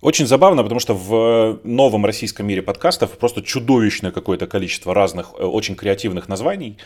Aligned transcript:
Очень 0.00 0.26
забавно, 0.26 0.62
потому 0.62 0.80
что 0.80 0.94
в 0.94 1.60
новом 1.62 2.06
российском 2.06 2.46
мире 2.46 2.62
подкастов 2.62 3.18
просто 3.18 3.42
чудовищное 3.42 4.12
какое-то 4.12 4.46
количество 4.46 4.94
разных, 4.94 5.34
э, 5.38 5.44
очень 5.44 5.74
креативных 5.74 6.26
названий, 6.26 6.78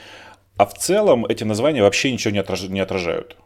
а 0.57 0.67
в 0.67 0.75
целом 0.75 1.25
эти 1.27 1.45
названия 1.45 1.83
вообще 1.83 2.13
ничего 2.13 2.33
не, 2.33 2.41
отраж... 2.41 2.63
не 2.63 2.81
отражают. 2.81 3.37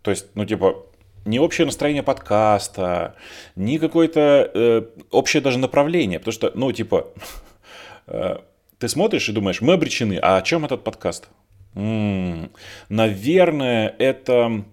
То 0.00 0.10
есть, 0.10 0.26
ну, 0.34 0.46
типа, 0.46 0.86
не 1.26 1.38
общее 1.38 1.66
настроение 1.66 2.02
подкаста, 2.02 3.16
ни 3.54 3.76
какое-то 3.76 4.50
э, 4.54 4.82
общее 5.10 5.42
даже 5.42 5.58
направление. 5.58 6.18
Потому 6.18 6.32
что, 6.32 6.52
ну, 6.54 6.72
типа, 6.72 7.08
э, 8.06 8.38
ты 8.78 8.88
смотришь 8.88 9.28
и 9.28 9.32
думаешь, 9.32 9.60
мы 9.60 9.74
обречены, 9.74 10.18
а 10.22 10.38
о 10.38 10.42
чем 10.42 10.64
этот 10.64 10.84
подкаст? 10.84 11.28
М-м, 11.74 12.50
наверное, 12.88 13.94
это 13.98 14.64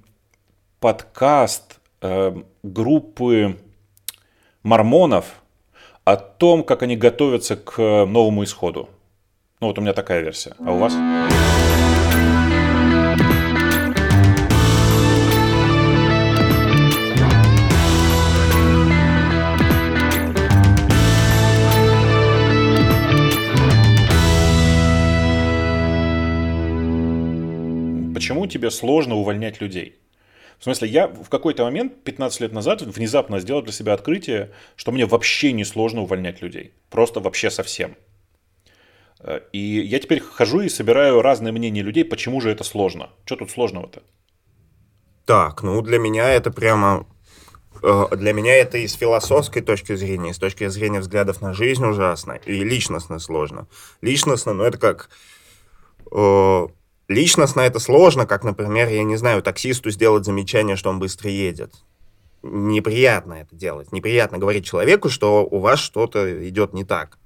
подкаст 0.80 1.82
э, 2.02 2.36
группы 2.64 3.58
мормонов 4.66 5.44
о 6.06 6.18
том, 6.18 6.64
как 6.64 6.82
они 6.82 6.98
готовятся 6.98 7.56
к 7.56 7.78
новому 7.78 8.44
исходу. 8.44 8.90
Ну 9.62 9.68
вот 9.68 9.78
у 9.78 9.82
меня 9.82 9.94
такая 9.94 10.22
версия. 10.22 10.56
А 10.60 10.72
у 10.72 10.80
вас? 10.80 10.94
Почему 28.16 28.48
тебе 28.48 28.72
сложно 28.72 29.16
увольнять 29.16 29.62
людей? 29.62 29.96
В 30.66 30.68
смысле, 30.68 30.88
я 30.88 31.08
в 31.08 31.30
какой-то 31.30 31.64
момент, 31.64 32.04
15 32.04 32.42
лет 32.42 32.52
назад, 32.52 32.82
внезапно 32.82 33.40
сделал 33.40 33.62
для 33.62 33.72
себя 33.72 33.94
открытие, 33.94 34.50
что 34.76 34.92
мне 34.92 35.06
вообще 35.06 35.52
не 35.52 35.64
сложно 35.64 36.02
увольнять 36.02 36.42
людей. 36.42 36.74
Просто 36.90 37.20
вообще 37.20 37.52
совсем. 37.52 37.96
Э, 39.20 39.42
и 39.54 39.60
я 39.60 40.00
теперь 40.00 40.22
хожу 40.22 40.62
и 40.62 40.70
собираю 40.70 41.22
разные 41.22 41.52
мнения 41.52 41.84
людей, 41.84 42.04
почему 42.04 42.42
же 42.42 42.50
это 42.50 42.64
сложно. 42.64 43.12
Что 43.26 43.36
тут 43.36 43.52
сложного-то? 43.52 44.02
Так, 45.26 45.62
ну 45.62 45.80
для 45.84 46.00
меня 46.00 46.32
это 46.32 46.50
прямо... 46.50 47.06
Э, 47.84 48.08
для 48.16 48.34
меня 48.34 48.56
это 48.56 48.80
и 48.80 48.88
с 48.88 48.96
философской 48.96 49.62
точки 49.62 49.94
зрения, 49.94 50.32
и 50.32 50.34
с 50.34 50.40
точки 50.40 50.68
зрения 50.68 51.00
взглядов 51.00 51.42
на 51.42 51.54
жизнь 51.54 51.86
ужасно, 51.86 52.40
и 52.44 52.64
личностно 52.64 53.20
сложно. 53.20 53.68
Личностно, 54.02 54.54
ну 54.54 54.64
это 54.64 54.80
как 54.80 55.12
э, 56.12 56.68
Личностно 57.08 57.62
это 57.62 57.80
сложно, 57.80 58.26
как, 58.26 58.44
например, 58.44 58.90
я 58.90 59.04
не 59.04 59.16
знаю, 59.16 59.44
таксисту 59.44 59.92
сделать 59.92 60.26
замечание, 60.26 60.76
что 60.76 60.90
он 60.90 61.00
быстро 61.00 61.30
едет. 61.30 61.74
Неприятно 62.42 63.34
это 63.34 63.56
делать. 63.56 63.92
Неприятно 63.92 64.38
говорить 64.38 64.66
человеку, 64.66 65.10
что 65.10 65.46
у 65.46 65.60
вас 65.60 65.80
что-то 65.80 66.48
идет 66.48 66.74
не 66.74 66.84
так. 66.84 67.20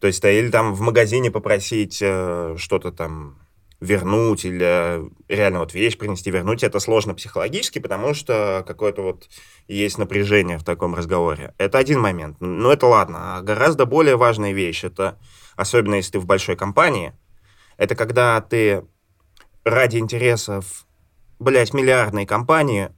То 0.00 0.08
есть, 0.08 0.24
или 0.24 0.50
там 0.50 0.74
в 0.74 0.80
магазине 0.80 1.30
попросить 1.30 1.98
э, 2.00 2.56
что-то 2.58 2.90
там 2.90 3.38
вернуть 3.82 4.44
или 4.44 5.10
реально 5.28 5.58
вот 5.60 5.74
вещь 5.74 5.98
принести, 5.98 6.30
вернуть, 6.30 6.62
это 6.62 6.78
сложно 6.78 7.14
психологически, 7.14 7.80
потому 7.80 8.14
что 8.14 8.64
какое-то 8.66 9.02
вот 9.02 9.28
есть 9.66 9.98
напряжение 9.98 10.58
в 10.58 10.64
таком 10.64 10.94
разговоре. 10.94 11.54
Это 11.58 11.78
один 11.78 12.00
момент. 12.00 12.36
Ну, 12.40 12.70
это 12.70 12.86
ладно. 12.86 13.38
А 13.38 13.42
гораздо 13.42 13.84
более 13.84 14.16
важная 14.16 14.52
вещь, 14.52 14.84
это, 14.84 15.18
особенно 15.56 15.96
если 15.96 16.12
ты 16.12 16.18
в 16.20 16.26
большой 16.26 16.54
компании, 16.56 17.12
это 17.76 17.96
когда 17.96 18.40
ты 18.40 18.84
ради 19.64 19.98
интересов, 19.98 20.86
блядь, 21.38 21.74
миллиардной 21.74 22.26
компании 22.26 22.90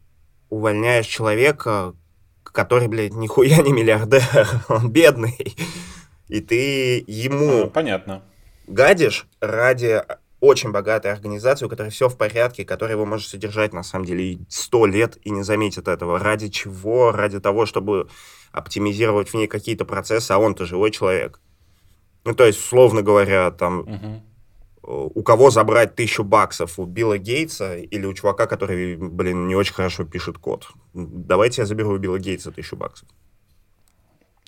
увольняешь 0.49 1.07
человека, 1.07 1.95
который, 2.43 2.89
блядь, 2.89 3.15
нихуя 3.15 3.59
не 3.59 3.73
миллиардер, 3.73 4.49
он 4.69 4.91
бедный, 4.91 5.57
и 6.29 6.41
ты 6.41 7.05
ему... 7.07 7.65
А, 7.65 7.67
понятно. 7.67 8.23
Гадишь 8.67 9.27
ради 9.41 10.03
очень 10.41 10.73
богатой 10.73 11.13
организации, 11.13 11.67
у 11.67 11.69
которой 11.69 11.91
все 11.91 12.09
в 12.09 12.17
порядке, 12.17 12.65
которая 12.65 12.97
его 12.97 13.07
может 13.07 13.29
содержать, 13.29 13.73
на 13.73 13.83
самом 13.83 14.05
деле, 14.05 14.39
сто 14.49 14.87
лет 14.87 15.19
и 15.23 15.31
не 15.31 15.43
заметит 15.43 15.89
этого. 15.89 16.19
Ради 16.19 16.49
чего? 16.49 17.13
Ради 17.13 17.41
того, 17.41 17.67
чтобы 17.67 18.09
оптимизировать 18.53 19.31
в 19.31 19.35
ней 19.35 19.47
какие-то 19.47 19.85
процессы, 19.85 20.33
а 20.33 20.39
он-то 20.39 20.67
живой 20.67 20.91
человек. 20.91 21.41
Ну, 22.25 22.35
то 22.35 22.45
есть, 22.45 22.59
условно 22.59 23.03
говоря, 23.03 23.51
там... 23.51 23.81
Угу 23.81 24.23
у 24.87 25.23
кого 25.23 25.51
забрать 25.51 25.95
тысячу 25.95 26.25
баксов, 26.25 26.79
у 26.79 26.85
Билла 26.85 27.19
Гейтса 27.19 27.77
или 27.77 28.07
у 28.07 28.13
чувака, 28.13 28.47
который, 28.47 28.97
блин, 28.97 29.49
не 29.49 29.55
очень 29.55 29.75
хорошо 29.75 30.05
пишет 30.05 30.39
код. 30.39 30.69
Давайте 30.93 31.63
я 31.63 31.67
заберу 31.67 31.95
у 31.95 31.99
Билла 31.99 32.19
Гейтса 32.19 32.53
тысячу 32.53 32.77
баксов. 32.77 33.09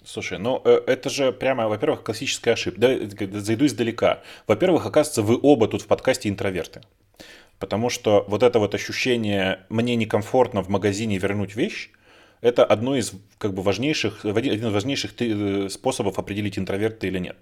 Слушай, 0.04 0.38
ну 0.38 0.60
э, 0.64 0.82
это 0.86 1.10
же 1.10 1.32
прямо, 1.32 1.68
во-первых, 1.68 2.04
классическая 2.04 2.52
ошибка. 2.52 2.80
Да, 2.80 3.40
зайду 3.40 3.66
издалека. 3.66 4.22
Во-первых, 4.46 4.86
оказывается, 4.86 5.22
вы 5.22 5.38
оба 5.40 5.66
тут 5.68 5.82
в 5.82 5.86
подкасте 5.86 6.28
интроверты. 6.28 6.82
Потому 7.58 7.88
что 7.88 8.24
вот 8.28 8.42
это 8.42 8.58
вот 8.58 8.74
ощущение 8.74 9.60
«мне 9.68 9.96
некомфортно 9.96 10.62
в 10.62 10.68
магазине 10.68 11.18
вернуть 11.18 11.56
вещь», 11.56 11.90
это 12.42 12.64
одно 12.64 12.94
из 12.96 13.14
как 13.38 13.54
бы 13.54 13.62
важнейших, 13.62 14.24
один 14.24 14.68
из 14.68 14.72
важнейших 14.72 15.14
э, 15.18 15.68
способов 15.70 16.18
определить, 16.18 16.58
интроверт 16.58 16.98
ты 17.00 17.08
или 17.08 17.18
нет 17.18 17.36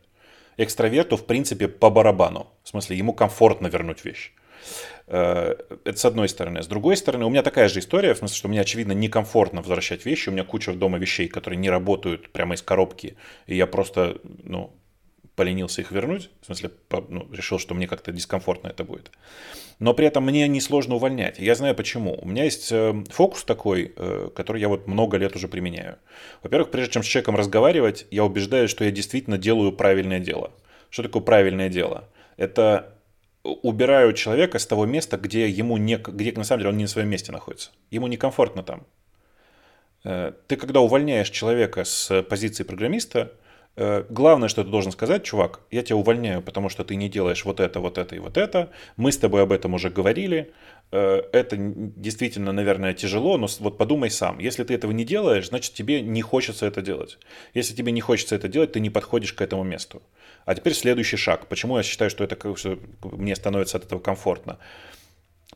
экстраверту, 0.56 1.16
в 1.16 1.26
принципе, 1.26 1.68
по 1.68 1.90
барабану. 1.90 2.48
В 2.62 2.68
смысле, 2.68 2.96
ему 2.96 3.12
комфортно 3.12 3.66
вернуть 3.68 4.04
вещь. 4.04 4.32
Э, 5.06 5.54
это 5.84 5.98
с 5.98 6.04
одной 6.04 6.28
стороны. 6.28 6.62
С 6.62 6.66
другой 6.66 6.96
стороны, 6.96 7.24
у 7.24 7.30
меня 7.30 7.42
такая 7.42 7.68
же 7.68 7.80
история, 7.80 8.14
в 8.14 8.18
смысле, 8.18 8.36
что 8.36 8.48
мне, 8.48 8.60
очевидно, 8.60 8.92
некомфортно 8.92 9.60
возвращать 9.60 10.04
вещи. 10.04 10.28
У 10.28 10.32
меня 10.32 10.44
куча 10.44 10.72
дома 10.72 10.98
вещей, 10.98 11.28
которые 11.28 11.58
не 11.58 11.70
работают 11.70 12.30
прямо 12.30 12.54
из 12.54 12.62
коробки. 12.62 13.16
И 13.46 13.56
я 13.56 13.66
просто, 13.66 14.18
ну, 14.42 14.74
поленился 15.36 15.80
их 15.80 15.90
вернуть, 15.90 16.30
в 16.42 16.46
смысле, 16.46 16.70
ну, 17.08 17.28
решил, 17.32 17.58
что 17.58 17.74
мне 17.74 17.86
как-то 17.86 18.12
дискомфортно 18.12 18.68
это 18.68 18.84
будет. 18.84 19.10
Но 19.78 19.92
при 19.92 20.06
этом 20.06 20.24
мне 20.24 20.46
несложно 20.46 20.94
увольнять. 20.94 21.38
Я 21.38 21.54
знаю 21.54 21.74
почему. 21.74 22.18
У 22.20 22.28
меня 22.28 22.44
есть 22.44 22.70
э, 22.70 23.04
фокус 23.10 23.44
такой, 23.44 23.92
э, 23.96 24.30
который 24.34 24.60
я 24.60 24.68
вот 24.68 24.86
много 24.86 25.16
лет 25.16 25.34
уже 25.34 25.48
применяю. 25.48 25.98
Во-первых, 26.42 26.70
прежде 26.70 26.92
чем 26.92 27.02
с 27.02 27.06
человеком 27.06 27.36
разговаривать, 27.36 28.06
я 28.10 28.24
убеждаюсь, 28.24 28.70
что 28.70 28.84
я 28.84 28.92
действительно 28.92 29.36
делаю 29.36 29.72
правильное 29.72 30.20
дело. 30.20 30.52
Что 30.90 31.02
такое 31.02 31.22
правильное 31.22 31.68
дело? 31.68 32.08
Это 32.36 32.94
убираю 33.42 34.12
человека 34.12 34.58
с 34.58 34.66
того 34.66 34.86
места, 34.86 35.16
где 35.16 35.48
ему 35.48 35.76
не, 35.76 35.96
где 35.96 36.32
на 36.32 36.44
самом 36.44 36.60
деле 36.60 36.70
он 36.70 36.76
не 36.76 36.84
на 36.84 36.88
своем 36.88 37.08
месте 37.08 37.32
находится. 37.32 37.70
Ему 37.90 38.06
некомфортно 38.06 38.62
там. 38.62 38.86
Э, 40.04 40.32
ты 40.46 40.56
когда 40.56 40.80
увольняешь 40.80 41.30
человека 41.30 41.84
с 41.84 42.22
позиции 42.22 42.62
программиста, 42.62 43.32
главное, 43.76 44.48
что 44.48 44.62
ты 44.62 44.70
должен 44.70 44.92
сказать, 44.92 45.24
чувак, 45.24 45.60
я 45.70 45.82
тебя 45.82 45.96
увольняю, 45.96 46.42
потому 46.42 46.68
что 46.68 46.84
ты 46.84 46.94
не 46.94 47.08
делаешь 47.08 47.44
вот 47.44 47.58
это, 47.58 47.80
вот 47.80 47.98
это 47.98 48.14
и 48.14 48.20
вот 48.20 48.36
это. 48.36 48.70
Мы 48.96 49.10
с 49.10 49.18
тобой 49.18 49.42
об 49.42 49.50
этом 49.50 49.74
уже 49.74 49.90
говорили. 49.90 50.52
Э, 50.92 51.22
это 51.32 51.56
действительно, 51.58 52.52
наверное, 52.52 52.94
тяжело, 52.94 53.36
но 53.36 53.48
вот 53.58 53.76
подумай 53.78 54.10
сам. 54.10 54.38
Если 54.38 54.62
ты 54.62 54.74
этого 54.74 54.92
не 54.92 55.04
делаешь, 55.04 55.48
значит 55.48 55.74
тебе 55.74 56.02
не 56.02 56.22
хочется 56.22 56.66
это 56.66 56.82
делать. 56.82 57.18
Если 57.52 57.74
тебе 57.74 57.90
не 57.90 58.00
хочется 58.00 58.36
это 58.36 58.46
делать, 58.46 58.72
ты 58.72 58.80
не 58.80 58.90
подходишь 58.90 59.32
к 59.32 59.40
этому 59.40 59.64
месту. 59.64 60.02
А 60.44 60.54
теперь 60.54 60.74
следующий 60.74 61.16
шаг. 61.16 61.48
Почему 61.48 61.76
я 61.76 61.82
считаю, 61.82 62.10
что 62.10 62.22
это 62.22 62.36
что 62.56 62.78
мне 63.02 63.34
становится 63.34 63.78
от 63.78 63.86
этого 63.86 63.98
комфортно? 63.98 64.58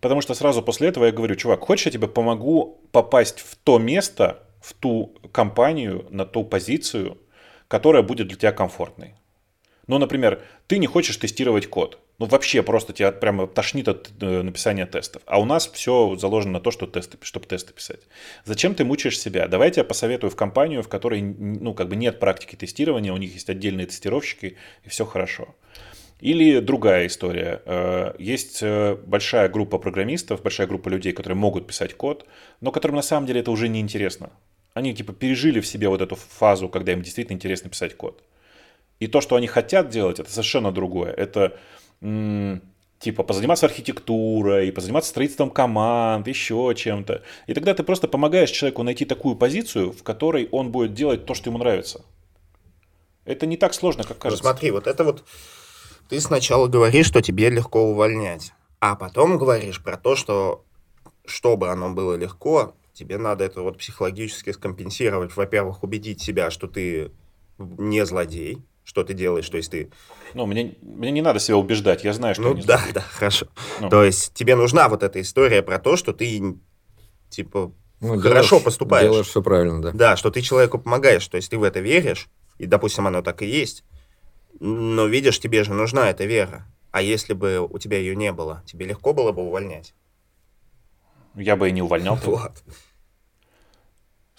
Потому 0.00 0.20
что 0.22 0.34
сразу 0.34 0.62
после 0.62 0.88
этого 0.88 1.06
я 1.06 1.12
говорю, 1.12 1.36
чувак, 1.36 1.60
хочешь 1.60 1.86
я 1.86 1.92
тебе 1.92 2.08
помогу 2.08 2.80
попасть 2.92 3.40
в 3.40 3.56
то 3.56 3.78
место, 3.78 4.42
в 4.60 4.72
ту 4.72 5.14
компанию, 5.32 6.06
на 6.10 6.24
ту 6.24 6.44
позицию, 6.44 7.18
которая 7.68 8.02
будет 8.02 8.28
для 8.28 8.36
тебя 8.36 8.52
комфортной. 8.52 9.14
Ну, 9.86 9.96
например, 9.98 10.42
ты 10.66 10.78
не 10.78 10.86
хочешь 10.86 11.16
тестировать 11.16 11.66
код. 11.66 11.98
Ну, 12.18 12.26
вообще 12.26 12.62
просто 12.62 12.92
тебя 12.92 13.10
прямо 13.10 13.46
тошнит 13.46 13.88
от 13.88 14.10
э, 14.20 14.42
написания 14.42 14.84
тестов. 14.86 15.22
А 15.24 15.40
у 15.40 15.44
нас 15.44 15.66
все 15.66 16.14
заложено 16.16 16.54
на 16.54 16.60
то, 16.60 16.70
что 16.70 16.86
тесты, 16.86 17.16
чтобы 17.22 17.46
тесты 17.46 17.72
писать. 17.72 18.00
Зачем 18.44 18.74
ты 18.74 18.84
мучаешь 18.84 19.18
себя? 19.18 19.48
Давай 19.48 19.68
я 19.68 19.74
тебя 19.74 19.84
посоветую 19.84 20.30
в 20.30 20.36
компанию, 20.36 20.82
в 20.82 20.88
которой 20.88 21.22
ну, 21.22 21.74
как 21.74 21.88
бы 21.88 21.96
нет 21.96 22.20
практики 22.20 22.54
тестирования, 22.56 23.12
у 23.12 23.16
них 23.16 23.32
есть 23.32 23.48
отдельные 23.48 23.86
тестировщики, 23.86 24.56
и 24.84 24.88
все 24.88 25.06
хорошо. 25.06 25.54
Или 26.20 26.58
другая 26.58 27.06
история. 27.06 27.62
Э, 27.64 28.14
есть 28.18 28.58
э, 28.62 28.96
большая 29.06 29.48
группа 29.48 29.78
программистов, 29.78 30.42
большая 30.42 30.66
группа 30.66 30.88
людей, 30.88 31.12
которые 31.12 31.36
могут 31.38 31.66
писать 31.66 31.94
код, 31.94 32.26
но 32.60 32.72
которым 32.72 32.96
на 32.96 33.02
самом 33.02 33.26
деле 33.26 33.40
это 33.40 33.52
уже 33.52 33.68
не 33.68 33.80
интересно. 33.80 34.32
Они 34.78 34.94
типа 34.94 35.12
пережили 35.12 35.58
в 35.58 35.66
себе 35.66 35.88
вот 35.88 36.00
эту 36.00 36.14
фазу, 36.14 36.68
когда 36.68 36.92
им 36.92 37.02
действительно 37.02 37.34
интересно 37.34 37.68
писать 37.68 37.96
код. 37.96 38.22
И 39.00 39.08
то, 39.08 39.20
что 39.20 39.34
они 39.34 39.48
хотят 39.48 39.88
делать, 39.88 40.20
это 40.20 40.30
совершенно 40.30 40.70
другое. 40.70 41.12
Это 41.12 41.58
типа 42.00 43.24
позаниматься 43.24 43.66
архитектурой, 43.66 44.70
позаниматься 44.70 45.10
строительством 45.10 45.50
команд, 45.50 46.28
еще 46.28 46.72
чем-то. 46.76 47.22
И 47.48 47.54
тогда 47.54 47.74
ты 47.74 47.82
просто 47.82 48.06
помогаешь 48.06 48.50
человеку 48.50 48.84
найти 48.84 49.04
такую 49.04 49.34
позицию, 49.34 49.90
в 49.90 50.04
которой 50.04 50.48
он 50.52 50.70
будет 50.70 50.94
делать 50.94 51.26
то, 51.26 51.34
что 51.34 51.50
ему 51.50 51.58
нравится. 51.58 52.04
Это 53.24 53.46
не 53.46 53.56
так 53.56 53.74
сложно, 53.74 54.04
как 54.04 54.18
кажется. 54.18 54.44
Ну, 54.44 54.50
смотри, 54.50 54.70
вот 54.70 54.86
это 54.86 55.02
вот 55.02 55.24
ты 56.08 56.20
сначала 56.20 56.68
говоришь, 56.68 57.06
что 57.06 57.20
тебе 57.20 57.50
легко 57.50 57.82
увольнять, 57.82 58.52
а 58.78 58.94
потом 58.94 59.38
говоришь 59.38 59.82
про 59.82 59.96
то, 59.96 60.14
что 60.14 60.64
чтобы 61.26 61.68
оно 61.68 61.90
было 61.90 62.14
легко, 62.14 62.74
Тебе 62.98 63.16
надо 63.16 63.44
это 63.44 63.62
вот 63.62 63.78
психологически 63.78 64.50
скомпенсировать. 64.50 65.36
Во-первых, 65.36 65.84
убедить 65.84 66.20
себя, 66.20 66.50
что 66.50 66.66
ты 66.66 67.12
не 67.58 68.04
злодей, 68.04 68.64
что 68.82 69.04
ты 69.04 69.14
делаешь, 69.14 69.48
то 69.48 69.56
есть 69.56 69.70
ты... 69.70 69.92
Ну, 70.34 70.46
мне, 70.46 70.74
мне 70.82 71.12
не 71.12 71.22
надо 71.22 71.38
себя 71.38 71.58
убеждать, 71.58 72.02
я 72.02 72.12
знаю, 72.12 72.34
что 72.34 72.42
ну, 72.42 72.48
я 72.48 72.54
не 72.56 72.62
да, 72.62 72.76
злодей. 72.78 72.94
да, 72.94 73.00
хорошо. 73.02 73.46
Ну. 73.78 73.88
То 73.88 74.02
есть 74.02 74.34
тебе 74.34 74.56
нужна 74.56 74.88
вот 74.88 75.04
эта 75.04 75.20
история 75.20 75.62
про 75.62 75.78
то, 75.78 75.96
что 75.96 76.12
ты, 76.12 76.56
типа, 77.30 77.72
Ну, 78.00 78.18
Хорошо 78.18 78.48
делаешь- 78.56 78.64
поступаешь. 78.64 79.08
Делаешь 79.08 79.26
все 79.28 79.42
правильно, 79.42 79.80
да. 79.80 79.92
да, 79.92 80.16
что 80.16 80.32
ты 80.32 80.40
человеку 80.40 80.80
помогаешь, 80.80 81.28
то 81.28 81.36
есть 81.36 81.50
ты 81.52 81.56
в 81.56 81.62
это 81.62 81.78
веришь, 81.78 82.28
и, 82.58 82.66
допустим, 82.66 83.06
оно 83.06 83.22
так 83.22 83.42
и 83.42 83.46
есть, 83.46 83.84
но, 84.58 85.06
видишь, 85.06 85.38
тебе 85.38 85.62
же 85.62 85.72
нужна 85.72 86.10
эта 86.10 86.24
вера. 86.24 86.66
А 86.90 87.00
если 87.00 87.32
бы 87.32 87.60
у 87.60 87.78
тебя 87.78 87.98
ее 87.98 88.16
не 88.16 88.32
было, 88.32 88.64
тебе 88.66 88.86
легко 88.86 89.12
было 89.12 89.30
бы 89.30 89.42
увольнять? 89.42 89.94
Я 91.36 91.54
бы 91.54 91.68
и 91.68 91.72
не 91.72 91.82
увольнял. 91.82 92.16
Вот. 92.24 92.64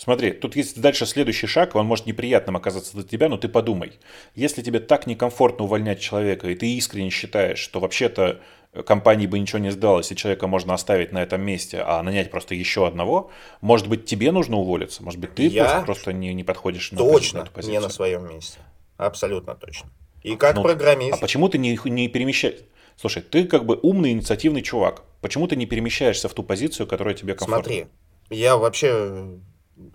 Смотри, 0.02 0.32
тут 0.32 0.56
есть 0.56 0.80
дальше 0.80 1.06
следующий 1.06 1.46
шаг, 1.46 1.76
он 1.76 1.86
может 1.86 2.06
неприятным 2.06 2.56
оказаться 2.56 2.94
для 2.94 3.04
тебя, 3.04 3.28
но 3.28 3.36
ты 3.36 3.50
подумай. 3.50 4.00
Если 4.34 4.62
тебе 4.62 4.80
так 4.80 5.08
некомфортно 5.08 5.66
увольнять 5.66 6.00
человека, 6.00 6.48
и 6.50 6.56
ты 6.56 6.74
искренне 6.78 7.10
считаешь, 7.10 7.60
что 7.60 7.82
вообще-то 7.82 8.40
компании 8.86 9.28
бы 9.28 9.38
ничего 9.38 9.60
не 9.60 9.72
сдалось, 9.72 10.10
и 10.14 10.16
человека 10.16 10.48
можно 10.48 10.74
оставить 10.74 11.12
на 11.12 11.22
этом 11.22 11.42
месте, 11.42 11.84
а 11.86 12.02
нанять 12.02 12.32
просто 12.32 12.56
еще 12.56 12.88
одного, 12.88 13.30
может 13.60 13.90
быть, 13.90 14.06
тебе 14.06 14.32
нужно 14.32 14.56
уволиться? 14.56 15.04
Может 15.04 15.20
быть, 15.20 15.36
ты 15.36 15.48
Я 15.48 15.66
просто, 15.66 15.86
просто 15.86 16.14
не, 16.14 16.34
не 16.34 16.46
подходишь 16.46 16.94
на, 16.94 17.00
пози- 17.00 17.04
на 17.06 17.12
Точно 17.12 17.38
эту 17.40 17.48
не 17.48 17.54
позицию? 17.56 17.82
на 17.82 17.90
своем 17.90 18.30
месте. 18.30 18.60
Абсолютно 18.96 19.56
точно. 19.56 19.90
И 20.24 20.38
как 20.38 20.56
Ну, 20.56 20.64
программист, 20.64 21.16
А 21.16 21.18
почему 21.18 21.50
ты 21.50 21.58
не, 21.58 21.78
не 21.84 22.08
перемещаешься? 22.08 22.64
Слушай, 22.96 23.22
ты 23.22 23.44
как 23.44 23.66
бы 23.66 23.78
умный, 23.82 24.12
инициативный 24.12 24.62
чувак. 24.62 25.04
Почему 25.20 25.46
ты 25.50 25.58
не 25.58 25.66
перемещаешься 25.66 26.30
в 26.30 26.34
ту 26.34 26.44
позицию, 26.44 26.88
которая 26.88 27.16
тебе 27.16 27.34
комфортна? 27.34 27.64
смотри, 27.74 27.88
я 28.30 28.56
вообще 28.56 29.40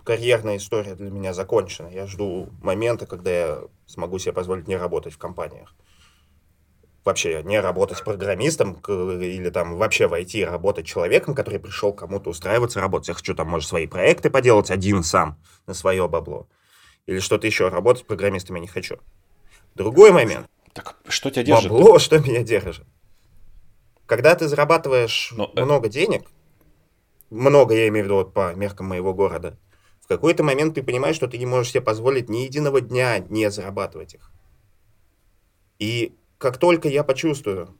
карьерная 0.03 0.57
история 0.57 0.95
для 0.95 1.09
меня 1.09 1.33
закончена. 1.33 1.87
Я 1.87 2.07
жду 2.07 2.49
момента, 2.61 3.05
когда 3.05 3.31
я 3.31 3.59
смогу 3.85 4.19
себе 4.19 4.33
позволить 4.33 4.67
не 4.67 4.75
работать 4.75 5.13
в 5.13 5.17
компаниях. 5.17 5.75
Вообще 7.03 7.43
не 7.43 7.59
работать 7.59 8.03
программистом 8.03 8.73
или 8.87 9.49
там 9.51 9.77
вообще 9.77 10.07
войти 10.07 10.39
и 10.39 10.45
работать 10.45 10.87
человеком, 10.87 11.35
который 11.35 11.59
пришел 11.59 11.93
кому-то 11.93 12.31
устраиваться 12.31 12.81
работать. 12.81 13.09
Я 13.09 13.13
хочу 13.13 13.35
там, 13.35 13.47
может, 13.47 13.69
свои 13.69 13.85
проекты 13.85 14.31
поделать 14.31 14.71
один 14.71 15.03
сам 15.03 15.37
на 15.67 15.75
свое 15.75 16.07
бабло. 16.07 16.47
Или 17.05 17.19
что-то 17.19 17.45
еще. 17.45 17.69
Работать 17.69 18.07
программистом 18.07 18.55
я 18.55 18.61
не 18.61 18.67
хочу. 18.67 18.97
Другой 19.75 20.11
момент. 20.11 20.47
Так 20.73 20.95
что 21.07 21.29
тебя 21.29 21.43
держит? 21.43 21.71
Бабло, 21.71 21.99
что 21.99 22.17
меня 22.17 22.41
держит. 22.41 22.85
Когда 24.07 24.35
ты 24.35 24.47
зарабатываешь 24.47 25.31
Ну, 25.35 25.51
э- 25.55 25.63
много 25.63 25.89
денег, 25.89 26.27
много, 27.29 27.75
я 27.75 27.87
имею 27.87 28.05
в 28.05 28.07
виду 28.07 28.15
вот 28.15 28.33
по 28.33 28.53
меркам 28.55 28.87
моего 28.87 29.13
города, 29.13 29.57
в 30.05 30.07
какой-то 30.07 30.43
момент 30.43 30.75
ты 30.75 30.83
понимаешь, 30.83 31.15
что 31.15 31.27
ты 31.27 31.39
не 31.39 31.47
можешь 31.47 31.71
себе 31.71 31.81
позволить 31.81 32.29
ни 32.29 32.39
единого 32.39 32.79
дня 32.79 33.17
не 33.17 33.49
зарабатывать 33.49 34.13
их. 34.13 34.31
И 35.79 36.15
как 36.37 36.59
только 36.59 36.87
я 36.87 37.03
почувствую, 37.03 37.75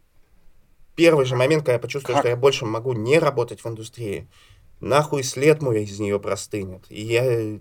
первый 0.96 1.28
же 1.28 1.36
момент, 1.36 1.62
когда 1.62 1.74
я 1.74 1.80
почувствую, 1.80 2.16
Как? 2.16 2.24
что 2.24 2.30
я 2.30 2.36
больше 2.36 2.66
могу 2.66 2.94
не 2.94 3.20
работать 3.20 3.64
в 3.64 3.68
индустрии, 3.68 4.28
нахуй 4.80 5.22
след 5.22 5.62
мой 5.62 5.84
из 5.84 6.00
нее 6.00 6.20
простынет. 6.20 6.84
И 6.90 7.00
я 7.00 7.60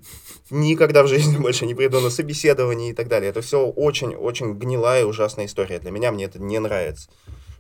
никогда 0.48 1.02
в 1.02 1.08
жизни 1.08 1.36
больше 1.36 1.66
не 1.66 1.74
приду 1.74 2.00
на 2.00 2.08
собеседование 2.08 2.90
и 2.90 2.94
так 2.94 3.08
далее. 3.08 3.28
Это 3.28 3.42
все 3.42 3.66
очень-очень 3.66 4.54
гнилая, 4.54 5.04
ужасная 5.04 5.44
история. 5.44 5.78
Для 5.78 5.90
меня 5.90 6.10
мне 6.10 6.24
это 6.24 6.38
не 6.38 6.58
нравится. 6.58 7.10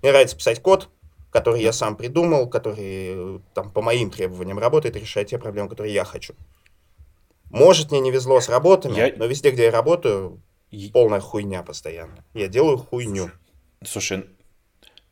Мне 0.00 0.10
нравится 0.10 0.36
писать 0.36 0.62
код, 0.62 0.88
который 1.30 1.60
я 1.60 1.74
сам 1.74 1.96
придумал, 1.96 2.48
который 2.48 2.76
э, 2.78 3.38
там 3.52 3.70
по 3.70 3.82
моим 3.82 4.10
требованиям 4.10 4.58
работает, 4.58 4.96
решает 4.96 5.28
те 5.28 5.36
проблемы, 5.36 5.68
которые 5.68 5.92
я 5.92 6.06
хочу. 6.06 6.32
Может, 7.58 7.90
мне 7.90 8.00
не 8.00 8.10
везло 8.10 8.40
с 8.40 8.48
работами, 8.48 8.96
Я- 8.96 9.12
но 9.16 9.26
везде, 9.26 9.50
где 9.50 9.64
я 9.64 9.70
работаю, 9.70 10.40
И- 10.70 10.90
полная 10.90 11.20
хуйня 11.20 11.62
постоянно. 11.62 12.24
Я 12.34 12.48
делаю 12.48 12.78
хуйню. 12.78 13.30
Слушай, 13.84 14.24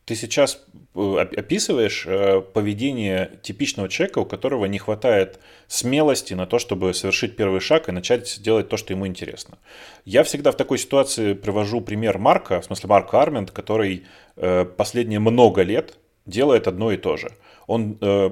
ты 0.04 0.14
сейчас 0.16 0.64
э, 0.94 0.98
оп- 1.00 1.38
описываешь 1.38 2.04
э, 2.06 2.40
поведение 2.40 3.38
типичного 3.42 3.88
человека, 3.88 4.18
у 4.18 4.24
которого 4.26 4.66
не 4.66 4.78
хватает 4.78 5.38
смелости 5.68 6.34
на 6.34 6.46
то, 6.46 6.58
чтобы 6.58 6.92
совершить 6.94 7.36
первый 7.36 7.60
шаг 7.60 7.88
и 7.88 7.92
начать 7.92 8.42
делать 8.42 8.68
то, 8.68 8.76
что 8.76 8.92
ему 8.92 9.06
интересно. 9.06 9.58
Я 10.04 10.22
всегда 10.24 10.50
в 10.50 10.56
такой 10.56 10.78
ситуации 10.78 11.34
привожу 11.34 11.80
пример 11.80 12.18
Марка, 12.18 12.60
в 12.60 12.64
смысле 12.64 12.88
Марка 12.88 13.22
Армент, 13.22 13.50
который 13.52 14.04
э, 14.36 14.64
последние 14.64 15.20
много 15.20 15.62
лет 15.62 15.96
делает 16.26 16.66
одно 16.66 16.92
и 16.92 16.96
то 16.96 17.16
же. 17.16 17.30
Он 17.66 17.96
э, 18.00 18.30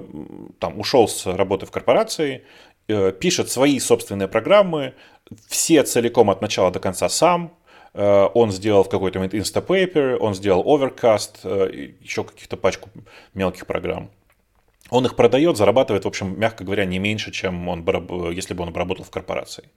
там 0.59 0.79
ушел 0.79 1.07
с 1.07 1.25
работы 1.25 1.65
в 1.65 1.71
корпорации, 1.71 2.43
пишет 2.87 3.49
свои 3.49 3.79
собственные 3.79 4.27
программы, 4.27 4.93
все 5.47 5.83
целиком 5.83 6.29
от 6.29 6.41
начала 6.41 6.71
до 6.71 6.79
конца 6.79 7.09
сам, 7.09 7.53
Э, 7.93 8.29
Он 8.33 8.51
сделал 8.51 8.83
в 8.83 8.89
какой-то 8.89 9.19
момент 9.19 9.33
Instapaper, 9.33 10.17
он 10.17 10.33
сделал 10.33 10.63
Overcast, 10.63 11.39
э, 11.43 11.93
еще 11.99 12.23
каких-то 12.23 12.57
пачку 12.57 12.89
мелких 13.33 13.65
программ. 13.65 14.09
Он 14.89 15.05
их 15.05 15.15
продает, 15.15 15.57
зарабатывает, 15.57 16.05
в 16.05 16.07
общем, 16.07 16.39
мягко 16.39 16.63
говоря, 16.63 16.85
не 16.85 16.99
меньше, 16.99 17.31
чем 17.31 17.67
он, 17.67 17.85
если 18.31 18.53
бы 18.53 18.63
он 18.63 18.73
работал 18.73 19.05
в 19.05 19.09
корпорации. 19.09 19.69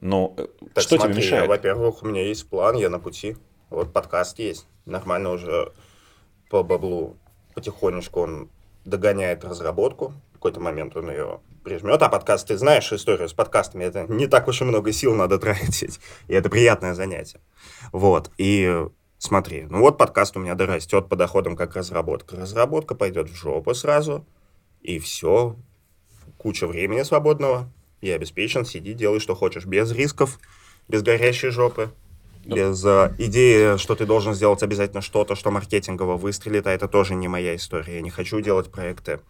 Ну, 0.00 0.34
э, 0.36 0.46
Так 0.74 0.82
что 0.82 0.96
смотри, 0.96 1.14
тебе 1.14 1.24
мешает? 1.24 1.48
Во-первых, 1.48 2.02
у 2.02 2.06
меня 2.06 2.22
есть 2.22 2.48
план, 2.48 2.76
я 2.76 2.90
на 2.90 2.98
пути. 2.98 3.36
Вот 3.70 3.92
подкаст 3.92 4.38
есть. 4.38 4.66
Нормально 4.84 5.30
уже 5.30 5.72
по 6.50 6.62
баблу 6.62 7.16
потихонечку 7.54 8.20
он 8.20 8.50
догоняет 8.84 9.44
разработку. 9.44 10.12
В 10.30 10.34
какой-то 10.34 10.60
момент 10.60 10.96
он 10.96 11.10
ее 11.10 11.40
прижмет. 11.64 12.00
А 12.02 12.08
подкаст, 12.08 12.46
ты 12.46 12.56
знаешь 12.56 12.92
историю 12.92 13.28
с 13.28 13.32
подкастами, 13.32 13.84
это 13.84 14.06
не 14.08 14.28
так 14.28 14.46
уж 14.46 14.60
и 14.60 14.64
много 14.64 14.92
сил 14.92 15.14
надо 15.14 15.38
тратить. 15.40 15.98
И 16.28 16.34
это 16.34 16.48
приятное 16.48 16.94
занятие. 16.94 17.40
Вот. 17.90 18.30
И 18.38 18.86
смотри, 19.18 19.66
ну 19.68 19.80
вот 19.80 19.98
подкаст 19.98 20.36
у 20.36 20.40
меня 20.40 20.54
дорастет 20.54 21.08
по 21.08 21.16
доходам 21.16 21.56
как 21.56 21.74
разработка. 21.74 22.36
Разработка 22.36 22.94
пойдет 22.94 23.30
в 23.30 23.34
жопу 23.34 23.74
сразу. 23.74 24.24
И 24.82 24.98
все. 24.98 25.56
Куча 26.38 26.66
времени 26.66 27.02
свободного. 27.02 27.68
Я 28.00 28.16
обеспечен, 28.16 28.66
сиди, 28.66 28.92
делай, 28.92 29.18
что 29.18 29.34
хочешь. 29.34 29.64
Без 29.64 29.90
рисков, 29.90 30.38
без 30.88 31.02
горящей 31.02 31.48
жопы. 31.48 31.90
Без 32.44 32.84
э, 32.84 33.14
идеи, 33.16 33.78
что 33.78 33.94
ты 33.94 34.04
должен 34.04 34.34
сделать 34.34 34.62
обязательно 34.62 35.00
что-то, 35.00 35.34
что 35.34 35.50
маркетингово 35.50 36.18
выстрелит, 36.18 36.66
а 36.66 36.72
это 36.72 36.88
тоже 36.88 37.14
не 37.14 37.26
моя 37.26 37.56
история. 37.56 37.94
Я 37.94 38.00
не 38.02 38.10
хочу 38.10 38.40
делать 38.40 38.70
проекты, 38.70 39.20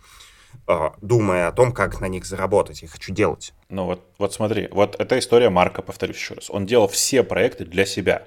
думая 1.00 1.48
о 1.48 1.52
том, 1.52 1.72
как 1.72 2.00
на 2.00 2.06
них 2.06 2.24
заработать. 2.24 2.82
Я 2.82 2.88
хочу 2.88 3.12
делать. 3.12 3.52
Ну 3.68 3.84
вот, 3.86 4.04
вот 4.18 4.32
смотри, 4.32 4.68
вот 4.70 4.96
эта 4.98 5.18
история 5.18 5.50
Марка, 5.50 5.82
повторюсь 5.82 6.16
еще 6.16 6.34
раз. 6.34 6.50
Он 6.50 6.66
делал 6.66 6.88
все 6.88 7.22
проекты 7.22 7.64
для 7.64 7.84
себя. 7.84 8.26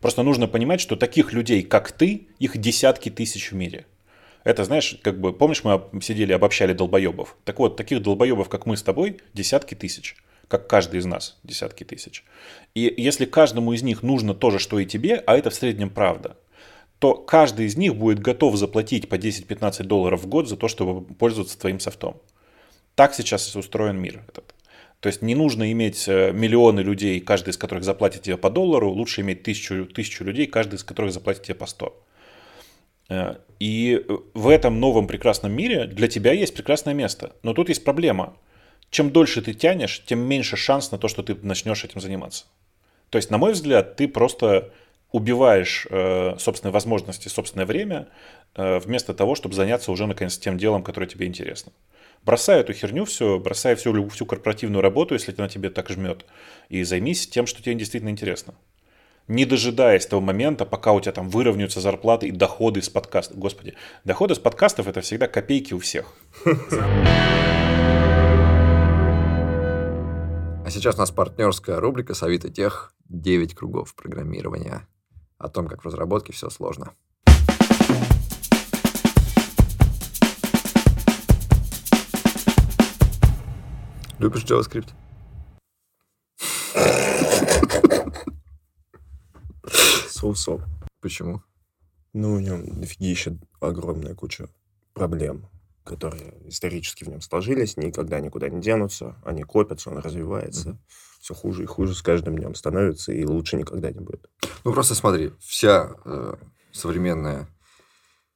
Просто 0.00 0.22
нужно 0.22 0.48
понимать, 0.48 0.80
что 0.80 0.96
таких 0.96 1.32
людей, 1.32 1.62
как 1.62 1.92
ты, 1.92 2.28
их 2.38 2.56
десятки 2.56 3.10
тысяч 3.10 3.52
в 3.52 3.54
мире. 3.54 3.86
Это, 4.44 4.64
знаешь, 4.64 4.98
как 5.02 5.20
бы, 5.20 5.32
помнишь, 5.32 5.62
мы 5.64 5.82
сидели, 6.00 6.32
обобщали 6.32 6.72
долбоебов? 6.72 7.36
Так 7.44 7.58
вот, 7.58 7.76
таких 7.76 8.02
долбоебов, 8.02 8.48
как 8.48 8.64
мы 8.64 8.76
с 8.76 8.82
тобой, 8.82 9.18
десятки 9.34 9.74
тысяч. 9.74 10.16
Как 10.48 10.66
каждый 10.66 10.98
из 10.98 11.04
нас, 11.04 11.38
десятки 11.44 11.84
тысяч. 11.84 12.24
И 12.74 12.92
если 12.96 13.24
каждому 13.24 13.72
из 13.72 13.82
них 13.82 14.02
нужно 14.02 14.34
то 14.34 14.50
же, 14.50 14.58
что 14.58 14.78
и 14.78 14.86
тебе, 14.86 15.22
а 15.26 15.36
это 15.36 15.50
в 15.50 15.54
среднем 15.54 15.90
правда, 15.90 16.36
то 17.00 17.14
каждый 17.14 17.66
из 17.66 17.76
них 17.78 17.96
будет 17.96 18.20
готов 18.20 18.56
заплатить 18.56 19.08
по 19.08 19.14
10-15 19.14 19.84
долларов 19.84 20.22
в 20.22 20.26
год 20.26 20.48
за 20.48 20.56
то, 20.56 20.68
чтобы 20.68 21.02
пользоваться 21.14 21.58
твоим 21.58 21.80
софтом. 21.80 22.20
Так 22.94 23.14
сейчас 23.14 23.56
устроен 23.56 23.96
мир 23.96 24.22
этот. 24.28 24.54
То 25.00 25.06
есть 25.06 25.22
не 25.22 25.34
нужно 25.34 25.72
иметь 25.72 26.06
э, 26.08 26.30
миллионы 26.32 26.80
людей, 26.80 27.18
каждый 27.20 27.50
из 27.50 27.56
которых 27.56 27.84
заплатит 27.84 28.20
тебе 28.22 28.36
по 28.36 28.50
доллару, 28.50 28.90
лучше 28.90 29.22
иметь 29.22 29.42
тысячу, 29.42 29.86
тысячу 29.86 30.24
людей, 30.24 30.46
каждый 30.46 30.74
из 30.74 30.84
которых 30.84 31.14
заплатит 31.14 31.44
тебе 31.44 31.54
по 31.54 31.64
100. 31.64 32.04
Э, 33.08 33.36
И 33.58 34.04
в 34.34 34.48
этом 34.48 34.78
новом 34.78 35.06
прекрасном 35.06 35.52
мире 35.52 35.86
для 35.86 36.06
тебя 36.06 36.32
есть 36.32 36.54
прекрасное 36.54 36.92
место. 36.92 37.32
Но 37.42 37.54
тут 37.54 37.70
есть 37.70 37.82
проблема. 37.82 38.36
Чем 38.90 39.10
дольше 39.10 39.40
ты 39.40 39.54
тянешь, 39.54 40.04
тем 40.04 40.18
меньше 40.18 40.58
шанс 40.58 40.90
на 40.90 40.98
то, 40.98 41.08
что 41.08 41.22
ты 41.22 41.34
начнешь 41.34 41.82
этим 41.82 42.02
заниматься. 42.02 42.44
То 43.08 43.16
есть, 43.16 43.30
на 43.30 43.38
мой 43.38 43.52
взгляд, 43.52 43.96
ты 43.96 44.06
просто 44.06 44.70
убиваешь 45.12 45.86
э, 45.90 46.36
собственные 46.38 46.72
возможности, 46.72 47.28
собственное 47.28 47.66
время, 47.66 48.08
э, 48.54 48.78
вместо 48.78 49.14
того, 49.14 49.34
чтобы 49.34 49.54
заняться 49.54 49.90
уже 49.92 50.06
наконец 50.06 50.38
тем 50.38 50.58
делом, 50.58 50.82
которое 50.82 51.06
тебе 51.06 51.26
интересно. 51.26 51.72
Бросай 52.22 52.60
эту 52.60 52.72
херню 52.74 53.04
все, 53.06 53.38
бросай 53.38 53.74
всю, 53.76 54.08
всю 54.10 54.26
корпоративную 54.26 54.82
работу, 54.82 55.14
если 55.14 55.34
она 55.36 55.48
тебе 55.48 55.70
так 55.70 55.88
жмет, 55.88 56.26
и 56.68 56.82
займись 56.84 57.26
тем, 57.26 57.46
что 57.46 57.62
тебе 57.62 57.74
действительно 57.74 58.10
интересно. 58.10 58.54
Не 59.26 59.44
дожидаясь 59.44 60.06
того 60.06 60.20
момента, 60.20 60.66
пока 60.66 60.92
у 60.92 61.00
тебя 61.00 61.12
там 61.12 61.28
выровняются 61.30 61.80
зарплаты 61.80 62.28
и 62.28 62.32
доходы 62.32 62.82
с 62.82 62.88
подкастов. 62.88 63.38
Господи, 63.38 63.74
доходы 64.04 64.34
с 64.34 64.38
подкастов 64.38 64.88
это 64.88 65.00
всегда 65.02 65.28
копейки 65.28 65.72
у 65.72 65.78
всех. 65.78 66.12
А 70.70 70.72
сейчас 70.72 70.96
у 70.96 70.98
нас 70.98 71.10
партнерская 71.10 71.80
рубрика 71.80 72.14
с 72.14 72.22
Авито 72.22 72.48
Тех 72.50 72.92
«9 73.10 73.54
кругов 73.54 73.94
программирования». 73.94 74.86
О 75.40 75.48
том, 75.48 75.68
как 75.68 75.82
в 75.82 75.86
разработке 75.86 76.34
все 76.34 76.50
сложно. 76.50 76.92
Любишь 84.18 84.44
JavaScript? 84.44 84.90
Соусо. 90.10 90.60
Почему? 91.00 91.42
Ну, 92.12 92.34
у 92.34 92.38
него 92.38 92.58
дофигища 92.62 93.38
огромная 93.60 94.14
куча 94.14 94.50
проблем, 94.92 95.48
которые 95.84 96.34
исторически 96.50 97.04
в 97.04 97.08
нем 97.08 97.22
сложились, 97.22 97.78
никогда 97.78 98.20
никуда 98.20 98.50
не 98.50 98.60
денутся, 98.60 99.16
они 99.24 99.44
копятся, 99.44 99.88
он 99.88 99.96
развивается, 99.96 100.78
все 101.20 101.34
хуже 101.34 101.62
и 101.62 101.66
хуже 101.66 101.94
с 101.94 102.02
каждым 102.02 102.36
днем 102.38 102.54
становится, 102.54 103.12
и 103.12 103.24
лучше 103.24 103.56
никогда 103.56 103.90
не 103.90 104.00
будет. 104.00 104.28
Ну, 104.64 104.72
просто 104.72 104.94
смотри, 104.94 105.32
вся 105.38 105.94
э, 106.04 106.34
современная 106.72 107.46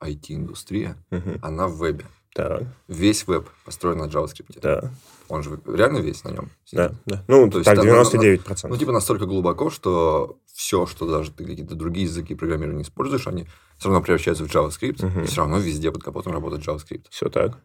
IT-индустрия, 0.02 0.96
Мгм. 1.10 1.38
она 1.42 1.66
в 1.68 1.76
вебе. 1.78 2.04
Так, 2.34 2.64
Весь 2.88 3.26
веб 3.28 3.48
построен 3.64 3.98
на 3.98 4.06
JavaScript. 4.06 4.58
да, 4.60 4.90
Он 5.28 5.42
же 5.44 5.60
реально 5.66 5.98
весь 5.98 6.24
на 6.24 6.30
нем. 6.30 6.50
да, 6.72 6.92
да. 7.06 7.24
Ну, 7.28 7.48
То 7.48 7.58
есть 7.58 7.64
так, 7.66 7.76
там, 7.76 7.86
99%. 7.86 8.68
Ну, 8.68 8.76
типа 8.76 8.90
настолько 8.92 9.24
глубоко, 9.26 9.70
что 9.70 10.40
все, 10.52 10.84
что 10.86 11.08
даже 11.08 11.30
ты 11.30 11.44
какие-то 11.44 11.76
другие 11.76 12.06
языки 12.06 12.34
программирования 12.34 12.82
используешь, 12.82 13.28
они 13.28 13.46
все 13.78 13.88
равно 13.88 14.02
превращаются 14.02 14.44
в 14.44 14.48
JavaScript, 14.52 15.06
Мгм. 15.06 15.22
и 15.22 15.26
все 15.26 15.42
равно 15.42 15.58
везде 15.58 15.92
под 15.92 16.02
капотом 16.02 16.32
работает 16.32 16.66
JavaScript. 16.66 17.06
Все 17.10 17.28
так. 17.30 17.56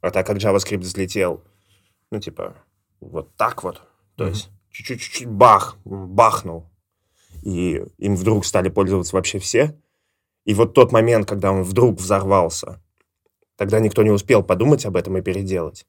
А 0.00 0.10
так 0.12 0.26
как 0.26 0.36
JavaScript 0.38 0.78
взлетел, 0.78 1.42
ну, 2.12 2.20
типа, 2.20 2.56
вот 3.00 3.34
так 3.36 3.64
вот, 3.64 3.82
то 4.16 4.28
есть 4.28 4.48
чуть-чуть, 4.74 5.26
бах, 5.26 5.76
бахнул, 5.84 6.68
и 7.42 7.84
им 7.98 8.16
вдруг 8.16 8.44
стали 8.44 8.68
пользоваться 8.68 9.16
вообще 9.16 9.38
все, 9.38 9.78
и 10.44 10.52
вот 10.54 10.74
тот 10.74 10.92
момент, 10.92 11.28
когда 11.28 11.52
он 11.52 11.62
вдруг 11.62 11.98
взорвался, 11.98 12.82
тогда 13.56 13.80
никто 13.80 14.02
не 14.02 14.10
успел 14.10 14.42
подумать 14.42 14.84
об 14.84 14.96
этом 14.96 15.16
и 15.16 15.22
переделать, 15.22 15.86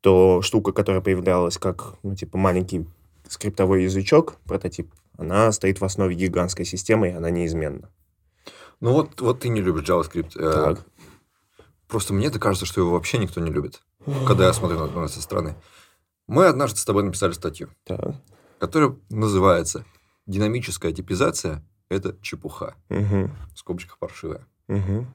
то 0.00 0.42
штука, 0.42 0.72
которая 0.72 1.00
появлялась 1.00 1.58
как, 1.58 1.94
ну, 2.02 2.14
типа, 2.14 2.36
маленький 2.36 2.86
скриптовой 3.28 3.84
язычок, 3.84 4.36
прототип, 4.44 4.92
она 5.16 5.50
стоит 5.52 5.80
в 5.80 5.84
основе 5.84 6.14
гигантской 6.14 6.64
системы, 6.64 7.08
и 7.08 7.12
она 7.12 7.30
неизменна. 7.30 7.90
Ну, 8.80 8.92
вот, 8.92 9.20
вот 9.20 9.40
ты 9.40 9.48
не 9.48 9.60
любишь 9.60 9.88
JavaScript. 9.88 10.32
э, 10.36 10.74
Так. 10.74 10.86
Просто 11.86 12.14
мне 12.14 12.26
это 12.26 12.38
кажется, 12.38 12.66
что 12.66 12.80
его 12.80 12.92
вообще 12.92 13.18
никто 13.18 13.40
не 13.40 13.50
любит, 13.50 13.82
когда 14.26 14.46
я 14.46 14.52
смотрю 14.52 14.78
на 14.78 14.86
на 14.86 15.04
это 15.04 15.12
со 15.12 15.22
стороны. 15.22 15.54
Мы 16.26 16.46
однажды 16.46 16.78
с 16.78 16.84
тобой 16.84 17.02
написали 17.02 17.32
статью, 17.32 17.68
Так. 17.84 18.00
которая 18.58 18.96
называется 19.10 19.84
«Динамическая 20.26 20.92
типизация– 20.92 21.64
это 21.88 22.16
чепуха». 22.22 22.74
Мгм. 22.88 23.32
В 23.54 23.58
скобочках 23.58 23.98
паршивая. 23.98 24.46
Мгм. 24.68 25.12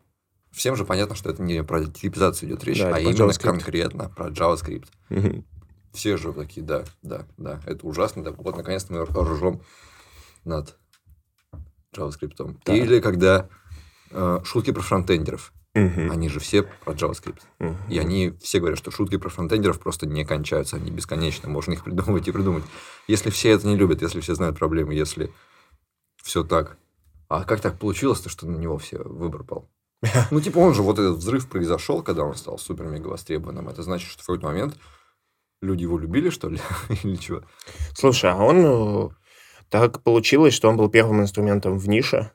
Всем 0.52 0.76
же 0.76 0.86
понятно, 0.86 1.16
что 1.16 1.30
это 1.30 1.42
не 1.42 1.64
про 1.64 1.86
типизацию 1.86 2.50
идет 2.50 2.64
речь, 2.64 2.80
Да, 2.80 2.96
а 2.96 3.00
именно 3.00 3.24
JavaScript. 3.30 3.42
конкретно 3.44 4.10
про 4.10 4.30
JavaScript. 4.30 4.88
Мгм. 5.10 5.46
Все 5.94 6.18
же 6.18 6.34
такие, 6.34 6.66
да, 6.66 6.84
да, 7.02 7.26
да, 7.38 7.62
это 7.66 7.86
ужасно, 7.88 8.24
да, 8.24 8.32
вот 8.32 8.56
наконец-то 8.58 8.94
мы 8.94 9.04
ржем 9.06 9.62
над 10.44 10.78
JavaScript. 11.96 12.58
Да. 12.66 12.76
Или 12.76 13.00
когда 13.00 13.50
э, 14.12 14.40
шутки 14.44 14.72
про 14.72 14.82
фронтендеров, 14.82 15.54
Мгм. 15.78 16.12
они 16.12 16.28
же 16.28 16.40
все 16.40 16.64
про 16.64 16.94
JavaScript. 16.94 17.42
Мгм. 17.60 17.78
И 17.90 18.00
они 18.00 18.34
все 18.42 18.60
говорят, 18.60 18.80
что 18.80 18.90
шутки 18.90 19.18
про 19.18 19.30
фронтендеров 19.30 19.80
просто 19.80 20.08
не 20.08 20.26
кончаются, 20.26 20.78
они 20.78 20.90
бесконечны, 20.90 21.50
можно 21.50 21.74
их 21.74 21.84
придумывать 21.86 22.28
и 22.28 22.32
придумать. 22.32 22.64
Если 23.08 23.30
все 23.30 23.52
это 23.52 23.68
не 23.68 23.76
любят, 23.76 24.02
если 24.02 24.20
все 24.20 24.34
знают 24.36 24.58
проблемы, 24.58 24.94
если 24.96 25.32
все 26.24 26.44
так. 26.44 26.78
А 27.30 27.44
как 27.44 27.62
так 27.62 27.78
получилось-то, 27.78 28.30
что 28.30 28.48
на 28.48 28.58
него 28.58 28.78
все 28.78 28.98
выбор 28.98 29.44
пал? 29.44 29.70
Ну, 30.32 30.42
типа, 30.42 30.60
он 30.60 30.74
же, 30.74 30.82
вот 30.82 31.00
этот 31.00 31.18
взрыв 31.18 31.48
произошел, 31.48 32.02
когда 32.02 32.24
он 32.24 32.36
стал 32.36 32.58
супер-мега 32.58 33.08
востребованным. 33.08 33.70
Это 33.70 33.84
значит, 33.84 34.10
что 34.10 34.24
в 34.24 34.26
какой-то 34.26 34.48
момент 34.48 34.78
люди 35.62 35.84
его 35.84 35.98
любили, 35.98 36.30
что 36.30 36.50
ли? 36.50 36.60
Или 37.04 37.16
чего? 37.16 37.44
Слушай, 37.94 38.32
а 38.32 38.38
он 38.38 38.66
э, 38.66 39.10
так 39.70 40.02
получилось, 40.04 40.54
что 40.54 40.70
он 40.70 40.78
был 40.78 40.90
первым 40.90 41.22
инструментом 41.22 41.78
в 41.78 41.88
нише, 41.88 42.32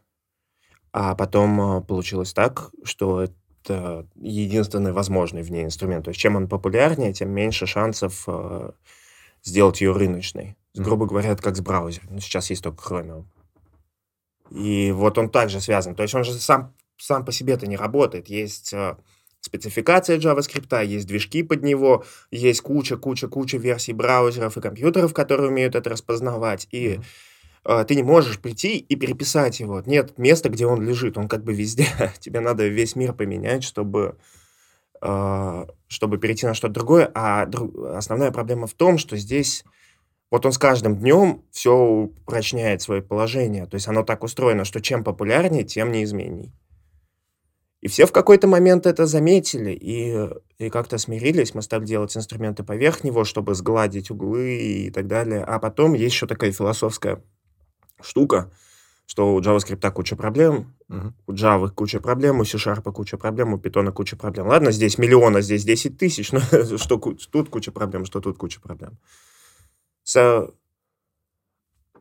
а 0.93 1.15
потом 1.15 1.79
э, 1.79 1.81
получилось 1.81 2.33
так, 2.33 2.71
что 2.85 3.23
это 3.23 4.07
единственный 4.17 4.93
возможный 4.93 5.43
в 5.43 5.51
ней 5.51 5.65
инструмент. 5.65 6.05
То 6.05 6.11
есть 6.11 6.21
чем 6.21 6.37
он 6.37 6.49
популярнее, 6.49 7.13
тем 7.13 7.31
меньше 7.31 7.67
шансов 7.67 8.25
э, 8.27 8.73
сделать 9.43 9.81
ее 9.81 9.93
рыночной. 9.93 10.57
Грубо 10.75 11.07
говоря, 11.07 11.31
это 11.31 11.43
как 11.43 11.57
с 11.57 11.61
браузером. 11.61 12.09
Ну, 12.13 12.21
сейчас 12.21 12.51
есть 12.51 12.63
только 12.63 12.83
Chromium. 12.83 13.25
И 14.51 14.93
вот 14.93 15.17
он 15.17 15.31
также 15.31 15.61
связан. 15.61 15.95
То 15.95 16.03
есть 16.03 16.15
он 16.15 16.25
же 16.25 16.35
сам, 16.35 16.75
сам 16.99 17.25
по 17.25 17.33
себе-то 17.33 17.67
не 17.67 17.77
работает. 17.77 18.29
Есть 18.29 18.75
э, 18.75 18.97
спецификация 19.41 20.19
JavaScript, 20.19 20.85
есть 20.85 21.07
движки 21.07 21.43
под 21.43 21.63
него, 21.63 22.05
есть 22.31 22.61
куча-куча-куча 22.61 23.57
версий 23.57 23.95
браузеров 23.95 24.59
и 24.59 24.61
компьютеров, 24.61 25.15
которые 25.15 25.49
умеют 25.49 25.75
это 25.75 25.89
распознавать. 25.89 26.69
И 26.71 26.97
Мгм. 26.97 27.05
Э, 27.65 27.85
ты 27.87 27.95
не 27.95 28.03
можешь 28.03 28.41
прийти 28.41 28.79
и 28.79 28.97
переписать 28.97 29.61
его. 29.61 29.83
Нет 29.87 30.19
места, 30.19 30.49
где 30.49 30.67
он 30.67 30.83
лежит. 30.83 31.19
Он 31.19 31.29
как 31.29 31.45
бы 31.45 31.53
везде. 31.53 31.87
Тебе 32.21 32.41
надо 32.41 32.67
весь 32.67 32.97
мир 32.97 33.13
поменять, 33.13 33.65
чтобы, 33.65 34.17
э, 35.01 35.67
чтобы 35.89 36.19
перейти 36.19 36.47
на 36.47 36.55
что-то 36.55 36.75
другое. 36.75 37.11
А 37.15 37.49
основная 37.95 38.31
проблема 38.31 38.67
в 38.67 38.75
том, 38.75 38.99
что 38.99 39.17
здесь 39.17 39.65
вот 40.33 40.47
он 40.47 40.53
с 40.53 40.59
каждым 40.59 40.97
днем 40.97 41.45
все 41.51 41.77
упрочняет 41.77 42.81
свое 42.81 43.03
положение. 43.03 43.67
То 43.67 43.75
есть 43.75 43.87
оно 43.87 44.03
так 44.03 44.25
устроено, 44.25 44.65
что 44.65 44.81
чем 44.81 45.05
популярнее, 45.05 45.63
тем 45.63 45.93
неизменней. 45.93 46.55
И 47.83 47.89
все 47.89 48.07
в 48.07 48.13
какой-то 48.13 48.47
момент 48.47 48.87
это 48.87 49.07
заметили 49.07 49.73
и, 49.73 50.31
и 50.57 50.71
как-то 50.71 50.97
смирились. 50.97 51.53
Мы 51.53 51.61
стали 51.61 51.85
делать 51.85 52.17
инструменты 52.17 52.63
поверх 52.63 53.05
него, 53.05 53.25
чтобы 53.25 53.55
сгладить 53.55 54.11
углы 54.11 54.57
и 54.57 54.91
так 54.91 55.07
далее. 55.07 55.45
А 55.45 55.59
потом 55.59 55.93
есть 55.93 56.15
еще 56.15 56.27
такая 56.27 56.53
философская 56.53 57.23
штука, 58.03 58.51
что 59.07 59.35
у 59.35 59.41
JavaScript 59.41 59.91
куча 59.93 60.17
проблем, 60.17 60.75
Мгм. 60.89 61.15
у 61.27 61.33
Java 61.33 61.69
куча 61.71 62.01
проблем, 62.01 62.41
у 62.41 62.45
C-Sharp 62.45 62.91
куча 62.93 63.17
проблем, 63.19 63.53
у 63.55 63.59
Python 63.59 63.91
куча 63.93 64.17
проблем. 64.17 64.47
Ладно, 64.49 64.71
здесь 64.73 64.99
миллион, 64.99 65.37
а 65.37 65.41
здесь 65.43 65.65
10 65.65 65.99
тысяч, 65.99 66.33
но 66.33 66.41
что 66.79 66.99
тут 66.99 67.49
куча 67.51 67.73
проблем, 67.73 68.05
что 68.05 68.21
тут 68.21 68.39
куча 68.39 68.61
проблем. 68.61 68.99
С 70.05 70.49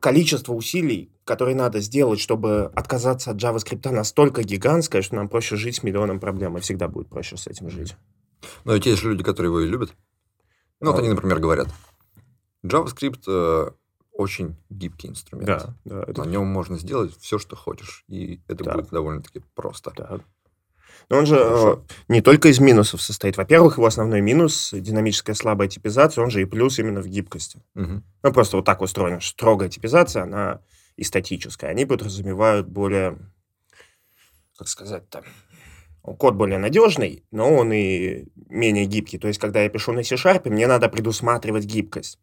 количество 0.00 0.52
усилий, 0.54 1.12
которые 1.24 1.54
надо 1.54 1.80
сделать, 1.80 2.18
чтобы 2.20 2.66
отказаться 2.74 3.30
от 3.30 3.36
JavaScript, 3.36 3.88
настолько 3.90 4.42
гигантское, 4.42 5.02
что 5.02 5.14
нам 5.16 5.28
проще 5.28 5.56
жить 5.56 5.76
с 5.76 5.82
миллионом 5.82 6.18
проблем, 6.18 6.56
и 6.56 6.60
всегда 6.60 6.88
будет 6.88 7.08
проще 7.08 7.36
с 7.36 7.46
этим 7.46 7.70
жить. 7.70 7.96
Но 8.64 8.74
ведь 8.74 8.86
есть 8.86 9.00
же 9.00 9.10
люди, 9.10 9.22
которые 9.22 9.50
его 9.50 9.60
и 9.60 9.68
любят. 9.68 9.94
Ну, 10.80 10.90
вот 10.90 10.96
А. 10.96 10.98
они, 10.98 11.08
например, 11.10 11.38
говорят, 11.38 11.68
JavaScript 12.64 13.22
э, 13.28 13.70
очень 14.12 14.56
гибкий 14.70 15.08
инструмент. 15.08 15.46
Да, 15.46 15.74
да, 15.84 16.02
это 16.06 16.24
На 16.24 16.30
нем 16.30 16.46
можно 16.46 16.78
сделать 16.78 17.16
все, 17.20 17.38
что 17.38 17.56
хочешь, 17.56 18.04
и 18.08 18.40
это 18.48 18.64
Да. 18.64 18.74
будет 18.74 18.90
довольно-таки 18.90 19.42
просто. 19.54 19.90
так. 19.90 20.20
Но 21.08 21.18
он 21.18 21.26
же 21.26 21.36
Хорошо. 21.36 21.84
э, 21.88 22.12
не 22.12 22.20
только 22.22 22.48
из 22.48 22.60
минусов 22.60 23.02
состоит. 23.02 23.36
Во-первых, 23.36 23.76
его 23.78 23.86
основной 23.86 24.20
минус— 24.20 24.70
динамическая 24.72 25.34
слабая 25.34 25.66
типизация, 25.68 26.22
он 26.22 26.30
же 26.30 26.42
и 26.42 26.44
плюс 26.44 26.78
именно 26.78 27.00
в 27.00 27.08
гибкости. 27.08 27.60
Мгм. 27.74 28.04
Ну, 28.22 28.32
просто 28.32 28.56
вот 28.56 28.64
так 28.66 28.80
устроена 28.82 29.20
строгая 29.20 29.68
типизация, 29.68 30.22
она 30.22 30.60
и 30.96 31.02
статическая. 31.04 31.70
Они 31.70 31.86
подразумевают 31.86 32.68
более, 32.68 33.18
как 34.56 34.68
сказать-то, 34.68 35.24
код 36.02 36.34
более 36.34 36.58
надежный, 36.58 37.24
но 37.30 37.52
он 37.52 37.72
и 37.72 38.26
менее 38.48 38.84
гибкий. 38.86 39.18
То 39.18 39.28
есть, 39.28 39.40
когда 39.40 39.62
я 39.62 39.68
пишу 39.68 39.92
на 39.92 40.04
C-Sharp, 40.04 40.48
мне 40.50 40.66
надо 40.66 40.88
предусматривать 40.88 41.64
гибкость. 41.64 42.18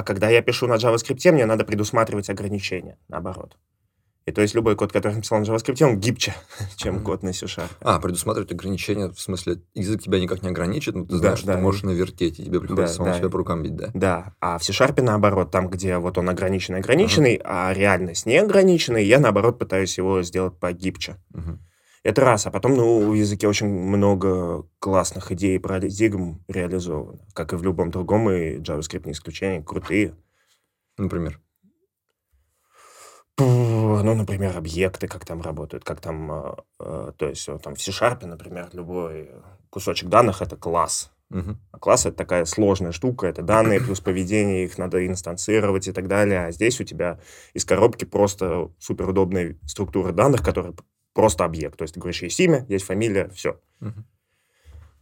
А 0.00 0.02
когда 0.02 0.30
я 0.30 0.40
пишу 0.40 0.66
на 0.66 0.76
JavaScript, 0.76 1.30
мне 1.30 1.44
надо 1.44 1.62
предусматривать 1.66 2.30
ограничения, 2.30 2.96
наоборот. 3.08 3.58
И 4.24 4.32
то 4.32 4.40
есть 4.40 4.54
любой 4.54 4.74
код, 4.74 4.92
который 4.92 5.12
написал 5.16 5.40
на 5.40 5.42
JavaScript, 5.44 5.84
он 5.84 6.00
гибче, 6.00 6.32
чем 6.76 6.94
Мгм. 6.96 7.04
код 7.04 7.22
на 7.22 7.34
C-Sharp. 7.34 7.68
А, 7.82 8.00
предусматривать 8.00 8.50
ограничения, 8.50 9.08
в 9.10 9.20
смысле, 9.20 9.60
язык 9.74 10.02
тебя 10.02 10.18
никак 10.18 10.42
не 10.42 10.48
ограничит, 10.48 10.94
но 10.94 11.04
ты 11.04 11.10
Да, 11.12 11.18
знаешь, 11.18 11.38
что 11.40 11.48
да. 11.48 11.52
ты 11.56 11.58
можешь 11.60 11.82
навертеть, 11.82 12.40
и 12.40 12.44
тебе 12.46 12.60
приходится 12.60 12.86
Да, 12.86 12.96
самому 12.96 13.12
да. 13.12 13.18
себя 13.18 13.28
по 13.28 13.36
рукам 13.36 13.62
бить, 13.62 13.76
да? 13.76 13.90
Да, 13.92 14.32
а 14.40 14.56
в 14.56 14.64
C-Sharp 14.64 15.02
наоборот, 15.02 15.50
там, 15.50 15.68
где 15.68 15.98
вот 15.98 16.16
он 16.16 16.30
ограниченный-ограниченный, 16.30 17.38
а 17.44 17.74
реальность 17.74 18.24
не 18.24 18.38
ограниченный, 18.38 19.04
я 19.04 19.20
наоборот 19.20 19.58
пытаюсь 19.58 19.98
его 19.98 20.22
сделать 20.22 20.58
погибче. 20.58 21.16
Мгм. 21.34 21.60
Это 22.02 22.22
раз. 22.22 22.46
А 22.46 22.50
потом, 22.50 22.76
ну, 22.76 23.10
в 23.10 23.14
языке 23.14 23.46
очень 23.46 23.66
много 23.66 24.66
классных 24.78 25.32
идей 25.32 25.56
и 25.56 25.58
парадигм 25.58 26.42
реализовано. 26.48 27.20
Как 27.34 27.52
и 27.52 27.56
в 27.56 27.62
любом 27.62 27.90
другом, 27.90 28.30
и 28.30 28.56
JavaScript 28.56 29.06
не 29.06 29.12
исключение, 29.12 29.62
крутые. 29.62 30.14
Например. 30.96 31.40
Ну, 33.38 34.14
например, 34.14 34.56
объекты, 34.56 35.08
как 35.08 35.24
там 35.24 35.40
работают, 35.40 35.84
как 35.84 36.00
там... 36.00 36.30
э, 36.30 36.54
э, 36.80 37.12
то 37.16 37.28
есть, 37.28 37.48
там 37.62 37.74
в 37.74 37.80
C-Sharp, 37.80 38.26
например, 38.26 38.68
любой 38.72 39.30
кусочек 39.70 40.08
данных— 40.08 40.42
это 40.42 40.56
класс. 40.56 41.10
Мгм. 41.30 41.58
А 41.70 41.78
класс— 41.78 42.06
это 42.06 42.16
такая 42.16 42.44
сложная 42.44 42.92
штука, 42.92 43.26
это 43.28 43.42
данные 43.42 43.80
плюс 43.80 44.00
поведение, 44.00 44.64
их 44.64 44.78
надо 44.78 45.06
инстанцировать 45.06 45.86
и 45.88 45.92
так 45.92 46.08
далее. 46.08 46.46
А 46.46 46.50
здесь 46.50 46.80
у 46.80 46.84
тебя 46.84 47.20
из 47.54 47.64
коробки 47.64 48.04
просто 48.04 48.70
суперудобная 48.78 49.56
структура 49.64 50.12
данных, 50.12 50.42
которая 50.42 50.74
просто 51.20 51.44
объект. 51.44 51.76
То 51.76 51.82
есть 51.82 51.92
ты 51.92 52.00
говоришь, 52.00 52.22
есть 52.22 52.40
имя, 52.40 52.64
есть 52.70 52.86
фамилия, 52.86 53.28
все. 53.28 53.60
Мгм. 53.80 54.06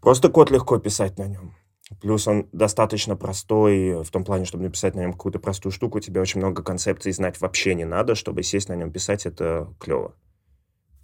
Просто 0.00 0.28
код 0.30 0.50
легко 0.50 0.76
писать 0.78 1.16
на 1.16 1.28
нем. 1.28 1.54
Плюс 2.00 2.26
он 2.26 2.48
достаточно 2.50 3.14
простой 3.14 4.02
в 4.02 4.10
том 4.10 4.24
плане, 4.24 4.44
чтобы 4.44 4.64
написать 4.64 4.96
на 4.96 5.00
нем 5.00 5.12
какую-то 5.12 5.38
простую 5.38 5.70
штуку. 5.70 6.00
Тебе 6.00 6.20
очень 6.20 6.40
много 6.40 6.64
концепций 6.64 7.12
знать 7.12 7.40
вообще 7.40 7.76
не 7.76 7.84
надо, 7.84 8.16
чтобы 8.16 8.42
сесть 8.42 8.68
на 8.68 8.74
нем 8.74 8.90
писать, 8.90 9.26
это 9.26 9.72
клево. 9.78 10.12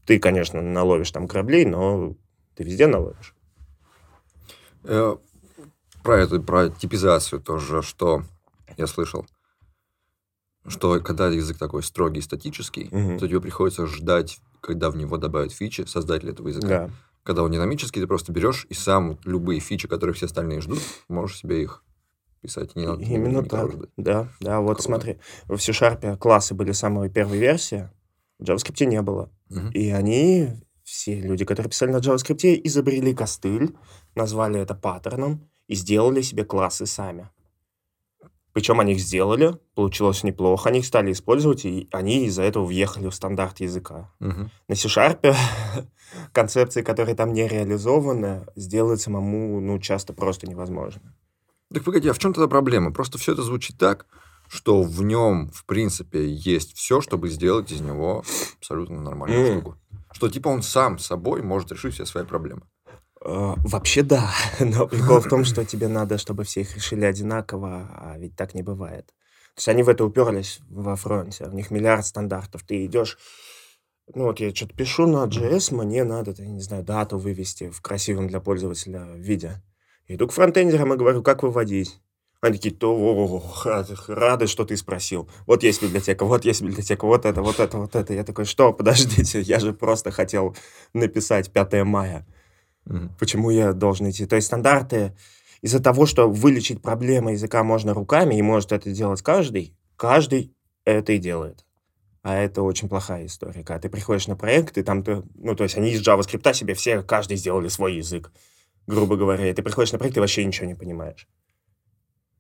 Ты, 0.05 0.19
конечно, 0.19 0.61
наловишь 0.61 1.13
там 1.13 1.29
кораблей, 1.29 1.65
но 1.65 2.17
ты 2.57 2.65
везде 2.65 2.89
наловишь. 2.89 3.37
Э, 4.83 5.17
про 6.03 6.19
эту, 6.19 6.43
про 6.43 6.71
типизацию 6.71 7.41
тоже, 7.41 7.83
что 7.83 8.25
я 8.77 8.89
слышал. 8.89 9.25
Что 10.67 10.99
когда 11.01 11.29
язык 11.29 11.59
такой 11.59 11.83
строгий, 11.83 12.21
статический, 12.21 12.89
Мгм. 12.91 13.19
то 13.19 13.29
тебе 13.29 13.41
приходится 13.41 13.87
ждать, 13.87 14.41
когда 14.61 14.91
в 14.91 14.97
него 14.97 15.17
добавят 15.19 15.53
фичи, 15.53 15.85
создатель 15.87 16.31
этого 16.31 16.49
языка. 16.49 16.69
Да. 16.69 16.91
Когда 17.23 17.43
он 17.43 17.53
динамический, 17.53 18.01
ты 18.01 18.07
просто 18.07 18.33
берешь 18.33 18.67
и 18.69 18.75
сам 18.75 19.19
любые 19.25 19.61
фичи, 19.61 19.89
которые 19.89 20.15
все 20.15 20.27
остальные 20.27 20.61
ждут, 20.61 20.81
можешь 21.09 21.39
себе 21.39 21.63
их 21.63 21.83
писать. 22.41 22.77
Не 22.77 22.87
надо 22.87 23.03
Именно 23.03 23.41
никого 23.41 23.63
так. 23.69 23.73
ждать. 23.73 23.91
Да, 23.97 24.29
да, 24.41 24.61
вот 24.61 24.75
Круто. 24.75 24.83
смотри. 24.83 25.19
В 25.45 25.57
C-Sharp 25.59 26.19
классы 26.19 26.55
были 26.55 26.73
самой 26.73 27.09
первой 27.11 27.39
версии, 27.39 27.91
в 28.39 28.45
JavaScript 28.45 28.85
не 28.85 29.01
было. 29.01 29.31
Мгм. 29.49 29.71
И 29.71 29.91
они, 29.91 30.49
все 30.83 31.19
люди, 31.21 31.45
которые 31.47 31.71
писали 31.71 31.91
на 31.93 31.99
JavaScript, 31.99 32.61
изобрели 32.65 33.15
костыль, 33.15 33.75
назвали 34.15 34.61
это 34.61 34.75
паттерном 34.75 35.49
и 35.67 35.75
сделали 35.75 36.21
себе 36.21 36.45
классы 36.45 36.85
сами. 36.85 37.31
Причем 38.55 38.79
они 38.79 38.93
их 38.93 39.01
сделали, 39.01 39.59
получилось 39.75 40.23
неплохо, 40.23 40.69
они 40.69 40.79
их 40.79 40.87
стали 40.87 41.11
использовать, 41.11 41.65
и 41.65 41.89
они 41.91 42.27
из-за 42.27 42.45
этого 42.45 42.65
въехали 42.65 43.09
в 43.09 43.15
стандарт 43.15 43.59
языка. 43.59 44.13
Мгм. 44.21 44.49
На 44.69 44.77
C-Sharp 44.77 45.37
концепции, 46.33 46.83
которые 46.83 47.17
там 47.17 47.33
не 47.33 47.49
реализованы, 47.49 48.47
сделать 48.55 49.01
самому, 49.01 49.61
ну, 49.61 49.81
часто 49.81 50.13
просто 50.13 50.47
невозможно. 50.47 51.17
Так 51.73 51.83
погоди, 51.83 52.09
а 52.09 52.13
в 52.13 52.19
чем 52.21 52.33
тогда 52.33 52.47
проблема? 52.47 52.93
Просто 52.93 53.19
все 53.19 53.33
это 53.33 53.43
звучит 53.43 53.77
так, 53.77 54.07
что 54.47 54.83
в 54.83 55.03
нем, 55.03 55.51
в 55.53 55.65
принципе, 55.67 56.25
есть 56.33 56.77
все, 56.77 57.01
чтобы 57.01 57.31
сделать 57.31 57.73
из 57.73 57.81
него 57.81 58.23
абсолютно 58.59 59.01
нормальную 59.01 59.59
штуку. 59.59 59.77
Что 60.13 60.29
типа 60.29 60.47
он 60.47 60.63
сам 60.63 61.01
собой 61.01 61.43
может 61.43 61.73
решить 61.73 61.95
все 61.95 62.07
свои 62.07 62.25
проблемы. 62.25 62.63
Э, 63.25 63.55
Вообще 63.65 64.03
да, 64.03 64.31
но 64.61 64.87
прикол 64.87 65.21
в 65.21 65.29
том, 65.29 65.45
что 65.45 65.65
тебе 65.65 65.89
надо, 65.89 66.19
чтобы 66.19 66.45
все 66.45 66.61
их 66.61 66.77
решили 66.77 67.05
одинаково, 67.05 67.89
а 67.95 68.19
ведь 68.19 68.37
так 68.37 68.55
не 68.55 68.63
бывает. 68.63 69.07
То 69.07 69.59
есть 69.59 69.69
они 69.69 69.83
в 69.83 69.89
это 69.89 70.05
уперлись 70.05 70.61
во 70.69 70.97
фронте, 70.97 71.45
у 71.45 71.53
них 71.53 71.71
миллиард 71.71 72.05
стандартов. 72.05 72.63
Ты 72.65 72.85
идешь, 72.87 73.19
ну 74.15 74.25
вот 74.25 74.41
я 74.41 74.55
что-то 74.55 74.75
пишу 74.75 75.07
на 75.07 75.25
JS, 75.27 75.75
мне 75.75 76.05
надо, 76.05 76.35
я 76.37 76.49
не 76.49 76.61
знаю, 76.61 76.83
дату 76.83 77.19
вывести 77.19 77.71
в 77.71 77.81
красивом 77.81 78.29
для 78.29 78.41
пользователя 78.41 79.07
виде. 79.15 79.63
Иду 80.07 80.29
к 80.29 80.33
фронтендерам 80.33 80.93
и 80.93 80.97
говорю, 80.97 81.23
как 81.23 81.43
выводить. 81.43 82.01
Они 82.43 82.57
такие, 82.57 82.75
то 82.75 82.95
о, 82.95 83.43
рады, 84.09 84.47
что 84.49 84.67
ты 84.67 84.77
спросил. 84.77 85.31
Вот 85.47 85.63
есть 85.63 85.83
библиотека, 85.83 86.27
вот 86.27 86.45
есть 86.45 86.61
библиотека, 86.61 87.07
вот 87.07 87.25
это, 87.25 87.41
вот 87.41 87.59
это, 87.59 87.79
вот 87.79 87.97
это. 87.97 88.13
Я 88.13 88.23
такой, 88.23 88.45
что, 88.45 88.75
подождите, 88.75 89.41
я 89.41 89.61
же 89.61 89.73
просто 89.73 90.11
хотел 90.11 90.55
написать 90.93 91.51
5 91.51 91.85
мая. 91.85 92.27
Мгм. 92.87 93.15
Почему 93.19 93.51
я 93.51 93.73
должен 93.73 94.11
идти? 94.11 94.27
То 94.27 94.37
есть 94.37 94.47
стандарты 94.47 95.17
из-за 95.63 95.81
того, 95.81 96.07
что 96.07 96.29
вылечить 96.29 96.83
проблемы 96.83 97.33
языка 97.33 97.65
можно 97.65 97.95
руками, 97.95 98.35
и 98.35 98.43
может 98.43 98.73
это 98.73 98.91
делать 98.91 99.23
каждый, 99.23 99.75
каждый 99.97 100.55
это 100.85 101.13
и 101.13 101.19
делает. 101.19 101.65
А 102.23 102.37
это 102.37 102.63
очень 102.63 102.89
плохая 102.89 103.27
история. 103.27 103.65
Когда 103.65 103.79
ты 103.81 103.89
приходишь 103.89 104.27
на 104.27 104.37
проект, 104.37 104.79
и 104.79 104.83
там 104.83 105.03
ты, 105.03 105.23
ну, 105.35 105.55
то 105.55 105.65
есть 105.65 105.77
они 105.77 105.91
из 105.91 106.07
JavaScript 106.07 106.55
себе 106.55 106.75
все, 106.75 107.03
каждый 107.03 107.37
сделали 107.37 107.69
свой 107.69 107.97
язык, 107.97 108.33
грубо 108.87 109.17
говоря. 109.17 109.49
И 109.49 109.53
ты 109.53 109.63
приходишь 109.63 109.93
на 109.93 109.99
проект, 109.99 110.17
и 110.17 110.21
вообще 110.21 110.45
ничего 110.45 110.67
не 110.67 110.75
понимаешь. 110.75 111.29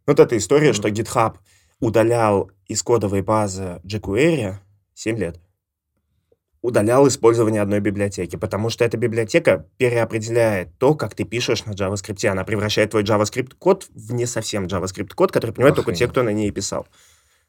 Вот 0.07 0.21
эта 0.21 0.37
история, 0.37 0.69
Мгм. 0.69 0.75
что 0.75 0.89
GitHub 0.89 1.37
удалял 1.81 2.51
из 2.67 2.83
кодовой 2.83 3.23
базы 3.23 3.81
jQuery 3.85 4.57
7 4.95 5.19
лет. 5.19 5.41
Удалял 6.65 7.07
использование 7.07 7.61
одной 7.61 7.81
библиотеки, 7.81 8.37
потому 8.37 8.71
что 8.71 8.87
эта 8.87 8.97
библиотека 8.97 9.69
переопределяет 9.77 10.79
то, 10.79 10.95
как 10.95 11.15
ты 11.15 11.25
пишешь 11.25 11.67
на 11.67 11.73
JavaScript. 11.73 12.27
Она 12.27 12.43
превращает 12.43 12.93
твой 12.93 13.03
JavaScript-код 13.03 13.89
в 13.95 14.15
не 14.15 14.25
совсем 14.25 14.65
JavaScript-код, 14.65 15.31
который 15.31 15.51
понимают 15.51 15.77
только 15.77 15.93
те, 15.93 16.09
кто 16.09 16.23
на 16.23 16.31
ней 16.31 16.51
писал. 16.51 16.89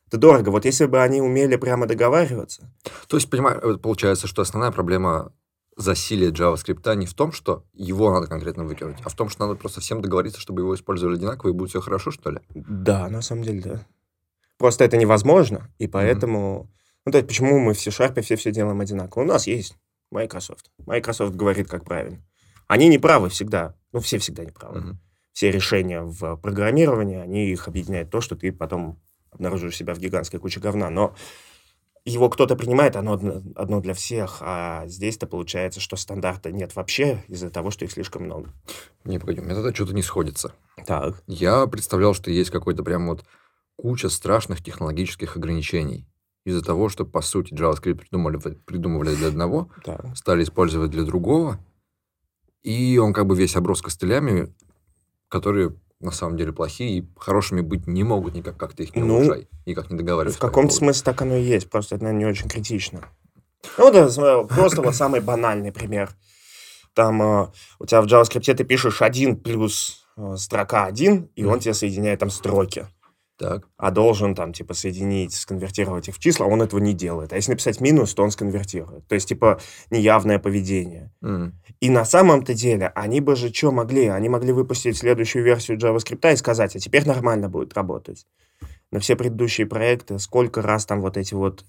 Это 0.08 0.18
дорого. 0.18 0.50
Вот 0.50 0.66
если 0.66 0.86
бы 0.86 1.02
они 1.02 1.22
умели 1.22 1.56
прямо 1.56 1.86
договариваться, 1.86 2.70
То 3.08 3.16
есть, 3.16 3.30
понимаю, 3.30 3.80
получается, 3.80 4.28
что 4.28 4.42
основная 4.42 4.72
проблема 4.72 5.32
засилия 5.78 6.32
JavaScript 6.32 6.94
не 6.98 7.06
в 7.06 7.14
том, 7.14 7.32
что 7.32 7.64
его 7.72 8.12
надо 8.12 8.28
конкретно 8.28 8.66
выкинуть, 8.66 8.98
а 9.06 9.08
в 9.08 9.14
том, 9.14 9.30
что 9.30 9.48
надо 9.48 9.58
просто 9.58 9.80
всем 9.80 10.02
договориться, 10.02 10.42
чтобы 10.42 10.62
его 10.64 10.76
использовали 10.76 11.16
одинаково, 11.16 11.52
и 11.52 11.54
будет 11.54 11.70
все 11.70 11.80
хорошо, 11.80 12.12
что 12.12 12.32
ли? 12.32 12.40
Да, 12.54 13.08
на 13.08 13.22
самом 13.22 13.44
деле, 13.44 13.62
да. 13.62 13.86
Просто 14.58 14.84
это 14.84 14.98
невозможно, 14.98 15.70
и 15.78 15.88
поэтому... 15.88 16.70
Ну, 17.06 17.12
то 17.12 17.20
есть, 17.20 17.28
почему 17.28 17.60
мы 17.60 17.74
в 17.74 17.80
C-Sharp 17.80 18.20
все 18.22 18.36
все 18.36 18.52
делаем 18.52 18.82
одинаково? 18.82 19.24
У 19.24 19.26
нас 19.26 19.48
есть 19.48 19.78
Microsoft. 20.12 20.72
Microsoft 20.86 21.36
говорит, 21.36 21.70
как 21.70 21.86
правильно. 21.86 22.24
Они 22.68 22.88
не 22.88 22.98
правы 22.98 23.30
всегда. 23.30 23.76
Ну, 23.92 24.00
все 24.00 24.18
всегда 24.18 24.44
не 24.44 24.52
правы. 24.52 24.80
Мгм. 24.80 25.00
Все 25.34 25.52
решения 25.52 26.02
в 26.02 26.38
программировании, 26.38 27.20
они 27.20 27.50
их 27.50 27.68
объединяют 27.68 28.10
то, 28.10 28.22
что 28.22 28.36
ты 28.36 28.52
потом 28.52 29.00
обнаружишь 29.32 29.76
себя 29.76 29.94
в 29.94 30.00
гигантской 30.00 30.40
куче 30.40 30.60
говна. 30.60 30.90
Но 30.90 31.14
его 32.06 32.30
кто-то 32.30 32.56
принимает, 32.56 32.96
оно 32.96 33.14
одно 33.56 33.82
для 33.82 33.94
всех, 33.94 34.38
а 34.42 34.88
здесь-то 34.88 35.28
получается, 35.28 35.80
что 35.80 35.98
стандарта 35.98 36.52
нет 36.52 36.76
вообще 36.76 37.24
из-за 37.28 37.50
того, 37.50 37.72
что 37.72 37.84
их 37.86 37.92
слишком 37.92 38.24
много. 38.24 38.52
Не, 39.04 39.20
погоди, 39.20 39.42
у 39.42 39.44
меня 39.44 39.56
тогда 39.56 39.74
что-то 39.74 39.94
не 39.94 40.04
сходится. 40.04 40.54
Так. 40.86 41.22
Я 41.28 41.68
представлял, 41.68 42.14
что 42.14 42.32
есть 42.32 42.52
какой-то 42.52 42.84
прям 42.84 43.08
вот 43.08 43.26
куча 43.76 44.10
страшных 44.10 44.64
технологических 44.64 45.36
ограничений. 45.36 46.08
Из-за 46.46 46.62
того, 46.62 46.90
что, 46.90 47.06
по 47.06 47.22
сути, 47.22 47.54
JavaScript 47.54 47.96
придумали, 47.96 48.38
придумывали 48.38 49.16
для 49.16 49.30
одного, 49.30 49.70
стали 50.16 50.44
использовать 50.44 50.92
для 50.92 51.04
другого, 51.04 51.60
и 52.62 52.98
он 52.98 53.14
как 53.14 53.26
бы 53.26 53.36
весь 53.36 53.56
оброс 53.56 53.82
костылями, 53.82 54.54
которые 55.28 55.76
на 56.00 56.12
самом 56.12 56.38
деле 56.38 56.54
плохие 56.54 57.00
и 57.00 57.10
хорошими 57.18 57.62
быть 57.62 57.88
не 57.88 58.04
могут 58.04 58.36
никак, 58.36 58.58
как 58.58 58.74
ты 58.74 58.84
их 58.84 58.96
не 58.96 59.02
Ну, 59.02 59.18
улучшай, 59.18 59.48
никак 59.66 59.90
не 59.90 59.98
договаривайся. 59.98 60.38
В 60.38 60.42
каком-то 60.42 60.74
смысле 60.74 61.04
так 61.04 61.22
оно 61.22 61.36
и 61.36 61.44
есть, 61.44 61.70
просто 61.70 61.96
это, 61.96 62.04
наверное, 62.04 62.26
не 62.26 62.32
очень 62.32 62.48
критично. 62.48 63.02
Ну, 63.78 63.92
да, 63.92 64.08
просто 64.44 64.82
вот 64.82 64.96
самый 64.96 65.22
банальный 65.22 65.72
пример. 65.72 66.12
Там 66.94 67.22
э, 67.22 67.48
у 67.80 67.86
тебя 67.86 68.02
в 68.02 68.06
JavaScript 68.06 68.54
ты 68.54 68.64
пишешь 68.64 69.02
один 69.02 69.36
плюс 69.38 70.06
э, 70.16 70.36
строка 70.38 70.86
один, 70.86 71.30
и 71.36 71.44
он 71.44 71.60
тебе 71.60 71.74
соединяет 71.74 72.20
там 72.20 72.30
строки. 72.30 72.88
Так. 73.38 73.68
А 73.78 73.92
должен 73.92 74.34
там, 74.34 74.54
типа, 74.54 74.74
соединить, 74.74 75.34
сконвертировать 75.34 76.08
их 76.08 76.16
в 76.16 76.20
числа, 76.20 76.46
он 76.46 76.62
этого 76.62 76.80
не 76.80 76.94
делает. 76.94 77.34
А 77.34 77.36
если 77.36 77.52
написать 77.52 77.82
минус, 77.82 78.14
то 78.14 78.24
он 78.24 78.32
сконвертирует. 78.32 79.06
То 79.08 79.16
есть, 79.16 79.28
типа, 79.28 79.60
неявное 79.90 80.40
поведение. 80.40 81.12
М. 81.22 81.54
И 81.82 81.90
на 81.90 82.06
самом-то 82.06 82.54
деле, 82.54 82.88
они 82.96 83.20
бы 83.20 83.36
же 83.36 83.54
что 83.54 83.72
могли? 83.74 84.08
Они 84.08 84.30
могли 84.30 84.54
выпустить 84.54 84.98
следующую 84.98 85.44
версию 85.44 85.78
JavaScript 85.78 86.32
и 86.34 86.38
сказать, 86.38 86.76
а 86.78 86.80
теперь 86.80 87.06
нормально 87.06 87.50
будет 87.50 87.74
работать. 87.74 88.26
На 88.92 89.00
все 89.02 89.18
предыдущие 89.18 89.68
проекты, 89.68 90.18
сколько 90.20 90.62
раз 90.62 90.86
там 90.86 91.02
вот 91.02 91.18
эти 91.18 91.34
вот 91.34 91.66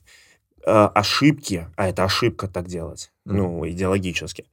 э, 0.65 0.71
ошибки, 0.71 1.67
а 1.77 1.89
это 1.89 2.05
ошибка 2.05 2.47
так 2.47 2.69
делать, 2.69 3.11
Мгм. 3.25 3.37
ну, 3.37 3.69
идеологически, 3.69 4.45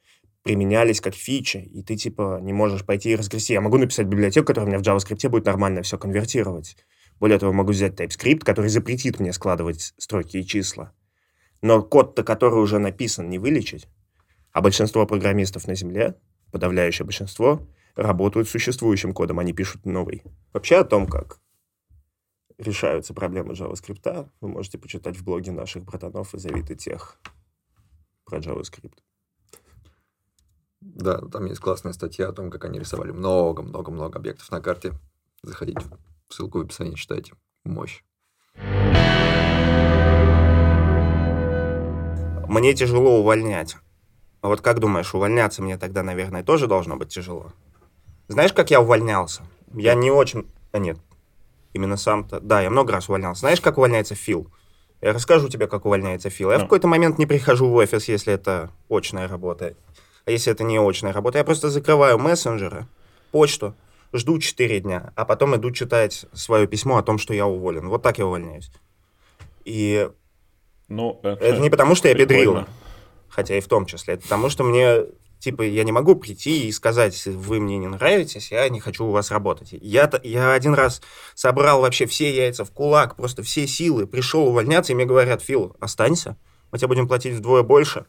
применялись 0.42 1.00
как 1.00 1.14
фичи, 1.14 1.58
и 1.58 1.84
ты, 1.84 1.96
типа, 1.96 2.40
не 2.42 2.54
можешь 2.54 2.86
пойти 2.86 3.12
и 3.12 3.16
разгрести. 3.16 3.54
Я 3.54 3.62
могу 3.62 3.78
написать 3.78 4.08
библиотеку, 4.08 4.48
которая 4.48 4.68
у 4.68 4.74
меня 4.74 4.80
в 4.80 4.88
JavaScript 4.88 5.30
будет 5.30 5.46
нормально 5.46 5.84
все 5.84 5.98
конвертировать. 6.00 6.76
Более 7.20 7.40
того, 7.40 7.54
могу 7.54 7.72
взять 7.72 8.00
TypeScript, 8.00 8.40
который 8.40 8.70
запретит 8.70 9.20
мне 9.20 9.34
складывать 9.34 9.94
строки 9.98 10.38
и 10.38 10.46
числа. 10.46 10.94
Но 11.62 11.82
код-то, 11.82 12.24
который 12.24 12.62
уже 12.62 12.80
написан, 12.80 13.30
не 13.30 13.40
вылечить. 13.40 13.88
А 14.52 14.62
большинство 14.62 15.06
программистов 15.06 15.68
на 15.68 15.76
Земле, 15.76 16.16
подавляющее 16.52 17.06
большинство, 17.06 17.68
работают 17.96 18.48
с 18.48 18.52
существующим 18.52 19.14
кодом, 19.14 19.40
они 19.40 19.54
пишут 19.54 19.86
новый. 19.86 20.24
Вообще 20.52 20.78
о 20.78 20.84
том, 20.84 21.08
как 21.08 21.40
решаются 22.58 23.14
проблемы 23.14 23.54
JavaScript, 23.54 24.30
вы 24.42 24.48
можете 24.48 24.78
почитать 24.78 25.18
в 25.18 25.24
блоге 25.24 25.52
наших 25.52 25.84
братанов 25.84 26.34
из 26.36 26.46
Авито 26.46 26.76
Тех 26.76 27.20
про 28.26 28.40
JavaScript. 28.40 28.98
Да, 30.82 31.20
там 31.20 31.46
есть 31.46 31.62
классная 31.62 31.94
статья 31.94 32.28
о 32.28 32.34
том, 32.34 32.52
как 32.52 32.66
они 32.66 32.78
рисовали 32.78 33.12
много-много-много 33.12 34.20
объектов 34.20 34.52
на 34.52 34.60
карте. 34.60 34.94
Заходите, 35.42 35.82
ссылку 36.34 36.60
в 36.60 36.62
описании, 36.62 36.96
читайте. 36.96 37.34
Мощь. 37.64 38.02
Мне 42.48 42.74
тяжело 42.74 43.20
увольнять. 43.20 43.78
А 44.42 44.48
вот 44.48 44.62
как 44.62 44.80
думаешь, 44.80 45.14
увольняться 45.16 45.62
мне 45.64 45.78
тогда, 45.78 46.04
наверное, 46.04 46.44
тоже 46.44 46.68
должно 46.68 46.98
быть 46.98 47.10
тяжело? 47.10 47.52
Знаешь, 48.28 48.54
как 48.54 48.72
я 48.72 48.82
увольнялся? 48.82 49.44
Я 49.74 49.94
не 49.96 50.12
очень... 50.12 50.48
А 50.72 50.80
нет, 50.80 50.98
именно 51.74 51.98
сам-то... 51.98 52.40
Да, 52.42 52.62
я 52.62 52.70
много 52.70 52.92
раз 52.92 53.08
увольнялся. 53.10 53.42
Знаешь, 53.42 53.62
как 53.62 53.78
увольняется 53.78 54.16
Фил? 54.16 54.48
Я 55.02 55.14
расскажу 55.14 55.50
тебе, 55.50 55.68
как 55.68 55.86
увольняется 55.86 56.30
Фил. 56.30 56.52
Я 56.52 56.58
в 56.58 56.60
Ну. 56.62 56.66
какой-то 56.66 56.88
момент 56.88 57.18
не 57.18 57.26
прихожу 57.26 57.70
в 57.70 57.74
офис, 57.76 58.08
если 58.08 58.34
это 58.34 58.70
очная 58.90 59.28
работа. 59.28 59.76
А 60.26 60.32
если 60.32 60.52
это 60.52 60.64
не 60.64 60.78
очная 60.78 61.14
работа, 61.14 61.38
я 61.38 61.44
просто 61.44 61.70
закрываю 61.70 62.18
мессенджеры, 62.18 62.88
почту, 63.32 63.74
жду 64.14 64.40
4 64.40 64.80
дня, 64.82 65.12
а 65.16 65.26
потом 65.26 65.56
иду 65.56 65.72
читать 65.72 66.26
свое 66.34 66.68
письмо 66.68 66.98
о 66.98 67.04
том, 67.04 67.18
что 67.18 67.34
я 67.34 67.46
уволен. 67.46 67.90
Вот 67.90 68.02
так 68.04 68.18
я 68.20 68.26
увольняюсь. 68.26 68.72
И 69.66 70.10
Ну, 70.88 71.20
это 71.24 71.58
не 71.60 71.70
потому, 71.70 71.96
что 71.96 72.08
я 72.08 72.14
прикольно. 72.14 72.38
педрила, 72.38 72.68
хотя 73.30 73.58
и 73.58 73.62
в 73.62 73.68
том 73.68 73.86
числе. 73.86 74.16
Это 74.16 74.24
потому, 74.24 74.50
что 74.50 74.64
мне, 74.64 75.06
типа, 75.40 75.64
я 75.64 75.84
не 75.84 75.92
могу 75.92 76.16
прийти 76.16 76.68
и 76.68 76.72
сказать, 76.72 77.26
вы 77.26 77.60
мне 77.60 77.78
не 77.78 77.88
нравитесь, 77.88 78.52
я 78.52 78.70
не 78.70 78.80
хочу 78.80 79.06
у 79.06 79.12
вас 79.12 79.32
работать. 79.32 79.70
Я, 79.72 80.12
я 80.24 80.54
один 80.54 80.74
раз 80.74 81.02
собрал 81.34 81.82
вообще 81.82 82.06
все 82.06 82.36
яйца 82.36 82.66
в 82.66 82.72
кулак, 82.72 83.16
просто 83.16 83.42
все 83.44 83.66
силы, 83.68 84.06
пришел 84.06 84.48
увольняться, 84.48 84.92
и 84.92 84.96
мне 84.96 85.06
говорят, 85.06 85.42
Фил, 85.42 85.76
останься, 85.80 86.38
мы 86.72 86.78
тебе 86.78 86.90
будем 86.90 87.08
платить 87.08 87.36
вдвое 87.36 87.64
больше. 87.64 88.06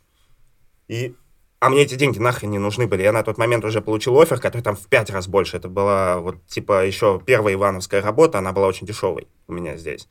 И... 0.88 1.14
А 1.64 1.70
мне 1.70 1.80
эти 1.80 1.94
деньги 1.94 2.18
нахрен 2.18 2.50
не 2.50 2.58
нужны 2.58 2.86
были. 2.86 3.02
Я 3.02 3.12
на 3.12 3.22
тот 3.22 3.38
момент 3.38 3.64
уже 3.64 3.80
получил 3.80 4.20
офер, 4.20 4.38
который 4.38 4.60
там 4.60 4.76
в 4.76 4.86
пять 4.86 5.08
раз 5.08 5.28
больше. 5.28 5.56
Это 5.56 5.68
была 5.68 6.20
вот, 6.20 6.44
типа, 6.46 6.84
еще 6.84 7.22
первая 7.24 7.54
ивановская 7.54 8.02
работа, 8.02 8.36
она 8.36 8.52
была 8.52 8.66
очень 8.66 8.86
дешевой 8.86 9.28
у 9.46 9.54
меня 9.54 9.78
здесь. 9.78 10.06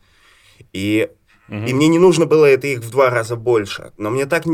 И 0.72 1.12
Мгм. 1.48 1.66
и 1.66 1.74
мне 1.74 1.90
не 1.90 2.00
нужно 2.00 2.26
было 2.26 2.46
это 2.46 2.66
их 2.66 2.80
в 2.80 2.90
два 2.90 3.12
раза 3.12 3.36
больше. 3.36 3.94
Но 3.98 4.10
мне 4.10 4.26
так... 4.26 4.46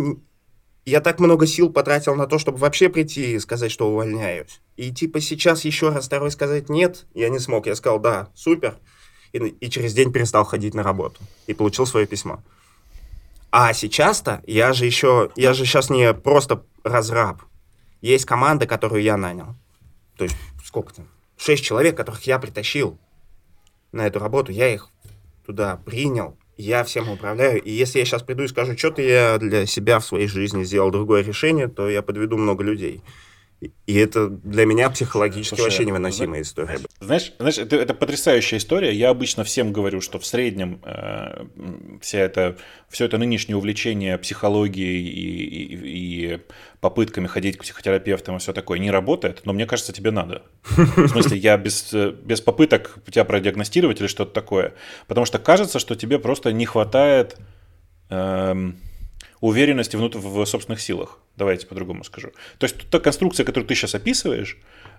Я 0.83 0.99
так 0.99 1.21
много 1.21 1.47
сил 1.47 1.71
потратил 1.71 2.15
на 2.15 2.27
то, 2.27 2.38
чтобы 2.38 2.57
вообще 2.57 2.89
прийти 2.89 3.35
и 3.35 3.39
сказать, 3.39 3.71
что 3.71 3.89
увольняюсь. 3.89 4.59
И 4.75 4.91
типа 4.91 5.21
сейчас 5.21 5.63
еще 5.63 5.91
раз 5.91 6.07
второй 6.07 6.31
сказать 6.31 6.67
нет, 6.67 7.05
я 7.13 7.29
не 7.29 7.39
смог. 7.39 7.67
Я 7.67 7.75
сказал, 7.75 7.99
да, 7.99 8.27
супер. 8.35 8.75
И, 9.31 9.38
и 9.38 9.69
через 9.69 9.93
день 9.93 10.12
перестал 10.12 10.43
ходить 10.43 10.73
на 10.73 10.83
работу. 10.83 11.21
И 11.47 11.53
получил 11.53 11.85
свое 11.85 12.07
письмо. 12.07 12.43
А 13.51 13.73
сейчас-то 13.73 14.43
я 14.45 14.73
же 14.73 14.85
еще... 14.85 15.31
Я 15.35 15.53
же 15.53 15.65
сейчас 15.65 15.89
не 15.89 16.13
просто 16.13 16.63
разраб. 16.83 17.41
Есть 18.01 18.25
команда, 18.25 18.67
которую 18.67 19.01
я 19.01 19.17
нанял. 19.17 19.55
То 20.17 20.25
есть 20.25 20.35
сколько 20.63 20.93
там? 20.93 21.07
Шесть 21.38 21.63
человек, 21.63 21.97
которых 21.97 22.21
я 22.23 22.38
притащил 22.38 22.99
на 23.91 24.05
эту 24.05 24.19
работу. 24.19 24.51
Я 24.51 24.73
их 24.73 24.89
туда 25.45 25.77
принял, 25.77 26.38
я 26.57 26.83
всем 26.83 27.09
управляю. 27.09 27.62
И 27.62 27.71
если 27.71 27.99
я 27.99 28.05
сейчас 28.05 28.21
приду 28.21 28.43
и 28.43 28.47
скажу, 28.47 28.77
что-то 28.77 29.01
я 29.01 29.38
для 29.38 29.65
себя 29.65 29.99
в 29.99 30.05
своей 30.05 30.27
жизни 30.27 30.63
сделал 30.63 30.91
другое 30.91 31.23
решение, 31.23 31.67
то 31.67 31.89
я 31.89 32.01
подведу 32.01 32.38
много 32.38 32.63
людей. 32.63 33.01
И- 33.61 33.71
это 33.93 34.29
для 34.29 34.65
меня 34.65 34.89
психологически 34.89 35.55
Слушай, 35.55 35.63
вообще 35.63 35.85
невыносимая 35.85 36.41
история. 36.41 36.79
Знаешь, 37.01 37.33
знаешь 37.39 37.57
это, 37.57 37.75
это 37.75 37.93
потрясающая 37.93 38.57
история. 38.57 38.93
Я 38.93 39.09
обычно 39.09 39.43
всем 39.43 39.73
говорю, 39.73 39.99
что 39.99 40.17
в 40.17 40.25
среднем 40.25 40.79
э, 40.85 41.45
вся 42.01 42.19
это, 42.19 42.55
все 42.87 43.03
это 43.05 43.17
нынешнее 43.17 43.57
увлечение 43.57 44.17
психологией 44.17 45.01
и, 45.01 45.75
и- 45.75 46.35
и 46.35 46.39
попытками 46.79 47.27
ходить 47.27 47.57
к 47.57 47.63
психотерапевтам 47.63 48.37
и 48.37 48.39
все 48.39 48.53
такое 48.53 48.79
не 48.79 48.91
работает, 48.91 49.41
но 49.43 49.51
мне 49.51 49.65
кажется, 49.65 49.91
тебе 49.91 50.11
надо. 50.11 50.43
В 50.63 51.09
смысле, 51.09 51.37
я 51.37 51.57
без, 51.57 51.93
без 51.93 52.39
попыток 52.39 52.95
тебя 53.11 53.25
продиагностировать 53.25 53.99
или 53.99 54.07
что-то 54.07 54.31
такое. 54.31 54.73
Потому 55.07 55.25
что 55.25 55.37
кажется, 55.39 55.79
что 55.79 55.95
тебе 55.95 56.19
просто 56.19 56.53
не 56.53 56.65
хватает 56.65 57.35
эм, 58.09 58.77
уверенности 59.41 59.95
в 59.95 60.45
собственных 60.45 60.82
силах. 60.82 61.19
Давайте 61.38 61.67
по-другому 61.67 62.04
скажу. 62.04 62.32
То 62.58 62.65
есть 62.65 62.89
та 62.89 62.99
конструкция, 62.99 63.45
которую 63.45 63.67
ты 63.67 63.75
сейчас 63.75 63.95
описываешь, 63.95 64.58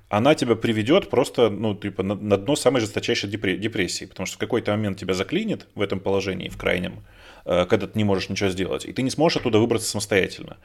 она 0.09 0.35
тебя 0.35 0.57
приведет 0.57 1.09
просто 1.09 1.51
ну, 1.51 1.75
типа, 1.75 2.03
на, 2.03 2.15
на 2.17 2.37
дно 2.37 2.57
самой 2.57 2.81
жесточайшей 2.81 3.31
депре- 3.31 3.57
депрессии. 3.57 4.07
Потому 4.07 4.27
что 4.27 4.37
в 4.37 4.39
какой-то 4.41 4.73
момент 4.73 4.99
тебя 4.99 5.15
заклинит 5.15 5.69
в 5.75 5.81
этом 5.81 6.01
положении, 6.01 6.49
в 6.49 6.57
крайнем, 6.57 7.05
э, 7.45 7.65
когда 7.67 7.87
ты 7.87 7.97
не 7.97 8.03
можешь 8.03 8.29
ничего 8.29 8.51
сделать, 8.51 8.85
и 8.87 8.93
ты 8.93 9.03
не 9.03 9.11
сможешь 9.11 9.37
оттуда 9.37 9.61
выбраться 9.61 9.89
самостоятельно. 9.89 10.57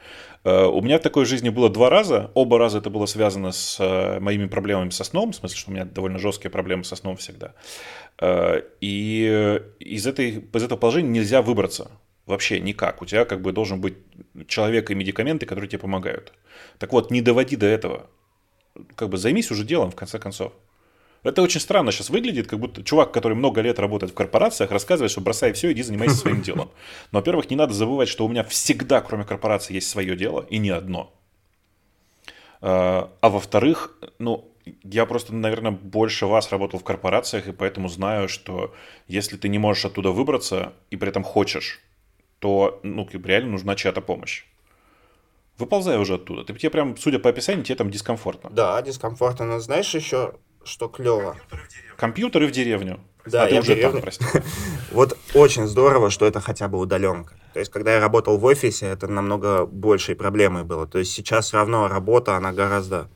Э, 0.42 0.64
У 0.64 0.80
меня 0.80 0.98
в 0.98 1.02
такой 1.02 1.26
жизни 1.26 1.50
было 1.50 1.70
два 1.70 1.90
раза. 1.90 2.32
Оба 2.34 2.58
раза 2.58 2.78
это 2.78 2.90
было 2.90 3.06
связано 3.06 3.52
с 3.52 3.76
э, 3.78 4.18
моими 4.18 4.46
проблемами 4.46 4.90
со 4.90 5.04
сном, 5.04 5.30
в 5.30 5.36
смысле, 5.36 5.56
что 5.56 5.70
у 5.70 5.74
меня 5.74 5.84
довольно 5.84 6.18
жесткие 6.18 6.50
проблемы 6.50 6.82
со 6.82 6.96
сном 6.96 7.16
всегда. 7.16 7.54
И 8.80 9.60
из, 9.78 10.06
этой, 10.06 10.30
из 10.52 10.62
этого 10.62 10.78
положения 10.78 11.10
нельзя 11.10 11.42
выбраться. 11.42 11.90
Вообще 12.26 12.58
никак. 12.60 13.02
У 13.02 13.06
тебя 13.06 13.24
как 13.24 13.40
бы 13.40 13.52
должен 13.52 13.80
быть 13.80 13.94
человек 14.48 14.90
и 14.90 14.94
медикаменты, 14.94 15.46
которые 15.46 15.68
тебе 15.68 15.78
помогают. 15.78 16.32
Так 16.78 16.92
вот, 16.92 17.10
не 17.10 17.20
доводи 17.20 17.56
до 17.56 17.66
этого. 17.66 18.10
Как 18.96 19.08
бы 19.08 19.16
займись 19.16 19.50
уже 19.50 19.64
делом, 19.64 19.90
в 19.90 19.96
конце 19.96 20.18
концов. 20.18 20.52
Это 21.22 21.42
очень 21.42 21.60
странно 21.60 21.90
сейчас 21.90 22.10
выглядит, 22.10 22.46
как 22.46 22.60
будто 22.60 22.84
чувак, 22.84 23.12
который 23.12 23.34
много 23.34 23.60
лет 23.60 23.78
работает 23.78 24.12
в 24.12 24.14
корпорациях, 24.14 24.70
рассказывает, 24.70 25.10
что 25.10 25.20
бросай 25.20 25.52
все, 25.52 25.72
иди 25.72 25.82
занимайся 25.82 26.16
своим 26.16 26.42
делом. 26.42 26.70
Но, 27.10 27.18
во-первых, 27.18 27.50
не 27.50 27.56
надо 27.56 27.74
забывать, 27.74 28.08
что 28.08 28.24
у 28.24 28.28
меня 28.28 28.44
всегда, 28.44 29.00
кроме 29.00 29.24
корпорации, 29.24 29.74
есть 29.74 29.88
свое 29.88 30.16
дело, 30.16 30.46
и 30.48 30.58
не 30.58 30.70
одно. 30.70 31.12
А 32.60 33.10
а 33.20 33.28
во-вторых, 33.28 33.98
ну, 34.18 34.52
я 34.82 35.06
просто, 35.06 35.34
наверное, 35.34 35.72
больше 35.72 36.26
вас 36.26 36.50
работал 36.50 36.78
в 36.78 36.84
корпорациях, 36.84 37.48
и 37.48 37.52
поэтому 37.52 37.88
знаю, 37.88 38.28
что 38.28 38.74
если 39.08 39.36
ты 39.36 39.48
не 39.48 39.58
можешь 39.58 39.84
оттуда 39.84 40.10
выбраться 40.10 40.74
и 40.90 40.96
при 40.96 41.08
этом 41.08 41.22
хочешь, 41.22 41.80
то, 42.38 42.80
ну, 42.82 43.06
как 43.06 43.20
бы 43.20 43.28
реально 43.28 43.52
нужна 43.52 43.74
чья-то 43.74 44.00
помощь. 44.00 44.44
Выползай 45.58 45.98
уже 45.98 46.14
оттуда. 46.14 46.44
Ты, 46.44 46.52
тебе 46.54 46.70
прям, 46.70 46.96
судя 46.96 47.18
по 47.18 47.30
описанию, 47.30 47.64
тебе 47.64 47.76
там 47.76 47.90
дискомфортно. 47.90 48.50
Да, 48.50 48.80
дискомфортно. 48.82 49.46
Но 49.46 49.58
знаешь 49.58 49.94
еще, 49.94 50.34
что 50.64 50.88
клево? 50.88 51.36
Компьютер 51.96 52.42
и 52.42 52.46
в 52.46 52.50
деревню. 52.50 53.00
Да, 53.24 53.44
а 53.44 53.48
ты 53.48 53.54
я 53.54 53.60
в 53.60 53.64
уже 53.64 53.74
деревню. 53.74 53.92
там, 53.92 54.02
прости. 54.02 54.24
Вот 54.92 55.16
очень 55.34 55.66
здорово, 55.66 56.10
что 56.10 56.26
это 56.26 56.40
хотя 56.40 56.68
бы 56.68 56.78
удаленка. 56.78 57.34
То 57.54 57.60
есть, 57.60 57.72
когда 57.72 57.94
я 57.94 58.00
работал 58.00 58.36
в 58.36 58.44
офисе, 58.44 58.86
это 58.86 59.08
намного 59.08 59.66
большей 59.66 60.14
проблемой 60.14 60.64
было. 60.64 60.86
То 60.86 60.98
есть, 60.98 61.12
сейчас 61.12 61.46
все 61.46 61.56
равно 61.56 61.88
работа, 61.88 62.36
она 62.36 62.52
гораздо 62.52 63.08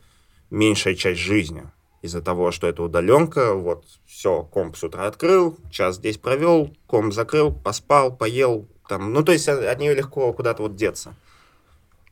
меньшая 0.50 0.94
часть 0.94 1.20
жизни. 1.20 1.64
Из-за 2.02 2.22
того, 2.22 2.50
что 2.50 2.66
это 2.66 2.82
удаленка, 2.82 3.52
вот, 3.52 3.84
все, 4.06 4.42
комп 4.42 4.76
с 4.76 4.82
утра 4.82 5.06
открыл, 5.06 5.58
час 5.70 5.96
здесь 5.96 6.16
провел, 6.16 6.74
комп 6.86 7.12
закрыл, 7.12 7.52
поспал, 7.52 8.16
поел, 8.16 8.66
там, 8.90 9.12
ну, 9.12 9.22
то 9.24 9.32
есть, 9.32 9.48
от 9.48 9.64
от 9.64 9.78
нее 9.78 9.94
легко 9.94 10.32
куда-то 10.32 10.62
вот 10.62 10.76
деться. 10.76 11.14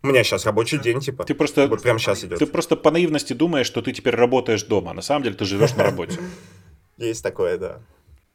У 0.02 0.06
меня 0.06 0.22
сейчас 0.24 0.46
рабочий 0.46 0.78
день, 0.78 1.00
типа, 1.00 1.24
Ты 1.24 1.34
просто, 1.34 1.66
вот 1.66 1.82
прямо 1.82 1.98
сейчас 1.98 2.24
идет. 2.24 2.38
ты 2.38 2.46
просто 2.46 2.76
по 2.76 2.90
наивности 2.90 3.32
думаешь, 3.32 3.66
что 3.66 3.82
ты 3.82 3.92
теперь 3.92 4.14
работаешь 4.14 4.62
дома. 4.62 4.92
На 4.92 5.02
самом 5.02 5.24
деле 5.24 5.34
ты 5.34 5.44
живешь 5.44 5.74
на 5.74 5.82
работе. 5.84 6.18
Есть 6.96 7.22
такое, 7.22 7.58
да. 7.58 7.80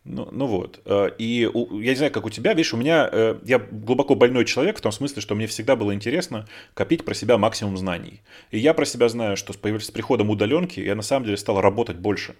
Ну, 0.03 0.27
ну 0.31 0.45
вот. 0.47 0.81
Э, 0.85 1.09
И 1.17 1.49
у- 1.53 1.79
я 1.79 1.91
не 1.91 1.95
знаю, 1.95 2.11
как 2.11 2.25
у 2.25 2.29
тебя, 2.29 2.51
видишь, 2.53 2.73
у 2.73 2.77
меня, 2.77 3.07
э, 3.09 3.39
я 3.45 3.59
глубоко 3.59 4.15
больной 4.15 4.43
человек 4.43 4.77
в 4.77 4.81
том 4.81 4.91
смысле, 4.91 5.21
что 5.21 5.35
мне 5.35 5.47
всегда 5.47 5.77
было 5.77 5.93
интересно 5.93 6.45
копить 6.73 7.05
про 7.05 7.13
себя 7.13 7.37
максимум 7.37 7.77
знаний. 7.77 8.21
И 8.51 8.59
я 8.59 8.73
про 8.73 8.83
себя 8.85 9.07
знаю, 9.07 9.37
что 9.37 9.53
с, 9.53 9.57
с 9.57 9.91
приходом 9.91 10.29
удаленки 10.29 10.81
я 10.81 10.95
на 10.95 11.01
самом 11.03 11.23
деле 11.25 11.37
стал 11.37 11.61
работать 11.61 11.95
больше 11.97 12.35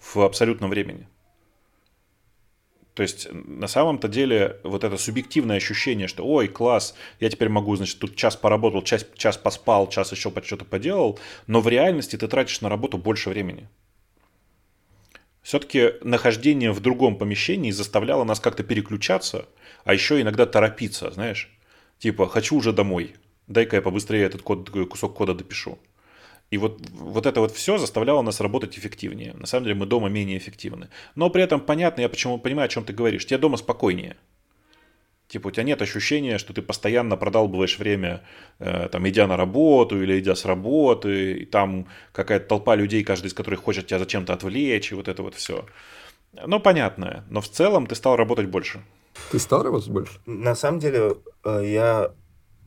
в 0.00 0.16
абсолютном 0.20 0.70
времени. 0.70 1.06
То 2.94 3.02
есть 3.02 3.28
на 3.32 3.68
самом-то 3.68 4.06
деле 4.06 4.58
вот 4.64 4.84
это 4.84 4.98
субъективное 4.98 5.56
ощущение, 5.56 6.08
что 6.08 6.26
ой, 6.26 6.48
класс, 6.48 6.94
я 7.20 7.30
теперь 7.30 7.48
могу, 7.48 7.74
значит, 7.76 7.98
тут 7.98 8.16
час 8.16 8.36
поработал, 8.36 8.82
час, 8.82 9.06
час 9.16 9.38
поспал, 9.38 9.88
час 9.88 10.12
еще 10.12 10.30
что-то 10.44 10.64
поделал, 10.66 11.18
но 11.46 11.60
в 11.60 11.68
реальности 11.68 12.16
ты 12.16 12.28
тратишь 12.28 12.60
на 12.60 12.68
работу 12.68 12.98
больше 12.98 13.30
времени. 13.30 13.68
Все-таки 15.42 15.94
нахождение 16.02 16.70
в 16.70 16.80
другом 16.80 17.16
помещении 17.16 17.70
заставляло 17.70 18.24
нас 18.24 18.40
как-то 18.40 18.62
переключаться, 18.62 19.46
а 19.84 19.94
еще 19.94 20.20
иногда 20.20 20.44
торопиться, 20.44 21.10
знаешь. 21.10 21.50
Типа, 21.98 22.28
хочу 22.28 22.56
уже 22.56 22.72
домой, 22.72 23.16
дай-ка 23.46 23.76
я 23.76 23.82
побыстрее 23.82 24.24
этот 24.24 24.42
код, 24.42 24.68
кусок 24.70 25.14
кода 25.16 25.34
допишу. 25.34 25.78
И 26.52 26.58
вот, 26.58 26.80
вот 26.92 27.24
это 27.24 27.40
вот 27.40 27.52
все 27.52 27.78
заставляло 27.78 28.20
нас 28.20 28.40
работать 28.40 28.78
эффективнее. 28.78 29.32
На 29.32 29.46
самом 29.46 29.64
деле 29.64 29.74
мы 29.74 29.86
дома 29.86 30.10
менее 30.10 30.36
эффективны. 30.36 30.90
Но 31.14 31.30
при 31.30 31.42
этом 31.42 31.60
понятно, 31.60 32.02
я 32.02 32.10
почему 32.10 32.38
понимаю, 32.38 32.66
о 32.66 32.68
чем 32.68 32.84
ты 32.84 32.92
говоришь. 32.92 33.24
Тебе 33.24 33.38
дома 33.38 33.56
спокойнее. 33.56 34.16
Типа 35.28 35.48
у 35.48 35.50
тебя 35.50 35.62
нет 35.62 35.80
ощущения, 35.80 36.36
что 36.36 36.52
ты 36.52 36.60
постоянно 36.60 37.16
продалбываешь 37.16 37.78
время, 37.78 38.22
э, 38.58 38.88
там, 38.92 39.08
идя 39.08 39.26
на 39.26 39.38
работу 39.38 40.02
или 40.02 40.20
идя 40.20 40.34
с 40.34 40.44
работы, 40.44 41.38
и 41.38 41.46
там 41.46 41.86
какая-то 42.12 42.46
толпа 42.46 42.76
людей, 42.76 43.02
каждый 43.02 43.28
из 43.28 43.34
которых 43.34 43.62
хочет 43.62 43.86
тебя 43.86 43.98
зачем-то 43.98 44.34
отвлечь, 44.34 44.92
и 44.92 44.94
вот 44.94 45.08
это 45.08 45.22
вот 45.22 45.34
все. 45.34 45.64
Ну, 46.34 46.60
понятно. 46.60 47.24
Но 47.30 47.40
в 47.40 47.48
целом 47.48 47.86
ты 47.86 47.94
стал 47.94 48.16
работать 48.16 48.48
больше. 48.48 48.82
Ты 49.30 49.38
стал 49.38 49.62
работать 49.62 49.88
больше? 49.88 50.20
На 50.26 50.54
самом 50.54 50.80
деле, 50.80 51.16
э, 51.44 51.62
я 51.64 52.12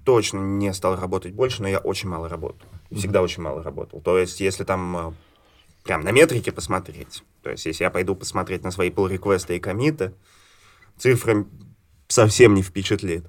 точно 0.06 0.40
не 0.40 0.74
стал 0.74 0.96
работать 0.96 1.34
больше, 1.34 1.62
но 1.62 1.68
я 1.68 1.78
очень 1.78 2.10
мало 2.10 2.28
работал. 2.28 2.68
Всегда 2.96 3.22
очень 3.22 3.44
мало 3.44 3.62
работал. 3.62 4.02
То 4.02 4.18
есть, 4.18 4.40
если 4.40 4.64
там 4.64 4.98
э, 4.98 5.14
прям 5.84 6.02
на 6.02 6.12
метрике 6.12 6.52
посмотреть, 6.52 7.24
то 7.42 7.50
есть, 7.52 7.66
если 7.66 7.84
я 7.84 7.92
пойду 7.92 8.16
посмотреть 8.16 8.64
на 8.64 8.72
свои 8.72 8.90
pull 8.90 9.10
реквесты 9.10 9.58
и 9.58 9.60
комиты, 9.60 10.14
цифры 10.98 11.46
совсем 12.08 12.54
не 12.54 12.62
впечатлит. 12.62 13.26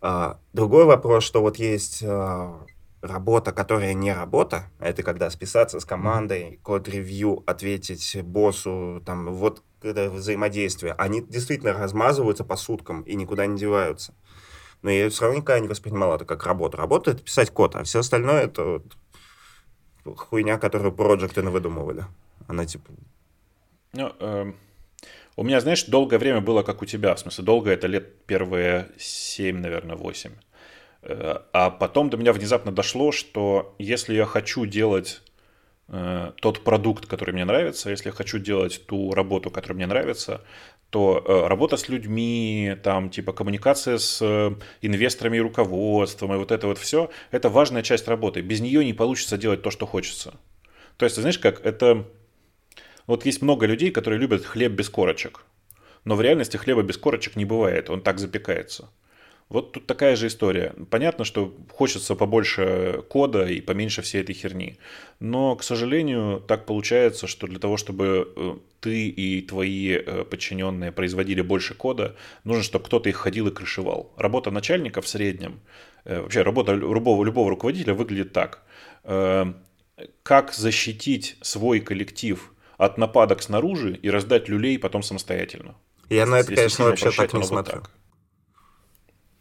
А, 0.00 0.38
другой 0.52 0.84
вопрос, 0.84 1.24
что 1.24 1.40
вот 1.40 1.56
есть 1.56 2.02
а, 2.04 2.60
работа, 3.00 3.52
которая 3.52 3.94
не 3.94 4.12
работа, 4.12 4.70
а 4.78 4.88
это 4.88 5.02
когда 5.02 5.30
списаться 5.30 5.80
с 5.80 5.84
командой, 5.84 6.58
код-ревью, 6.62 7.42
ответить 7.46 8.22
боссу, 8.22 9.02
там, 9.06 9.32
вот 9.32 9.62
это 9.82 10.10
взаимодействие, 10.10 10.94
они 10.94 11.22
действительно 11.22 11.72
размазываются 11.72 12.44
по 12.44 12.56
суткам 12.56 13.02
и 13.02 13.14
никуда 13.14 13.46
не 13.46 13.58
деваются. 13.58 14.14
Но 14.82 14.90
я 14.90 15.08
все 15.08 15.22
равно 15.22 15.38
никогда 15.38 15.60
не 15.60 15.68
воспринимал 15.68 16.14
это 16.14 16.26
как 16.26 16.44
работу. 16.44 16.76
Работа— 16.76 17.10
это 17.12 17.22
писать 17.22 17.50
код, 17.50 17.74
а 17.74 17.84
все 17.84 18.00
остальное— 18.00 18.42
это 18.44 18.64
вот 18.64 18.96
хуйня, 20.04 20.58
которую 20.58 20.92
проекты 20.92 21.42
навыдумывали. 21.42 22.04
Она 22.46 22.66
типа... 22.66 22.90
Ну, 23.92 24.12
эм, 24.20 24.56
у 25.36 25.42
меня, 25.42 25.60
знаешь, 25.60 25.84
долгое 25.84 26.18
время 26.18 26.40
было 26.40 26.62
как 26.62 26.82
у 26.82 26.86
тебя. 26.86 27.14
В 27.14 27.18
смысле, 27.18 27.44
долго 27.44 27.70
это 27.70 27.86
лет 27.86 28.24
первые 28.26 28.88
7, 28.98 29.58
наверное, 29.58 29.96
8. 29.96 30.30
Э, 31.02 31.38
а 31.52 31.70
потом 31.70 32.10
до 32.10 32.16
меня 32.16 32.32
внезапно 32.32 32.72
дошло, 32.72 33.12
что 33.12 33.74
если 33.78 34.14
я 34.14 34.26
хочу 34.26 34.66
делать 34.66 35.22
э, 35.88 36.32
тот 36.40 36.64
продукт, 36.64 37.06
который 37.06 37.32
мне 37.32 37.44
нравится, 37.44 37.90
если 37.90 38.08
я 38.08 38.12
хочу 38.12 38.38
делать 38.38 38.86
ту 38.86 39.12
работу, 39.12 39.50
которая 39.50 39.76
мне 39.76 39.86
нравится, 39.86 40.42
то 40.94 41.24
э, 41.26 41.48
работа 41.48 41.76
с 41.76 41.88
людьми, 41.88 42.76
там, 42.84 43.10
типа, 43.10 43.32
коммуникация 43.32 43.98
с 43.98 44.22
э, 44.22 44.54
инвесторами 44.80 45.38
и 45.38 45.40
руководством, 45.40 46.32
и 46.32 46.36
вот 46.36 46.52
это 46.52 46.68
вот 46.68 46.78
все, 46.78 47.10
это 47.32 47.48
важная 47.48 47.82
часть 47.82 48.06
работы. 48.06 48.42
Без 48.42 48.60
нее 48.60 48.84
не 48.84 48.92
получится 48.92 49.36
делать 49.36 49.60
то, 49.60 49.72
что 49.72 49.86
хочется. 49.86 50.34
То 50.96 51.04
есть, 51.04 51.16
ты 51.16 51.22
знаешь, 51.22 51.40
как 51.40 51.66
это... 51.66 52.06
Вот 53.08 53.26
есть 53.26 53.42
много 53.42 53.66
людей, 53.66 53.90
которые 53.90 54.20
любят 54.20 54.44
хлеб 54.44 54.70
без 54.70 54.88
корочек. 54.88 55.40
Но 56.04 56.14
в 56.14 56.20
реальности 56.20 56.56
хлеба 56.58 56.82
без 56.82 56.96
корочек 56.96 57.34
не 57.34 57.44
бывает, 57.44 57.90
он 57.90 58.00
так 58.00 58.20
запекается. 58.20 58.88
Вот 59.48 59.72
тут 59.72 59.86
такая 59.86 60.16
же 60.16 60.28
история. 60.28 60.74
Понятно, 60.90 61.24
что 61.24 61.54
хочется 61.72 62.14
побольше 62.14 63.02
кода 63.08 63.44
и 63.46 63.60
поменьше 63.60 64.00
всей 64.02 64.22
этой 64.22 64.34
херни. 64.34 64.78
Но, 65.20 65.56
к 65.56 65.64
сожалению, 65.64 66.40
так 66.40 66.66
получается, 66.66 67.26
что 67.26 67.46
для 67.46 67.58
того, 67.58 67.76
чтобы 67.76 68.32
э, 68.36 68.54
ты 68.84 69.08
и 69.08 69.40
твои 69.40 69.92
э, 69.92 70.24
подчиненные 70.24 70.92
производили 70.92 71.40
больше 71.40 71.74
кода, 71.74 72.16
нужно, 72.44 72.62
чтобы 72.62 72.84
кто-то 72.84 73.08
их 73.08 73.16
ходил 73.16 73.48
и 73.48 73.50
крышевал. 73.50 74.12
Работа 74.18 74.50
начальника 74.50 75.00
в 75.00 75.08
среднем, 75.08 75.60
э, 76.04 76.20
вообще 76.20 76.42
работа 76.42 76.74
любого, 76.74 77.24
любого 77.24 77.50
руководителя 77.50 77.94
выглядит 77.94 78.32
так. 78.32 78.62
Как 80.22 80.52
защитить 80.52 81.36
свой 81.40 81.80
коллектив 81.80 82.52
от 82.76 82.98
нападок 82.98 83.42
снаружи 83.42 83.94
и 84.02 84.10
раздать 84.10 84.48
люлей 84.48 84.78
потом 84.78 85.02
самостоятельно. 85.02 85.74
Я 86.10 86.26
на 86.26 86.40
это, 86.40 86.54
конечно, 86.54 86.84
вообще 86.84 87.10
так 87.10 87.32
не 87.32 87.42
смотрю. 87.44 87.80
Так. 87.80 87.90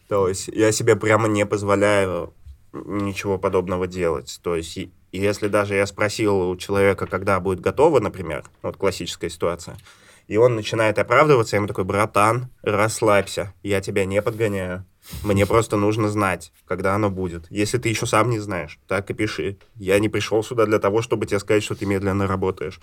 То 0.07 0.29
есть 0.29 0.47
я 0.47 0.71
себе 0.71 0.95
прямо 0.95 1.27
не 1.27 1.45
позволяю 1.45 2.33
ничего 2.73 3.37
подобного 3.37 3.87
делать. 3.87 4.39
То 4.43 4.55
есть 4.55 4.77
если 5.13 5.47
даже 5.47 5.75
я 5.75 5.85
спросил 5.85 6.49
у 6.49 6.57
человека, 6.57 7.05
когда 7.05 7.39
будет 7.39 7.59
готово, 7.59 7.99
например, 7.99 8.43
вот 8.63 8.77
классическая 8.77 9.29
ситуация, 9.29 9.77
и 10.27 10.37
он 10.37 10.55
начинает 10.55 10.97
оправдываться, 10.97 11.55
я 11.55 11.57
ему 11.57 11.67
такой, 11.67 11.83
братан, 11.83 12.49
расслабься, 12.63 13.53
я 13.61 13.79
тебя 13.79 14.05
не 14.05 14.21
подгоняю. 14.21 14.85
Мне 15.21 15.45
просто 15.45 15.75
нужно 15.75 16.07
знать, 16.07 16.51
когда 16.65 16.95
оно 16.95 17.09
будет. 17.09 17.45
Если 17.49 17.77
ты 17.77 17.89
еще 17.89 18.05
сам 18.05 18.29
не 18.29 18.39
знаешь, 18.39 18.79
так 18.87 19.09
и 19.11 19.13
пиши. 19.13 19.57
Я 19.75 19.99
не 19.99 20.07
пришел 20.09 20.41
сюда 20.43 20.65
для 20.65 20.79
того, 20.79 21.01
чтобы 21.01 21.25
тебе 21.25 21.39
сказать, 21.39 21.61
что 21.61 21.75
ты 21.75 21.85
медленно 21.85 22.25
работаешь. 22.25 22.79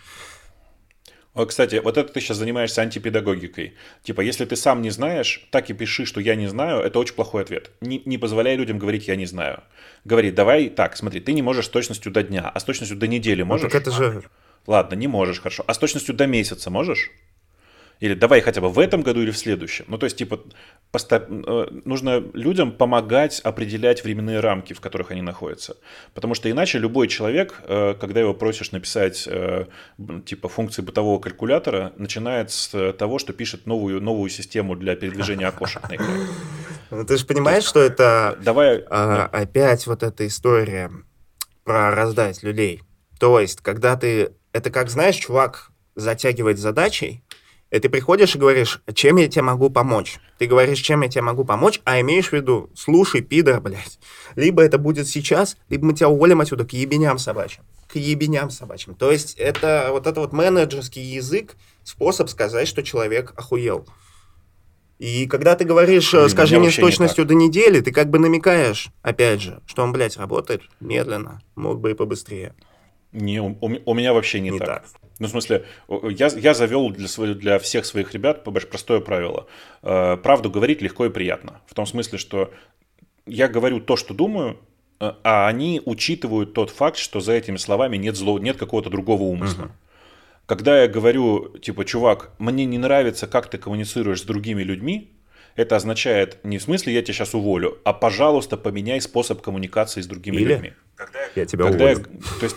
Кстати, 1.46 1.76
вот 1.76 1.96
это 1.96 2.12
ты 2.12 2.20
сейчас 2.20 2.38
занимаешься 2.38 2.82
антипедагогикой. 2.82 3.74
Типа, 4.02 4.20
если 4.20 4.44
ты 4.44 4.56
сам 4.56 4.82
не 4.82 4.90
знаешь, 4.90 5.46
так 5.50 5.70
и 5.70 5.74
пиши, 5.74 6.04
что 6.04 6.20
я 6.20 6.34
не 6.34 6.48
знаю, 6.48 6.80
это 6.80 6.98
очень 6.98 7.14
плохой 7.14 7.42
ответ. 7.42 7.70
Не, 7.80 8.02
не 8.04 8.18
позволяй 8.18 8.56
людям 8.56 8.78
говорить 8.78 9.06
«я 9.06 9.16
не 9.16 9.26
знаю». 9.26 9.62
Говори, 10.04 10.32
давай 10.32 10.68
так, 10.68 10.96
смотри, 10.96 11.20
ты 11.20 11.32
не 11.32 11.42
можешь 11.42 11.66
с 11.66 11.68
точностью 11.68 12.10
до 12.10 12.22
дня, 12.24 12.50
а 12.52 12.58
с 12.58 12.64
точностью 12.64 12.96
до 12.96 13.06
недели 13.06 13.42
можешь? 13.42 13.64
Ну, 13.64 13.70
так 13.70 13.80
это 13.80 13.90
же... 13.92 14.22
Ладно, 14.66 14.94
не 14.94 15.06
можешь, 15.06 15.40
хорошо. 15.40 15.64
А 15.66 15.72
с 15.72 15.78
точностью 15.78 16.14
до 16.14 16.26
месяца 16.26 16.70
можешь? 16.70 17.10
Или 18.00 18.14
давай 18.14 18.40
хотя 18.40 18.60
бы 18.62 18.70
в 18.70 18.78
этом 18.78 19.02
году 19.02 19.20
или 19.20 19.30
в 19.30 19.36
следующем. 19.36 19.84
Ну, 19.88 19.98
то 19.98 20.06
есть, 20.06 20.16
типа, 20.16 20.40
поста- 20.90 21.26
э, 21.28 21.66
нужно 21.84 22.24
людям 22.32 22.72
помогать 22.72 23.40
определять 23.40 24.02
временные 24.04 24.40
рамки, 24.40 24.72
в 24.72 24.80
которых 24.80 25.10
они 25.10 25.20
находятся. 25.20 25.76
Потому 26.14 26.34
что 26.34 26.50
иначе 26.50 26.78
любой 26.78 27.08
человек, 27.08 27.60
э, 27.64 27.94
когда 28.00 28.20
его 28.20 28.32
просишь 28.32 28.72
написать, 28.72 29.28
э, 29.30 29.66
типа, 30.24 30.48
функции 30.48 30.80
бытового 30.80 31.20
калькулятора, 31.20 31.92
начинает 31.96 32.50
с 32.50 32.92
того, 32.94 33.18
что 33.18 33.34
пишет 33.34 33.66
новую, 33.66 34.00
новую 34.00 34.30
систему 34.30 34.76
для 34.76 34.96
передвижения 34.96 35.46
окошек 35.46 35.88
на 35.90 35.96
экране. 35.96 36.26
Ну, 36.90 37.04
ты 37.04 37.18
же 37.18 37.26
понимаешь, 37.26 37.64
что 37.64 37.80
это 37.80 38.38
давай, 38.42 38.82
а, 38.88 39.26
опять 39.26 39.86
вот 39.86 40.02
эта 40.02 40.26
история 40.26 40.90
про 41.64 41.94
раздать 41.94 42.42
людей. 42.42 42.82
То 43.18 43.38
есть, 43.38 43.60
когда 43.60 43.96
ты... 43.96 44.32
Это 44.52 44.70
как, 44.70 44.90
знаешь, 44.90 45.16
чувак 45.16 45.70
затягивает 45.94 46.58
задачей, 46.58 47.22
и 47.70 47.78
ты 47.78 47.88
приходишь 47.88 48.34
и 48.34 48.38
говоришь, 48.38 48.80
чем 48.94 49.16
я 49.16 49.28
тебе 49.28 49.42
могу 49.42 49.70
помочь? 49.70 50.18
Ты 50.38 50.46
говоришь, 50.46 50.80
чем 50.80 51.02
я 51.02 51.08
тебе 51.08 51.22
могу 51.22 51.44
помочь, 51.44 51.80
а 51.84 52.00
имеешь 52.00 52.28
в 52.28 52.32
виду, 52.32 52.70
слушай, 52.74 53.20
пидор, 53.20 53.60
блядь. 53.60 53.98
Либо 54.34 54.62
это 54.62 54.78
будет 54.78 55.06
сейчас, 55.06 55.56
либо 55.68 55.86
мы 55.86 55.94
тебя 55.94 56.08
уволим 56.08 56.40
отсюда 56.40 56.64
к 56.64 56.72
ебеням 56.72 57.18
собачьим. 57.18 57.62
К 57.88 57.96
ебеням 57.96 58.50
собачьим. 58.50 58.94
То 58.94 59.12
есть 59.12 59.34
это 59.34 59.88
вот 59.90 60.06
это 60.06 60.20
вот 60.20 60.32
менеджерский 60.32 61.02
язык, 61.02 61.54
способ 61.84 62.28
сказать, 62.28 62.66
что 62.66 62.82
человек 62.82 63.32
охуел. 63.36 63.86
И 64.98 65.26
когда 65.26 65.56
ты 65.56 65.64
говоришь, 65.64 66.12
Блин, 66.12 66.28
скажи 66.28 66.58
мне 66.58 66.70
с 66.70 66.76
точностью 66.76 67.24
до 67.24 67.34
недели, 67.34 67.80
ты 67.80 67.90
как 67.90 68.10
бы 68.10 68.18
намекаешь, 68.18 68.88
опять 69.00 69.40
же, 69.40 69.62
что 69.64 69.82
он, 69.82 69.92
блядь, 69.92 70.18
работает 70.18 70.62
медленно, 70.78 71.40
мог 71.54 71.80
бы 71.80 71.92
и 71.92 71.94
побыстрее. 71.94 72.54
Не, 73.12 73.40
у, 73.40 73.56
у 73.60 73.94
меня 73.94 74.12
вообще 74.12 74.40
не, 74.40 74.50
не 74.50 74.58
так. 74.58 74.68
так. 74.68 74.84
Ну, 75.18 75.26
в 75.26 75.30
смысле, 75.30 75.66
я, 75.88 76.28
я 76.28 76.54
завел 76.54 76.90
для, 76.90 77.08
своих, 77.08 77.38
для 77.38 77.58
всех 77.58 77.84
своих 77.84 78.14
ребят 78.14 78.42
простое 78.42 79.00
правило. 79.00 79.46
Э, 79.82 80.16
правду 80.16 80.50
говорить 80.50 80.80
легко 80.80 81.06
и 81.06 81.10
приятно. 81.10 81.60
В 81.66 81.74
том 81.74 81.86
смысле, 81.86 82.18
что 82.18 82.52
я 83.26 83.48
говорю 83.48 83.80
то, 83.80 83.96
что 83.96 84.14
думаю, 84.14 84.58
э, 85.00 85.12
а 85.22 85.46
они 85.46 85.82
учитывают 85.84 86.54
тот 86.54 86.70
факт, 86.70 86.96
что 86.96 87.20
за 87.20 87.32
этими 87.32 87.58
словами 87.58 87.98
нет, 87.98 88.16
зло, 88.16 88.38
нет 88.38 88.56
какого-то 88.56 88.88
другого 88.90 89.24
умысла. 89.24 89.64
Угу. 89.64 89.72
Когда 90.46 90.82
я 90.82 90.88
говорю, 90.88 91.58
типа, 91.58 91.84
чувак, 91.84 92.32
мне 92.38 92.64
не 92.64 92.78
нравится, 92.78 93.26
как 93.26 93.50
ты 93.50 93.58
коммуницируешь 93.58 94.20
с 94.20 94.24
другими 94.24 94.62
людьми, 94.62 95.12
это 95.54 95.76
означает 95.76 96.38
не 96.44 96.58
в 96.58 96.62
смысле 96.62 96.94
я 96.94 97.02
тебя 97.02 97.14
сейчас 97.14 97.34
уволю, 97.34 97.78
а 97.84 97.92
пожалуйста 97.92 98.56
поменяй 98.56 99.00
способ 99.00 99.42
коммуникации 99.42 100.00
с 100.00 100.06
другими 100.06 100.36
Или 100.36 100.44
людьми. 100.44 100.72
Когда 101.00 101.18
я 101.34 101.46
тебя 101.46 101.64
когда 101.64 101.84
уволю. 101.84 101.98
Я, 101.98 102.38
то 102.38 102.44
есть, 102.44 102.56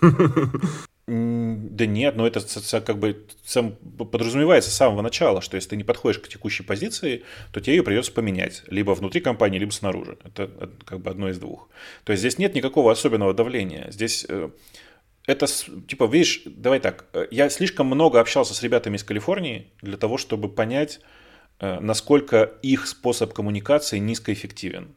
да 1.76 1.86
нет, 1.86 2.14
но 2.14 2.24
это 2.24 2.40
как 2.82 2.98
бы 2.98 3.26
сам, 3.44 3.72
подразумевается 3.72 4.70
с 4.70 4.74
самого 4.74 5.02
начала, 5.02 5.40
что 5.40 5.56
если 5.56 5.70
ты 5.70 5.76
не 5.76 5.82
подходишь 5.82 6.20
к 6.20 6.28
текущей 6.28 6.62
позиции, 6.62 7.24
то 7.52 7.60
тебе 7.60 7.76
ее 7.76 7.82
придется 7.82 8.12
поменять. 8.12 8.62
Либо 8.68 8.92
внутри 8.92 9.20
компании, 9.20 9.58
либо 9.58 9.72
снаружи. 9.72 10.18
Это 10.22 10.70
как 10.84 11.00
бы 11.00 11.10
одно 11.10 11.30
из 11.30 11.38
двух. 11.38 11.68
То 12.04 12.12
есть 12.12 12.20
здесь 12.20 12.38
нет 12.38 12.54
никакого 12.54 12.92
особенного 12.92 13.34
давления. 13.34 13.90
Здесь 13.90 14.24
э, 14.28 14.50
это, 15.26 15.46
типа, 15.88 16.04
видишь, 16.04 16.42
давай 16.46 16.78
так, 16.78 17.06
э, 17.12 17.26
я 17.32 17.50
слишком 17.50 17.88
много 17.88 18.20
общался 18.20 18.54
с 18.54 18.62
ребятами 18.62 18.96
из 18.96 19.02
Калифорнии 19.02 19.72
для 19.82 19.96
того, 19.96 20.16
чтобы 20.16 20.48
понять, 20.48 21.00
э, 21.58 21.80
насколько 21.80 22.52
их 22.62 22.86
способ 22.86 23.32
коммуникации 23.32 23.98
низкоэффективен 23.98 24.94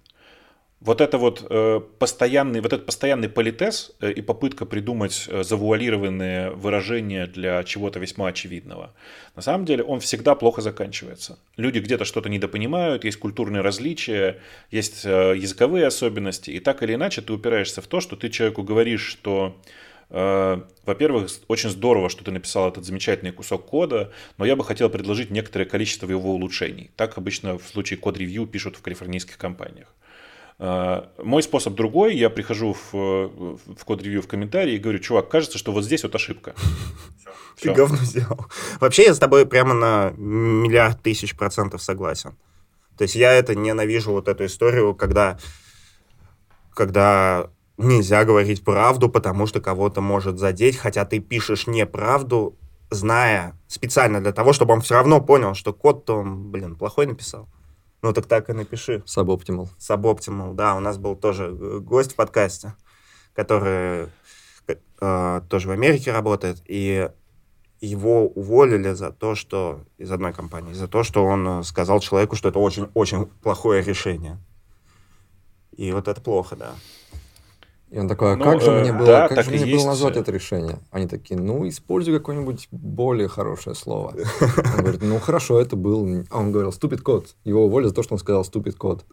вот 0.84 1.00
это 1.00 1.18
вот 1.18 1.46
э, 1.50 1.82
постоянный, 1.98 2.60
вот 2.60 2.74
этот 2.74 2.86
постоянный 2.86 3.30
политез 3.30 3.94
э, 4.02 4.12
и 4.12 4.22
попытка 4.22 4.66
придумать 4.66 5.28
э, 5.30 5.44
завуалированные 5.44 6.52
выражения 6.52 7.26
для 7.26 7.64
чего-то 7.64 8.00
весьма 8.00 8.28
очевидного, 8.28 8.94
на 9.36 9.42
самом 9.42 9.66
деле 9.66 9.84
он 9.84 10.02
всегда 10.02 10.36
плохо 10.36 10.62
заканчивается. 10.62 11.40
Люди 11.56 11.80
где-то 11.80 12.04
что-то 12.04 12.28
недопонимают, 12.28 13.06
есть 13.06 13.18
культурные 13.18 13.62
различия, 13.62 14.40
есть 14.72 15.06
языковые 15.06 15.88
особенности, 15.88 16.52
и 16.52 16.60
так 16.60 16.84
или 16.84 16.96
иначе 16.96 17.22
ты 17.22 17.34
упираешься 17.34 17.82
в 17.82 17.88
то, 17.88 18.02
что 18.02 18.16
ты 18.16 18.30
человеку 18.30 18.64
говоришь, 18.64 19.06
что 19.06 19.56
во-первых, 20.10 21.32
очень 21.48 21.70
здорово, 21.70 22.08
что 22.10 22.24
ты 22.24 22.30
написал 22.30 22.70
этот 22.70 22.86
замечательный 22.86 23.32
кусок 23.32 23.66
кода, 23.66 24.12
но 24.38 24.46
я 24.46 24.56
бы 24.56 24.64
хотел 24.64 24.90
предложить 24.90 25.32
некоторое 25.32 25.66
количество 25.66 26.08
его 26.08 26.36
улучшений. 26.36 26.92
Так 26.98 27.18
обычно 27.18 27.58
в 27.58 27.64
случае 27.64 27.98
код-ревью 27.98 28.46
пишут 28.46 28.76
в 28.76 28.84
калифорнийских 28.84 29.38
компаниях. 29.38 29.88
А, 30.66 31.10
мой 31.22 31.44
способ 31.44 31.74
другой, 31.76 32.16
я 32.16 32.30
прихожу 32.30 32.74
в, 32.74 32.94
в 32.94 33.84
код-ревью 33.84 34.22
в 34.22 34.28
комментарии 34.28 34.76
и 34.76 34.80
говорю, 34.80 35.00
чувак, 35.00 35.28
кажется, 35.28 35.58
что 35.58 35.74
вот 35.74 35.84
здесь 35.84 36.04
вот 36.04 36.16
ошибка. 36.16 36.56
Ты 37.62 37.74
говно 37.74 37.98
сделал. 37.98 38.46
Вообще 38.80 39.04
я 39.04 39.14
с 39.14 39.20
тобой 39.20 39.46
прямо 39.46 39.74
на 39.74 40.12
миллиард 40.16 41.02
тысяч 41.02 41.36
процентов 41.36 41.82
согласен. 41.84 42.38
То 42.98 43.02
есть 43.02 43.16
я 43.16 43.34
это 43.34 43.56
ненавижу, 43.56 44.14
вот 44.14 44.30
эту 44.30 44.46
историю, 44.46 44.96
когда, 44.96 45.38
когда 46.74 47.50
нельзя 47.78 48.24
говорить 48.24 48.64
правду, 48.64 49.10
потому 49.10 49.48
что 49.48 49.60
кого-то 49.60 50.00
может 50.00 50.40
задеть, 50.40 50.78
хотя 50.78 51.04
ты 51.04 51.20
пишешь 51.20 51.68
неправду, 51.68 52.58
зная 52.90 53.60
специально 53.68 54.22
для 54.22 54.32
того, 54.32 54.54
чтобы 54.54 54.74
он 54.74 54.80
все 54.80 54.96
равно 54.96 55.20
понял, 55.20 55.56
что 55.56 55.74
код-то 55.74 56.20
он, 56.20 56.52
блин, 56.52 56.78
плохой 56.78 57.06
написал. 57.06 57.50
Ну, 58.04 58.12
так 58.12 58.26
так 58.26 58.50
и 58.50 58.54
напиши. 58.54 59.02
Suboptimal. 59.06 59.70
Suboptimal, 59.80 60.54
да. 60.54 60.76
У 60.76 60.82
нас 60.82 60.98
был 60.98 61.16
тоже 61.16 61.46
э, 61.46 61.80
гость 61.80 62.12
в 62.12 62.16
подкасте, 62.16 62.74
который 63.34 64.10
э, 64.68 65.42
тоже 65.50 65.70
в 65.70 65.72
Америке 65.72 66.12
работает, 66.12 66.62
и 66.66 67.10
его 67.80 68.28
уволили 68.28 68.92
за 68.92 69.12
то, 69.12 69.36
что 69.36 69.86
из 69.98 70.12
одной 70.12 70.34
компании, 70.34 70.74
за 70.74 70.90
то, 70.90 71.04
что 71.04 71.26
он 71.26 71.48
э, 71.48 71.64
сказал 71.64 72.02
человеку, 72.02 72.36
что 72.36 72.50
это 72.50 72.60
очень-очень 72.60 73.28
плохое 73.42 73.82
решение. 73.82 74.38
И 75.72 75.94
вот 75.94 76.10
это 76.10 76.20
плохо, 76.20 76.58
да. 76.58 76.76
И 77.94 78.00
он 78.00 78.08
такой, 78.08 78.34
а 78.34 78.36
Ну, 78.36 78.44
как 78.44 78.60
же 78.60 78.72
э, 78.72 78.82
мне 78.82 78.92
было, 78.92 79.06
да, 79.06 79.28
как 79.28 79.36
так 79.36 79.46
же 79.46 79.52
мне 79.52 79.76
было 79.78 79.86
назвать 79.86 80.18
это 80.18 80.32
решение? 80.32 80.80
Они 80.90 81.06
такие, 81.08 81.40
ну, 81.40 81.68
используй 81.70 82.18
какое-нибудь 82.18 82.68
более 82.72 83.28
хорошее 83.28 83.76
слово. 83.76 84.16
Он 84.78 84.82
говорит, 84.82 85.04
ну, 85.04 85.20
хорошо, 85.20 85.60
это 85.60 85.76
был... 85.76 86.26
А 86.32 86.40
он 86.40 86.52
говорил, 86.52 86.72
ступит 86.72 87.02
код. 87.02 87.36
Его 87.44 87.66
уволили 87.66 87.90
за 87.90 87.94
то, 87.94 88.02
что 88.02 88.16
он 88.16 88.20
сказал 88.20 88.44
ступит 88.46 88.76
код. 88.76 89.06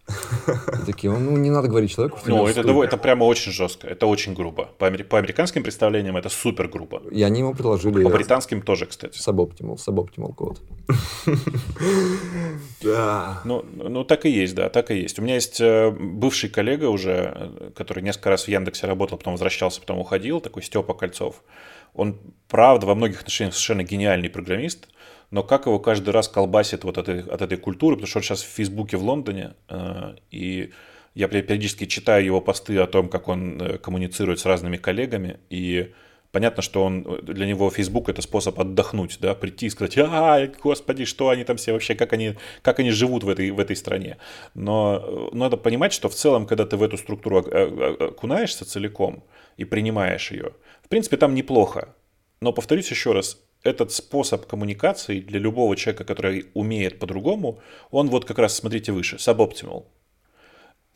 И 0.82 0.86
такие, 0.86 1.12
ну, 1.12 1.36
не 1.36 1.50
надо 1.50 1.68
говорить 1.68 1.90
человеку, 1.90 2.16
что 2.20 2.30
Ну, 2.30 2.46
это, 2.46 2.60
stupid». 2.62 2.64
дово- 2.68 2.84
это 2.84 2.96
прямо 2.96 3.24
очень 3.24 3.52
жестко, 3.52 3.86
это 3.86 4.06
очень 4.06 4.32
грубо. 4.32 4.70
По, 4.78 4.86
амери- 4.86 5.04
по 5.04 5.18
американским 5.18 5.62
представлениям 5.62 6.16
это 6.16 6.30
супер 6.30 6.68
грубо. 6.68 7.02
И 7.10 7.22
они 7.22 7.40
ему 7.40 7.52
предложили 7.54 8.02
По 8.02 8.08
британским 8.08 8.62
тоже, 8.62 8.86
кстати. 8.86 9.18
suboptimal, 9.18 9.76
suboptimal 9.76 10.32
код. 10.34 10.58
Да. 12.82 13.42
Ну, 13.44 13.62
ну, 13.74 14.04
так 14.04 14.24
и 14.24 14.30
есть, 14.30 14.54
да, 14.54 14.68
так 14.70 14.90
и 14.90 14.96
есть. 14.96 15.18
У 15.18 15.22
меня 15.22 15.34
есть 15.34 15.60
э, 15.60 15.90
бывший 15.90 16.48
коллега 16.48 16.86
уже, 16.88 17.10
э, 17.60 17.70
который 17.76 18.02
несколько 18.02 18.30
раз 18.30 18.44
в 18.44 18.48
Яндексе 18.70 18.86
работал, 18.86 19.18
потом 19.18 19.34
возвращался, 19.34 19.80
потом 19.80 19.98
уходил, 19.98 20.40
такой 20.40 20.62
Степа 20.62 20.94
Кольцов. 20.94 21.42
Он, 21.94 22.18
правда, 22.48 22.86
во 22.86 22.94
многих 22.94 23.20
отношениях 23.20 23.54
совершенно 23.54 23.82
гениальный 23.82 24.30
программист, 24.30 24.88
но 25.30 25.42
как 25.42 25.66
его 25.66 25.78
каждый 25.78 26.10
раз 26.10 26.28
колбасит 26.28 26.84
вот 26.84 26.98
от 26.98 27.08
этой, 27.08 27.32
от 27.32 27.42
этой 27.42 27.58
культуры, 27.58 27.96
потому 27.96 28.08
что 28.08 28.18
он 28.18 28.22
сейчас 28.22 28.42
в 28.42 28.48
Фейсбуке 28.48 28.96
в 28.96 29.04
Лондоне, 29.04 29.54
э, 29.68 30.14
и 30.30 30.72
я 31.14 31.28
периодически 31.28 31.86
читаю 31.86 32.24
его 32.24 32.40
посты 32.40 32.78
о 32.78 32.86
том, 32.86 33.08
как 33.08 33.28
он 33.28 33.60
э, 33.60 33.78
коммуницирует 33.78 34.38
с 34.38 34.46
разными 34.46 34.76
коллегами, 34.76 35.40
и 35.50 35.92
понятно, 36.32 36.62
что 36.62 36.84
он, 36.84 37.20
для 37.22 37.46
него 37.46 37.70
Facebook 37.70 38.08
это 38.08 38.22
способ 38.22 38.58
отдохнуть, 38.60 39.18
да, 39.20 39.34
прийти 39.34 39.66
и 39.66 39.70
сказать, 39.70 39.98
а, 39.98 40.46
господи, 40.62 41.04
что 41.04 41.28
они 41.28 41.44
там 41.44 41.56
все 41.56 41.72
вообще, 41.72 41.94
как 41.94 42.12
они, 42.12 42.34
как 42.62 42.78
они 42.80 42.90
живут 42.90 43.24
в 43.24 43.28
этой, 43.28 43.50
в 43.50 43.60
этой 43.60 43.76
стране. 43.76 44.16
Но 44.54 45.02
э, 45.02 45.36
надо 45.36 45.56
понимать, 45.56 45.92
что 45.92 46.08
в 46.08 46.14
целом, 46.14 46.46
когда 46.46 46.66
ты 46.66 46.76
в 46.76 46.82
эту 46.82 46.96
структуру 46.96 47.40
э, 47.40 47.50
э, 47.50 48.04
окунаешься 48.08 48.64
целиком 48.64 49.22
и 49.56 49.64
принимаешь 49.64 50.30
ее, 50.30 50.52
в 50.82 50.88
принципе, 50.88 51.16
там 51.16 51.34
неплохо. 51.34 51.94
Но 52.40 52.52
повторюсь 52.52 52.90
еще 52.90 53.12
раз, 53.12 53.38
этот 53.62 53.92
способ 53.92 54.46
коммуникации 54.46 55.20
для 55.20 55.38
любого 55.38 55.76
человека, 55.76 56.04
который 56.04 56.46
умеет 56.54 56.98
по-другому, 56.98 57.60
он 57.90 58.08
вот 58.08 58.24
как 58.24 58.38
раз, 58.38 58.56
смотрите 58.56 58.92
выше, 58.92 59.16
suboptimal. 59.16 59.84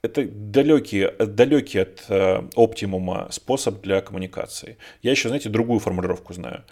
Это 0.04 0.22
далекий, 0.26 1.08
далекий 1.18 1.78
от 1.78 2.04
э, 2.10 2.42
оптимума 2.56 3.28
способ 3.30 3.80
для 3.80 4.02
коммуникации. 4.02 4.76
Я 5.02 5.12
еще, 5.12 5.28
знаете, 5.28 5.48
другую 5.48 5.80
формулировку 5.80 6.34
знаю. 6.34 6.62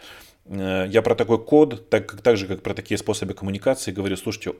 Э, 0.44 0.86
я 0.86 1.00
про 1.00 1.14
такой 1.14 1.38
код, 1.42 1.88
так, 1.88 2.20
так 2.20 2.36
же, 2.36 2.46
как 2.46 2.62
про 2.62 2.74
такие 2.74 2.98
способы 2.98 3.32
коммуникации, 3.32 3.90
говорю, 3.90 4.18
слушайте, 4.18 4.52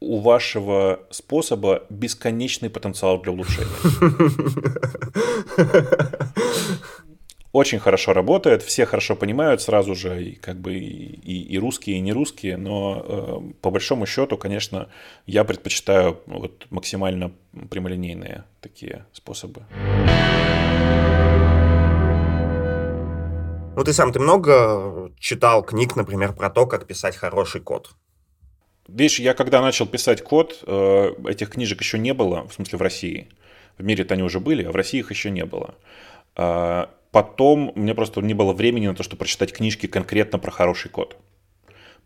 у 0.00 0.18
вашего 0.18 0.98
способа 1.10 1.84
бесконечный 1.90 2.70
потенциал 2.70 3.22
для 3.22 3.30
улучшения. 3.30 3.68
Очень 7.52 7.78
хорошо 7.78 8.12
работает, 8.12 8.62
все 8.62 8.84
хорошо 8.84 9.16
понимают 9.16 9.62
сразу 9.62 9.94
же, 9.94 10.22
и 10.22 10.34
как 10.34 10.58
бы 10.60 10.74
и, 10.74 11.54
и- 11.54 11.58
русские, 11.58 11.96
и 11.96 12.00
не 12.00 12.12
русские, 12.12 12.58
но 12.58 13.02
э, 13.02 13.52
по 13.62 13.70
большому 13.70 14.04
счету, 14.04 14.36
конечно, 14.36 14.90
я 15.26 15.44
предпочитаю 15.44 16.20
вот 16.26 16.66
максимально 16.68 17.32
прямолинейные 17.70 18.44
такие 18.60 19.06
способы. 19.14 19.62
Ну, 23.76 23.84
ты 23.84 23.94
сам, 23.94 24.12
ты 24.12 24.20
много 24.20 25.10
читал 25.18 25.62
книг, 25.62 25.96
например, 25.96 26.34
про 26.34 26.50
то, 26.50 26.66
как 26.66 26.86
писать 26.86 27.16
хороший 27.16 27.62
код? 27.62 27.92
Видишь, 28.88 29.20
я 29.20 29.32
когда 29.32 29.62
начал 29.62 29.86
писать 29.86 30.22
код, 30.22 30.64
э, 30.66 31.12
этих 31.26 31.50
книжек 31.50 31.80
еще 31.80 31.98
не 31.98 32.12
было, 32.12 32.46
в 32.46 32.52
смысле 32.52 32.76
в 32.78 32.82
России. 32.82 33.28
В 33.78 33.84
мире-то 33.84 34.14
они 34.14 34.22
уже 34.22 34.38
были, 34.38 34.64
а 34.64 34.70
в 34.70 34.76
России 34.76 34.98
их 34.98 35.10
еще 35.10 35.30
не 35.30 35.46
было. 35.46 35.76
Потом 37.10 37.72
мне 37.74 37.94
просто 37.94 38.20
не 38.20 38.34
было 38.34 38.52
времени 38.52 38.86
на 38.86 38.94
то, 38.94 39.02
чтобы 39.02 39.20
прочитать 39.20 39.52
книжки 39.52 39.86
конкретно 39.86 40.38
про 40.38 40.50
хороший 40.50 40.90
код. 40.90 41.16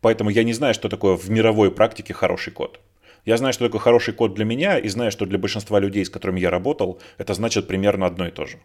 Поэтому 0.01 0.31
я 0.31 0.45
не 0.45 0.53
знаю, 0.53 0.75
что 0.75 0.89
такое 0.89 1.17
в 1.17 1.31
мировой 1.31 1.71
практике 1.71 2.15
хороший 2.15 2.53
код. 2.53 2.81
Я 3.25 3.37
знаю, 3.37 3.53
что 3.53 3.67
такое 3.67 3.81
хороший 3.81 4.15
код 4.15 4.35
для 4.35 4.45
меня, 4.45 4.79
и 4.79 4.89
знаю, 4.89 5.13
что 5.13 5.27
для 5.27 5.39
большинства 5.39 5.79
людей, 5.79 6.05
с 6.05 6.11
которыми 6.11 6.41
я 6.41 6.51
работал, 6.51 7.01
это 7.19 7.35
значит 7.35 7.69
примерно 7.69 8.07
одно 8.07 8.27
и 8.27 8.33
то 8.33 8.47
же. 8.47 8.59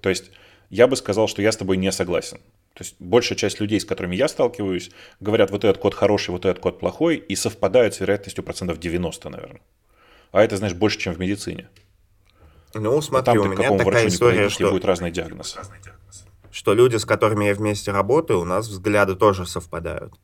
То 0.00 0.08
есть 0.08 0.30
я 0.70 0.86
бы 0.86 0.96
сказал, 0.96 1.26
что 1.28 1.42
я 1.42 1.50
с 1.50 1.56
тобой 1.56 1.76
не 1.76 1.90
согласен. 1.90 2.38
То 2.74 2.84
есть 2.84 2.94
большая 3.00 3.36
часть 3.36 3.58
людей, 3.58 3.80
с 3.80 3.84
которыми 3.84 4.14
я 4.14 4.28
сталкиваюсь, 4.28 4.92
говорят, 5.18 5.50
вот 5.50 5.64
этот 5.64 5.78
код 5.78 5.94
хороший, 5.94 6.30
вот 6.30 6.44
этот 6.44 6.62
код 6.62 6.78
плохой, 6.78 7.16
и 7.16 7.34
совпадают 7.34 7.94
с 7.94 8.00
вероятностью 8.00 8.44
процентов 8.44 8.78
90, 8.78 9.28
наверное. 9.30 9.60
А 10.30 10.42
это, 10.44 10.56
знаешь, 10.56 10.74
больше, 10.74 10.98
чем 10.98 11.14
в 11.14 11.18
медицине. 11.18 11.68
Ну, 12.74 13.00
смотри, 13.00 13.34
там 13.34 13.46
у 13.46 13.52
меня 13.52 13.76
такая 13.76 14.08
история, 14.08 14.48
что, 14.48 14.70
будет 14.70 14.84
разный 14.84 15.10
диагноз. 15.10 15.56
что 16.50 16.74
люди, 16.74 16.96
с 16.96 17.04
которыми 17.04 17.46
я 17.46 17.54
вместе 17.54 17.92
работаю, 17.92 18.40
у 18.40 18.44
нас 18.44 18.68
взгляды 18.68 19.14
тоже 19.14 19.46
совпадают. 19.46 20.14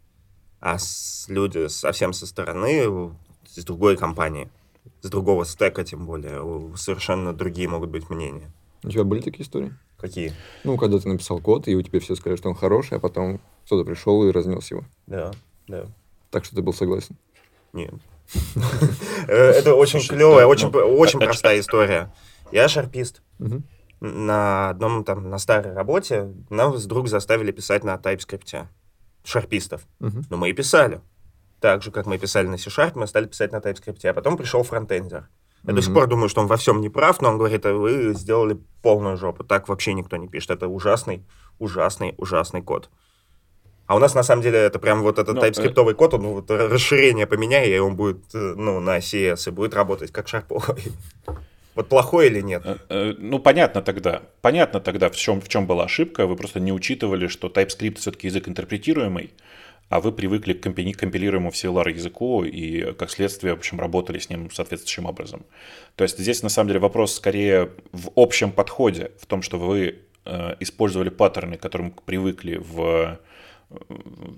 А 0.61 0.79
с 0.79 1.27
люди 1.29 1.69
совсем 1.69 2.13
со 2.13 2.27
стороны, 2.27 3.13
с 3.47 3.65
другой 3.65 3.97
компании, 3.97 4.51
с 5.03 5.09
другого 5.11 5.45
стека 5.45 5.85
тем 5.85 6.07
более, 6.07 6.43
совершенно 6.77 7.33
другие 7.33 7.69
могут 7.69 7.91
быть 7.91 8.11
мнения. 8.11 8.51
У 8.83 8.91
тебя 8.91 9.05
были 9.05 9.21
такие 9.21 9.45
истории? 9.45 9.73
Какие? 9.99 10.33
Ну, 10.65 10.77
когда 10.77 10.99
ты 10.99 11.09
написал 11.09 11.39
код, 11.39 11.69
и 11.69 11.75
у 11.75 11.83
тебя 11.83 12.01
все 12.01 12.15
сказали, 12.15 12.37
что 12.37 12.51
он 12.51 12.55
хороший, 12.55 12.99
а 12.99 13.01
потом 13.01 13.41
кто-то 13.65 13.85
пришел 13.85 14.23
и 14.25 14.31
разнес 14.31 14.71
его. 14.71 14.85
Да, 15.07 15.33
да. 15.67 15.87
Так 16.31 16.45
что 16.45 16.57
ты 16.57 16.63
был 16.63 16.75
согласен. 16.75 17.17
Нет. 17.73 17.95
Э, 19.27 19.51
Это 19.53 19.75
очень 19.75 20.01
клевая, 20.07 20.41
да, 20.41 20.49
очень 20.49 20.71
ну, 20.71 20.79
очень 20.99 21.19
а- 21.19 21.25
простая 21.25 21.61
история. 21.61 22.13
Я 22.53 22.69
шарпист. 22.69 23.23
Мгм. 23.39 23.65
На 24.01 24.71
одном 24.71 25.05
там, 25.05 25.31
на 25.31 25.39
старой 25.39 25.73
работе 25.73 26.33
нас 26.51 26.85
вдруг 26.85 27.09
заставили 27.09 27.53
писать 27.53 27.85
на 27.85 27.95
TypeScript. 27.97 28.67
Шарпистов. 29.25 29.83
Мгм. 30.01 30.25
Но 30.31 30.37
мы 30.37 30.51
и 30.51 30.53
писали. 30.53 31.01
Так 31.61 31.83
же, 31.83 31.91
как 31.91 32.05
мы 32.07 32.19
писали 32.19 32.47
на 32.47 32.59
C-Sharp, 32.59 32.93
мы 32.97 33.07
стали 33.07 33.27
писать 33.27 33.53
на 33.53 33.57
TypeScript. 33.57 34.07
А 34.07 34.13
потом 34.13 34.37
пришел 34.37 34.63
фронтендер. 34.63 35.29
Я 35.67 35.73
до 35.73 35.81
сих 35.81 35.95
пор 35.95 36.07
думаю, 36.09 36.29
что 36.29 36.43
он 36.43 36.47
во 36.47 36.59
всем 36.59 36.83
не 36.83 36.91
прав, 36.91 37.23
но 37.23 37.31
он 37.31 37.39
говорит, 37.39 37.65
а 37.65 37.73
вы 37.73 38.13
сделали 38.13 38.59
полную 38.83 39.17
жопу. 39.17 39.45
Так 39.45 39.67
вообще 39.69 39.95
никто 39.95 40.17
не 40.19 40.29
пишет. 40.29 40.51
Это 40.51 40.69
ужасный, 40.69 41.25
ужасный, 41.59 42.15
ужасный 42.19 42.61
код. 42.61 42.91
А 43.87 43.97
у 43.97 43.99
нас, 43.99 44.15
на 44.15 44.23
самом 44.23 44.43
деле, 44.43 44.59
это 44.59 44.79
прям 44.79 45.03
вот 45.03 45.19
этот 45.19 45.35
Ну, 45.35 45.41
э, 45.41 45.43
тайпскриптовый 45.43 45.95
код, 45.95 46.13
он 46.15 46.23
вот 46.27 46.51
р- 46.51 46.71
расширение 46.71 47.27
поменяй, 47.27 47.71
и 47.71 47.79
он 47.79 47.97
будет, 47.97 48.35
э, 48.35 48.55
ну, 48.57 48.81
на 48.81 48.99
CS, 48.99 49.49
и 49.49 49.51
будет 49.51 49.73
работать 49.75 50.11
как 50.13 50.29
шарповый. 50.29 50.93
Вот 51.75 51.89
плохой 51.89 52.27
или 52.29 52.41
нет? 52.41 52.63
Э, 52.65 52.77
э, 52.89 53.15
Ну, 53.19 53.39
понятно 53.39 53.83
тогда. 53.83 54.23
Понятно 54.43 54.81
тогда, 54.81 55.09
в 55.09 55.17
чем, 55.17 55.41
в 55.41 55.49
чем 55.49 55.67
была 55.67 55.85
ошибка. 55.85 56.27
Вы 56.27 56.37
просто 56.37 56.61
не 56.61 56.73
учитывали, 56.73 57.27
что 57.29 57.49
TypeScript 57.49 57.97
все-таки 57.99 58.29
язык 58.29 58.49
интерпретируемый, 58.49 59.33
а 59.89 60.01
вы 60.01 60.13
привыкли 60.13 60.53
к 60.53 60.65
компи- 60.67 60.93
компилируемому 60.93 61.51
в 61.51 61.55
CLR 61.55 61.91
языку 61.93 62.45
и, 62.45 62.93
как 62.95 63.11
следствие, 63.11 63.55
в 63.55 63.59
общем, 63.59 63.81
работали 63.81 64.19
с 64.19 64.31
ним 64.31 64.51
соответствующим 64.51 65.07
образом. 65.07 65.45
То 65.97 66.05
есть 66.05 66.19
здесь, 66.19 66.43
на 66.43 66.49
самом 66.49 66.69
деле, 66.69 66.81
вопрос 66.81 67.15
скорее 67.15 67.71
в 67.93 68.11
общем 68.17 68.53
подходе, 68.53 69.11
в 69.21 69.27
том, 69.27 69.43
что 69.43 69.59
вы 69.59 69.99
э, 70.25 70.55
использовали 70.61 71.11
паттерны, 71.11 71.57
к 71.57 71.61
которым 71.61 71.91
привыкли 71.91 72.57
в 72.57 73.19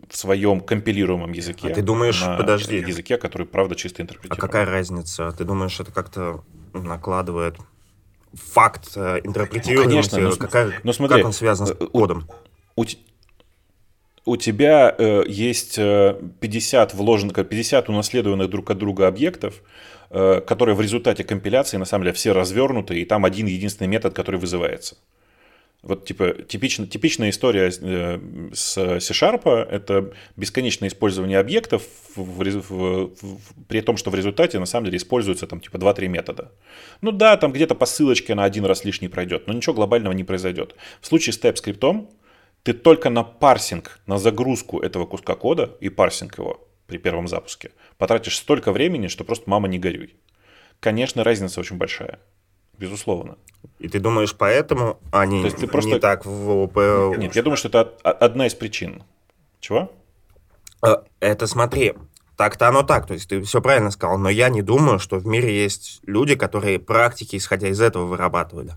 в 0.09 0.17
своем 0.17 0.61
компилируемом 0.61 1.33
языке. 1.33 1.69
А 1.69 1.75
ты 1.75 1.83
думаешь, 1.83 2.23
на 2.23 2.37
подожди. 2.39 2.77
языке, 2.79 3.19
который, 3.19 3.47
правда, 3.47 3.75
чисто 3.75 4.01
А 4.01 4.05
интерпретируемый. 4.05 4.41
какая 4.41 4.65
разница? 4.65 5.31
Ты 5.33 5.45
думаешь, 5.45 5.79
это 5.79 5.93
как-то 5.93 6.43
накладывает 6.85 7.57
факт 8.35 8.93
э, 8.97 9.21
интерпретируемости? 9.25 10.11
Конечно, 10.11 10.19
ну, 10.21 10.31
см- 10.33 10.47
Какая- 10.51 10.81
ну, 10.83 10.93
смотри, 10.93 11.17
как 11.19 11.27
он 11.27 11.33
связан 11.33 11.67
с 11.67 11.71
э, 11.71 11.75
кодом? 11.75 12.29
у, 12.77 12.85
у 14.27 14.37
тебя 14.37 14.95
э, 14.99 15.23
есть 15.29 15.79
э, 15.79 16.21
50 16.41 16.95
вложенных, 16.95 17.35
50 17.49 17.89
унаследованных 17.89 18.51
друг 18.51 18.71
от 18.71 18.79
друга 18.79 19.07
объектов, 19.07 19.63
э, 20.11 20.41
которые 20.41 20.75
в 20.75 20.81
результате 20.81 21.25
компиляции 21.25 21.77
на 21.77 21.85
самом 21.85 22.05
деле 22.05 22.15
все 22.15 22.33
развернуты, 22.33 23.01
и 23.01 23.05
там 23.05 23.25
один 23.25 23.47
единственный 23.47 23.89
метод, 23.89 24.15
который 24.15 24.41
вызывается. 24.41 24.97
Вот 25.87 26.05
типа 26.05 26.33
типично, 26.43 26.87
типичная 26.87 27.31
история 27.31 27.71
э, 27.81 28.19
с 28.53 28.75
C-Sharp 29.01 29.49
это 29.49 30.13
бесконечное 30.37 30.89
использование 30.89 31.39
объектов 31.39 31.83
в 32.17 32.43
в- 32.43 33.15
в- 33.23 33.65
при 33.69 33.81
том, 33.81 33.97
что 33.97 34.11
в 34.11 34.15
результате 34.15 34.59
на 34.59 34.67
самом 34.67 34.87
деле 34.87 34.97
используются 34.97 35.47
там 35.47 35.61
типа 35.61 35.77
2-3 35.77 36.09
метода. 36.09 36.51
Ну 37.03 37.13
да, 37.13 37.37
там 37.37 37.53
где-то 37.53 37.75
по 37.75 37.87
ссылочке 37.87 38.35
на 38.35 38.45
один 38.45 38.65
раз 38.65 38.85
лишний 38.85 39.09
пройдет, 39.09 39.47
но 39.47 39.53
ничего 39.55 39.75
глобального 39.75 40.13
не 40.13 40.25
произойдет. 40.25 40.75
В 41.01 41.07
случае 41.07 41.33
с 41.33 41.41
TypeScript 41.41 42.09
ты 42.65 42.73
только 42.73 43.11
на 43.11 43.23
парсинг, 43.23 44.01
на 44.07 44.19
загрузку 44.19 44.81
этого 44.81 45.07
куска 45.07 45.35
кода 45.37 45.77
и 45.81 45.89
парсинг 45.89 46.39
его 46.39 46.69
при 46.89 46.99
первом 46.99 47.29
запуске 47.29 47.71
потратишь 47.99 48.37
столько 48.37 48.73
времени, 48.73 49.07
что 49.09 49.25
просто 49.25 49.49
мама 49.49 49.69
не 49.69 49.79
горюй. 49.79 50.17
Конечно, 50.81 51.23
разница 51.25 51.61
очень 51.61 51.77
большая. 51.77 52.19
Безусловно. 52.79 53.37
И 53.79 53.89
ты 53.89 53.99
думаешь, 54.01 54.35
поэтому 54.35 54.99
они 55.11 55.41
То 55.41 55.47
есть 55.47 55.57
ты 55.57 55.63
не 55.67 55.69
просто- 55.69 55.99
так 56.01 56.25
в 56.25 56.51
ОП... 56.51 57.17
Нет, 57.19 57.35
я 57.37 57.43
думаю, 57.43 57.57
что 57.57 57.69
это 57.69 57.81
од- 57.81 58.01
од- 58.05 58.23
одна 58.23 58.47
из 58.47 58.55
причин. 58.55 59.03
Чего? 59.61 59.91
Э, 60.83 60.97
Это 61.21 61.47
смотри, 61.47 61.95
так-то 62.37 62.69
оно 62.69 62.83
так, 62.83 63.07
то 63.07 63.15
есть 63.15 63.29
ты 63.29 63.41
все 63.43 63.61
правильно 63.61 63.91
сказал, 63.91 64.19
но 64.19 64.29
я 64.29 64.49
не 64.51 64.63
думаю, 64.63 64.99
что 64.99 65.17
в 65.19 65.27
мире 65.27 65.63
есть 65.63 66.01
люди, 66.07 66.35
которые 66.37 66.79
практики, 66.79 67.37
исходя 67.37 67.69
из 67.69 67.81
этого, 67.81 68.05
вырабатывали. 68.07 68.75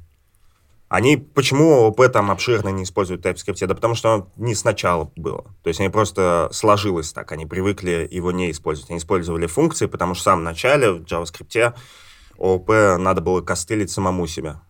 Они 0.87 1.17
почему 1.17 1.71
ООП 1.83 2.11
там 2.11 2.31
обширно 2.31 2.69
не 2.69 2.83
используют 2.83 3.23
TypeScript? 3.23 3.67
Да 3.67 3.75
потому 3.75 3.93
что 3.93 4.09
он 4.09 4.29
не 4.37 4.55
сначала 4.55 5.11
было. 5.15 5.43
То 5.61 5.67
есть 5.67 5.79
они 5.79 5.89
просто 5.89 6.49
сложилось 6.51 7.13
так, 7.13 7.31
они 7.31 7.45
привыкли 7.45 8.07
его 8.09 8.31
не 8.31 8.49
использовать. 8.49 8.89
Они 8.89 8.97
использовали 8.97 9.45
функции, 9.45 9.85
потому 9.85 10.15
что 10.15 10.21
в 10.21 10.23
самом 10.23 10.43
начале 10.45 10.91
в 10.91 11.03
JavaScript 11.03 11.75
ООП 12.39 12.97
надо 12.97 13.21
было 13.21 13.41
костылить 13.41 13.91
самому 13.91 14.27
себя. 14.27 14.61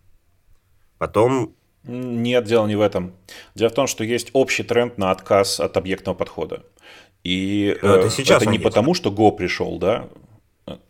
Потом 0.97 1.55
нет, 1.83 2.45
дело 2.45 2.67
не 2.67 2.75
в 2.75 2.81
этом. 2.81 3.13
Дело 3.55 3.69
в 3.69 3.73
том, 3.73 3.87
что 3.87 4.03
есть 4.03 4.29
общий 4.33 4.63
тренд 4.63 4.97
на 4.97 5.11
отказ 5.11 5.59
от 5.59 5.77
объектного 5.77 6.15
подхода. 6.15 6.63
И 7.23 7.75
это, 7.81 8.07
э, 8.07 8.09
сейчас 8.09 8.41
это 8.41 8.51
не 8.51 8.57
есть. 8.57 8.63
потому, 8.63 8.93
что 8.93 9.09
Go 9.09 9.31
пришел, 9.31 9.77
да, 9.77 10.09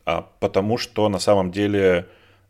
а 0.05 0.21
потому 0.39 0.77
что 0.77 1.09
на 1.09 1.19
самом 1.19 1.51
деле 1.51 2.07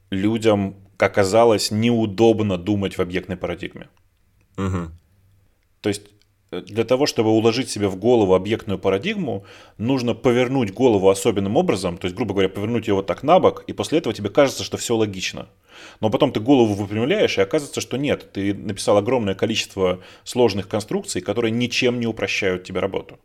людям 0.09 0.75
оказалось 0.97 1.71
неудобно 1.71 2.57
думать 2.57 2.97
в 2.97 3.01
объектной 3.01 3.37
парадигме. 3.37 3.89
Мгм. 4.57 4.93
То 5.81 5.89
есть 5.89 6.07
для 6.51 6.83
того, 6.83 7.05
чтобы 7.05 7.29
уложить 7.29 7.69
себе 7.69 7.87
в 7.87 7.95
голову 7.95 8.33
объектную 8.33 8.79
парадигму, 8.79 9.45
нужно 9.77 10.15
повернуть 10.15 10.73
голову 10.73 11.09
особенным 11.09 11.57
образом, 11.57 11.97
то 11.97 12.05
есть, 12.05 12.15
грубо 12.15 12.33
говоря, 12.33 12.49
повернуть 12.49 12.87
ее 12.87 12.95
вот 12.95 13.05
так 13.05 13.23
на 13.23 13.39
бок, 13.39 13.63
и 13.67 13.73
после 13.73 13.99
этого 13.99 14.13
тебе 14.13 14.29
кажется, 14.29 14.63
что 14.63 14.77
все 14.77 14.95
логично. 14.95 15.47
Но 16.01 16.09
потом 16.09 16.31
ты 16.31 16.39
голову 16.39 16.73
выпрямляешь, 16.73 17.37
и 17.37 17.41
оказывается, 17.41 17.81
что 17.81 17.97
нет, 17.97 18.31
ты 18.33 18.53
написал 18.53 18.97
огромное 18.97 19.35
количество 19.35 19.99
сложных 20.23 20.67
конструкций, 20.67 21.21
которые 21.21 21.51
ничем 21.51 21.99
не 21.99 22.07
упрощают 22.07 22.63
тебе 22.63 22.79
работу. 22.79 23.19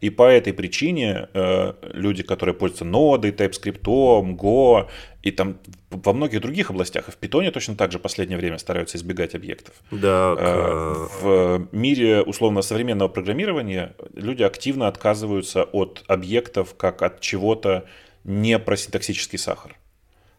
И 0.00 0.08
по 0.08 0.22
этой 0.22 0.54
причине 0.54 1.28
э, 1.34 1.74
люди, 1.92 2.22
которые 2.22 2.54
пользуются 2.54 2.86
нодой, 2.86 3.32
TypeScript, 3.32 3.82
Go 3.82 4.88
и 5.22 5.30
там 5.30 5.58
во 5.90 6.12
многих 6.12 6.40
других 6.40 6.70
областях, 6.70 7.08
и 7.08 7.10
в 7.12 7.18
Python 7.18 7.50
точно 7.50 7.74
так 7.74 7.90
же 7.92 7.98
в 7.98 8.02
последнее 8.02 8.38
время 8.38 8.58
стараются 8.58 8.96
избегать 8.96 9.34
объектов. 9.34 9.74
Да, 9.90 10.36
к- 10.36 10.40
Э, 10.40 11.06
В 11.22 11.68
мире 11.72 12.22
условно 12.22 12.62
современного 12.62 13.08
программирования 13.08 13.94
люди 14.14 14.42
активно 14.44 14.86
отказываются 14.88 15.64
от 15.64 16.04
объектов 16.06 16.74
как 16.76 17.02
от 17.02 17.20
чего-то 17.20 17.86
не 18.24 18.58
про 18.58 18.76
синтаксический 18.76 19.38
сахар. 19.38 19.76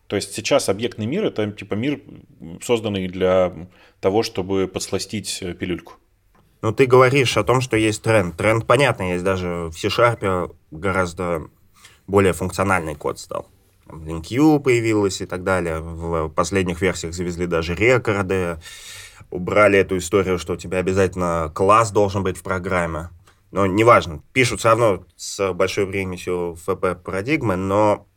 То 0.07 0.15
есть 0.15 0.33
сейчас 0.33 0.69
объектный 0.69 1.05
мир 1.05 1.25
это 1.25 1.49
типа 1.51 1.73
мир, 1.75 2.01
созданный 2.61 3.07
для 3.07 3.67
того, 3.99 4.23
чтобы 4.23 4.67
подсластить 4.67 5.39
э, 5.41 5.53
пилюльку. 5.53 5.93
Ну, 6.61 6.71
ты 6.71 6.85
говоришь 6.85 7.37
о 7.37 7.43
том, 7.43 7.59
что 7.59 7.75
есть 7.75 8.03
тренд. 8.03 8.37
Тренд, 8.37 8.67
понятно, 8.67 9.13
есть 9.13 9.23
даже 9.23 9.69
в 9.69 9.73
C-Sharp 9.73 10.55
гораздо 10.69 11.49
более 12.07 12.33
функциональный 12.33 12.93
код 12.95 13.19
стал. 13.19 13.47
Там 13.91 14.03
LinkU 14.03 14.59
появилась 14.61 15.19
и 15.19 15.25
так 15.25 15.43
далее. 15.43 15.79
В 15.81 16.29
последних 16.29 16.81
версиях 16.81 17.13
завезли 17.13 17.45
даже 17.45 17.75
рекорды. 17.75 18.57
Убрали 19.29 19.79
эту 19.79 19.97
историю, 19.97 20.39
что 20.39 20.53
у 20.53 20.57
тебя 20.57 20.77
обязательно 20.77 21.51
класс 21.53 21.91
должен 21.91 22.23
быть 22.23 22.37
в 22.37 22.43
программе. 22.43 23.09
Но 23.51 23.65
неважно, 23.65 24.23
пишут 24.31 24.59
все 24.59 24.69
равно 24.69 25.05
с 25.17 25.53
большой 25.53 25.87
примесью 25.87 26.57
FP-парадигмы, 26.65 27.57
но 27.57 28.07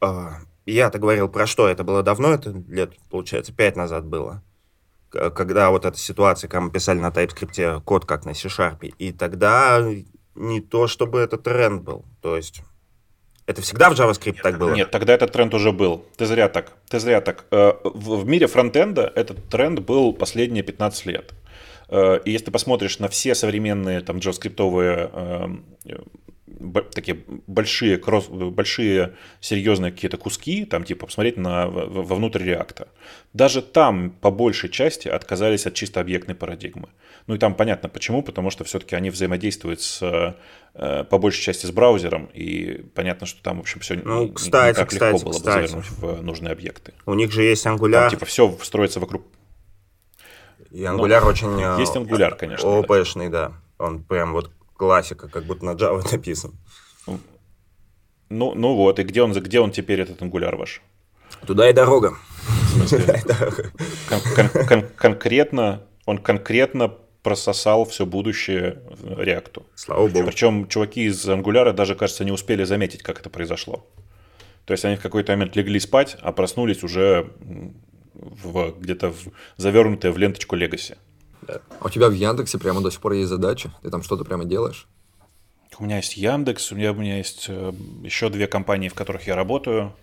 э, 0.00 0.28
я-то 0.66 1.00
говорил 1.00 1.28
про 1.28 1.48
что? 1.48 1.66
Это 1.68 1.82
было 1.82 2.04
давно, 2.04 2.34
это 2.34 2.50
лет, 2.68 2.92
получается, 3.10 3.52
пять 3.52 3.76
назад 3.76 4.06
было 4.06 4.42
когда 5.10 5.70
вот 5.70 5.84
эта 5.84 5.98
ситуация, 5.98 6.46
когда 6.46 6.60
мы 6.60 6.70
писали 6.70 7.00
на 7.00 7.08
TypeScript 7.08 7.82
код 7.82 8.04
как 8.06 8.24
на 8.24 8.32
C-Sharp, 8.32 8.86
и 8.86 9.10
тогда 9.10 9.84
не 10.36 10.60
то, 10.60 10.86
чтобы 10.86 11.18
это 11.18 11.36
тренд 11.36 11.82
был. 11.82 12.04
То 12.22 12.36
есть 12.36 12.62
это 13.50 13.62
всегда 13.62 13.90
в 13.90 13.94
JavaScript 13.94 14.40
так 14.42 14.58
было? 14.58 14.74
Нет, 14.74 14.90
тогда 14.90 15.12
этот 15.14 15.32
тренд 15.32 15.52
уже 15.54 15.72
был. 15.72 16.04
Ты 16.16 16.26
зря 16.26 16.48
так. 16.48 16.72
Ты 16.88 16.98
зря 17.00 17.20
так. 17.20 17.44
Э, 17.50 17.72
В 17.84 18.26
мире 18.26 18.46
фронтенда 18.46 19.12
этот 19.14 19.48
тренд 19.48 19.80
был 19.80 20.12
последние 20.12 20.62
15 20.62 21.06
лет. 21.06 21.34
Э, 21.88 22.20
И 22.24 22.30
если 22.30 22.46
ты 22.46 22.50
посмотришь 22.50 22.98
на 22.98 23.08
все 23.08 23.34
современные 23.34 24.00
там 24.00 24.18
джаваскриптовые 24.18 25.10
эм, 25.12 25.64
такие 26.94 27.18
большие, 27.46 27.96
кросс, 27.98 28.26
большие 28.28 29.14
серьезные 29.40 29.92
какие-то 29.92 30.16
куски, 30.16 30.64
там 30.64 30.84
типа 30.84 31.06
посмотреть 31.06 31.36
на, 31.36 31.66
вовнутрь 31.68 32.44
реакта, 32.44 32.88
даже 33.32 33.62
там 33.62 34.10
по 34.10 34.30
большей 34.30 34.68
части 34.68 35.08
отказались 35.08 35.66
от 35.66 35.74
чисто 35.74 36.00
объектной 36.00 36.34
парадигмы. 36.34 36.88
Ну 37.26 37.34
и 37.34 37.38
там 37.38 37.54
понятно 37.54 37.88
почему, 37.88 38.22
потому 38.22 38.50
что 38.50 38.64
все-таки 38.64 38.96
они 38.96 39.10
взаимодействуют 39.10 39.80
с, 39.80 40.36
по 40.72 41.18
большей 41.18 41.42
части 41.42 41.66
с 41.66 41.70
браузером, 41.70 42.26
и 42.32 42.84
понятно, 42.94 43.26
что 43.26 43.42
там, 43.42 43.58
в 43.58 43.60
общем, 43.60 43.80
все 43.80 43.94
Ну, 43.96 44.32
кстати, 44.32 44.68
не 44.68 44.74
так 44.80 44.88
кстати, 44.88 45.12
легко 45.14 45.24
было 45.26 45.32
кстати. 45.32 45.60
бы 45.62 45.66
завернуть 45.68 45.90
в 46.20 46.22
нужные 46.22 46.52
объекты. 46.52 46.94
У 47.06 47.14
них 47.14 47.32
же 47.32 47.42
есть 47.42 47.64
Там 47.64 47.76
Angular, 47.76 48.08
типа 48.10 48.24
все 48.24 48.56
строится 48.62 49.00
вокруг. 49.00 49.24
и 50.70 50.82
Angular 50.82 51.24
очень 51.24 51.60
э, 51.60 51.80
Есть 51.80 51.96
Angular, 51.96 52.36
конечно. 52.36 52.68
да. 52.70 52.76
ООПшный, 52.78 53.28
да. 53.28 53.52
Он 53.78 54.02
прям 54.02 54.32
вот 54.32 54.50
классика, 54.76 55.28
как 55.28 55.44
будто 55.44 55.64
на 55.64 55.70
Java 55.70 56.02
написан. 56.12 56.52
Ну, 58.28 58.54
ну 58.54 58.74
вот, 58.76 58.98
и 59.00 59.02
где 59.02 59.22
он, 59.22 59.32
где 59.32 59.58
он 59.60 59.72
теперь, 59.72 60.00
этот 60.00 60.22
ангуляр 60.22 60.54
ваш? 60.56 60.82
Туда 61.46 61.68
и 61.68 61.72
дорога. 61.72 62.16
В 62.46 62.68
смысле, 62.86 63.22
кон- 64.08 64.20
кон- 64.36 64.66
кон- 64.66 64.88
конкретно, 64.96 65.82
он 66.06 66.18
конкретно 66.18 66.94
прососал 67.22 67.84
все 67.84 68.06
будущее 68.06 68.82
реакту. 69.16 69.66
Слава 69.74 70.08
богу. 70.08 70.26
Причем 70.26 70.68
чуваки 70.68 71.04
из 71.04 71.28
Ангуляра 71.28 71.72
даже, 71.72 71.94
кажется, 71.94 72.24
не 72.24 72.32
успели 72.32 72.64
заметить, 72.64 73.02
как 73.02 73.20
это 73.20 73.30
произошло. 73.30 73.86
То 74.64 74.72
есть 74.72 74.84
они 74.84 74.96
в 74.96 75.02
какой-то 75.02 75.32
момент 75.32 75.56
легли 75.56 75.80
спать, 75.80 76.16
а 76.20 76.32
проснулись 76.32 76.82
уже 76.82 77.30
в, 78.14 78.74
где-то 78.78 79.10
в, 79.10 79.28
завернутые 79.56 80.12
в 80.12 80.18
ленточку 80.18 80.56
Legacy. 80.56 80.96
А 81.48 81.86
у 81.86 81.88
тебя 81.88 82.08
в 82.08 82.12
Яндексе 82.12 82.58
прямо 82.58 82.80
до 82.80 82.90
сих 82.90 83.00
пор 83.00 83.12
есть 83.12 83.28
задача? 83.28 83.72
Ты 83.82 83.90
там 83.90 84.02
что-то 84.02 84.24
прямо 84.24 84.44
делаешь? 84.44 84.86
У 85.78 85.84
меня 85.84 85.96
есть 85.96 86.16
Яндекс, 86.16 86.72
у 86.72 86.76
меня, 86.76 86.92
у 86.92 86.94
меня 86.94 87.16
есть 87.16 87.46
э, 87.48 87.72
еще 88.02 88.28
две 88.28 88.46
компании, 88.46 88.88
в 88.88 88.94
которых 88.94 89.26
я 89.26 89.34
работаю. 89.34 89.94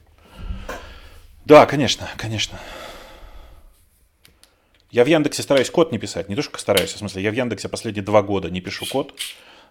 Да, 1.45 1.65
конечно, 1.65 2.07
конечно. 2.18 2.59
Я 4.89 5.03
в 5.03 5.07
Яндексе 5.07 5.43
стараюсь 5.43 5.69
код 5.69 5.91
не 5.91 5.97
писать. 5.97 6.29
Не 6.29 6.35
то, 6.35 6.41
что 6.41 6.57
стараюсь, 6.57 6.93
а 6.93 6.95
в 6.95 6.99
смысле, 6.99 7.21
я 7.21 7.31
в 7.31 7.33
Яндексе 7.33 7.67
последние 7.67 8.03
два 8.03 8.21
года 8.21 8.49
не 8.49 8.61
пишу 8.61 8.85
код. 8.85 9.13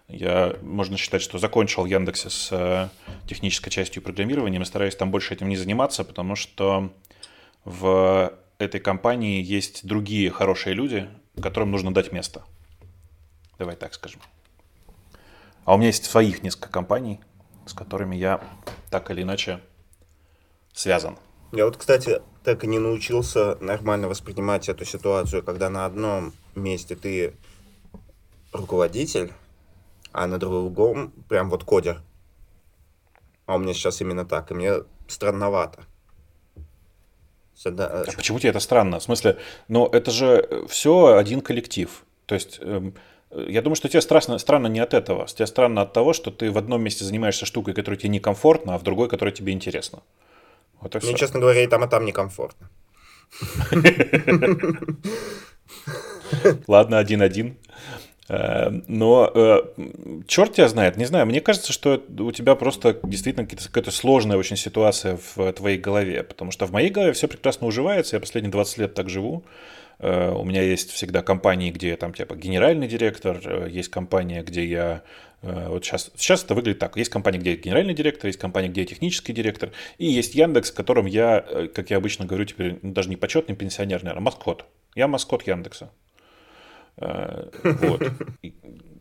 Я, 0.07 0.55
можно 0.61 0.95
считать, 0.95 1.21
что 1.21 1.37
закончил 1.37 1.85
Яндексе 1.85 2.29
с 2.29 2.49
э, 2.51 2.87
технической 3.27 3.71
частью 3.71 4.01
программирования, 4.01 4.59
и 4.59 4.65
стараюсь 4.65 4.95
там 4.95 5.11
больше 5.11 5.33
этим 5.33 5.49
не 5.49 5.57
заниматься, 5.57 6.03
потому 6.05 6.35
что 6.35 6.93
в 7.65 8.33
этой 8.57 8.79
компании 8.79 9.43
есть 9.43 9.85
другие 9.85 10.29
хорошие 10.29 10.73
люди, 10.73 11.09
которым 11.41 11.71
нужно 11.71 11.93
дать 11.93 12.11
место. 12.11 12.43
Давай 13.59 13.75
так 13.75 13.93
скажем. 13.93 14.21
А 15.65 15.73
у 15.73 15.77
меня 15.77 15.87
есть 15.87 16.05
своих 16.05 16.43
несколько 16.43 16.69
компаний, 16.69 17.19
с 17.65 17.73
которыми 17.73 18.15
я 18.15 18.39
так 18.89 19.11
или 19.11 19.23
иначе 19.23 19.59
связан. 20.73 21.17
Я 21.51 21.65
вот, 21.65 21.75
кстати, 21.75 22.21
так 22.47 22.63
и 22.63 22.67
не 22.67 22.79
научился 22.79 23.57
нормально 23.59 24.07
воспринимать 24.07 24.69
эту 24.69 24.85
ситуацию, 24.85 25.43
когда 25.43 25.69
на 25.69 25.85
одном 25.85 26.31
месте 26.55 26.95
ты 26.95 27.33
руководитель, 28.53 29.33
а 30.13 30.27
на 30.27 30.37
другом 30.37 31.11
прям 31.27 31.49
вот 31.49 31.65
кодер. 31.65 32.01
А 33.47 33.55
у 33.55 33.59
меня 33.59 33.73
сейчас 33.73 33.99
именно 33.99 34.23
так, 34.23 34.49
и 34.49 34.53
мне 34.53 34.75
странновато. 35.09 35.83
А 38.07 38.15
почему 38.15 38.39
тебе 38.39 38.51
это 38.51 38.61
странно? 38.61 38.99
В 38.99 39.03
смысле, 39.03 39.39
ну 39.67 39.85
это 39.85 40.11
же 40.11 40.65
все 40.69 41.17
один 41.17 41.41
коллектив. 41.41 42.05
То 42.27 42.35
есть 42.35 42.59
эм, 42.61 42.93
я 43.29 43.61
думаю, 43.61 43.75
что 43.75 43.89
тебе 43.89 43.99
страшно, 43.99 44.37
странно 44.37 44.67
не 44.67 44.79
от 44.79 44.93
этого. 44.93 45.27
Тебе 45.27 45.47
странно 45.47 45.81
от 45.81 45.91
того, 45.91 46.13
что 46.13 46.31
ты 46.31 46.49
в 46.49 46.57
одном 46.57 46.81
месте 46.81 47.03
занимаешься 47.03 47.45
штукой, 47.45 47.73
которая 47.73 47.99
тебе 47.99 48.11
некомфортна, 48.11 48.75
а 48.75 48.77
в 48.77 48.83
другой, 48.83 49.09
которая 49.09 49.35
тебе 49.35 49.51
интересна. 49.51 50.01
Вот 50.81 50.93
Мне, 50.93 51.01
все. 51.01 51.13
честно 51.13 51.39
говоря, 51.39 51.63
и 51.63 51.67
там, 51.67 51.83
и 51.83 51.89
там 51.89 52.05
некомфортно. 52.05 52.69
Ладно, 56.67 56.97
один-один. 56.99 57.57
Э, 58.29 58.69
Но 58.87 59.31
э, 59.33 59.61
черт 60.27 60.53
тебя 60.53 60.67
знает, 60.67 60.97
не 60.97 61.05
знаю, 61.05 61.25
мне 61.25 61.41
кажется, 61.41 61.71
что 61.73 62.03
у 62.19 62.31
тебя 62.31 62.55
просто 62.55 62.99
действительно 63.03 63.45
какая-то 63.45 63.91
сложная 63.91 64.37
очень 64.37 64.57
ситуация 64.57 65.17
в 65.35 65.53
твоей 65.53 65.77
голове, 65.77 66.23
потому 66.23 66.51
что 66.51 66.65
в 66.65 66.71
моей 66.71 66.89
голове 66.89 67.13
все 67.13 67.27
прекрасно 67.27 67.67
уживается, 67.67 68.15
я 68.15 68.19
последние 68.19 68.51
20 68.51 68.77
лет 68.79 68.93
так 68.93 69.09
живу, 69.09 69.45
Э, 69.99 70.31
у 70.31 70.43
меня 70.43 70.61
есть 70.61 70.91
всегда 70.91 71.21
компании, 71.23 71.71
где 71.71 71.89
я 71.89 71.97
там 71.97 72.13
типа 72.13 72.35
генеральный 72.35 72.87
директор, 72.87 73.67
есть 73.67 73.89
компания, 73.89 74.43
где 74.43 74.65
я 74.65 75.01
вот 75.41 75.85
сейчас, 75.85 76.11
сейчас 76.15 76.43
это 76.43 76.55
выглядит 76.55 76.79
так. 76.79 76.97
Есть 76.97 77.11
компания, 77.11 77.37
где 77.37 77.55
генеральный 77.55 77.93
директор, 77.93 78.27
есть 78.27 78.39
компания, 78.39 78.69
где 78.69 78.81
я 78.81 78.87
технический 78.87 79.33
директор, 79.33 79.71
и 79.97 80.07
есть 80.07 80.35
Яндекс, 80.35 80.71
в 80.71 80.73
котором 80.73 81.05
я, 81.05 81.45
э, 81.47 81.67
как 81.67 81.89
я 81.91 81.97
обычно 81.97 82.25
говорю, 82.25 82.45
теперь 82.45 82.79
ну, 82.81 82.91
даже 82.91 83.09
не 83.09 83.15
почетный 83.15 83.55
пенсионер, 83.55 84.03
наверное, 84.03 84.23
маскот. 84.23 84.65
Я 84.95 85.07
маскот 85.07 85.43
Яндекса. 85.43 85.91
Э, 86.97 87.49
Вот. 87.63 88.01
И 88.41 88.53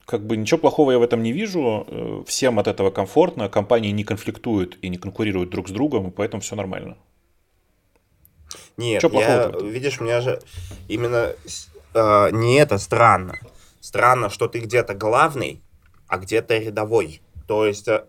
Как 0.04 0.24
бы 0.26 0.36
ничего 0.36 0.58
плохого 0.58 0.92
я 0.92 0.98
в 0.98 1.02
этом 1.02 1.22
не 1.22 1.32
вижу. 1.32 1.86
Э, 1.88 2.22
Всем 2.26 2.58
от 2.58 2.68
этого 2.68 2.90
комфортно. 2.90 3.48
Компании 3.48 3.90
не 3.90 4.04
конфликтуют 4.04 4.78
и 4.82 4.88
не 4.88 4.98
конкурируют 4.98 5.50
друг 5.50 5.68
с 5.68 5.72
другом, 5.72 6.08
и 6.08 6.10
поэтому 6.10 6.42
все 6.42 6.54
нормально. 6.54 6.96
Нет, 8.76 9.00
плохого 9.00 9.20
я, 9.22 9.52
видишь, 9.62 10.00
у 10.00 10.04
меня 10.04 10.20
же 10.20 10.40
именно 10.86 11.32
э, 11.94 12.30
не 12.32 12.58
это 12.58 12.78
странно. 12.78 13.38
Странно, 13.80 14.30
что 14.30 14.48
ты 14.48 14.60
где-то 14.60 14.94
главный, 14.94 15.62
а 16.08 16.18
где-то 16.18 16.58
рядовой. 16.58 17.20
То 17.46 17.66
есть, 17.66 17.88
э, 17.88 18.04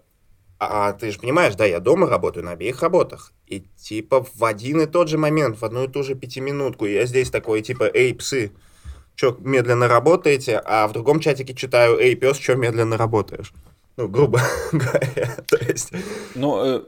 а, 0.60 0.94
ты 0.94 1.12
же 1.12 1.20
понимаешь, 1.20 1.56
да, 1.56 1.66
я 1.66 1.80
дома 1.80 2.10
работаю 2.10 2.46
на 2.46 2.52
обеих 2.52 2.82
работах. 2.82 3.34
И 3.46 3.62
типа 3.78 4.26
в 4.34 4.44
один 4.44 4.82
и 4.82 4.86
тот 4.86 5.08
же 5.08 5.18
момент, 5.18 5.60
в 5.60 5.66
одну 5.66 5.84
и 5.84 5.88
ту 5.88 6.04
же 6.04 6.16
пятиминутку, 6.16 6.86
я 6.86 7.06
здесь 7.06 7.30
такой, 7.30 7.62
типа, 7.62 7.90
эй, 7.94 8.14
псы, 8.14 8.52
чё, 9.16 9.38
медленно 9.40 9.88
работаете? 9.88 10.62
А 10.66 10.88
в 10.88 10.94
другом 10.94 11.20
чатике 11.20 11.54
читаю, 11.54 12.00
эй, 12.00 12.16
пес, 12.16 12.38
чё 12.38 12.56
медленно 12.56 12.98
работаешь? 12.98 13.54
Ну, 13.98 14.08
грубо 14.08 14.40
говоря, 14.72 15.38
то 15.48 15.58
есть... 15.58 15.92
Ну, 16.36 16.64
э, 16.64 16.82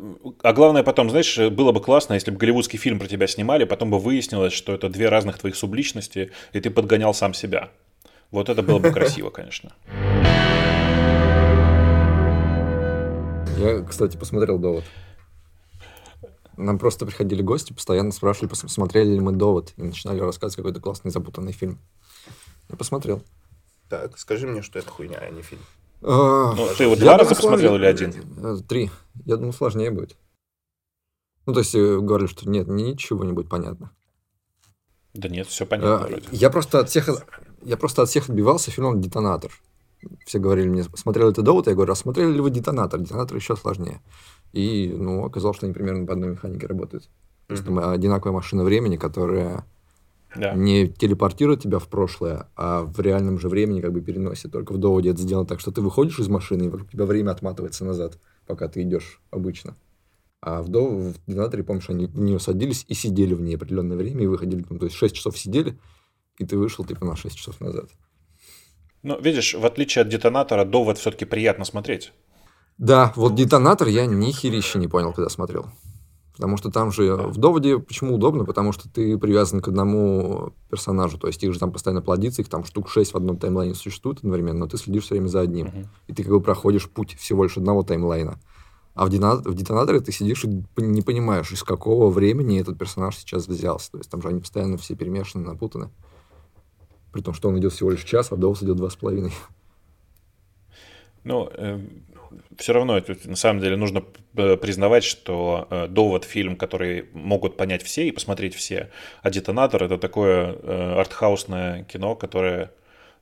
а 0.44 0.54
главное 0.54 0.84
потом, 0.84 1.10
знаешь, 1.10 1.38
э, 1.40 1.50
было 1.50 1.72
бы 1.72 1.82
классно, 1.82 2.14
если 2.14 2.30
бы 2.30 2.38
голливудский 2.38 2.78
фильм 2.78 3.00
про 3.00 3.08
тебя 3.08 3.26
снимали, 3.26 3.64
потом 3.64 3.90
бы 3.90 3.98
выяснилось, 3.98 4.54
что 4.54 4.76
это 4.76 4.90
две 4.90 5.10
разных 5.10 5.40
твоих 5.40 5.56
субличности, 5.56 6.32
и 6.54 6.60
ты 6.60 6.70
подгонял 6.70 7.16
сам 7.16 7.34
себя. 7.34 7.70
Вот 8.30 8.50
это 8.50 8.62
было 8.62 8.78
бы 8.78 8.92
красиво, 8.94 9.32
конечно. 9.32 9.74
Я, 13.60 13.84
кстати, 13.84 14.18
посмотрел 14.18 14.58
«Довод». 14.58 14.84
Нам 16.58 16.78
просто 16.78 17.06
приходили 17.06 17.42
гости, 17.42 17.74
постоянно 17.74 18.12
спрашивали, 18.12 18.52
пос- 18.52 18.68
смотрели 18.68 19.12
ли 19.14 19.20
мы 19.20 19.32
«Довод», 19.32 19.74
и 19.78 19.84
начинали 19.84 20.20
рассказывать 20.20 20.56
какой-то 20.58 20.80
классный 20.82 21.12
запутанный 21.12 21.52
фильм. 21.54 21.80
Я 22.70 22.76
посмотрел. 22.76 23.22
Так, 23.90 24.18
скажи 24.18 24.46
мне, 24.48 24.62
что 24.62 24.80
это 24.80 24.90
хуйня, 24.90 25.18
а 25.20 25.30
не 25.30 25.42
фильм. 25.42 25.62
А, 26.02 26.54
Ну, 26.56 26.68
ты 26.78 26.84
я 26.86 26.96
два 26.96 27.18
раза 27.18 27.36
посмотрел 27.36 27.76
или 27.76 27.86
один? 27.86 28.14
Э, 28.44 28.58
Три. 28.68 28.90
Я 29.26 29.36
думаю, 29.38 29.54
сложнее 29.54 29.92
будет. 29.92 30.16
Ну, 31.46 31.54
то 31.54 31.60
есть, 31.60 31.76
э, 31.76 32.00
говорили, 32.00 32.28
что 32.28 32.48
нет, 32.50 32.68
ничего 32.68 33.24
не 33.24 33.34
будет 33.34 33.50
понятно. 33.50 33.92
Да 35.14 35.28
нет, 35.28 35.48
все 35.48 35.66
понятно 35.66 35.96
А, 35.96 36.08
вроде. 36.08 36.24
Я 36.32 36.50
просто 36.50 36.80
от 36.80 36.90
всех, 36.90 37.10
я 37.64 37.78
просто 37.78 38.04
от 38.04 38.10
всех 38.10 38.30
отбивался 38.30 38.70
фильмом 38.72 39.02
«Детонатор». 39.02 39.52
Все 40.26 40.40
говорили 40.40 40.70
мне, 40.70 40.84
смотрели 40.84 41.32
ты 41.32 41.42
«Довод», 41.42 41.68
я 41.68 41.74
говорю, 41.74 41.92
а 41.92 41.96
смотрели 41.96 42.32
ли 42.32 42.40
вы 42.42 42.52
«Детонатор»? 42.52 43.00
«Детонатор» 43.00 43.36
еще 43.36 43.56
сложнее. 43.56 44.02
И, 44.54 44.94
ну, 44.96 45.26
оказалось, 45.26 45.58
что 45.58 45.66
они 45.66 45.74
примерно 45.74 46.06
по 46.06 46.14
одной 46.14 46.30
механике 46.30 46.68
работают. 46.68 47.10
То 47.48 47.54
есть, 47.54 47.66
там 47.66 47.80
одинаковая 47.80 48.34
машина 48.34 48.64
времени, 48.64 48.98
которая 48.98 49.66
Да. 50.36 50.54
не 50.54 50.88
телепортирует 50.88 51.62
тебя 51.62 51.80
в 51.80 51.88
прошлое, 51.88 52.48
а 52.56 52.84
в 52.84 53.00
реальном 53.00 53.40
же 53.40 53.50
времени 53.50 53.82
как 53.82 53.92
бы 53.92 54.02
переносит. 54.02 54.52
Только 54.52 54.74
в 54.74 54.78
доводе 54.78 55.10
это 55.10 55.22
сделано 55.22 55.48
так, 55.48 55.60
что 55.60 55.72
ты 55.72 55.82
выходишь 55.82 56.20
из 56.20 56.28
машины, 56.28 56.64
и 56.64 56.70
вокруг 56.70 56.90
тебя 56.92 57.06
время 57.06 57.32
отматывается 57.32 57.84
назад, 57.86 58.20
пока 58.46 58.68
ты 58.68 58.84
идешь 58.84 59.22
обычно. 59.32 59.76
А 60.42 60.62
в, 60.62 60.70
дов... 60.70 60.92
в 60.94 61.16
детонаторе, 61.28 61.64
помнишь, 61.64 61.90
они 61.90 62.06
в 62.06 62.18
нее 62.20 62.40
садились 62.40 62.86
и 62.88 62.94
сидели 62.94 63.34
в 63.34 63.42
ней 63.42 63.56
определенное 63.56 63.98
время 63.98 64.24
и 64.24 64.28
выходили. 64.28 64.66
Ну, 64.70 64.80
то 64.80 64.86
есть 64.86 64.96
6 64.96 65.16
часов 65.16 65.38
сидели, 65.38 65.78
и 66.38 66.46
ты 66.46 66.58
вышел 66.58 66.86
типа 66.86 67.06
на 67.06 67.16
6 67.16 67.36
часов 67.36 67.60
назад. 67.60 67.90
Ну, 69.04 69.20
видишь, 69.20 69.54
в 69.54 69.66
отличие 69.66 70.02
от 70.04 70.10
детонатора, 70.10 70.66
довод 70.66 70.98
все-таки 70.98 71.26
приятно 71.26 71.66
смотреть. 71.66 72.14
Да, 72.78 73.14
вот 73.16 73.36
детонатор 73.36 73.88
я 73.88 74.06
ни 74.06 74.32
херища 74.32 74.80
не 74.80 74.88
понял, 74.88 75.14
когда 75.14 75.30
смотрел. 75.30 75.68
Потому 76.40 76.56
что 76.56 76.72
там 76.72 76.90
же 76.94 77.18
в 77.18 77.38
доводе 77.38 77.80
почему 77.80 78.16
удобно? 78.16 78.46
Потому 78.46 78.72
что 78.72 78.88
ты 78.90 79.18
привязан 79.18 79.60
к 79.60 79.68
одному 79.68 80.54
персонажу. 80.70 81.18
То 81.18 81.28
есть 81.28 81.44
их 81.44 81.52
же 81.52 81.60
там 81.60 81.74
постоянно 81.74 82.02
плодится, 82.02 82.42
их 82.42 82.48
там 82.48 82.64
штук 82.64 82.90
6 82.90 83.12
в 83.12 83.18
одном 83.18 83.38
таймлайне 83.38 83.76
существует 83.76 84.20
одновременно, 84.20 84.60
но 84.60 84.68
ты 84.68 84.78
следишь 84.78 85.04
все 85.04 85.16
время 85.16 85.28
за 85.28 85.42
одним. 85.42 85.68
Мгм. 85.68 85.88
И 86.08 86.14
ты 86.14 86.24
как 86.24 86.32
бы 86.32 86.40
проходишь 86.40 86.90
путь 86.90 87.18
всего 87.18 87.44
лишь 87.44 87.58
одного 87.58 87.84
таймлайна. 87.84 88.40
А 88.96 89.06
в, 89.06 89.10
дена- 89.10 89.42
в 89.44 89.54
детонаторе 89.54 90.00
ты 90.00 90.14
сидишь 90.14 90.46
и 90.46 90.64
не 90.78 91.02
понимаешь, 91.02 91.52
из 91.52 91.64
какого 91.64 92.10
времени 92.10 92.62
этот 92.62 92.78
персонаж 92.78 93.18
сейчас 93.18 93.46
взялся. 93.48 93.92
То 93.92 93.98
есть 93.98 94.10
там 94.10 94.22
же 94.22 94.30
они 94.30 94.40
постоянно 94.40 94.78
все 94.78 94.96
перемешаны, 94.96 95.46
напутаны. 95.46 95.90
При 97.12 97.22
том, 97.22 97.34
что 97.34 97.50
он 97.50 97.60
идет 97.60 97.74
всего 97.74 97.92
лишь 97.92 98.04
час, 98.04 98.32
а 98.32 98.36
Доус 98.36 98.62
идет 98.64 98.78
два 98.78 98.90
с 98.90 98.96
половиной. 98.96 99.32
Ну, 101.24 101.50
все 102.58 102.74
равно, 102.74 102.98
это, 102.98 103.16
на 103.26 103.36
самом 103.36 103.62
деле, 103.62 103.76
нужно 103.76 104.04
э, 104.36 104.58
признавать, 104.58 105.04
что 105.04 105.68
э, 105.70 105.88
довод 105.88 106.26
фильм, 106.26 106.56
который 106.56 107.10
могут 107.14 107.58
понять 107.58 107.84
все 107.84 108.08
и 108.08 108.12
посмотреть 108.12 108.56
все, 108.56 108.90
а 109.22 109.30
детонатор 109.30 109.84
это 109.84 109.98
такое 109.98 110.54
э, 110.54 110.94
артхаусное 111.00 111.84
кино, 111.86 112.16
которое 112.16 112.72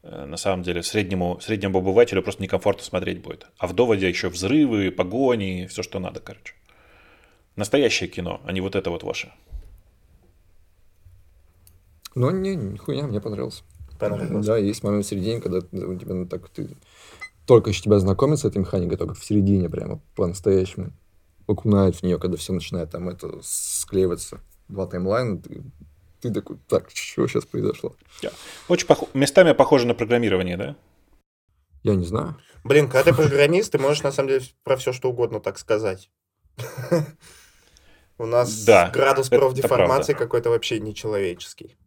э, 0.04 0.26
на 0.26 0.38
самом 0.38 0.64
деле 0.64 0.84
среднему, 0.84 1.40
среднему 1.40 1.80
обывателю 1.80 2.24
просто 2.24 2.44
некомфортно 2.44 2.84
смотреть 2.84 3.22
будет. 3.22 3.48
А 3.58 3.68
в 3.68 3.74
доводе 3.74 4.10
еще 4.10 4.30
взрывы, 4.30 4.92
погони, 4.92 5.68
все, 5.70 5.84
что 5.84 6.00
надо, 6.00 6.20
короче. 6.20 6.54
Настоящее 7.56 8.10
кино, 8.10 8.42
а 8.46 8.52
не 8.52 8.62
вот 8.62 8.76
это 8.76 8.90
вот 8.90 9.04
ваше. 9.04 9.32
Но 12.16 12.32
не, 12.32 12.56
нихуя, 12.56 13.08
мне 13.08 13.22
понравился. 13.22 13.64
Да, 14.46 14.58
есть 14.58 14.84
момент 14.84 15.06
в 15.06 15.10
середине, 15.10 15.42
когда 15.42 15.58
у 15.58 15.96
тебя 15.96 16.14
ну, 16.14 16.26
так 16.26 16.50
ты 16.50 16.70
только 17.46 17.70
еще 17.70 17.82
тебя 17.82 18.00
знакомят 18.00 18.40
с 18.40 18.46
этой 18.46 18.60
механикой, 18.60 18.98
только 18.98 19.14
в 19.14 19.24
середине 19.24 19.70
прямо 19.70 20.02
по-настоящему 20.16 20.92
окунают 21.48 21.96
в 21.96 22.04
нее, 22.04 22.20
когда 22.20 22.38
все 22.38 22.54
начинает 22.54 22.92
там 22.92 23.10
это 23.10 23.40
склеиваться. 23.42 24.42
Два 24.68 24.86
таймлайна, 24.86 25.42
ты, 25.42 25.64
ты 26.20 26.34
такой, 26.34 26.58
так, 26.68 26.90
что 26.94 27.26
сейчас 27.28 27.46
произошло? 27.46 27.96
Очень 28.68 28.88
пох- 28.88 29.10
местами 29.14 29.54
похоже 29.54 29.88
на 29.88 29.94
программирование, 29.94 30.58
да? 30.58 30.76
Я 31.84 31.96
не 31.96 32.06
знаю. 32.06 32.36
Блин, 32.66 32.90
когда 32.90 33.12
ты 33.12 33.14
программист, 33.14 33.72
ты 33.72 33.78
можешь 33.78 34.04
на 34.04 34.12
самом 34.12 34.28
деле 34.30 34.46
про 34.64 34.76
все 34.76 34.92
что 34.92 35.10
угодно 35.10 35.40
так 35.40 35.58
сказать. 35.58 36.10
У 38.18 38.26
нас 38.26 38.66
Да, 38.66 38.90
градус 38.90 39.30
профдеформации 39.30 40.14
какой-то 40.14 40.50
вообще 40.50 40.82
нечеловеческий. 40.82 41.78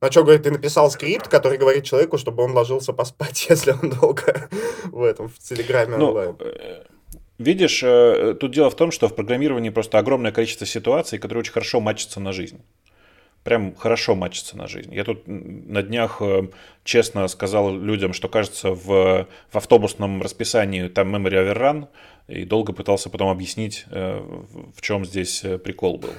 А 0.00 0.10
что, 0.10 0.22
говорит, 0.24 0.42
ты 0.42 0.50
написал 0.50 0.90
скрипт, 0.90 1.28
который 1.28 1.56
говорит 1.56 1.84
человеку, 1.84 2.18
чтобы 2.18 2.42
он 2.42 2.52
ложился 2.52 2.92
поспать, 2.92 3.46
если 3.50 3.72
он 3.72 3.90
долго 3.90 4.48
в 4.84 5.02
этом, 5.02 5.28
в 5.28 5.38
Телеграме 5.38 5.96
Ну, 5.96 6.08
онлайн. 6.08 6.36
э, 6.38 6.82
видишь, 7.38 7.82
э, 7.82 8.34
тут 8.38 8.52
дело 8.52 8.70
в 8.70 8.76
том, 8.76 8.90
что 8.90 9.08
в 9.08 9.14
программировании 9.14 9.70
просто 9.70 9.98
огромное 9.98 10.32
количество 10.32 10.66
ситуаций, 10.66 11.18
которые 11.18 11.40
очень 11.40 11.52
хорошо 11.52 11.80
матчатся 11.80 12.20
на 12.20 12.32
жизнь. 12.32 12.60
Прям 13.42 13.76
хорошо 13.76 14.16
матчатся 14.16 14.56
на 14.56 14.66
жизнь. 14.66 14.92
Я 14.92 15.04
тут 15.04 15.22
на 15.26 15.82
днях 15.82 16.20
э, 16.20 16.48
честно 16.84 17.26
сказал 17.28 17.74
людям, 17.74 18.12
что 18.12 18.28
кажется 18.28 18.72
в, 18.72 19.26
в 19.50 19.56
автобусном 19.56 20.20
расписании 20.20 20.88
там 20.88 21.14
memory 21.14 21.54
overrun, 21.54 21.86
и 22.28 22.44
долго 22.44 22.72
пытался 22.72 23.08
потом 23.08 23.28
объяснить, 23.28 23.84
э, 23.90 24.20
в 24.74 24.82
чем 24.82 25.04
здесь 25.04 25.44
э, 25.44 25.58
прикол 25.58 25.98
был. 25.98 26.10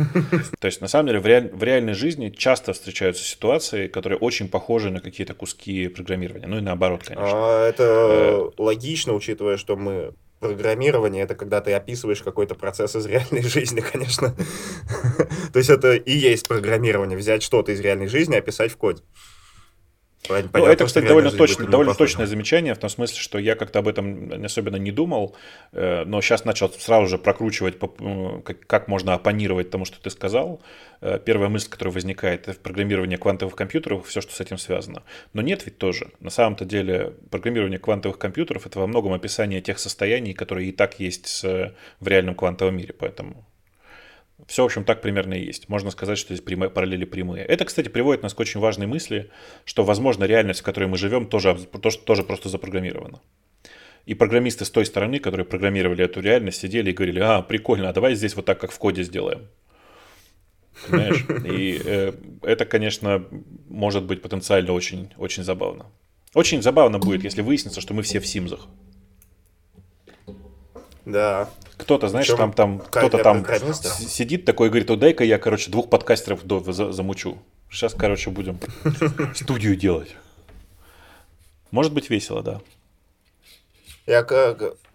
То 0.59 0.67
есть, 0.67 0.79
на 0.79 0.87
самом 0.87 1.07
деле, 1.07 1.19
в, 1.19 1.25
реаль- 1.25 1.53
в 1.53 1.61
реальной 1.63 1.93
жизни 1.93 2.29
часто 2.29 2.73
встречаются 2.73 3.23
ситуации, 3.23 3.87
которые 3.87 4.17
очень 4.17 4.47
похожи 4.47 4.89
на 4.89 5.01
какие-то 5.01 5.33
куски 5.33 5.89
программирования. 5.89 6.47
Ну 6.47 6.57
и 6.57 6.61
наоборот, 6.61 7.03
конечно. 7.03 7.29
А, 7.29 7.67
это 7.67 8.51
логично, 8.57 9.13
учитывая, 9.13 9.57
что 9.57 9.75
мы 9.75 10.13
программирование 10.39 11.23
это 11.23 11.33
когда 11.35 11.61
ты 11.61 11.73
описываешь 11.73 12.21
какой-то 12.21 12.55
процесс 12.55 12.95
из 12.95 13.05
реальной 13.05 13.41
жизни, 13.41 13.81
конечно. 13.81 14.35
То 15.51 15.59
есть 15.59 15.69
это 15.69 15.95
и 15.95 16.11
есть 16.11 16.47
программирование, 16.47 17.17
взять 17.17 17.43
что-то 17.43 17.71
из 17.71 17.79
реальной 17.79 18.07
жизни, 18.07 18.35
описать 18.35 18.71
в 18.71 18.77
коде. 18.77 19.01
Понятно, 20.27 20.59
Ну, 20.59 20.65
это, 20.65 20.85
кстати, 20.85 21.05
довольно, 21.07 21.31
точно, 21.31 21.67
довольно 21.67 21.93
точное 21.93 22.25
замечание, 22.25 22.73
в 22.73 22.77
том 22.77 22.89
смысле, 22.89 23.19
что 23.19 23.39
я 23.39 23.55
как-то 23.55 23.79
об 23.79 23.87
этом 23.87 24.43
особенно 24.43 24.77
не 24.77 24.91
думал, 24.91 25.35
э, 25.71 26.03
но 26.05 26.21
сейчас 26.21 26.45
начал 26.45 26.69
сразу 26.69 27.07
же 27.07 27.17
прокручивать, 27.17 27.77
как, 28.67 28.87
можно 28.87 29.13
оппонировать 29.13 29.69
тому, 29.69 29.85
что 29.85 30.01
ты 30.01 30.09
сказал. 30.09 30.61
Э, 31.01 31.19
Первая 31.23 31.49
мысль, 31.49 31.69
которая 31.69 31.93
возникает, 31.93 32.47
это 32.47 32.53
в 32.53 32.59
программировании 32.59 33.17
квантовых 33.17 33.55
компьютеров, 33.55 34.07
все, 34.07 34.21
что 34.21 34.33
с 34.33 34.41
этим 34.41 34.57
связано. 34.57 35.03
Но 35.33 35.41
нет 35.41 35.65
ведь 35.65 35.77
тоже. 35.77 36.11
На 36.19 36.29
самом-то 36.29 36.65
деле 36.65 37.13
программирование 37.31 37.79
квантовых 37.79 38.17
компьютеров– 38.17 38.65
это 38.65 38.79
во 38.79 38.87
многом 38.87 39.13
описание 39.13 39.61
тех 39.61 39.79
состояний, 39.79 40.33
которые 40.33 40.69
и 40.69 40.71
так 40.71 40.99
есть 40.99 41.43
в 41.43 42.07
реальном 42.07 42.35
квантовом 42.35 42.77
мире, 42.77 42.93
поэтому... 42.93 43.45
Все, 44.45 44.61
в 44.61 44.65
общем, 44.65 44.83
так 44.83 45.01
примерно 45.01 45.33
и 45.33 45.45
есть. 45.45 45.67
Можно 45.67 45.89
сказать, 45.89 46.17
что 46.17 46.33
здесь 46.33 46.45
прямые, 46.45 46.69
параллели 46.69 47.05
прямые. 47.05 47.43
Это, 47.43 47.65
кстати, 47.65 47.89
приводит 47.89 48.21
нас 48.21 48.35
к 48.35 48.39
очень 48.39 48.59
важной 48.59 48.85
мысли, 48.85 49.31
что, 49.65 49.83
возможно, 49.83 50.25
реальность, 50.25 50.59
в 50.59 50.63
которой 50.63 50.85
мы 50.85 50.97
живем, 50.97 51.25
тоже, 51.25 51.55
тоже, 51.55 51.97
тоже 51.97 52.23
просто 52.23 52.49
запрограммирована. 52.49 53.19
И 54.05 54.13
программисты 54.13 54.63
с 54.63 54.69
той 54.69 54.85
стороны, 54.85 55.19
которые 55.19 55.45
программировали 55.45 56.05
эту 56.05 56.21
реальность, 56.21 56.61
сидели 56.61 56.91
и 56.91 56.93
говорили, 56.93 57.19
а, 57.19 57.41
прикольно, 57.41 57.89
а 57.89 57.93
давай 57.93 58.15
здесь 58.15 58.35
вот 58.35 58.45
так, 58.45 58.59
как 58.59 58.71
в 58.71 58.77
коде 58.77 59.03
сделаем. 59.03 59.47
Понимаешь? 60.87 61.25
И 61.45 61.81
э, 61.83 62.13
это, 62.43 62.65
конечно, 62.65 63.25
может 63.67 64.03
быть 64.03 64.21
потенциально 64.21 64.71
очень, 64.71 65.13
очень 65.17 65.43
забавно. 65.43 65.87
Очень 66.33 66.61
забавно 66.61 66.99
будет, 66.99 67.23
если 67.23 67.41
выяснится, 67.41 67.81
что 67.81 67.93
мы 67.93 68.03
все 68.03 68.19
в 68.19 68.27
Симзах. 68.27 68.67
Да. 71.07 71.49
Кто-то, 71.77 72.09
знаешь, 72.09 72.27
Причем 72.27 72.37
там, 72.37 72.53
там, 72.53 72.79
кто-то 72.79 73.23
там 73.23 73.45
сидит 73.45 74.43
такой 74.43 74.67
и 74.67 74.69
говорит, 74.69 74.91
о, 74.91 74.97
дай-ка 74.97 75.23
я, 75.23 75.39
короче, 75.39 75.71
двух 75.71 75.89
подкастеров 75.89 76.43
до- 76.43 76.59
за- 76.73 76.91
замучу. 76.91 77.37
Сейчас, 77.69 77.93
короче, 77.93 78.29
будем 78.29 78.59
студию 79.33 79.77
делать. 79.77 80.17
Может 81.71 81.93
быть 81.93 82.09
весело, 82.09 82.43
да. 82.43 82.59
Я, 84.05 84.25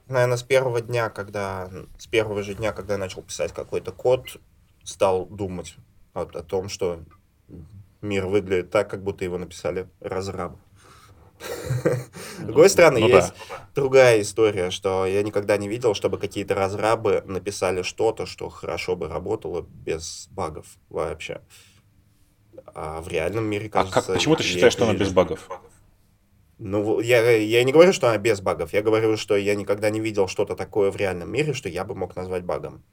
наверное, 0.07 0.37
с 0.37 0.43
первого 0.43 0.83
дня, 0.83 1.09
когда... 1.09 1.71
С 1.97 2.07
первого 2.07 2.43
же 2.43 2.55
дня, 2.55 2.73
когда 2.73 2.95
я 2.95 2.99
начал 2.99 3.23
писать 3.23 3.53
какой-то 3.53 3.91
код, 3.91 4.37
стал 4.85 5.25
думать, 5.25 5.77
о, 6.13 6.23
о 6.23 6.43
том, 6.43 6.69
что 6.69 7.01
мир 8.03 8.27
выглядит 8.27 8.71
так, 8.71 8.91
как 8.91 9.03
будто 9.03 9.25
его 9.25 9.39
написали 9.39 9.89
разрабы. 10.01 10.59
С 12.39 12.45
другой 12.45 12.71
стороны, 12.71 13.01
Ну 13.01 13.09
есть 13.09 13.33
другая 13.75 14.21
история, 14.21 14.71
что 14.71 15.07
я 15.07 15.23
никогда 15.23 15.57
не 15.57 15.69
видел, 15.69 15.95
чтобы 15.95 16.19
какие-то 16.19 16.55
разрабы 16.55 17.23
написали 17.27 17.83
что-то, 17.83 18.27
что 18.27 18.49
хорошо 18.49 18.97
бы 18.97 19.09
работало 19.09 19.63
без 19.63 20.29
багов 20.31 20.67
вообще. 20.89 21.41
А 22.75 23.01
в 23.01 23.09
реальном 23.09 23.45
мире, 23.45 23.67
А 23.67 23.71
кажется... 23.71 24.03
как, 24.03 24.15
почему 24.15 24.37
ты 24.37 24.43
считаешь, 24.43 24.73
что 24.73 24.85
она 24.85 24.95
без 24.95 25.13
багов? 25.13 25.49
Ну, 26.59 27.01
я, 27.01 27.31
я 27.33 27.65
не 27.65 27.73
говорю, 27.73 27.93
что 27.93 28.09
она 28.09 28.19
без 28.19 28.41
багов. 28.41 28.73
Я 28.73 28.83
говорю, 28.83 29.17
что 29.17 29.37
я 29.37 29.57
никогда 29.57 29.91
не 29.91 29.99
видел 29.99 30.29
что-то 30.29 30.55
такое 30.55 30.91
в 30.91 30.97
реальном 30.97 31.31
мире, 31.31 31.55
что 31.55 31.69
я 31.69 31.85
бы 31.85 31.95
мог 31.95 32.15
назвать 32.15 32.45
багом. 32.45 32.85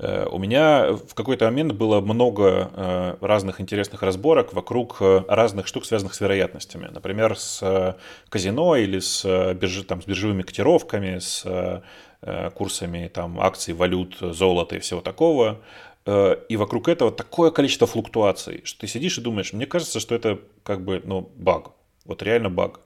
Э, 0.00 0.26
У 0.30 0.38
меня 0.38 0.92
в 0.92 1.14
какой-то 1.14 1.44
момент 1.44 1.72
было 1.74 2.00
много 2.00 2.70
э, 2.74 3.16
разных 3.20 3.60
интересных 3.60 4.02
разборок 4.02 4.54
вокруг 4.54 4.96
э, 5.00 5.22
разных 5.28 5.66
штук, 5.66 5.84
связанных 5.84 6.14
с 6.14 6.20
вероятностями. 6.20 6.88
Например, 6.90 7.36
с 7.38 7.96
казино 8.28 8.76
или 8.76 8.98
с, 8.98 9.24
биржи, 9.54 9.84
там, 9.84 10.00
с 10.02 10.06
биржевыми 10.06 10.42
котировками, 10.42 11.18
с 11.18 11.82
курсами 12.54 13.08
там, 13.08 13.40
акций, 13.40 13.72
валют, 13.72 14.18
золота 14.20 14.76
и 14.76 14.78
всего 14.78 15.00
такого. 15.00 15.60
И 16.06 16.56
вокруг 16.56 16.88
этого 16.88 17.10
такое 17.10 17.50
количество 17.50 17.86
флуктуаций, 17.86 18.60
что 18.64 18.80
ты 18.80 18.86
сидишь 18.86 19.16
и 19.16 19.22
думаешь, 19.22 19.54
мне 19.54 19.66
кажется, 19.66 20.00
что 20.00 20.14
это 20.14 20.38
как 20.62 20.84
бы, 20.84 21.00
ну, 21.02 21.30
баг. 21.36 21.70
Вот 22.04 22.22
реально 22.22 22.50
баг. 22.50 22.80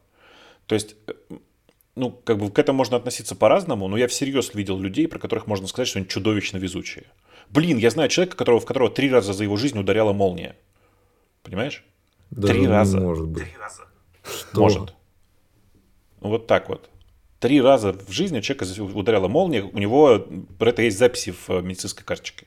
То 0.67 0.77
есть, 0.77 0.95
ну, 1.97 2.11
как 2.11 2.39
бы 2.39 2.51
к 2.51 2.59
этому 2.59 2.79
можно 2.79 2.97
относиться 2.97 3.35
по-разному, 3.37 3.89
но 3.89 3.97
я 3.97 4.09
всерьез 4.09 4.53
видел 4.55 4.79
людей, 4.79 5.07
про 5.09 5.19
которых 5.19 5.47
можно 5.47 5.67
сказать, 5.67 5.89
что 5.89 5.99
они 5.99 6.09
чудовищно 6.09 6.59
везучие. 6.59 7.05
Блин, 7.51 7.79
я 7.79 7.91
знаю 7.91 8.09
человека, 8.09 8.37
которого, 8.37 8.61
в 8.61 8.67
которого 8.67 8.91
три 8.91 9.11
раза 9.11 9.33
за 9.33 9.45
его 9.45 9.57
жизнь 9.57 9.79
ударяла 9.79 10.13
молния. 10.13 10.57
Понимаешь? 11.43 11.85
Даже 12.31 12.55
Три 12.55 12.67
раза. 12.67 12.99
Может 13.01 13.29
быть. 13.29 13.47
Что? 14.25 14.61
Может. 14.61 14.95
Ну, 16.21 16.31
вот 16.31 16.47
так 16.47 16.69
вот. 16.69 16.91
Три 17.39 17.61
раза 17.61 17.93
в 17.93 18.11
жизни 18.11 18.39
у 18.39 18.41
человека 18.41 18.65
ударяла 18.97 19.29
молния, 19.29 19.63
у 19.63 19.79
него 19.79 20.27
про 20.59 20.71
это 20.71 20.83
есть 20.83 20.99
записи 20.99 21.33
в 21.33 21.51
э, 21.51 21.61
медицинской 21.61 22.05
карточке. 22.05 22.47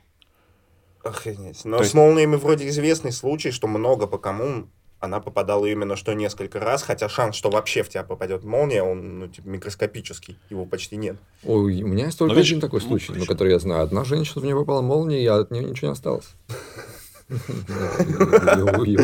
Охренеть. 1.03 1.63
Но 1.63 1.77
То 1.77 1.83
с 1.83 1.85
есть- 1.87 1.93
молниями 1.95 2.35
вроде 2.35 2.67
известный 2.69 3.11
случай, 3.11 3.51
что 3.51 3.67
много 3.67 4.07
по 4.07 4.17
кому 4.17 4.67
она 4.99 5.19
попадала 5.19 5.65
именно 5.65 5.95
что 5.95 6.13
несколько 6.13 6.59
раз, 6.59 6.83
хотя 6.83 7.07
шанс, 7.07 7.35
что 7.35 7.49
вообще 7.49 7.83
в 7.83 7.89
тебя 7.89 8.03
попадет 8.03 8.43
молния, 8.43 8.83
он 8.83 9.19
ну, 9.19 9.27
типа, 9.27 9.47
микроскопический, 9.47 10.37
его 10.49 10.65
почти 10.65 10.95
нет. 10.95 11.17
Ой, 11.43 11.83
у 11.83 11.87
меня 11.87 12.05
есть 12.05 12.17
только 12.17 12.33
Но 12.33 12.39
один 12.39 12.59
такой 12.59 12.81
ну, 12.81 12.87
случай, 12.87 13.11
на 13.11 13.19
почему? 13.19 13.27
который 13.27 13.53
я 13.53 13.59
знаю. 13.59 13.83
Одна 13.83 14.03
женщина 14.03 14.41
в 14.41 14.45
нее 14.45 14.55
попала 14.55 14.81
молния, 14.81 15.21
и 15.21 15.27
от 15.27 15.51
нее 15.51 15.63
ничего 15.63 15.87
не 15.87 15.93
осталось. 15.93 16.27
Я 17.29 18.53
ее 18.53 18.65
убил. 18.65 19.01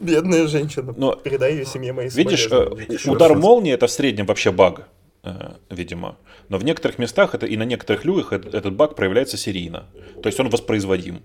Бедная 0.00 0.46
женщина. 0.46 0.94
Но 0.96 1.16
Передай 1.16 1.54
ее 1.54 1.64
семье 1.64 1.92
моей 1.92 2.10
Видишь, 2.10 2.46
э, 2.50 3.10
удар 3.10 3.34
молнии 3.34 3.72
это 3.72 3.86
в 3.86 3.90
среднем 3.90 4.26
вообще 4.26 4.52
баг, 4.52 4.88
э, 5.22 5.54
видимо. 5.70 6.18
Но 6.48 6.58
в 6.58 6.64
некоторых 6.64 6.98
местах 6.98 7.34
это, 7.34 7.46
и 7.46 7.56
на 7.56 7.62
некоторых 7.64 8.04
людях 8.04 8.32
эт- 8.32 8.54
этот 8.54 8.74
баг 8.74 8.94
проявляется 8.94 9.36
серийно. 9.38 9.86
То 10.22 10.28
есть 10.28 10.38
он 10.38 10.50
воспроизводим. 10.50 11.22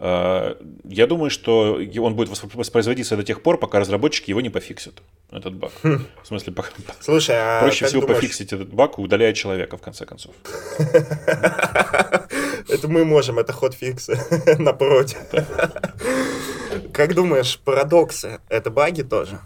Я 0.00 1.06
думаю, 1.08 1.28
что 1.30 1.72
он 2.00 2.14
будет 2.14 2.28
восп- 2.28 2.50
воспроизводиться 2.54 3.16
до 3.16 3.24
тех 3.24 3.42
пор, 3.42 3.58
пока 3.58 3.80
разработчики 3.80 4.30
его 4.30 4.40
не 4.40 4.48
пофиксят, 4.50 5.02
этот 5.32 5.54
баг. 5.54 5.72
В 5.82 6.26
смысле, 6.26 6.52
пока- 6.52 6.70
Слушай, 7.00 7.34
а 7.36 7.60
проще 7.60 7.86
всего 7.86 8.02
думаешь, 8.02 8.20
пофиксить 8.20 8.52
этот 8.52 8.72
баг, 8.72 8.98
удаляя 8.98 9.32
человека, 9.32 9.76
в 9.76 9.82
конце 9.82 10.06
концов. 10.06 10.34
Это 12.68 12.86
мы 12.86 13.04
можем, 13.04 13.38
это 13.38 13.52
ход 13.52 13.74
фикса 13.74 14.18
напротив. 14.58 15.18
Как 16.92 17.14
думаешь, 17.14 17.58
парадоксы— 17.58 18.40
это 18.50 18.70
баги 18.70 19.02
тоже? 19.02 19.40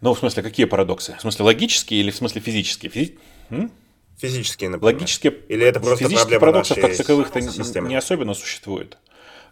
Ну, 0.00 0.14
в 0.14 0.18
смысле, 0.18 0.42
какие 0.42 0.66
парадоксы? 0.66 1.14
В 1.18 1.20
смысле, 1.20 1.44
логические 1.46 2.00
или 2.00 2.10
в 2.10 2.16
смысле 2.16 2.40
физические? 2.40 2.90
Физи-? 2.90 3.70
Физические, 4.18 4.70
например. 4.70 4.94
Логические, 4.94 5.32
Или 5.48 5.66
это 5.66 5.80
просто 5.80 6.04
физических 6.04 6.38
парадоксов 6.40 6.78
как 6.80 6.96
таковых-то 6.96 7.38
н- 7.40 7.50
системы? 7.50 7.88
не 7.88 7.96
особенно 7.96 8.34
существует. 8.34 8.98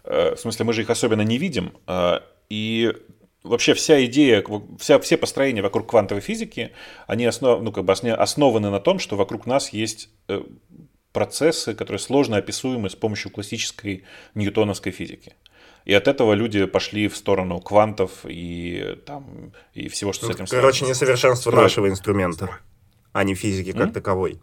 Э, 0.03 0.35
В 0.35 0.39
смысле, 0.39 0.65
мы 0.65 0.73
же 0.73 0.81
их 0.81 0.89
особенно 0.89 1.21
не 1.21 1.37
видим. 1.37 1.73
э, 1.87 2.19
И 2.49 2.93
вообще 3.43 3.73
вся 3.73 4.03
идея, 4.05 4.43
вся, 4.79 4.99
все 4.99 5.17
построения 5.17 5.61
вокруг 5.61 5.89
квантовой 5.89 6.21
физики, 6.21 6.71
они 7.07 7.25
основ, 7.25 7.61
ну, 7.61 7.71
как 7.71 7.83
бы 7.85 7.93
основаны 7.93 8.69
на 8.69 8.79
том, 8.79 8.99
что 8.99 9.15
вокруг 9.17 9.45
нас 9.45 9.73
есть 9.73 10.09
э, 10.29 10.41
процессы, 11.11 11.73
которые 11.73 11.99
сложно 11.99 12.37
описуемы 12.37 12.89
с 12.89 12.95
помощью 12.95 13.31
классической 13.31 14.03
ньютоновской 14.35 14.91
физики. 14.91 15.33
И 15.85 15.93
от 15.93 16.07
этого 16.07 16.33
люди 16.33 16.65
пошли 16.65 17.07
в 17.09 17.17
сторону 17.17 17.59
квантов 17.59 18.11
и, 18.25 18.97
там, 19.05 19.51
и 19.73 19.89
всего, 19.89 20.13
что 20.13 20.25
с 20.25 20.29
Ну, 20.29 20.35
этим 20.35 20.45
Короче, 20.45 20.77
связано. 20.79 20.89
несовершенство 20.95 21.49
Строят. 21.51 21.63
нашего 21.65 21.89
инструмента, 21.89 22.49
а 23.13 23.23
не 23.23 23.35
физики 23.35 23.71
как 23.71 23.81
М? 23.87 23.93
таковой. 23.93 24.39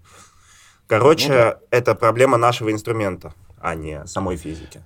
Короче, 0.86 1.28
Ну 1.28 1.34
да. 1.34 1.60
это 1.70 1.94
проблема 1.94 2.36
нашего 2.38 2.72
инструмента, 2.72 3.32
а 3.60 3.74
не 3.74 4.06
самой 4.06 4.36
физики. 4.36 4.82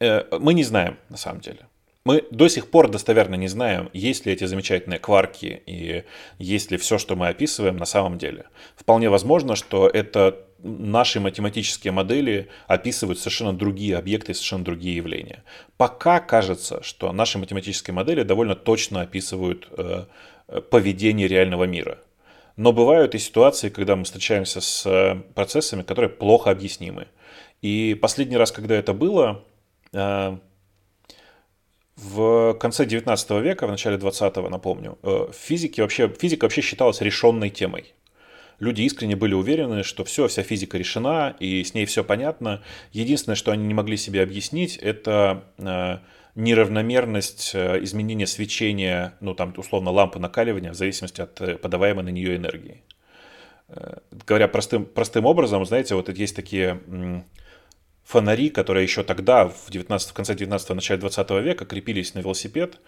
Э, 0.00 0.22
Мы 0.38 0.54
не 0.54 0.64
знаем, 0.64 0.96
на 1.08 1.16
самом 1.16 1.40
деле. 1.40 1.66
Мы 2.04 2.22
до 2.30 2.48
сих 2.48 2.70
пор 2.70 2.88
достоверно 2.88 3.34
не 3.34 3.48
знаем, 3.48 3.90
есть 3.92 4.26
ли 4.26 4.32
эти 4.32 4.44
замечательные 4.46 5.00
кварки 5.00 5.60
и 5.66 6.04
есть 6.38 6.70
ли 6.70 6.76
все, 6.76 6.98
что 6.98 7.16
мы 7.16 7.28
описываем 7.28 7.76
на 7.76 7.84
самом 7.84 8.16
деле. 8.18 8.46
Вполне 8.76 9.10
возможно, 9.10 9.56
что 9.56 9.88
это 9.88 10.44
наши 10.62 11.18
математические 11.20 11.92
модели 11.92 12.48
описывают 12.68 13.18
совершенно 13.18 13.52
другие 13.52 13.96
объекты 13.96 14.32
и 14.32 14.34
совершенно 14.34 14.64
другие 14.64 14.96
явления. 14.96 15.42
Пока 15.76 16.20
кажется, 16.20 16.80
что 16.82 17.10
наши 17.12 17.38
математические 17.38 17.94
модели 17.94 18.22
довольно 18.22 18.54
точно 18.54 19.00
описывают 19.02 19.68
э, 19.76 20.04
э, 20.48 20.60
поведение 20.60 21.26
реального 21.26 21.64
мира. 21.64 21.98
Но 22.56 22.72
бывают 22.72 23.14
и 23.14 23.18
ситуации, 23.18 23.68
когда 23.68 23.96
мы 23.96 24.04
встречаемся 24.04 24.60
с 24.62 24.86
э, 24.86 25.16
процессами, 25.34 25.82
которые 25.82 26.08
плохо 26.08 26.50
объяснимы. 26.50 27.06
И 27.60 27.94
последний 28.00 28.38
раз, 28.38 28.50
когда 28.50 28.74
это 28.74 28.94
было, 28.94 29.44
э, 29.92 30.38
в 31.96 32.54
конце 32.54 32.86
19 32.86 33.30
века, 33.42 33.66
в 33.66 33.70
начале 33.70 33.98
20-го, 33.98 34.48
напомню, 34.48 34.98
э, 35.02 35.26
в 35.30 35.34
физике 35.34 35.82
вообще, 35.82 36.08
физика 36.08 36.44
вообще 36.44 36.62
считалась 36.62 37.02
решенной 37.02 37.50
темой. 37.50 37.92
Люди 38.58 38.82
искренне 38.82 39.16
были 39.16 39.34
уверены, 39.34 39.82
что 39.82 40.02
все, 40.04 40.26
вся 40.26 40.42
физика 40.42 40.78
решена, 40.78 41.36
и 41.38 41.62
с 41.62 41.74
ней 41.74 41.84
все 41.84 42.02
понятно. 42.02 42.62
Единственное, 42.92 43.36
что 43.36 43.52
они 43.52 43.66
не 43.66 43.74
могли 43.74 43.98
себе 43.98 44.22
объяснить, 44.22 44.78
это 44.78 45.44
неравномерность 46.36 47.52
э, 47.54 47.82
изменения 47.82 48.26
свечения, 48.26 49.14
ну 49.20 49.34
там 49.34 49.54
условно 49.56 49.90
лампы 49.90 50.18
накаливания 50.18 50.70
в 50.70 50.76
зависимости 50.76 51.22
от 51.22 51.40
э, 51.40 51.56
подаваемой 51.56 52.04
на 52.04 52.10
нее 52.10 52.36
энергии. 52.36 52.82
Э, 53.68 53.98
Говоря 54.26 54.46
простым, 54.46 54.84
простым 54.84 55.24
образом, 55.24 55.64
знаете, 55.64 55.94
вот 55.94 56.10
есть 56.10 56.36
такие 56.36 56.80
фонари, 58.04 58.50
которые 58.50 58.84
еще 58.84 59.02
тогда, 59.02 59.48
в, 59.48 59.70
19, 59.70 60.10
в 60.10 60.12
конце 60.12 60.34
19 60.34 60.70
начале 60.70 61.00
20 61.00 61.30
века, 61.42 61.64
крепились 61.64 62.14
на 62.14 62.20
велосипед 62.20 62.80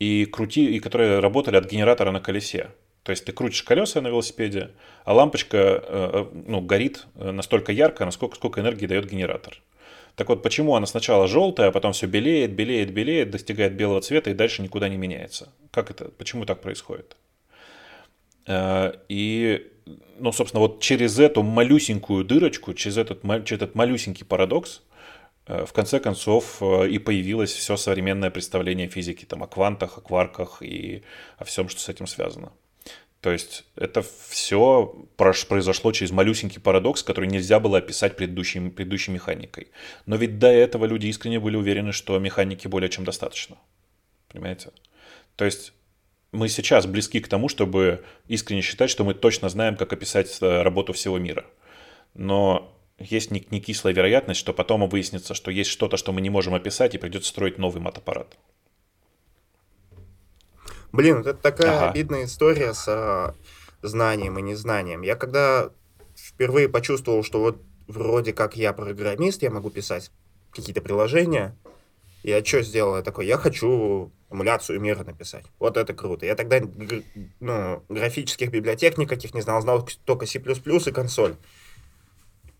и, 0.00 0.26
крути, 0.26 0.76
и 0.76 0.80
которые 0.80 1.20
работали 1.20 1.56
от 1.56 1.70
генератора 1.70 2.10
на 2.10 2.20
колесе. 2.20 2.70
То 3.04 3.10
есть 3.10 3.24
ты 3.24 3.30
крутишь 3.30 3.62
колеса 3.62 4.00
на 4.00 4.08
велосипеде, 4.08 4.72
а 5.04 5.14
лампочка 5.14 6.26
ну, 6.32 6.60
горит 6.60 7.06
настолько 7.14 7.70
ярко, 7.70 8.04
насколько 8.04 8.34
сколько 8.34 8.60
энергии 8.60 8.86
дает 8.86 9.08
генератор. 9.08 9.62
Так 10.16 10.30
вот, 10.30 10.42
почему 10.42 10.74
она 10.74 10.86
сначала 10.86 11.28
желтая, 11.28 11.68
а 11.68 11.72
потом 11.72 11.92
все 11.92 12.06
белеет, 12.06 12.52
белеет, 12.52 12.90
белеет, 12.90 13.30
достигает 13.30 13.74
белого 13.76 14.00
цвета 14.00 14.30
и 14.30 14.34
дальше 14.34 14.62
никуда 14.62 14.88
не 14.88 14.96
меняется? 14.96 15.52
Как 15.70 15.90
это? 15.90 16.06
Почему 16.06 16.46
так 16.46 16.62
происходит? 16.62 17.16
Э, 18.46 18.94
И, 19.08 19.70
ну, 20.18 20.32
собственно, 20.32 20.60
вот 20.62 20.80
через 20.80 21.18
эту 21.18 21.42
малюсенькую 21.42 22.24
дырочку, 22.24 22.72
через 22.72 22.96
этот, 22.96 23.22
через 23.44 23.62
этот 23.62 23.74
малюсенький 23.74 24.24
парадокс, 24.24 24.82
э, 25.46 25.66
в 25.66 25.72
конце 25.74 26.00
концов 26.00 26.62
э, 26.62 26.88
и 26.88 26.98
появилось 26.98 27.52
все 27.52 27.76
современное 27.76 28.30
представление 28.30 28.88
физики, 28.88 29.26
там, 29.26 29.42
о 29.42 29.46
квантах, 29.46 29.98
о 29.98 30.00
кварках 30.00 30.62
и 30.62 31.02
о 31.36 31.44
всем, 31.44 31.68
что 31.68 31.80
с 31.80 31.90
этим 31.90 32.06
связано. 32.06 32.52
То 33.26 33.32
есть 33.32 33.64
это 33.74 34.04
все 34.28 34.94
произошло 35.16 35.90
через 35.90 36.12
малюсенький 36.12 36.60
парадокс, 36.60 37.02
который 37.02 37.26
нельзя 37.26 37.58
было 37.58 37.78
описать 37.78 38.16
предыдущей, 38.16 38.70
предыдущей 38.70 39.10
механикой. 39.10 39.66
Но 40.06 40.14
ведь 40.14 40.38
до 40.38 40.46
этого 40.46 40.84
люди 40.84 41.08
искренне 41.08 41.40
были 41.40 41.56
уверены, 41.56 41.90
что 41.90 42.16
механики 42.20 42.68
более 42.68 42.88
чем 42.88 43.04
достаточно. 43.04 43.56
Понимаете? 44.28 44.70
То 45.34 45.44
есть 45.44 45.72
мы 46.30 46.48
сейчас 46.48 46.86
близки 46.86 47.18
к 47.18 47.26
тому, 47.26 47.48
чтобы 47.48 48.04
искренне 48.28 48.62
считать, 48.62 48.90
что 48.90 49.02
мы 49.02 49.12
точно 49.12 49.48
знаем, 49.48 49.74
как 49.74 49.92
описать 49.92 50.38
э, 50.40 50.62
работу 50.62 50.92
всего 50.92 51.18
мира. 51.18 51.46
Но 52.14 52.78
есть 53.00 53.32
не, 53.32 53.40
кислая 53.40 53.92
вероятность, 53.92 54.38
что 54.38 54.52
потом 54.52 54.88
выяснится, 54.88 55.34
что 55.34 55.50
есть 55.50 55.70
что-то, 55.70 55.96
что 55.96 56.12
мы 56.12 56.20
не 56.20 56.30
можем 56.30 56.54
описать, 56.54 56.94
и 56.94 56.98
придется 56.98 57.30
строить 57.30 57.58
новый 57.58 57.82
мат-аппарат. 57.82 58.36
Блин, 60.96 61.18
вот 61.18 61.26
это 61.26 61.38
такая 61.38 61.76
Ага. 61.76 61.90
обидная 61.90 62.24
история 62.24 62.72
с 62.72 62.86
а, 62.88 63.34
знанием 63.82 64.38
и 64.38 64.42
незнанием. 64.42 65.02
Я 65.02 65.14
когда 65.14 65.68
впервые 66.16 66.70
почувствовал, 66.70 67.22
что 67.22 67.40
вот 67.40 67.60
вроде 67.86 68.32
как 68.32 68.56
я 68.56 68.72
программист, 68.72 69.42
я 69.42 69.50
могу 69.50 69.68
писать 69.68 70.10
какие-то 70.52 70.80
приложения. 70.80 71.54
Я 72.22 72.42
что 72.42 72.62
сделал? 72.62 72.96
Я 72.96 73.02
такой, 73.02 73.26
я 73.26 73.36
хочу 73.36 74.10
эмуляцию 74.30 74.80
мира 74.80 75.04
написать. 75.04 75.44
Вот 75.58 75.76
это 75.76 75.92
круто. 75.92 76.24
Я 76.24 76.34
тогда 76.34 76.60
ну, 77.40 77.82
графических 77.90 78.50
библиотек 78.50 78.96
никаких 78.96 79.34
не 79.34 79.42
знал, 79.42 79.60
знал 79.60 79.86
только 80.06 80.24
C++ 80.24 80.38
и 80.38 80.92
консоль. 80.92 81.36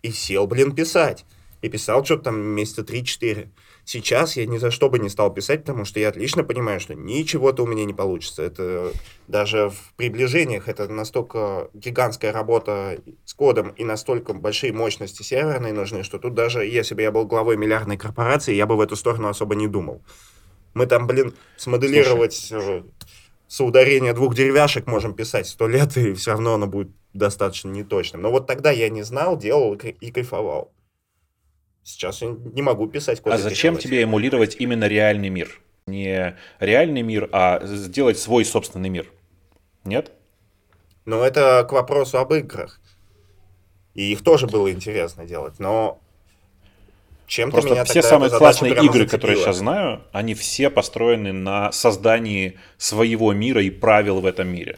И 0.03 0.11
сел, 0.11 0.45
блин, 0.45 0.75
писать. 0.75 1.25
И 1.63 1.69
писал 1.69 2.05
что-то 2.05 2.25
там 2.25 2.39
месяца 2.39 2.83
3-4. 2.83 3.49
Сейчас 3.87 4.35
я 4.35 4.45
ни 4.45 4.57
за 4.57 4.69
что 4.69 4.89
бы 4.89 4.99
не 4.99 5.07
стал 5.07 5.33
писать, 5.33 5.61
потому 5.61 5.85
что 5.85 6.01
я 6.01 6.09
отлично 6.09 6.43
понимаю, 6.43 6.81
что 6.81 6.93
ничего-то 6.93 7.63
у 7.63 7.67
меня 7.67 7.85
не 7.85 7.93
получится. 7.93 8.43
Это 8.43 8.91
даже 9.29 9.69
в 9.69 9.93
приближениях 9.95 10.67
это 10.67 10.89
настолько 10.89 11.69
гигантская 11.73 12.33
работа 12.33 12.99
с 13.23 13.33
кодом 13.33 13.69
и 13.69 13.85
настолько 13.85 14.33
большие 14.33 14.73
мощности 14.73 15.23
серверные 15.23 15.71
нужны, 15.71 16.03
что 16.03 16.19
тут 16.19 16.33
даже 16.33 16.65
если 16.65 16.95
бы 16.95 17.01
я 17.01 17.13
был 17.13 17.25
главой 17.25 17.55
миллиардной 17.55 17.95
корпорации, 17.95 18.53
я 18.55 18.65
бы 18.65 18.75
в 18.75 18.81
эту 18.81 18.97
сторону 18.97 19.29
особо 19.29 19.55
не 19.55 19.69
думал. 19.69 20.01
Мы 20.73 20.85
там, 20.85 21.07
блин, 21.07 21.33
смоделировать 21.55 22.33
Слушай. 22.33 22.83
Соударение 23.47 24.11
двух 24.11 24.35
деревяшек 24.35 24.85
можем 24.85 25.13
писать 25.13 25.47
сто 25.47 25.65
лет, 25.65 25.95
и 25.95 26.13
все 26.13 26.31
равно 26.31 26.55
оно 26.55 26.67
будет 26.67 26.89
достаточно 27.13 27.69
неточным. 27.69 28.21
Но 28.21 28.31
вот 28.31 28.47
тогда 28.47 28.69
я 28.69 28.89
не 28.89 29.03
знал, 29.03 29.37
делал 29.37 29.75
и 29.75 30.11
кайфовал. 30.11 30.73
Сейчас 31.87 32.21
я 32.21 32.35
не 32.53 32.61
могу 32.61 32.87
писать 32.87 33.21
код. 33.21 33.31
А 33.31 33.37
зачем 33.37 33.77
тебе 33.77 34.03
эмулировать 34.03 34.57
именно 34.59 34.89
реальный 34.89 35.29
мир? 35.29 35.61
Не 35.85 36.35
реальный 36.59 37.01
мир, 37.01 37.29
а 37.31 37.61
сделать 37.63 38.19
свой 38.19 38.43
собственный 38.43 38.89
мир. 38.89 39.09
Нет? 39.85 40.11
Ну, 41.05 41.21
это 41.21 41.65
к 41.67 41.71
вопросу 41.71 42.17
об 42.17 42.33
играх. 42.33 42.81
И 43.93 44.11
их 44.11 44.21
тоже 44.21 44.47
было 44.47 44.69
интересно 44.69 45.25
делать, 45.25 45.59
но 45.59 46.01
чем 47.25 47.51
Просто 47.51 47.71
меня 47.71 47.85
все 47.85 48.01
самые 48.01 48.31
классные 48.31 48.73
игры, 48.73 48.85
зацепила. 48.87 49.05
которые 49.05 49.37
я 49.37 49.45
сейчас 49.45 49.57
знаю, 49.57 50.03
они 50.11 50.33
все 50.33 50.69
построены 50.69 51.31
на 51.31 51.71
создании 51.71 52.59
своего 52.77 53.31
мира 53.31 53.63
и 53.63 53.69
правил 53.69 54.19
в 54.19 54.25
этом 54.25 54.49
мире. 54.49 54.77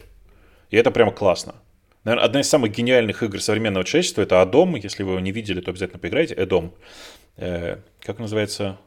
И 0.70 0.76
это 0.76 0.92
прямо 0.92 1.10
классно. 1.10 1.56
Наверное, 2.04 2.24
одна 2.24 2.40
из 2.40 2.48
самых 2.48 2.72
гениальных 2.72 3.22
игр 3.22 3.40
современного 3.40 3.84
человечества 3.84 4.22
это 4.22 4.40
Адом. 4.40 4.74
Если 4.74 5.02
вы 5.02 5.12
его 5.12 5.20
не 5.20 5.32
видели, 5.32 5.60
то 5.60 5.70
обязательно 5.70 5.98
поиграйте. 5.98 6.34
Эдом. 6.34 6.74
Э, 7.36 7.78
как 8.00 8.18
называется? 8.18 8.78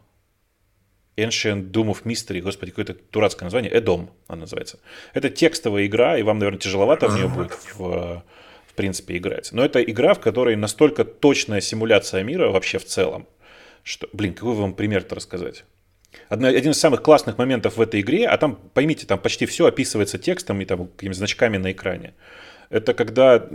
Ancient 1.16 1.72
Doom 1.72 1.92
of 1.92 2.04
Mystery, 2.04 2.42
господи, 2.42 2.72
какое-то 2.72 2.96
дурацкое 3.12 3.46
название, 3.46 3.72
Эдом 3.72 4.10
она 4.28 4.42
называется. 4.42 4.80
Это 5.14 5.30
текстовая 5.30 5.86
игра, 5.86 6.18
и 6.18 6.24
вам, 6.24 6.40
наверное, 6.40 6.60
тяжеловато 6.60 7.08
в 7.08 7.16
нее 7.16 7.28
будет 7.28 7.52
в, 7.76 8.24
в 8.66 8.74
принципе 8.76 9.18
играть. 9.18 9.52
Но 9.52 9.64
это 9.64 9.82
игра, 9.84 10.16
в 10.16 10.20
которой 10.20 10.56
настолько 10.56 11.06
точная 11.06 11.62
симуляция 11.62 12.24
мира 12.24 12.50
вообще 12.50 12.80
в 12.80 12.86
целом, 12.86 13.28
что, 13.84 14.08
блин, 14.14 14.34
какой 14.34 14.56
вам 14.56 14.74
пример-то 14.74 15.14
рассказать? 15.16 15.66
Одна, 16.30 16.48
один 16.48 16.72
из 16.72 16.80
самых 16.80 17.04
классных 17.04 17.38
моментов 17.38 17.78
в 17.78 17.82
этой 17.82 18.02
игре, 18.02 18.28
а 18.28 18.38
там, 18.38 18.56
поймите, 18.56 19.06
там 19.06 19.20
почти 19.20 19.46
все 19.46 19.68
описывается 19.68 20.18
текстом 20.18 20.62
и 20.62 20.66
там 20.66 20.88
какими-то 20.88 21.18
значками 21.18 21.58
на 21.58 21.72
экране. 21.72 22.14
Это 22.74 22.96
когда 22.96 23.48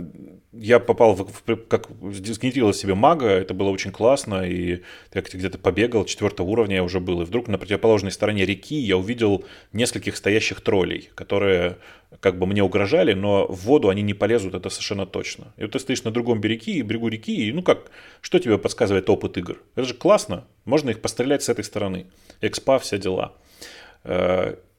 я 0.53 0.79
попал 0.79 1.13
в, 1.13 1.27
в 1.27 1.55
как 1.67 1.89
сгенерировал 2.13 2.73
себе 2.73 2.95
мага, 2.95 3.27
это 3.27 3.53
было 3.53 3.69
очень 3.69 3.91
классно, 3.91 4.47
и 4.47 4.81
я 5.13 5.21
где-то 5.21 5.57
побегал, 5.57 6.05
четвертого 6.05 6.47
уровня 6.47 6.77
я 6.77 6.83
уже 6.83 7.01
был, 7.01 7.21
и 7.21 7.25
вдруг 7.25 7.49
на 7.49 7.57
противоположной 7.57 8.13
стороне 8.13 8.45
реки 8.45 8.75
я 8.75 8.95
увидел 8.95 9.43
нескольких 9.73 10.15
стоящих 10.15 10.61
троллей, 10.61 11.09
которые 11.15 11.79
как 12.21 12.39
бы 12.39 12.45
мне 12.45 12.63
угрожали, 12.63 13.11
но 13.11 13.45
в 13.45 13.65
воду 13.65 13.89
они 13.89 14.03
не 14.03 14.13
полезут, 14.13 14.53
это 14.53 14.69
совершенно 14.69 15.05
точно. 15.05 15.53
И 15.57 15.63
вот 15.63 15.73
ты 15.73 15.79
стоишь 15.79 16.05
на 16.05 16.11
другом 16.11 16.39
береге, 16.39 16.81
берегу 16.81 17.09
реки, 17.09 17.49
и 17.49 17.51
ну 17.51 17.61
как, 17.61 17.91
что 18.21 18.39
тебе 18.39 18.57
подсказывает 18.57 19.09
опыт 19.09 19.37
игр? 19.37 19.61
Это 19.75 19.85
же 19.85 19.95
классно, 19.95 20.47
можно 20.63 20.91
их 20.91 21.01
пострелять 21.01 21.43
с 21.43 21.49
этой 21.49 21.65
стороны. 21.65 22.07
Экспа, 22.39 22.79
все 22.79 22.97
дела. 22.97 23.35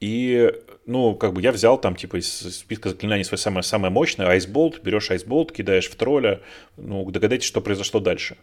И, 0.00 0.50
ну, 0.86 1.14
как 1.14 1.34
бы 1.34 1.42
я 1.42 1.52
взял 1.52 1.78
там, 1.78 1.94
типа, 1.94 2.18
из 2.18 2.26
списка 2.26 2.88
заклинаний 2.88 3.24
свое 3.24 3.38
самое, 3.38 3.62
самое 3.62 3.92
мощное, 3.92 4.26
айсболт, 4.28 4.82
берешь 4.82 5.10
айсболт, 5.10 5.52
кидаешь 5.52 5.90
в 5.90 5.94
тролля, 5.94 6.40
ну, 6.78 7.08
догадайтесь, 7.10 7.46
что 7.46 7.60
произошло 7.60 8.00
дальше. 8.00 8.36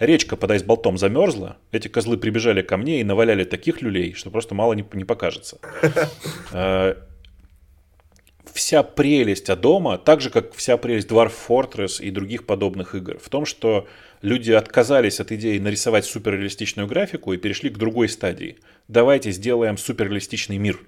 Речка 0.00 0.36
под 0.36 0.50
айсболтом 0.50 0.98
замерзла, 0.98 1.58
эти 1.70 1.86
козлы 1.86 2.18
прибежали 2.18 2.62
ко 2.62 2.76
мне 2.76 3.00
и 3.00 3.04
наваляли 3.04 3.44
таких 3.44 3.82
люлей, 3.82 4.14
что 4.14 4.30
просто 4.30 4.54
мало 4.54 4.72
не, 4.72 4.84
не 4.92 5.04
покажется. 5.04 5.58
Э, 6.52 6.94
вся 8.52 8.82
прелесть 8.82 9.50
Адома, 9.50 9.98
так 9.98 10.20
же, 10.20 10.30
как 10.30 10.54
вся 10.54 10.76
прелесть 10.76 11.08
Dwarf 11.08 11.32
Fortress 11.48 12.02
и 12.02 12.10
других 12.10 12.46
подобных 12.46 12.94
игр, 12.94 13.18
в 13.18 13.28
том, 13.28 13.44
что 13.44 13.86
люди 14.22 14.52
отказались 14.52 15.20
от 15.20 15.32
идеи 15.32 15.58
нарисовать 15.58 16.04
суперреалистичную 16.04 16.88
графику 16.88 17.32
и 17.32 17.36
перешли 17.36 17.70
к 17.70 17.78
другой 17.78 18.08
стадии. 18.08 18.58
Давайте 18.88 19.30
сделаем 19.30 19.76
суперреалистичный 19.76 20.58
мир. 20.58 20.80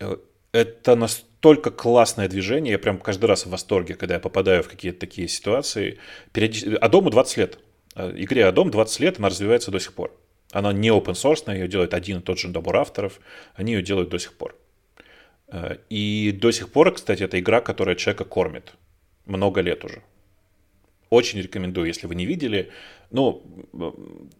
Э, 0.00 0.16
это 0.52 0.94
настолько 0.94 1.70
классное 1.70 2.28
движение, 2.28 2.72
я 2.72 2.78
прям 2.78 2.98
каждый 2.98 3.26
раз 3.26 3.46
в 3.46 3.50
восторге, 3.50 3.94
когда 3.94 4.14
я 4.14 4.20
попадаю 4.20 4.62
в 4.62 4.68
какие-то 4.68 5.00
такие 5.00 5.28
ситуации. 5.28 5.98
Периодически... 6.32 6.74
Адому 6.74 7.10
20 7.10 7.36
лет. 7.38 7.58
Э, 7.96 8.12
игре 8.16 8.46
Адом 8.46 8.70
20 8.70 9.00
лет, 9.00 9.18
она 9.18 9.28
развивается 9.28 9.70
до 9.70 9.80
сих 9.80 9.94
пор. 9.94 10.12
Она 10.52 10.72
не 10.72 10.88
open 10.88 11.14
source, 11.14 11.52
ее 11.52 11.68
делает 11.68 11.94
один 11.94 12.18
и 12.18 12.22
тот 12.22 12.38
же 12.38 12.48
набор 12.48 12.76
авторов, 12.76 13.20
они 13.54 13.72
ее 13.72 13.82
делают 13.82 14.10
до 14.10 14.18
сих 14.18 14.34
пор. 14.34 14.56
Э, 15.48 15.78
и 15.90 16.36
до 16.40 16.52
сих 16.52 16.70
пор, 16.70 16.92
кстати, 16.92 17.22
это 17.22 17.38
игра, 17.38 17.60
которая 17.60 17.96
человека 17.96 18.24
кормит. 18.24 18.74
Много 19.26 19.60
лет 19.60 19.84
уже. 19.84 20.02
Очень 21.10 21.40
рекомендую, 21.40 21.86
если 21.86 22.06
вы 22.06 22.14
не 22.14 22.26
видели. 22.26 22.70
Ну, 23.10 23.42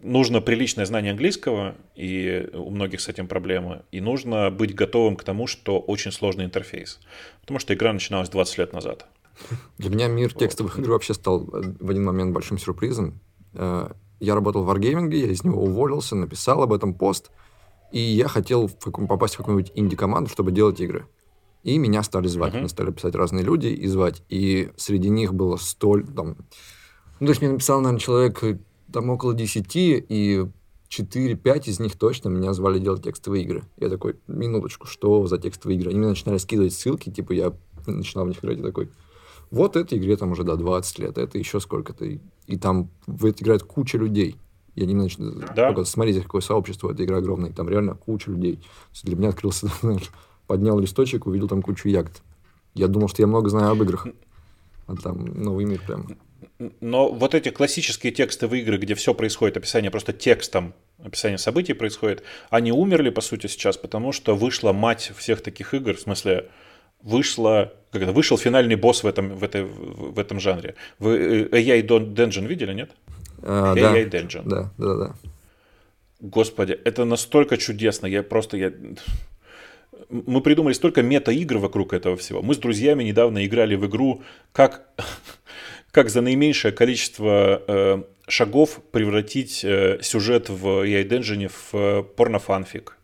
нужно 0.02 0.40
приличное 0.40 0.84
знание 0.84 1.12
английского, 1.12 1.76
и 1.94 2.48
у 2.52 2.70
многих 2.70 3.00
с 3.00 3.08
этим 3.08 3.28
проблемы. 3.28 3.82
И 3.92 4.00
нужно 4.00 4.50
быть 4.50 4.74
готовым 4.74 5.16
к 5.16 5.24
тому, 5.24 5.46
что 5.46 5.78
очень 5.78 6.12
сложный 6.12 6.44
интерфейс. 6.44 7.00
Потому 7.40 7.58
что 7.58 7.74
игра 7.74 7.92
начиналась 7.92 8.28
20 8.28 8.58
лет 8.58 8.72
назад. 8.72 9.06
Для 9.78 9.90
меня 9.90 10.08
мир 10.08 10.32
текстовых 10.32 10.78
игр 10.78 10.90
вообще 10.90 11.14
стал 11.14 11.40
в 11.40 11.90
один 11.90 12.04
момент 12.04 12.32
большим 12.32 12.58
сюрпризом. 12.58 13.20
Э, 13.54 13.90
я 14.20 14.34
работал 14.34 14.64
в 14.64 14.70
Wargaming, 14.70 15.14
я 15.14 15.26
из 15.26 15.44
него 15.44 15.62
уволился, 15.62 16.14
написал 16.16 16.62
об 16.62 16.72
этом 16.72 16.94
пост– 16.94 17.30
и 17.94 18.00
я 18.00 18.26
хотел 18.26 18.66
в 18.66 18.76
каком, 18.76 19.06
попасть 19.06 19.34
в 19.34 19.36
какую-нибудь 19.36 19.70
инди-команду, 19.76 20.28
чтобы 20.28 20.50
делать 20.50 20.80
игры. 20.80 21.06
И 21.62 21.78
меня 21.78 22.02
стали 22.02 22.26
звать. 22.26 22.52
Uh-huh. 22.52 22.58
Мне 22.58 22.68
стали 22.68 22.90
писать 22.90 23.14
разные 23.14 23.44
люди 23.44 23.68
и 23.68 23.86
звать. 23.86 24.24
И 24.28 24.72
среди 24.76 25.08
них 25.10 25.32
было 25.32 25.56
столь... 25.58 26.04
Там, 26.04 26.36
ну, 27.24 27.28
то 27.28 27.30
есть 27.30 27.40
мне 27.40 27.52
написал, 27.52 27.80
наверное, 27.80 28.00
человек 28.00 28.44
э, 28.44 28.58
там 28.92 29.08
около 29.08 29.32
10, 29.32 29.64
и 29.74 30.46
4-5 30.90 31.62
из 31.70 31.80
них 31.80 31.96
точно 31.96 32.28
меня 32.28 32.52
звали 32.52 32.78
делать 32.78 33.02
текстовые 33.02 33.44
игры. 33.44 33.64
Я 33.78 33.88
такой, 33.88 34.16
минуточку, 34.26 34.86
что 34.86 35.26
за 35.26 35.38
текстовые 35.38 35.78
игры? 35.78 35.88
Они 35.88 36.00
мне 36.00 36.08
начинали 36.08 36.36
скидывать 36.36 36.74
ссылки, 36.74 37.08
типа 37.08 37.32
я 37.32 37.54
начинал 37.86 38.26
в 38.26 38.28
них 38.28 38.44
играть, 38.44 38.58
и 38.58 38.62
такой, 38.62 38.90
вот 39.50 39.76
этой 39.76 39.96
игре 39.96 40.18
там 40.18 40.32
уже, 40.32 40.44
да, 40.44 40.56
20 40.56 40.98
лет, 40.98 41.16
это 41.16 41.38
еще 41.38 41.60
сколько-то. 41.60 42.04
И, 42.04 42.18
и 42.46 42.58
там 42.58 42.90
в 43.06 43.24
это 43.24 43.42
играет 43.42 43.62
куча 43.62 43.96
людей. 43.96 44.36
Я 44.74 44.84
не 44.84 44.92
начал... 44.92 45.32
Да. 45.56 45.72
Только 45.72 45.84
смотрите, 45.84 46.20
какое 46.20 46.42
сообщество, 46.42 46.92
эта 46.92 47.06
игра 47.06 47.18
огромная. 47.18 47.54
Там 47.54 47.70
реально 47.70 47.94
куча 47.94 48.30
людей. 48.30 48.62
Для 49.02 49.16
меня 49.16 49.30
открылся, 49.30 49.72
поднял 50.46 50.78
листочек, 50.78 51.24
увидел 51.24 51.48
там 51.48 51.62
кучу 51.62 51.88
ягод. 51.88 52.20
Я 52.74 52.86
думал, 52.86 53.08
что 53.08 53.22
я 53.22 53.28
много 53.28 53.48
знаю 53.48 53.70
об 53.72 53.82
играх. 53.82 54.06
Там 55.02 55.24
новый 55.24 55.64
мир 55.64 55.80
прям. 55.86 56.18
Но 56.80 57.10
вот 57.10 57.34
эти 57.34 57.50
классические 57.50 58.12
текстовые 58.12 58.62
игры, 58.62 58.76
где 58.76 58.94
все 58.94 59.14
происходит, 59.14 59.56
описание 59.56 59.90
просто 59.90 60.12
текстом, 60.12 60.74
описание 61.02 61.38
событий 61.38 61.72
происходит, 61.72 62.22
они 62.50 62.72
умерли, 62.72 63.10
по 63.10 63.20
сути, 63.20 63.46
сейчас, 63.46 63.76
потому 63.76 64.12
что 64.12 64.36
вышла 64.36 64.72
мать 64.72 65.12
всех 65.16 65.42
таких 65.42 65.74
игр, 65.74 65.96
в 65.96 66.00
смысле, 66.00 66.50
вышла, 67.02 67.72
как 67.90 68.02
это, 68.02 68.12
вышел 68.12 68.38
финальный 68.38 68.76
босс 68.76 69.02
в 69.02 69.06
этом, 69.06 69.36
в, 69.36 69.44
этой, 69.44 69.64
в 69.64 70.18
этом 70.18 70.40
жанре. 70.40 70.74
Вы 70.98 71.48
э, 71.52 71.60
AI 71.60 71.82
Dungeon 71.86 72.46
видели, 72.46 72.72
нет? 72.72 72.90
А, 73.42 73.74
AI 73.74 74.08
да. 74.08 74.18
Dungeon. 74.18 74.42
Да, 74.44 74.72
да, 74.78 74.96
да. 74.96 75.14
Господи, 76.20 76.72
это 76.84 77.04
настолько 77.04 77.56
чудесно. 77.58 78.06
Я 78.06 78.22
просто... 78.22 78.56
Я... 78.56 78.72
Мы 80.14 80.40
придумали 80.42 80.74
столько 80.74 81.02
мета-игр 81.02 81.58
вокруг 81.58 81.92
этого 81.92 82.16
всего. 82.16 82.40
Мы 82.40 82.54
с 82.54 82.58
друзьями 82.58 83.02
недавно 83.02 83.44
играли 83.44 83.74
в 83.74 83.84
игру, 83.86 84.22
как, 84.52 84.88
как 85.90 86.08
за 86.08 86.20
наименьшее 86.20 86.70
количество 86.70 87.62
э, 87.66 88.02
шагов 88.28 88.80
превратить 88.92 89.64
э, 89.64 89.98
сюжет 90.02 90.48
в 90.48 90.84
AI 90.84 91.08
Dungeon 91.08 91.50
в 91.50 91.74
э, 91.74 92.02
порнофанфик. 92.04 92.96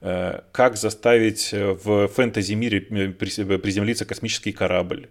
Э, 0.00 0.40
как 0.50 0.76
заставить 0.76 1.50
э, 1.52 1.76
в 1.80 2.08
фэнтези-мире 2.08 2.86
э, 2.90 3.08
приземлиться 3.12 4.04
космический 4.04 4.50
корабль 4.50 5.08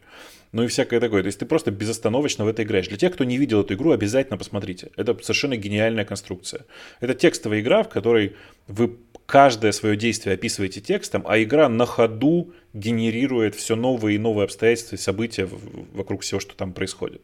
ну 0.52 0.64
и 0.64 0.68
всякое 0.68 1.00
такое. 1.00 1.22
То 1.22 1.28
есть 1.28 1.40
ты 1.40 1.46
просто 1.46 1.72
безостановочно 1.72 2.46
в 2.46 2.48
это 2.48 2.64
играешь. 2.64 2.88
Для 2.88 2.98
тех, 2.98 3.14
кто 3.14 3.24
не 3.24 3.38
видел 3.38 3.62
эту 3.62 3.74
игру, 3.74 3.92
обязательно 3.92 4.38
посмотрите. 4.38 4.92
Это 4.96 5.18
совершенно 5.22 5.58
гениальная 5.58 6.06
конструкция. 6.06 6.66
Это 7.00 7.14
текстовая 7.14 7.60
игра, 7.60 7.84
в 7.84 7.90
которой 7.90 8.36
вы 8.68 8.88
каждое 9.28 9.74
свое 9.74 9.96
действие 9.98 10.34
описываете 10.34 10.82
текстом, 10.82 11.24
а 11.28 11.42
игра 11.44 11.70
на 11.70 11.86
ходу 11.86 12.54
генерирует 12.74 13.56
все 13.56 13.76
новые 13.76 14.16
и 14.16 14.20
новые 14.20 14.46
обстоятельства 14.46 14.96
и 14.96 15.00
события 15.00 15.48
вокруг 15.94 16.22
всего, 16.22 16.40
что 16.40 16.56
там 16.56 16.74
происходит. 16.74 17.22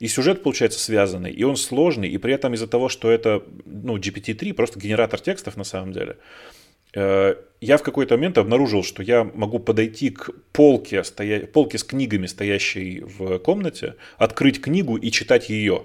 И 0.00 0.08
сюжет 0.08 0.42
получается 0.42 0.80
связанный, 0.80 1.30
и 1.30 1.44
он 1.44 1.56
сложный, 1.56 2.08
и 2.08 2.18
при 2.18 2.34
этом 2.34 2.52
из-за 2.54 2.66
того, 2.66 2.88
что 2.88 3.10
это 3.10 3.42
ну, 3.64 3.96
GPT-3, 3.96 4.52
просто 4.54 4.80
генератор 4.80 5.20
текстов 5.20 5.56
на 5.56 5.64
самом 5.64 5.92
деле, 5.92 6.16
э, 6.94 7.36
я 7.60 7.76
в 7.78 7.82
какой-то 7.82 8.16
момент 8.16 8.38
обнаружил, 8.38 8.82
что 8.82 9.04
я 9.04 9.22
могу 9.22 9.60
подойти 9.60 10.10
к 10.10 10.30
полке, 10.52 11.04
стоя... 11.04 11.46
полке 11.46 11.78
с 11.78 11.84
книгами, 11.84 12.26
стоящей 12.26 13.02
в 13.02 13.38
комнате, 13.38 13.94
открыть 14.18 14.60
книгу 14.60 14.96
и 14.96 15.12
читать 15.12 15.48
ее. 15.48 15.84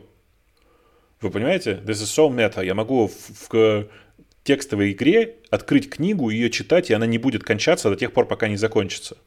Вы 1.21 1.29
понимаете? 1.29 1.79
This 1.85 2.01
is 2.01 2.09
so 2.17 2.33
meta. 2.33 2.65
Я 2.65 2.73
могу 2.73 3.07
в, 3.07 3.47
в 3.47 3.87
текстовой 4.43 4.91
игре 4.91 5.35
открыть 5.49 5.89
книгу, 5.89 6.29
ее 6.29 6.49
читать, 6.49 6.89
и 6.89 6.93
она 6.93 7.05
не 7.05 7.17
будет 7.17 7.43
кончаться 7.43 7.89
до 7.89 7.95
тех 7.95 8.11
пор, 8.11 8.27
пока 8.27 8.47
не 8.47 8.57
закончится. 8.57 9.17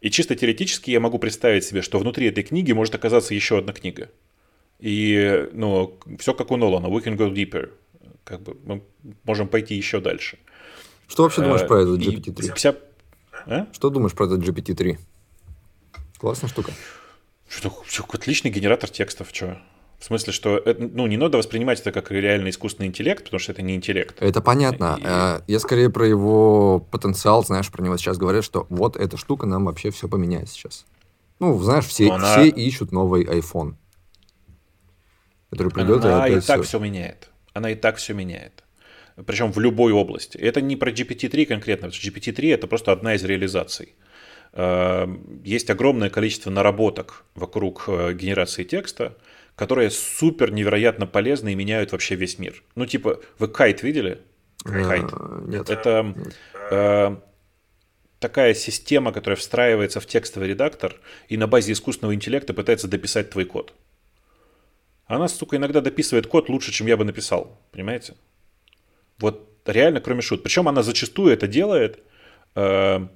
И 0.00 0.10
чисто 0.10 0.34
теоретически 0.34 0.90
я 0.90 1.00
могу 1.00 1.18
представить 1.18 1.64
себе, 1.64 1.82
что 1.82 1.98
внутри 1.98 2.26
этой 2.26 2.42
книги 2.42 2.72
может 2.72 2.94
оказаться 2.94 3.34
еще 3.34 3.58
одна 3.58 3.72
книга. 3.72 4.10
И, 4.78 5.48
ну, 5.52 5.98
все 6.18 6.32
как 6.32 6.50
у 6.50 6.56
Нолана, 6.56 6.86
we 6.86 7.04
can 7.04 7.16
go 7.16 7.30
deeper. 7.30 7.70
Как 8.24 8.40
бы 8.40 8.56
мы 8.64 8.82
можем 9.24 9.48
пойти 9.48 9.74
еще 9.74 10.00
дальше. 10.00 10.38
Что 11.06 11.24
вообще 11.24 11.42
думаешь 11.42 11.62
а, 11.62 11.66
про 11.66 11.82
этот 11.82 12.00
GPT-3? 12.00 12.54
Вся... 12.54 12.76
А? 13.46 13.66
Что 13.72 13.90
думаешь 13.90 14.14
про 14.14 14.26
этот 14.26 14.40
GPT-3? 14.40 14.98
Классная 16.18 16.48
штука. 16.48 16.72
Что, 17.48 17.84
отличный 18.12 18.50
генератор 18.50 18.88
текстов, 18.88 19.30
что? 19.32 19.60
В 20.00 20.04
смысле, 20.04 20.32
что 20.32 20.56
это, 20.56 20.82
ну, 20.82 21.06
не 21.06 21.18
надо 21.18 21.36
воспринимать 21.36 21.78
это 21.80 21.92
как 21.92 22.10
реальный 22.10 22.50
искусственный 22.50 22.88
интеллект, 22.88 23.22
потому 23.22 23.38
что 23.38 23.52
это 23.52 23.60
не 23.60 23.74
интеллект. 23.74 24.16
Это 24.22 24.40
понятно. 24.40 24.96
И... 24.98 25.04
Э, 25.04 25.40
я 25.46 25.58
скорее 25.60 25.90
про 25.90 26.08
его 26.08 26.80
потенциал, 26.90 27.44
знаешь, 27.44 27.70
про 27.70 27.82
него 27.82 27.98
сейчас 27.98 28.16
говорят, 28.16 28.42
что 28.42 28.66
вот 28.70 28.96
эта 28.96 29.18
штука 29.18 29.46
нам 29.46 29.66
вообще 29.66 29.90
все 29.90 30.08
поменяет 30.08 30.48
сейчас. 30.48 30.86
Ну, 31.38 31.58
знаешь, 31.60 31.84
все, 31.84 32.10
она... 32.10 32.32
все 32.32 32.48
ищут 32.48 32.92
новый 32.92 33.24
iPhone, 33.24 33.74
который 35.50 35.70
придет 35.70 36.02
она 36.02 36.26
и 36.26 36.30
опять 36.32 36.44
и 36.44 36.46
так 36.46 36.60
все... 36.62 36.68
все 36.68 36.78
меняет. 36.78 37.28
Она 37.52 37.70
и 37.70 37.74
так 37.74 37.96
все 37.96 38.14
меняет. 38.14 38.64
Причем 39.26 39.52
в 39.52 39.58
любой 39.58 39.92
области. 39.92 40.38
Это 40.38 40.62
не 40.62 40.76
про 40.76 40.90
GPT-3 40.90 41.44
конкретно, 41.44 41.88
потому 41.88 42.02
что 42.02 42.10
GPT-3 42.10 42.54
это 42.54 42.66
просто 42.66 42.92
одна 42.92 43.16
из 43.16 43.24
реализаций. 43.24 43.94
Э, 44.54 45.06
есть 45.44 45.68
огромное 45.68 46.08
количество 46.08 46.48
наработок 46.48 47.24
вокруг 47.34 47.84
э, 47.86 48.14
генерации 48.14 48.64
текста, 48.64 49.18
которые 49.60 49.90
супер 49.90 50.52
невероятно 50.52 51.06
полезны 51.06 51.52
и 51.52 51.54
меняют 51.54 51.92
вообще 51.92 52.14
весь 52.14 52.38
мир. 52.38 52.62
Ну, 52.76 52.86
типа, 52.86 53.20
вы 53.38 53.46
кайт 53.46 53.82
видели? 53.82 54.22
Кайт. 54.64 55.10
А, 55.12 55.44
нет. 55.46 55.68
Это 55.68 56.14
э, 56.70 57.16
такая 58.18 58.54
система, 58.54 59.12
которая 59.12 59.36
встраивается 59.36 60.00
в 60.00 60.06
текстовый 60.06 60.48
редактор 60.48 60.96
и 61.28 61.36
на 61.36 61.46
базе 61.46 61.72
искусственного 61.72 62.14
интеллекта 62.14 62.54
пытается 62.54 62.88
дописать 62.88 63.28
твой 63.28 63.44
код. 63.44 63.74
Она, 65.04 65.28
сука, 65.28 65.58
иногда 65.58 65.82
дописывает 65.82 66.26
код 66.26 66.48
лучше, 66.48 66.72
чем 66.72 66.86
я 66.86 66.96
бы 66.96 67.04
написал. 67.04 67.60
Понимаете? 67.70 68.14
Вот 69.18 69.46
реально, 69.66 70.00
кроме 70.00 70.22
шут. 70.22 70.42
Причем 70.42 70.68
она 70.68 70.82
зачастую 70.82 71.34
это 71.34 71.46
делает 71.46 72.02
э, 72.54 73.06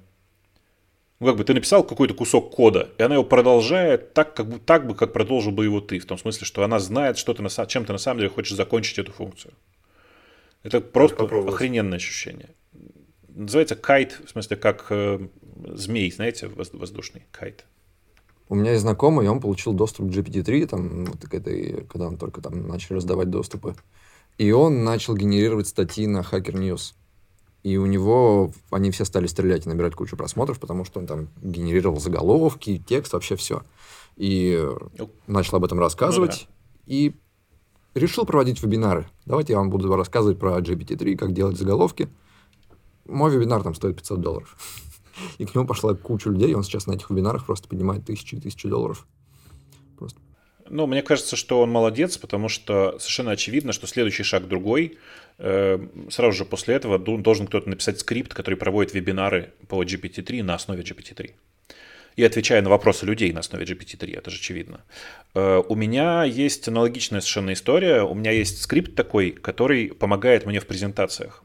ну, 1.19 1.27
как 1.27 1.37
бы 1.37 1.43
ты 1.43 1.53
написал 1.53 1.83
какой-то 1.83 2.13
кусок 2.13 2.53
кода, 2.53 2.89
и 2.97 3.03
она 3.03 3.15
его 3.15 3.23
продолжает 3.23 4.13
так, 4.13 4.33
как 4.33 4.47
бы, 4.47 4.59
так 4.59 4.85
бы, 4.85 4.95
как 4.95 5.13
продолжил 5.13 5.51
бы 5.51 5.63
его 5.63 5.79
ты. 5.79 5.99
В 5.99 6.05
том 6.05 6.17
смысле, 6.17 6.45
что 6.45 6.63
она 6.63 6.79
знает, 6.79 7.17
что 7.17 7.33
ты 7.33 7.41
на, 7.41 7.49
чем 7.49 7.85
ты 7.85 7.93
на 7.93 7.97
самом 7.97 8.19
деле 8.19 8.29
хочешь 8.29 8.55
закончить 8.55 8.99
эту 8.99 9.13
функцию. 9.13 9.53
Это 10.63 10.81
просто 10.81 11.23
охрененное 11.23 11.97
ощущение. 11.97 12.49
Называется 13.29 13.75
кайт, 13.75 14.19
в 14.25 14.29
смысле, 14.29 14.57
как 14.57 14.87
э, 14.89 15.27
змей, 15.67 16.11
знаете, 16.11 16.47
воздушный 16.47 17.25
кайт. 17.31 17.65
У 18.47 18.55
меня 18.55 18.71
есть 18.71 18.81
знакомый, 18.81 19.25
и 19.25 19.29
он 19.29 19.39
получил 19.39 19.73
доступ 19.73 20.07
к 20.07 20.13
GPT-3, 20.13 20.67
там, 20.67 21.05
вот, 21.05 21.21
к 21.21 21.33
этой, 21.33 21.85
когда 21.85 22.07
он 22.07 22.17
только 22.17 22.41
там 22.41 22.67
начали 22.67 22.97
раздавать 22.97 23.29
доступы. 23.29 23.75
И 24.37 24.51
он 24.51 24.83
начал 24.83 25.15
генерировать 25.15 25.67
статьи 25.67 26.07
на 26.07 26.19
Hacker 26.19 26.53
News. 26.53 26.93
И 27.65 27.77
у 27.77 27.87
него 27.87 28.51
они 28.69 28.91
все 28.91 29.05
стали 29.05 29.25
стрелять 29.25 29.65
и 29.65 29.69
набирать 29.69 29.95
кучу 29.95 30.15
просмотров, 30.15 30.59
потому 30.59 30.85
что 30.85 30.99
он 30.99 31.07
там 31.07 31.29
генерировал 31.41 31.99
заголовки, 31.99 32.77
текст, 32.77 33.13
вообще 33.13 33.35
все. 33.35 33.63
И 34.17 34.63
начал 35.25 35.57
об 35.57 35.65
этом 35.65 35.79
рассказывать. 35.79 36.47
Ну, 36.47 36.75
да. 36.85 36.93
И 36.93 37.15
решил 37.95 38.23
проводить 38.27 38.61
вебинары. 38.61 39.07
Давайте 39.25 39.53
я 39.53 39.57
вам 39.57 39.71
буду 39.71 39.95
рассказывать 39.95 40.37
про 40.37 40.59
GPT-3, 40.59 41.15
как 41.15 41.33
делать 41.33 41.57
заголовки. 41.57 42.07
Мой 43.07 43.31
вебинар 43.35 43.63
там 43.63 43.73
стоит 43.73 43.95
500 43.95 44.21
долларов. 44.21 44.55
И 45.39 45.45
к 45.45 45.55
нему 45.55 45.65
пошла 45.65 45.95
куча 45.95 46.29
людей, 46.29 46.51
и 46.51 46.53
он 46.53 46.61
сейчас 46.61 46.85
на 46.85 46.91
этих 46.91 47.09
вебинарах 47.09 47.47
просто 47.47 47.67
поднимает 47.67 48.05
тысячи 48.05 48.35
и 48.35 48.39
тысячи 48.39 48.69
долларов. 48.69 49.07
Ну, 50.67 50.87
мне 50.87 51.01
кажется, 51.01 51.35
что 51.35 51.61
он 51.61 51.69
молодец, 51.69 52.17
потому 52.17 52.49
что 52.49 52.97
совершенно 52.99 53.31
очевидно, 53.31 53.71
что 53.71 53.87
следующий 53.87 54.23
шаг 54.23 54.47
другой. 54.47 54.97
Э, 55.37 55.79
сразу 56.09 56.37
же 56.37 56.45
после 56.45 56.75
этого 56.75 56.97
должен 56.97 57.47
кто-то 57.47 57.69
написать 57.69 57.99
скрипт, 57.99 58.33
который 58.33 58.55
проводит 58.55 58.93
вебинары 58.93 59.53
по 59.67 59.83
GPT-3 59.83 60.43
на 60.43 60.55
основе 60.55 60.81
GPT-3 60.81 61.31
и 62.15 62.23
отвечая 62.23 62.61
на 62.61 62.69
вопросы 62.69 63.05
людей 63.05 63.31
на 63.33 63.41
основе 63.41 63.65
GPT-3, 63.65 64.17
это 64.17 64.29
же 64.29 64.37
очевидно. 64.37 64.81
Э, 65.33 65.61
у 65.67 65.75
меня 65.75 66.23
есть 66.23 66.67
аналогичная 66.67 67.21
совершенно 67.21 67.53
история. 67.53 68.01
У 68.01 68.13
меня 68.13 68.31
есть 68.31 68.61
скрипт 68.61 68.95
такой, 68.95 69.31
который 69.31 69.89
помогает 69.89 70.45
мне 70.45 70.59
в 70.59 70.67
презентациях. 70.67 71.43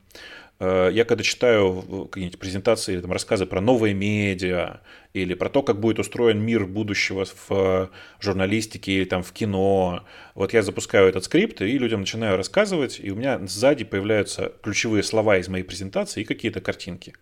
Э, 0.61 0.90
я 0.92 1.04
когда 1.04 1.24
читаю 1.24 2.06
какие-нибудь 2.11 2.38
презентации 2.38 2.92
или 2.92 3.00
там, 3.00 3.12
рассказы 3.12 3.46
про 3.46 3.61
новые 3.61 3.94
медиа 3.94 4.80
или 5.14 5.34
про 5.34 5.48
то, 5.48 5.62
как 5.62 5.80
будет 5.80 5.98
устроен 5.98 6.40
мир 6.40 6.66
будущего 6.66 7.26
в 7.48 7.90
журналистике 8.20 8.92
или 8.92 9.04
там 9.04 9.22
в 9.22 9.32
кино, 9.32 10.04
вот 10.34 10.52
я 10.52 10.62
запускаю 10.62 11.08
этот 11.08 11.24
скрипт 11.24 11.62
и 11.62 11.78
людям 11.78 12.00
начинаю 12.00 12.36
рассказывать, 12.36 13.00
и 13.02 13.11
у 13.11 13.16
меня 13.16 13.40
сзади 13.46 13.84
появляются 13.84 14.52
ключевые 14.62 15.02
слова 15.02 15.38
из 15.38 15.48
моей 15.48 15.64
презентации 15.64 16.20
и 16.20 16.24
какие-то 16.24 16.61
картинки. 16.61 17.14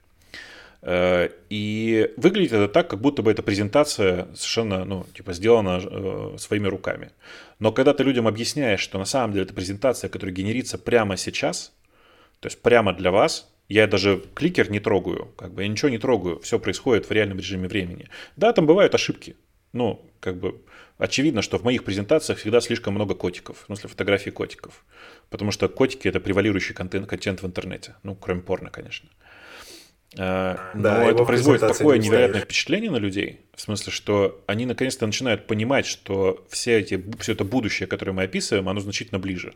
Э, 0.82 1.28
и 1.48 2.12
выглядит 2.16 2.52
это 2.52 2.66
так, 2.66 2.90
как 2.90 3.00
будто 3.00 3.22
бы 3.22 3.30
эта 3.30 3.44
презентация 3.44 4.26
совершенно, 4.34 4.84
ну, 4.84 5.06
типа, 5.14 5.32
сделана 5.32 5.80
э, 5.80 6.38
своими 6.38 6.66
руками. 6.66 7.10
Но 7.60 7.70
когда 7.70 7.94
ты 7.94 8.02
людям 8.02 8.26
объясняешь, 8.26 8.80
что 8.80 8.98
на 8.98 9.04
самом 9.04 9.32
деле 9.32 9.44
это 9.44 9.54
презентация, 9.54 10.10
которая 10.10 10.34
генерится 10.34 10.76
прямо 10.76 11.16
сейчас– 11.16 11.72
то 12.40 12.46
есть 12.46 12.60
прямо 12.62 12.92
для 12.92 13.10
вас 13.10 13.52
я 13.68 13.86
даже 13.86 14.22
кликер 14.34 14.70
не 14.70 14.80
трогаю, 14.80 15.26
как 15.36 15.52
бы 15.52 15.62
я 15.62 15.68
ничего 15.68 15.90
не 15.90 15.98
трогаю, 15.98 16.40
все 16.40 16.58
происходит 16.58 17.08
в 17.08 17.12
реальном 17.12 17.38
режиме 17.38 17.68
времени. 17.68 18.08
Да, 18.36 18.52
там 18.52 18.66
бывают 18.66 18.94
ошибки, 18.94 19.36
но 19.72 20.04
как 20.20 20.38
бы 20.38 20.62
очевидно, 20.96 21.42
что 21.42 21.58
в 21.58 21.64
моих 21.64 21.84
презентациях 21.84 22.38
всегда 22.38 22.60
слишком 22.60 22.94
много 22.94 23.14
котиков, 23.14 23.62
в 23.62 23.66
смысле 23.66 23.90
фотографий 23.90 24.30
котиков, 24.30 24.84
потому 25.30 25.50
что 25.50 25.68
котики 25.68 26.08
это 26.08 26.20
превалирующий 26.20 26.74
контент, 26.74 27.06
контент 27.06 27.42
в 27.42 27.46
интернете, 27.46 27.94
ну, 28.02 28.14
кроме 28.14 28.40
порно, 28.40 28.70
конечно. 28.70 29.08
А, 30.16 30.70
но 30.74 30.82
да, 30.82 31.04
это 31.04 31.24
производит 31.24 31.60
такое 31.60 31.98
невероятное 31.98 32.40
впечатление 32.40 32.90
на 32.90 32.96
людей, 32.96 33.42
в 33.54 33.60
смысле, 33.60 33.92
что 33.92 34.42
они 34.46 34.64
наконец-то 34.64 35.06
начинают 35.06 35.46
понимать, 35.46 35.84
что 35.84 36.46
все, 36.48 36.78
эти, 36.78 37.04
все 37.18 37.32
это 37.32 37.44
будущее, 37.44 37.86
которое 37.86 38.12
мы 38.12 38.22
описываем, 38.22 38.68
оно 38.68 38.80
значительно 38.80 39.18
ближе. 39.18 39.52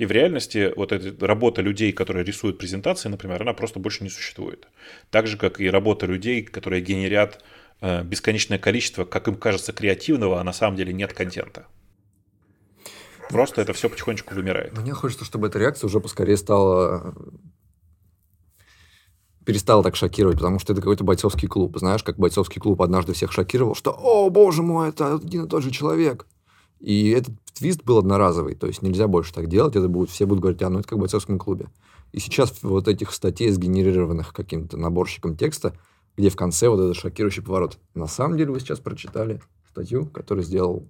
И 0.00 0.06
в 0.06 0.12
реальности 0.12 0.72
вот 0.76 0.92
эта 0.92 1.26
работа 1.26 1.60
людей, 1.60 1.92
которые 1.92 2.24
рисуют 2.24 2.56
презентации, 2.56 3.10
например, 3.10 3.42
она 3.42 3.52
просто 3.52 3.80
больше 3.80 4.02
не 4.02 4.08
существует. 4.08 4.66
Так 5.10 5.26
же, 5.26 5.36
как 5.36 5.60
и 5.60 5.68
работа 5.68 6.06
людей, 6.06 6.42
которые 6.42 6.80
генерят 6.80 7.44
э, 7.82 8.02
бесконечное 8.02 8.58
количество, 8.58 9.04
как 9.04 9.28
им 9.28 9.34
кажется, 9.34 9.74
креативного, 9.74 10.40
а 10.40 10.44
на 10.44 10.54
самом 10.54 10.78
деле 10.78 10.94
нет 10.94 11.12
контента. 11.12 11.66
Просто 13.28 13.60
это 13.60 13.74
все 13.74 13.90
потихонечку 13.90 14.34
вымирает. 14.34 14.74
Мне 14.78 14.94
хочется, 14.94 15.26
чтобы 15.26 15.48
эта 15.48 15.58
реакция 15.58 15.88
уже 15.88 16.00
поскорее 16.00 16.38
стала 16.38 17.14
перестала 19.44 19.82
так 19.82 19.96
шокировать, 19.96 20.38
потому 20.38 20.60
что 20.60 20.72
это 20.72 20.80
какой-то 20.80 21.04
бойцовский 21.04 21.46
клуб. 21.46 21.76
Знаешь, 21.76 22.02
как 22.02 22.16
бойцовский 22.16 22.58
клуб 22.58 22.80
однажды 22.80 23.12
всех 23.12 23.32
шокировал, 23.32 23.74
что 23.74 23.90
«О, 23.90 24.30
боже 24.30 24.62
мой, 24.62 24.88
это 24.88 25.16
один 25.16 25.44
и 25.44 25.48
тот 25.48 25.62
же 25.62 25.70
человек». 25.70 26.26
И 26.80 27.10
этот 27.10 27.34
твист 27.54 27.84
был 27.84 27.98
одноразовый, 27.98 28.54
то 28.54 28.66
есть 28.66 28.82
нельзя 28.82 29.06
больше 29.06 29.34
так 29.34 29.48
делать, 29.48 29.76
это 29.76 29.88
будет, 29.88 30.10
все 30.10 30.26
будут 30.26 30.42
говорить, 30.42 30.62
а, 30.62 30.70
ну 30.70 30.80
это 30.80 30.88
как 30.88 30.98
в 30.98 31.00
бойцовском 31.00 31.38
клубе. 31.38 31.66
И 32.12 32.18
сейчас 32.18 32.62
вот 32.62 32.88
этих 32.88 33.12
статей, 33.12 33.50
сгенерированных 33.50 34.32
каким-то 34.32 34.76
наборщиком 34.76 35.36
текста, 35.36 35.74
где 36.16 36.30
в 36.30 36.36
конце 36.36 36.68
вот 36.68 36.80
этот 36.80 36.96
шокирующий 36.96 37.42
поворот. 37.42 37.78
На 37.94 38.06
самом 38.06 38.36
деле 38.36 38.50
вы 38.50 38.60
сейчас 38.60 38.80
прочитали 38.80 39.40
статью, 39.68 40.06
которую 40.06 40.44
сделал 40.44 40.88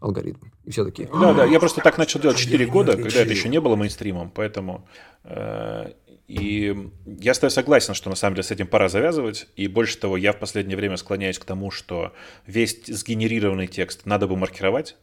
алгоритм. 0.00 0.46
И 0.64 0.70
все 0.70 0.84
такие... 0.84 1.08
Да, 1.08 1.34
да, 1.34 1.44
я 1.44 1.58
просто 1.58 1.80
так 1.80 1.98
начал 1.98 2.20
делать 2.20 2.36
4 2.36 2.66
года, 2.66 2.96
когда 2.96 3.20
это 3.20 3.30
еще 3.30 3.48
не 3.48 3.60
было 3.60 3.76
мейнстримом, 3.76 4.30
поэтому... 4.30 4.86
Э, 5.24 5.92
и 6.26 6.90
я 7.06 7.34
стою 7.34 7.50
согласен, 7.50 7.92
что 7.92 8.08
на 8.08 8.16
самом 8.16 8.36
деле 8.36 8.44
с 8.44 8.50
этим 8.50 8.66
пора 8.66 8.88
завязывать. 8.88 9.46
И 9.56 9.68
больше 9.68 9.98
того, 9.98 10.16
я 10.16 10.32
в 10.32 10.38
последнее 10.38 10.76
время 10.76 10.96
склоняюсь 10.96 11.38
к 11.38 11.44
тому, 11.44 11.70
что 11.70 12.12
весь 12.46 12.86
сгенерированный 12.86 13.66
текст 13.66 14.06
надо 14.06 14.26
бы 14.26 14.36
маркировать, 14.36 14.96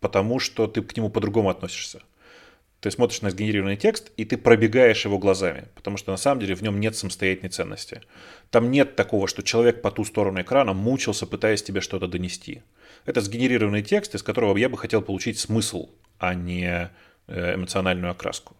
потому 0.00 0.38
что 0.38 0.66
ты 0.66 0.82
к 0.82 0.96
нему 0.96 1.10
по-другому 1.10 1.50
относишься. 1.50 2.02
Ты 2.80 2.92
смотришь 2.92 3.22
на 3.22 3.30
сгенерированный 3.30 3.76
текст, 3.76 4.12
и 4.16 4.24
ты 4.24 4.36
пробегаешь 4.36 5.04
его 5.04 5.18
глазами, 5.18 5.66
потому 5.74 5.96
что 5.96 6.12
на 6.12 6.16
самом 6.16 6.40
деле 6.40 6.54
в 6.54 6.62
нем 6.62 6.78
нет 6.78 6.96
самостоятельной 6.96 7.50
ценности. 7.50 8.02
Там 8.50 8.70
нет 8.70 8.94
такого, 8.94 9.26
что 9.26 9.42
человек 9.42 9.82
по 9.82 9.90
ту 9.90 10.04
сторону 10.04 10.40
экрана 10.40 10.74
мучился, 10.74 11.26
пытаясь 11.26 11.62
тебе 11.62 11.80
что-то 11.80 12.06
донести. 12.06 12.62
Это 13.04 13.20
сгенерированный 13.20 13.82
текст, 13.82 14.14
из 14.14 14.22
которого 14.22 14.56
я 14.56 14.68
бы 14.68 14.78
хотел 14.78 15.02
получить 15.02 15.40
смысл, 15.40 15.88
а 16.18 16.34
не 16.34 16.90
э, 17.26 17.54
эмоциональную 17.56 18.12
окраску. 18.12 18.54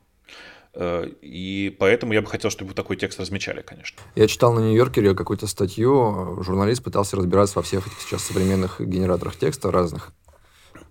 Э, 0.75 1.09
и 1.23 1.75
поэтому 1.79 2.13
я 2.13 2.21
бы 2.21 2.27
хотел, 2.27 2.51
чтобы 2.51 2.75
такой 2.75 2.97
текст 2.97 3.21
размечали, 3.21 3.63
конечно. 3.63 4.01
Я 4.17 4.27
читал 4.27 4.53
на 4.53 4.61
Нью-Йоркере 4.61 5.15
какую-то 5.15 5.47
статью, 5.47 6.43
журналист 6.43 6.83
пытался 6.83 7.17
разбираться 7.17 7.59
во 7.59 7.63
всех 7.63 7.87
этих 7.87 8.01
сейчас 8.01 8.25
современных 8.25 8.81
генераторах 8.81 9.37
текста 9.37 9.71
разных. 9.71 10.13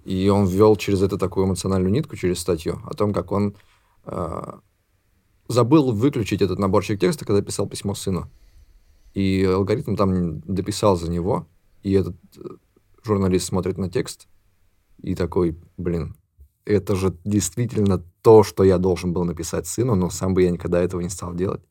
И 0.07 0.29
он 0.29 0.47
ввел 0.47 0.77
через 0.77 1.01
это 1.01 1.17
такую 1.17 1.47
эмоциональную 1.47 1.91
нитку, 1.91 2.15
через 2.15 2.39
статью, 2.39 2.79
о 2.85 2.93
том, 2.93 3.11
как 3.11 3.33
он 3.33 3.57
э, 4.05 4.53
забыл 5.49 5.91
выключить 5.91 6.41
этот 6.41 6.59
наборчик 6.59 6.97
текста, 6.97 7.25
когда 7.25 7.41
писал 7.41 7.67
письмо 7.67 7.93
сыну. 7.93 8.31
И 9.13 9.43
алгоритм 9.43 9.97
там 9.97 10.39
дописал 10.39 10.95
за 10.95 11.11
него, 11.11 11.45
и 11.83 11.91
этот 11.91 12.15
э, 12.37 12.41
журналист 13.03 13.47
смотрит 13.47 13.77
на 13.77 13.89
текст 13.89 14.29
и 15.03 15.13
такой, 15.13 15.57
блин, 15.75 16.15
это 16.63 16.95
же 16.95 17.13
действительно 17.25 18.01
то, 18.21 18.43
что 18.43 18.63
я 18.63 18.77
должен 18.77 19.11
был 19.11 19.25
написать 19.25 19.67
сыну, 19.67 19.95
но 19.95 20.09
сам 20.09 20.33
бы 20.33 20.43
я 20.43 20.51
никогда 20.51 20.81
этого 20.81 21.01
не 21.01 21.09
стал 21.09 21.35
делать. 21.35 21.63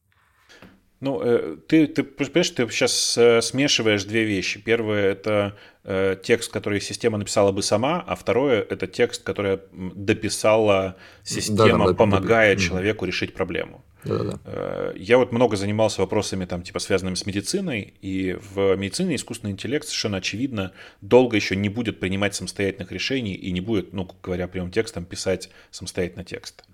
Ну, 1.00 1.20
э, 1.22 1.56
ты, 1.68 1.86
ты 1.86 2.02
понимаешь, 2.02 2.50
ты 2.50 2.66
сейчас 2.70 3.18
э, 3.18 3.42
смешиваешь 3.42 4.04
две 4.04 4.24
вещи. 4.24 4.58
Первое– 4.58 5.04
это 5.12 5.54
э, 5.84 6.16
текст, 6.22 6.50
который 6.50 6.80
система 6.80 7.18
написала 7.18 7.52
бы 7.52 7.62
сама, 7.62 8.02
а 8.06 8.14
второе– 8.14 8.62
это 8.70 8.86
текст, 8.86 9.22
который 9.22 9.60
дописала 9.72 10.96
система, 11.22 11.88
да, 11.88 11.94
помогая 11.94 12.54
да, 12.54 12.60
человеку 12.60 13.04
да. 13.04 13.08
решить 13.08 13.34
проблему. 13.34 13.84
Да-да-да. 14.04 14.92
Я 14.96 15.18
вот 15.18 15.32
много 15.32 15.56
занимался 15.56 16.00
вопросами, 16.00 16.46
там, 16.46 16.62
типа, 16.62 16.78
связанными 16.78 17.16
с 17.16 17.26
медициной, 17.26 17.92
и 18.00 18.38
в 18.54 18.76
медицине 18.76 19.16
искусственный 19.16 19.52
интеллект 19.52 19.84
совершенно 19.84 20.18
очевидно 20.18 20.72
долго 21.02 21.36
еще 21.36 21.56
не 21.56 21.68
будет 21.68 22.00
принимать 22.00 22.34
самостоятельных 22.34 22.90
решений 22.90 23.34
и 23.34 23.52
не 23.52 23.60
будет, 23.60 23.92
ну, 23.92 24.08
говоря 24.22 24.48
прямым 24.48 24.70
текстом, 24.70 25.04
писать 25.04 25.50
самостоятельно 25.70 26.24
текст. 26.24 26.64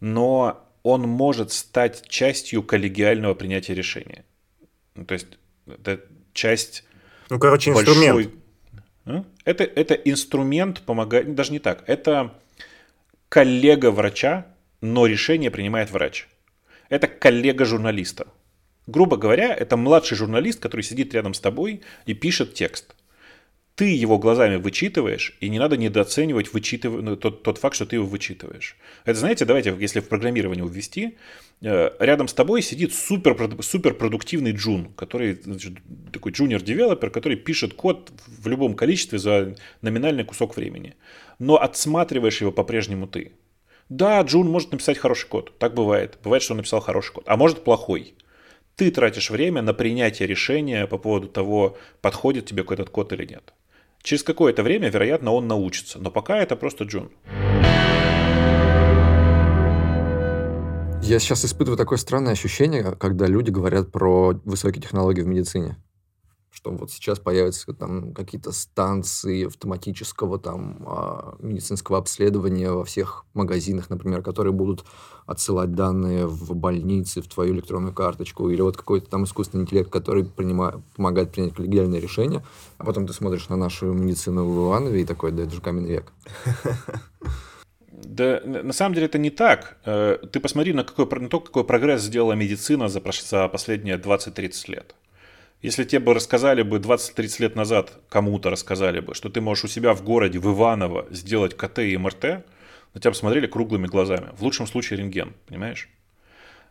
Но 0.00 0.71
он 0.82 1.02
может 1.02 1.52
стать 1.52 2.08
частью 2.08 2.62
коллегиального 2.62 3.34
принятия 3.34 3.74
решения. 3.74 4.24
Ну, 4.94 5.04
то 5.04 5.14
есть 5.14 5.26
это 5.66 6.00
часть... 6.32 6.84
Ну, 7.30 7.38
короче, 7.38 7.72
большой... 7.72 7.94
инструмент. 7.94 9.26
Это, 9.44 9.64
это 9.64 9.94
инструмент 9.94 10.80
помогает... 10.82 11.34
Даже 11.34 11.52
не 11.52 11.58
так. 11.58 11.84
Это 11.86 12.34
коллега 13.28 13.90
врача, 13.90 14.46
но 14.80 15.06
решение 15.06 15.50
принимает 15.50 15.90
врач. 15.90 16.28
Это 16.88 17.06
коллега 17.06 17.64
журналиста. 17.64 18.26
Грубо 18.86 19.16
говоря, 19.16 19.54
это 19.54 19.76
младший 19.76 20.16
журналист, 20.16 20.60
который 20.60 20.82
сидит 20.82 21.14
рядом 21.14 21.34
с 21.34 21.40
тобой 21.40 21.82
и 22.04 22.14
пишет 22.14 22.54
текст 22.54 22.94
ты 23.74 23.86
его 23.86 24.18
глазами 24.18 24.56
вычитываешь, 24.56 25.36
и 25.40 25.48
не 25.48 25.58
надо 25.58 25.76
недооценивать 25.76 26.52
вычитыв... 26.52 26.92
ну, 27.02 27.16
тот, 27.16 27.42
тот 27.42 27.58
факт, 27.58 27.74
что 27.74 27.86
ты 27.86 27.96
его 27.96 28.06
вычитываешь. 28.06 28.76
Это, 29.04 29.18
знаете, 29.18 29.44
давайте, 29.44 29.74
если 29.80 30.00
в 30.00 30.08
программирование 30.08 30.66
ввести, 30.68 31.16
э, 31.62 31.90
рядом 31.98 32.28
с 32.28 32.34
тобой 32.34 32.60
сидит 32.60 32.94
супер, 32.94 33.36
супер 33.60 33.94
продуктивный 33.94 34.52
джун, 34.52 34.92
который 34.94 35.34
значит, 35.42 35.72
такой 36.12 36.32
junior 36.32 36.61
developer, 36.61 37.10
который 37.10 37.36
пишет 37.36 37.72
код 37.74 38.12
в 38.26 38.46
любом 38.46 38.74
количестве 38.74 39.18
за 39.18 39.54
номинальный 39.80 40.24
кусок 40.24 40.56
времени. 40.56 40.94
Но 41.38 41.56
отсматриваешь 41.56 42.40
его 42.40 42.52
по-прежнему 42.52 43.06
ты. 43.06 43.32
Да, 43.88 44.22
Джун 44.22 44.48
может 44.48 44.72
написать 44.72 44.96
хороший 44.96 45.28
код. 45.28 45.58
Так 45.58 45.74
бывает. 45.74 46.18
Бывает, 46.22 46.42
что 46.42 46.54
он 46.54 46.58
написал 46.58 46.80
хороший 46.80 47.12
код. 47.12 47.24
А 47.26 47.36
может 47.36 47.62
плохой. 47.62 48.14
Ты 48.76 48.90
тратишь 48.90 49.30
время 49.30 49.60
на 49.60 49.74
принятие 49.74 50.26
решения 50.26 50.86
по 50.86 50.96
поводу 50.96 51.28
того, 51.28 51.76
подходит 52.00 52.46
тебе 52.46 52.62
этот 52.62 52.88
код 52.88 53.12
или 53.12 53.26
нет. 53.26 53.52
Через 54.02 54.24
какое-то 54.24 54.64
время, 54.64 54.88
вероятно, 54.90 55.30
он 55.32 55.46
научится, 55.46 56.00
но 56.00 56.10
пока 56.10 56.38
это 56.38 56.56
просто 56.56 56.84
Джун. 56.84 57.10
Я 61.02 61.18
сейчас 61.18 61.44
испытываю 61.44 61.76
такое 61.76 61.98
странное 61.98 62.32
ощущение, 62.32 62.96
когда 62.98 63.26
люди 63.26 63.50
говорят 63.50 63.92
про 63.92 64.32
высокие 64.44 64.82
технологии 64.82 65.20
в 65.20 65.26
медицине 65.26 65.76
что 66.52 66.70
вот 66.70 66.90
сейчас 66.90 67.18
появятся 67.18 67.72
там 67.72 68.12
какие-то 68.12 68.52
станции 68.52 69.46
автоматического 69.46 70.38
там 70.38 70.84
а, 70.86 71.36
медицинского 71.40 71.98
обследования 71.98 72.70
во 72.70 72.84
всех 72.84 73.24
магазинах, 73.32 73.88
например, 73.88 74.22
которые 74.22 74.52
будут 74.52 74.84
отсылать 75.26 75.74
данные 75.74 76.26
в 76.26 76.54
больницы, 76.54 77.22
в 77.22 77.28
твою 77.28 77.54
электронную 77.54 77.94
карточку, 77.94 78.50
или 78.50 78.60
вот 78.60 78.76
какой-то 78.76 79.08
там 79.08 79.24
искусственный 79.24 79.62
интеллект, 79.62 79.90
который 79.90 80.24
принимает, 80.24 80.84
помогает 80.94 81.32
принять 81.32 81.54
коллегиальное 81.54 82.00
решение, 82.00 82.44
а 82.76 82.84
потом 82.84 83.06
ты 83.06 83.14
смотришь 83.14 83.48
на 83.48 83.56
нашу 83.56 83.86
медицину 83.86 84.44
в 84.44 84.68
Иванове 84.68 85.02
и 85.02 85.04
такой, 85.06 85.32
да 85.32 85.44
это 85.44 85.54
же 85.54 85.60
каменный 85.60 85.90
век. 85.90 86.12
Да, 88.04 88.40
на 88.44 88.72
самом 88.72 88.94
деле 88.94 89.06
это 89.06 89.18
не 89.18 89.30
так. 89.30 89.78
Э, 89.84 90.18
ты 90.30 90.40
посмотри 90.40 90.72
на, 90.72 90.82
какой, 90.82 91.06
на 91.20 91.28
то, 91.28 91.40
какой 91.40 91.64
прогресс 91.64 92.02
сделала 92.02 92.32
медицина 92.32 92.88
за, 92.88 93.00
за 93.00 93.48
последние 93.48 93.96
20-30 93.96 94.70
лет. 94.70 94.94
Если 95.62 95.84
тебе 95.84 96.00
бы 96.00 96.14
рассказали 96.14 96.62
бы 96.62 96.78
20-30 96.78 97.42
лет 97.42 97.56
назад, 97.56 97.92
кому-то 98.08 98.50
рассказали 98.50 98.98
бы, 98.98 99.14
что 99.14 99.28
ты 99.28 99.40
можешь 99.40 99.64
у 99.64 99.68
себя 99.68 99.94
в 99.94 100.02
городе, 100.02 100.40
в 100.40 100.52
Иваново, 100.52 101.06
сделать 101.10 101.56
КТ 101.56 101.78
и 101.78 101.96
МРТ, 101.96 102.44
на 102.94 103.00
тебя 103.00 103.12
посмотрели 103.12 103.46
круглыми 103.46 103.86
глазами. 103.86 104.30
В 104.36 104.42
лучшем 104.42 104.66
случае 104.66 104.98
рентген, 104.98 105.34
понимаешь? 105.46 105.88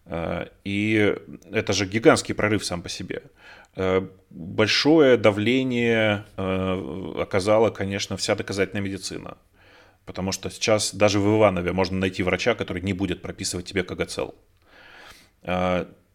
Э, 0.05 0.47
и 0.65 1.15
это 1.51 1.71
же 1.71 1.85
гигантский 1.85 2.35
прорыв 2.35 2.65
сам 2.65 2.81
по 2.81 2.89
себе. 2.89 3.23
Э, 3.77 4.05
большое 4.29 5.15
давление 5.15 6.25
э, 6.35 7.13
оказала, 7.17 7.69
конечно, 7.69 8.17
вся 8.17 8.35
доказательная 8.35 8.81
медицина. 8.81 9.37
Потому 10.05 10.33
что 10.33 10.49
сейчас 10.49 10.93
даже 10.93 11.21
в 11.21 11.37
Иванове 11.37 11.71
можно 11.71 11.97
найти 11.97 12.23
врача, 12.23 12.55
который 12.55 12.81
не 12.81 12.91
будет 12.91 13.21
прописывать 13.21 13.65
тебе 13.65 13.83
КГЦЛ 13.83 14.31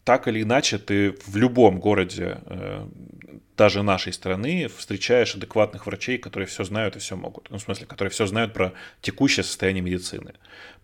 так 0.07 0.29
или 0.29 0.41
иначе 0.41 0.77
ты 0.77 1.17
в 1.25 1.35
любом 1.35 1.81
городе, 1.81 2.39
э, 2.45 2.87
даже 3.57 3.83
нашей 3.83 4.13
страны, 4.13 4.69
встречаешь 4.69 5.35
адекватных 5.35 5.85
врачей, 5.85 6.17
которые 6.17 6.47
все 6.47 6.63
знают 6.63 6.95
и 6.95 6.99
все 6.99 7.17
могут. 7.17 7.49
Ну, 7.49 7.57
в 7.57 7.61
смысле, 7.61 7.87
которые 7.87 8.09
все 8.09 8.25
знают 8.25 8.53
про 8.53 8.71
текущее 9.01 9.43
состояние 9.43 9.81
медицины. 9.81 10.35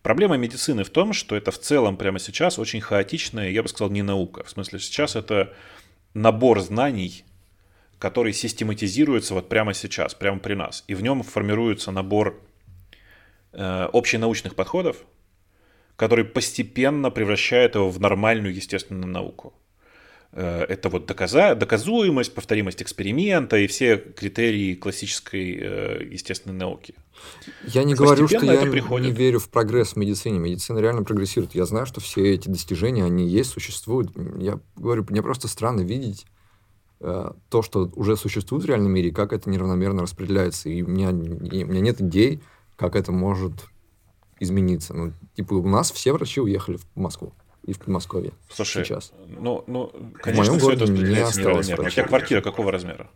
Проблема 0.02 0.36
медицины 0.36 0.84
в 0.84 0.90
том, 0.90 1.14
что 1.14 1.38
это 1.38 1.52
в 1.52 1.58
целом 1.58 1.96
прямо 1.96 2.20
сейчас 2.20 2.60
очень 2.60 2.82
хаотичная, 2.82 3.50
я 3.50 3.64
бы 3.64 3.70
сказал, 3.70 3.92
не 3.92 4.02
наука. 4.02 4.44
В 4.44 4.50
смысле, 4.50 4.80
сейчас 4.80 5.16
это 5.16 5.54
набор 6.14 6.60
знаний, 6.60 7.24
который 8.00 8.34
систематизируется 8.34 9.36
вот 9.36 9.48
прямо 9.48 9.74
сейчас, 9.74 10.14
прямо 10.16 10.40
при 10.40 10.56
нас. 10.56 10.84
И 10.90 10.96
в 10.96 11.02
нем 11.02 11.24
формируется 11.24 11.92
набор 11.92 12.42
э, 13.54 13.88
общенаучных 13.94 14.54
подходов, 14.56 14.98
который 15.96 16.26
постепенно 16.26 17.12
превращает 17.12 17.76
его 17.76 17.90
в 17.90 18.00
нормальную 18.00 18.56
естественную 18.56 19.12
науку. 19.12 19.54
Э, 20.36 20.64
это 20.64 20.90
вот 20.90 21.06
доказа, 21.06 21.54
доказуемость, 21.54 22.34
повторимость 22.34 22.82
эксперимента 22.82 23.58
и 23.58 23.68
все 23.68 23.98
критерии 23.98 24.74
классической 24.74 25.58
э, 25.62 26.08
естественной 26.10 26.56
науки. 26.56 26.96
Я 27.66 27.84
не 27.84 27.94
говорю, 27.94 28.28
что 28.28 28.44
я 28.44 28.62
приходит. 28.66 29.08
не 29.08 29.14
верю 29.14 29.40
в 29.40 29.50
прогресс 29.50 29.94
в 29.94 29.96
медицине. 29.98 30.40
Медицина 30.40 30.80
реально 30.80 31.04
прогрессирует. 31.04 31.54
Я 31.54 31.66
знаю, 31.66 31.86
что 31.86 32.02
все 32.02 32.34
эти 32.34 32.50
достижения, 32.50 33.06
они 33.06 33.28
есть, 33.28 33.52
существуют. 33.52 34.12
Я 34.40 34.60
говорю, 34.76 35.06
мне 35.08 35.22
просто 35.22 35.48
странно 35.48 35.82
видеть 35.82 36.26
э, 37.00 37.32
то, 37.50 37.62
что 37.62 37.92
уже 37.96 38.18
существует 38.18 38.64
в 38.64 38.68
реальном 38.68 38.92
мире, 38.92 39.10
и 39.10 39.14
как 39.14 39.34
это 39.34 39.52
неравномерно 39.52 40.02
распределяется. 40.02 40.68
И 40.68 40.82
у 40.82 40.88
меня, 40.88 41.12
и 41.12 41.64
у 41.64 41.68
меня 41.68 41.82
нет 41.82 42.02
идей, 42.02 42.42
как 42.76 42.96
это 42.96 43.12
может 43.12 43.54
измениться. 44.44 44.94
Ну, 44.94 45.14
типа, 45.36 45.54
у 45.54 45.68
нас 45.68 45.92
все 45.92 46.14
врачи 46.14 46.42
уехали 46.42 46.78
в 46.78 46.86
Москву 47.00 47.34
и 47.66 47.74
в 47.74 47.80
Подмосковье. 47.80 48.34
Слушай, 48.50 48.86
сейчас. 48.86 49.14
Ну, 49.28 49.64
ну, 49.68 49.92
конечно, 50.22 50.44
в 50.44 50.48
моем 50.48 50.60
все 50.60 50.72
это 50.72 50.92
не 50.92 51.20
осталось 51.20 51.70
У 51.70 51.90
тебя 51.90 52.04
квартира 52.06 52.42
какого 52.42 52.72
размера? 52.72 53.10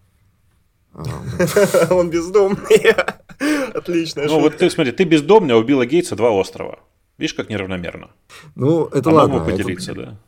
А, 0.93 1.05
Он 1.91 2.09
бездомный. 2.09 2.93
Отлично. 3.73 4.23
Ну, 4.25 4.39
вот 4.39 4.57
ты 4.57 4.69
смотри, 4.69 4.91
ты 4.91 5.03
бездомный, 5.03 5.53
а 5.53 5.57
убила 5.57 5.85
Гейтса 5.85 6.15
два 6.15 6.31
острова. 6.31 6.79
Видишь, 7.17 7.33
как 7.33 7.49
неравномерно. 7.49 8.11
Ну, 8.55 8.85
это 8.85 9.09
а 9.09 9.13
ладно. 9.13 9.43
поделиться, 9.43 9.93
да. 9.93 10.19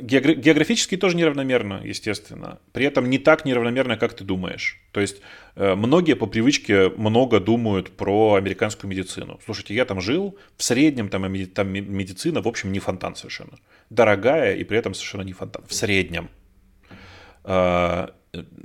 Географически 0.00 0.98
тоже 0.98 1.16
неравномерно, 1.16 1.80
естественно. 1.82 2.58
При 2.72 2.84
этом 2.84 3.08
не 3.08 3.18
так 3.18 3.46
неравномерно, 3.46 3.96
как 3.96 4.12
ты 4.12 4.24
думаешь. 4.24 4.78
То 4.92 5.00
есть 5.00 5.22
э, 5.56 5.74
многие 5.74 6.14
по 6.14 6.26
привычке 6.26 6.90
много 6.90 7.40
думают 7.40 7.90
про 7.96 8.34
американскую 8.34 8.90
медицину. 8.90 9.40
Слушайте, 9.42 9.74
я 9.74 9.86
там 9.86 10.02
жил, 10.02 10.36
в 10.58 10.62
среднем 10.62 11.08
там, 11.08 11.22
там 11.46 11.68
медицина, 11.72 12.42
в 12.42 12.48
общем, 12.48 12.72
не 12.72 12.78
фонтан 12.78 13.16
совершенно. 13.16 13.58
Дорогая 13.88 14.54
и 14.54 14.64
при 14.64 14.76
этом 14.76 14.92
совершенно 14.92 15.22
не 15.22 15.32
фонтан. 15.32 15.64
В 15.66 15.72
среднем. 15.72 16.28
А, 17.44 18.12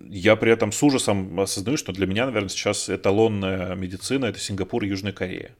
я 0.09 0.35
при 0.35 0.51
этом 0.51 0.73
с 0.73 0.83
ужасом 0.83 1.39
осознаю, 1.39 1.77
что 1.77 1.93
для 1.93 2.07
меня, 2.07 2.25
наверное, 2.25 2.49
сейчас 2.49 2.89
эталонная 2.89 3.75
медицина– 3.75 4.25
это 4.27 4.39
Сингапур 4.39 4.83
и 4.83 4.89
Южная 4.89 5.13
Корея. 5.13 5.51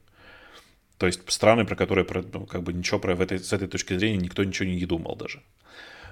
То 0.98 1.06
есть 1.06 1.30
страны, 1.30 1.64
про 1.64 1.76
которые 1.76 2.06
ну, 2.32 2.46
как 2.46 2.62
бы 2.62 2.72
ничего 2.72 2.98
про 2.98 3.14
в 3.14 3.20
этой, 3.20 3.38
с 3.38 3.52
этой 3.52 3.68
точки 3.68 3.96
зрения 3.96 4.16
никто 4.16 4.44
ничего 4.44 4.68
не 4.68 4.86
думал 4.86 5.16
даже. 5.16 5.42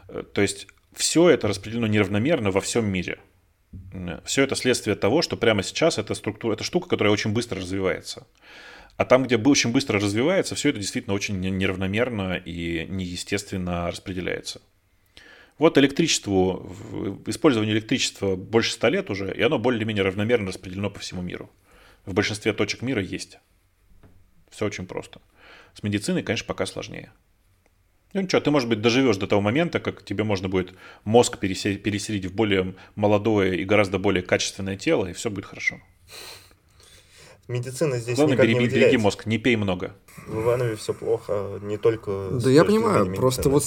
Э, 0.09 0.23
то 0.23 0.43
есть 0.43 0.67
все 0.93 1.29
это 1.29 1.49
распределено 1.49 1.87
неравномерно 1.87 2.51
во 2.51 2.61
всем 2.61 2.87
мире. 2.87 3.19
Все 4.25 4.43
это 4.43 4.55
следствие 4.55 4.95
того, 4.95 5.21
что 5.21 5.37
прямо 5.37 5.63
сейчас 5.63 5.99
эта 5.99 6.15
структура, 6.15 6.55
эта 6.55 6.63
штука, 6.63 6.89
которая 6.89 7.13
очень 7.13 7.33
быстро 7.33 7.61
развивается. 7.61 8.27
А 8.97 9.05
там, 9.05 9.25
где 9.25 9.37
очень 9.37 9.73
быстро 9.73 9.99
развивается, 9.99 10.55
все 10.55 10.69
это 10.69 10.79
действительно 10.79 11.15
очень 11.15 11.41
неравномерно 11.41 12.37
и 12.37 12.87
неестественно 12.89 13.89
распределяется. 13.89 14.61
Вот 15.59 15.79
электричеству, 15.79 16.73
использование 17.27 17.75
электричества 17.75 18.37
больше 18.37 18.73
ста 18.73 18.91
лет 18.91 19.11
уже, 19.11 19.35
и 19.35 19.43
оно 19.43 19.59
более-менее 19.59 20.05
равномерно 20.05 20.49
распределено 20.49 20.91
по 20.91 21.01
всему 21.01 21.23
миру. 21.23 21.51
В 22.07 22.15
большинстве 22.15 22.53
точек 22.53 22.83
мира 22.83 23.03
есть. 23.03 23.39
Все 24.55 24.67
очень 24.67 24.87
просто. 24.87 25.21
С 25.75 25.83
медициной, 25.83 26.23
конечно, 26.23 26.47
пока 26.47 26.65
сложнее. 26.67 27.11
Ну 28.13 28.21
ничего, 28.21 28.41
ты, 28.41 28.53
может 28.53 28.69
быть, 28.69 28.81
доживешь 28.81 29.17
до 29.17 29.27
того 29.27 29.43
момента, 29.43 29.81
как 29.81 30.05
тебе 30.05 30.23
можно 30.23 30.49
будет 30.49 30.75
мозг 31.03 31.39
переселить 31.39 32.27
в 32.27 32.35
более 32.35 32.77
молодое 32.95 33.61
и 33.61 33.65
гораздо 33.65 33.99
более 33.99 34.23
качественное 34.23 34.77
тело, 34.77 35.07
и 35.07 35.13
все 35.13 35.31
будет 35.31 35.47
хорошо. 35.47 35.81
Медицина 37.49 37.99
здесь 37.99 38.17
Главное, 38.17 38.37
никак 38.37 38.47
береги, 38.47 38.61
не 38.61 38.69
береги 38.69 38.97
мозг, 38.97 39.27
не 39.27 39.39
пей 39.39 39.57
много. 39.57 39.97
В 40.29 40.41
Иванове 40.41 40.77
все 40.77 40.95
плохо, 40.95 41.59
не 41.61 41.77
только... 41.77 42.31
Да 42.31 42.49
я 42.49 42.65
понимаю, 42.65 43.13
просто 43.17 43.51
вот 43.51 43.65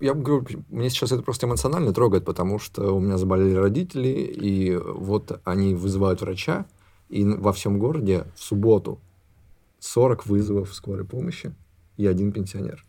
я 0.00 0.14
говорю, 0.14 0.46
мне 0.68 0.88
сейчас 0.90 1.10
это 1.10 1.22
просто 1.22 1.46
эмоционально 1.46 1.92
трогает, 1.92 2.24
потому 2.24 2.60
что 2.60 2.94
у 2.94 3.00
меня 3.00 3.18
заболели 3.18 3.56
родители, 3.56 4.08
и 4.08 4.76
вот 4.76 5.40
они 5.44 5.74
вызывают 5.74 6.20
врача, 6.20 6.66
и 7.08 7.24
во 7.24 7.52
всем 7.52 7.80
городе 7.80 8.26
в 8.36 8.44
субботу 8.44 9.00
40 9.80 10.26
вызовов 10.26 10.74
скорой 10.74 11.04
помощи 11.04 11.54
и 11.96 12.06
один 12.06 12.32
пенсионер. 12.32 12.84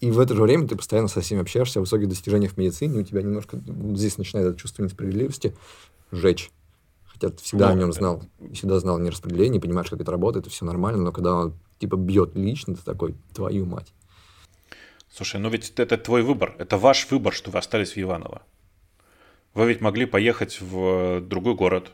И 0.00 0.10
в 0.10 0.20
это 0.20 0.34
же 0.34 0.42
время 0.42 0.68
ты 0.68 0.76
постоянно 0.76 1.08
со 1.08 1.20
всеми 1.20 1.40
общаешься 1.40 1.78
о 1.78 1.80
высоких 1.80 2.08
достижениях 2.08 2.52
в 2.52 2.56
медицине, 2.58 3.00
у 3.00 3.02
тебя 3.02 3.22
немножко 3.22 3.58
вот 3.64 3.98
здесь 3.98 4.18
начинает 4.18 4.48
это 4.48 4.58
чувство 4.58 4.82
несправедливости 4.82 5.54
жечь. 6.12 6.50
Хотя 7.06 7.30
ты 7.30 7.42
всегда 7.42 7.68
ну, 7.68 7.72
о 7.72 7.76
нем 7.76 7.92
знал, 7.94 8.22
всегда 8.52 8.78
знал 8.78 8.98
нераспределение, 8.98 9.60
понимаешь, 9.60 9.88
как 9.88 10.00
это 10.00 10.10
работает, 10.10 10.46
это 10.46 10.54
все 10.54 10.66
нормально, 10.66 11.02
но 11.02 11.12
когда 11.12 11.34
он 11.34 11.54
типа 11.78 11.96
бьет 11.96 12.34
лично, 12.34 12.74
ты 12.74 12.82
такой, 12.82 13.14
твою 13.34 13.64
мать. 13.64 13.94
Слушай, 15.10 15.40
ну 15.40 15.48
ведь 15.48 15.70
это 15.76 15.96
твой 15.96 16.20
выбор, 16.20 16.54
это 16.58 16.76
ваш 16.76 17.10
выбор, 17.10 17.32
что 17.32 17.50
вы 17.50 17.58
остались 17.58 17.92
в 17.92 17.98
Иваново. 17.98 18.42
Вы 19.54 19.68
ведь 19.68 19.80
могли 19.80 20.04
поехать 20.04 20.60
в 20.60 21.22
другой 21.22 21.54
город, 21.54 21.90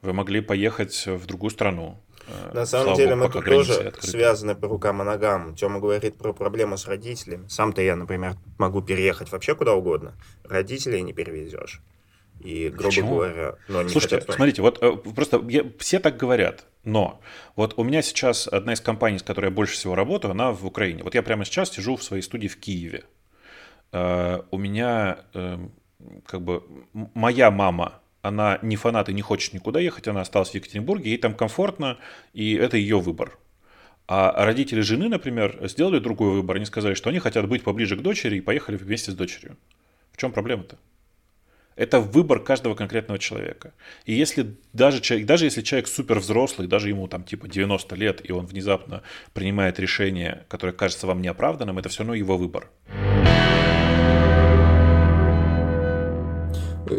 вы 0.00 0.12
могли 0.12 0.40
поехать 0.40 1.06
в 1.06 1.26
другую 1.26 1.50
страну. 1.50 1.98
Э, 2.26 2.50
На 2.52 2.66
самом 2.66 2.86
Слава 2.86 2.96
деле 2.96 3.16
Богу, 3.16 3.26
мы 3.26 3.32
тут 3.32 3.44
тоже 3.44 3.74
открыты. 3.74 4.06
связаны 4.06 4.54
по 4.54 4.68
рукам 4.68 5.02
и 5.02 5.04
ногам. 5.04 5.54
Тёма 5.54 5.80
говорит 5.80 6.16
про 6.16 6.32
проблему 6.32 6.76
с 6.76 6.86
родителями. 6.86 7.46
Сам-то 7.48 7.82
я, 7.82 7.96
например, 7.96 8.36
могу 8.58 8.82
переехать 8.82 9.30
вообще 9.32 9.54
куда 9.54 9.74
угодно. 9.74 10.14
Родителей 10.44 11.02
не 11.02 11.12
перевезешь. 11.12 11.80
И, 12.40 12.68
грубо 12.68 12.88
Почему? 12.88 13.14
говоря, 13.14 13.54
но 13.68 13.78
они 13.78 13.88
Слушайте, 13.88 14.20
хотят... 14.20 14.34
смотрите, 14.34 14.62
вот 14.62 14.78
э, 14.82 14.92
просто 14.92 15.42
я, 15.48 15.64
все 15.78 15.98
так 15.98 16.18
говорят, 16.18 16.66
но 16.84 17.20
вот 17.56 17.74
у 17.78 17.82
меня 17.82 18.02
сейчас 18.02 18.46
одна 18.46 18.74
из 18.74 18.80
компаний, 18.82 19.18
с 19.18 19.22
которой 19.22 19.46
я 19.46 19.50
больше 19.50 19.74
всего 19.74 19.94
работаю, 19.94 20.32
она 20.32 20.52
в 20.52 20.66
Украине. 20.66 21.02
Вот 21.02 21.14
я 21.14 21.22
прямо 21.22 21.46
сейчас 21.46 21.70
сижу 21.70 21.96
в 21.96 22.02
своей 22.02 22.22
студии 22.22 22.48
в 22.48 22.58
Киеве. 22.58 23.04
Uh, 23.92 24.44
у 24.50 24.58
меня 24.58 25.20
uh, 25.32 25.70
как 26.26 26.42
бы 26.42 26.62
моя 26.92 27.50
мама, 27.50 28.00
она 28.26 28.58
не 28.62 28.76
фанат 28.76 29.08
и 29.08 29.14
не 29.14 29.22
хочет 29.22 29.54
никуда 29.54 29.80
ехать, 29.80 30.08
она 30.08 30.22
осталась 30.22 30.50
в 30.50 30.54
Екатеринбурге, 30.54 31.10
ей 31.10 31.18
там 31.18 31.34
комфортно, 31.34 31.98
и 32.32 32.54
это 32.54 32.76
ее 32.76 32.98
выбор. 32.98 33.38
А 34.08 34.44
родители 34.44 34.80
жены, 34.80 35.08
например, 35.08 35.58
сделали 35.62 35.98
другой 35.98 36.30
выбор. 36.30 36.56
Они 36.56 36.64
сказали, 36.64 36.94
что 36.94 37.10
они 37.10 37.18
хотят 37.18 37.48
быть 37.48 37.64
поближе 37.64 37.96
к 37.96 38.02
дочери 38.02 38.36
и 38.36 38.40
поехали 38.40 38.76
вместе 38.76 39.10
с 39.10 39.14
дочерью. 39.14 39.56
В 40.12 40.16
чем 40.16 40.32
проблема-то? 40.32 40.78
Это 41.74 42.00
выбор 42.00 42.40
каждого 42.40 42.74
конкретного 42.74 43.18
человека. 43.18 43.74
И 44.06 44.14
если 44.14 44.56
даже, 44.72 45.00
человек, 45.00 45.26
даже 45.26 45.44
если 45.44 45.60
человек 45.60 45.88
супер 45.88 46.20
взрослый, 46.20 46.68
даже 46.68 46.88
ему 46.88 47.06
там 47.06 47.22
типа 47.22 47.48
90 47.48 47.94
лет, 47.96 48.20
и 48.24 48.32
он 48.32 48.46
внезапно 48.46 49.02
принимает 49.34 49.78
решение, 49.78 50.46
которое 50.48 50.72
кажется 50.72 51.06
вам 51.06 51.20
неоправданным, 51.20 51.78
это 51.78 51.88
все 51.88 51.98
равно 51.98 52.14
его 52.14 52.38
выбор. 52.38 52.70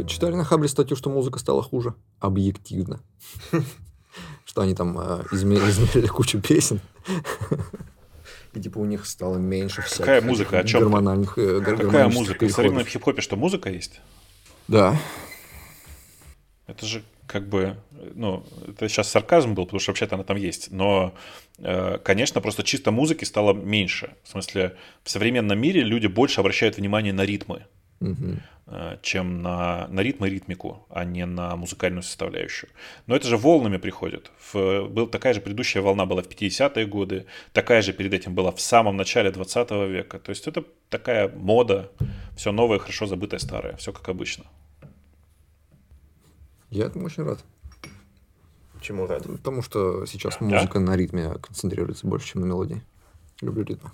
Читали 0.08 0.36
на 0.36 0.44
Хабре 0.44 0.68
статью, 0.68 0.96
что 0.98 1.10
музыка 1.10 1.40
стала 1.40 1.62
хуже? 1.62 1.94
Объективно. 2.20 3.02
Что 4.46 4.62
они 4.62 4.74
там 4.74 4.98
э, 5.00 5.24
измерили 5.32 6.08
кучу 6.08 6.42
песен. 6.42 6.80
И 8.54 8.60
типа 8.60 8.80
у 8.80 8.86
них 8.86 9.06
стало 9.06 9.38
меньше 9.38 9.82
всяких 9.82 10.06
Какая 10.06 10.22
музыка? 10.22 10.60
О 10.60 10.64
чем 10.64 10.82
гормональных, 10.82 11.38
э, 11.38 11.62
Какая 11.62 12.10
музыка? 12.10 12.46
В 12.46 12.52
современном 12.52 12.86
хип-хопе 12.86 13.22
что, 13.22 13.36
музыка 13.36 13.70
есть? 13.70 14.02
Да. 14.68 15.00
Это 16.66 16.86
же 16.86 17.04
как 17.28 17.48
бы, 17.48 17.76
ну, 18.16 18.44
это 18.68 18.88
сейчас 18.88 19.10
сарказм 19.10 19.54
был, 19.54 19.66
потому 19.66 19.80
что 19.80 19.92
вообще-то 19.92 20.16
она 20.16 20.24
там 20.24 20.38
есть. 20.38 20.72
Но, 20.72 21.14
э, 21.60 22.00
конечно, 22.04 22.42
просто 22.42 22.64
чисто 22.64 22.92
музыки 22.92 23.26
стало 23.26 23.54
меньше. 23.54 24.16
В 24.24 24.30
смысле, 24.30 24.76
в 25.04 25.10
современном 25.10 25.60
мире 25.60 25.84
люди 25.84 26.08
больше 26.08 26.40
обращают 26.40 26.78
внимание 26.78 27.14
на 27.14 27.26
ритмы, 27.26 27.66
угу. 28.00 28.40
чем 29.02 29.42
на, 29.42 29.88
на 29.88 30.02
ритм 30.02 30.26
и 30.26 30.30
ритмику, 30.30 30.86
а 30.90 31.06
не 31.06 31.26
на 31.26 31.56
музыкальную 31.56 32.04
составляющую. 32.04 32.70
Но 33.06 33.16
это 33.16 33.28
же 33.28 33.38
волнами 33.38 33.78
приходит. 33.78 34.32
В, 34.54 34.88
был, 34.88 35.08
такая 35.08 35.34
же 35.34 35.42
предыдущая 35.42 35.82
волна 35.82 36.06
была 36.06 36.22
в 36.22 36.28
50-е 36.28 36.86
годы, 36.86 37.26
такая 37.54 37.82
же 37.82 37.94
перед 37.94 38.14
этим 38.14 38.36
была 38.36 38.52
в 38.52 38.60
самом 38.60 38.98
начале 38.98 39.32
20 39.32 39.72
века. 39.90 40.20
То 40.20 40.32
есть 40.32 40.48
это 40.48 40.64
такая 40.90 41.30
мода, 41.30 41.92
все 42.36 42.52
новое, 42.52 42.80
хорошо 42.80 43.06
забытое 43.06 43.40
старое, 43.40 43.76
все 43.78 43.94
как 43.94 44.10
обычно. 44.10 44.46
Я 46.70 46.86
этому 46.86 47.06
очень 47.06 47.24
рад. 47.24 47.40
Чему 48.82 49.08
рад? 49.08 49.24
Потому 49.24 49.62
что 49.62 50.06
сейчас 50.06 50.40
музыка 50.42 50.80
да? 50.80 50.86
на 50.86 50.98
ритме 50.98 51.34
концентрируется 51.42 52.06
больше, 52.06 52.34
чем 52.34 52.42
на 52.42 52.46
мелодии. 52.46 52.82
Люблю 53.42 53.64
ритм. 53.64 53.88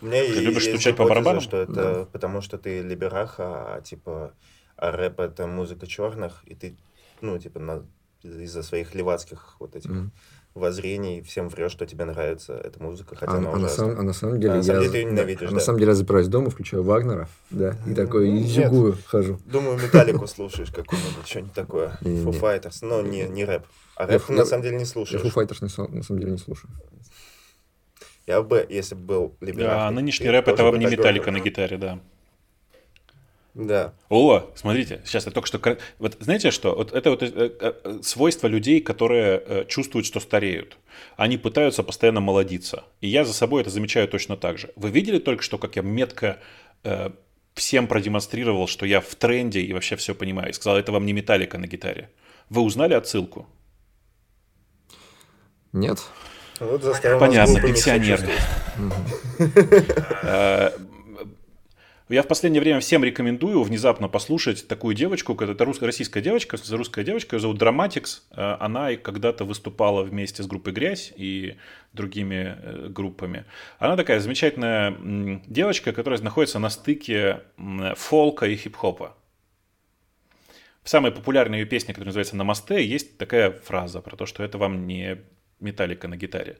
Меня 0.00 0.24
ты 0.24 0.40
любишь 0.40 0.64
стучать 0.64 0.96
по 0.96 1.04
барабанам? 1.04 1.40
что 1.40 1.56
это 1.56 1.72
да. 1.72 2.04
потому 2.12 2.40
что 2.40 2.58
ты 2.58 2.82
либераха, 2.82 3.74
а 3.74 3.80
типа 3.80 4.34
а 4.76 4.90
рэп 4.90 5.20
это 5.20 5.46
музыка 5.46 5.86
черных, 5.86 6.42
и 6.44 6.54
ты, 6.54 6.76
ну, 7.20 7.38
типа, 7.38 7.60
на, 7.60 7.84
из-за 8.22 8.62
своих 8.64 8.94
левацких 8.94 9.56
вот 9.60 9.76
этих 9.76 9.90
mm 9.90 10.10
воззрений 10.54 11.22
всем 11.22 11.48
врешь, 11.48 11.72
что 11.72 11.86
тебе 11.86 12.04
нравится 12.04 12.52
эта 12.52 12.82
музыка, 12.82 13.16
хотя 13.16 13.32
а, 13.32 13.36
она 13.38 13.52
а 13.52 13.56
На 13.56 13.68
самом, 13.68 13.98
а 13.98 14.02
на 14.02 14.12
самом 14.12 14.38
деле 14.38 14.52
а 14.52 14.56
я... 14.56 14.58
На 14.58 14.64
самом 14.64 14.82
деле 14.82 14.92
ты 14.92 15.04
ненавидишь, 15.04 15.48
а 15.48 15.54
на 15.54 15.60
самом 15.60 15.78
деле 15.78 15.90
я 15.92 15.94
запираюсь 15.94 16.28
дома, 16.28 16.50
включаю 16.50 16.82
Вагнера, 16.82 17.28
да, 17.50 17.74
и 17.86 17.94
такой, 17.94 18.30
и 18.30 18.42
зигую 18.44 18.98
хожу. 19.06 19.38
Думаю, 19.46 19.78
Металлику 19.78 20.26
слушаешь 20.26 20.70
какую-нибудь, 20.70 21.26
что-нибудь 21.26 21.54
такое. 21.54 21.98
Foo 22.02 22.38
Fighters, 22.38 22.78
но 22.82 23.00
не, 23.00 23.22
не 23.28 23.46
рэп. 23.46 23.64
А 23.96 24.06
рэп 24.06 24.24
ты 24.26 24.32
на 24.34 24.44
самом 24.44 24.62
деле 24.62 24.76
не 24.76 24.84
слушаешь. 24.84 25.22
Я 25.22 25.30
Foo 25.30 25.34
Fighters 25.34 25.58
на 25.60 26.02
самом 26.02 26.20
деле 26.20 26.32
не 26.32 26.38
слушаю. 26.38 26.70
Я 28.26 28.42
бы, 28.42 28.66
если 28.68 28.94
бы 28.94 29.00
был 29.00 29.36
либеральный... 29.40 29.66
Да, 29.66 29.90
нынешний 29.90 30.28
рэп 30.28 30.48
это 30.48 30.62
вам 30.64 30.78
не 30.78 30.86
Металлика 30.86 31.30
на 31.30 31.40
гитаре, 31.40 31.76
да. 31.76 31.98
Да. 33.54 33.92
О, 34.08 34.50
смотрите, 34.54 35.02
сейчас 35.04 35.26
я 35.26 35.32
только 35.32 35.46
что... 35.46 35.60
Вот 35.98 36.16
знаете 36.20 36.50
что? 36.50 36.74
Вот 36.74 36.92
это 36.92 37.10
вот 37.10 37.22
э, 37.22 37.28
э, 37.60 37.98
свойство 38.02 38.46
людей, 38.46 38.80
которые 38.80 39.42
э, 39.44 39.64
чувствуют, 39.68 40.06
что 40.06 40.20
стареют. 40.20 40.78
Они 41.16 41.36
пытаются 41.36 41.82
постоянно 41.82 42.20
молодиться. 42.20 42.84
И 43.02 43.08
я 43.08 43.24
за 43.24 43.34
собой 43.34 43.60
это 43.60 43.70
замечаю 43.70 44.08
точно 44.08 44.38
так 44.38 44.56
же. 44.56 44.70
Вы 44.76 44.90
видели 44.90 45.18
только 45.18 45.42
что, 45.42 45.58
как 45.58 45.76
я 45.76 45.82
метко 45.82 46.38
всем 47.54 47.86
продемонстрировал, 47.86 48.66
что 48.66 48.86
я 48.86 49.00
в 49.00 49.14
тренде 49.14 49.60
и 49.60 49.72
вообще 49.72 49.94
все 49.94 50.14
понимаю. 50.14 50.50
И 50.50 50.52
сказал, 50.52 50.78
это 50.78 50.90
вам 50.90 51.06
не 51.06 51.12
металлика 51.12 51.58
на 51.58 51.66
гитаре. 51.66 52.10
Вы 52.48 52.62
узнали 52.62 52.94
отсылку? 52.94 53.46
Нет. 55.72 56.00
Вот 56.62 56.82
Понятно, 57.18 57.60
пенсионеры. 57.60 58.28
Я 62.08 62.22
в 62.22 62.28
последнее 62.28 62.60
время 62.60 62.80
всем 62.80 63.02
рекомендую 63.02 63.62
внезапно 63.62 64.06
послушать 64.06 64.68
такую 64.68 64.94
девочку, 64.94 65.34
это 65.34 65.64
русская, 65.64 65.86
российская 65.86 66.20
девочка, 66.20 66.58
русская 66.70 67.04
девочка, 67.04 67.36
ее 67.36 67.40
зовут 67.40 67.56
Драматикс. 67.56 68.26
Э, 68.32 68.56
она 68.60 68.94
когда-то 68.96 69.46
выступала 69.46 70.02
вместе 70.02 70.42
с 70.42 70.46
группой 70.46 70.74
«Грязь» 70.74 71.10
и 71.16 71.56
другими 71.94 72.58
э, 72.60 72.88
группами. 72.90 73.46
Она 73.78 73.96
такая 73.96 74.20
замечательная 74.20 74.94
девочка, 75.46 75.92
которая 75.92 76.20
находится 76.20 76.58
на 76.58 76.68
стыке 76.68 77.44
фолка 77.96 78.44
и 78.44 78.56
хип-хопа. 78.56 79.16
В 80.82 80.90
самой 80.90 81.12
популярной 81.12 81.60
ее 81.60 81.64
песне, 81.64 81.94
которая 81.94 82.08
называется 82.08 82.36
«Намасте», 82.36 82.84
есть 82.84 83.16
такая 83.16 83.52
фраза 83.52 84.02
про 84.02 84.16
то, 84.16 84.26
что 84.26 84.42
это 84.42 84.58
вам 84.58 84.86
не 84.86 85.22
металлика 85.62 86.08
на 86.08 86.16
гитаре. 86.16 86.58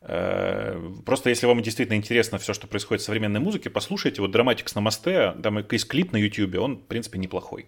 Э, 0.00 0.80
просто 1.04 1.30
если 1.30 1.46
вам 1.46 1.62
действительно 1.62 1.96
интересно 1.96 2.38
все, 2.38 2.54
что 2.54 2.66
происходит 2.66 3.02
в 3.02 3.04
современной 3.04 3.40
музыке, 3.40 3.70
послушайте. 3.70 4.20
Вот 4.20 4.30
Драматикс 4.30 4.74
на 4.74 4.80
мосте, 4.80 5.34
там 5.42 5.64
есть 5.70 5.88
клип 5.88 6.12
на 6.12 6.16
YouTube, 6.16 6.56
он, 6.56 6.76
в 6.76 6.86
принципе, 6.86 7.18
неплохой. 7.18 7.66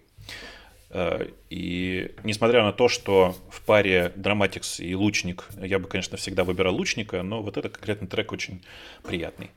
Э, 0.89 1.27
и 1.49 2.15
несмотря 2.23 2.63
на 2.63 2.71
то, 2.71 2.87
что 2.87 3.35
в 3.49 3.61
паре 3.61 4.13
Драматикс 4.15 4.79
и 4.79 4.95
Лучник, 4.95 5.47
я 5.57 5.79
бы, 5.79 5.87
конечно, 5.87 6.17
всегда 6.17 6.43
выбирал 6.43 6.75
Лучника, 6.75 7.21
но 7.21 7.41
вот 7.41 7.57
этот 7.57 7.73
конкретный 7.73 8.07
трек 8.07 8.31
очень 8.31 8.63
приятный. 9.03 9.51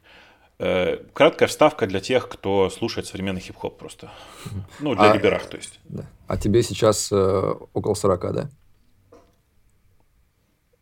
Э, 0.59 0.97
краткая 1.13 1.49
вставка 1.49 1.87
для 1.87 2.01
тех, 2.01 2.29
кто 2.29 2.71
слушает 2.71 3.07
современный 3.07 3.41
хип-хоп 3.41 3.79
просто. 3.79 4.11
Ну, 4.81 4.95
для 4.95 5.13
а, 5.13 5.15
либерах, 5.15 5.47
то 5.47 5.57
есть. 5.57 5.79
Да. 5.85 6.05
А 6.27 6.37
тебе 6.37 6.63
сейчас 6.63 7.13
около 7.13 7.95
40, 7.95 8.33
да? 8.33 8.51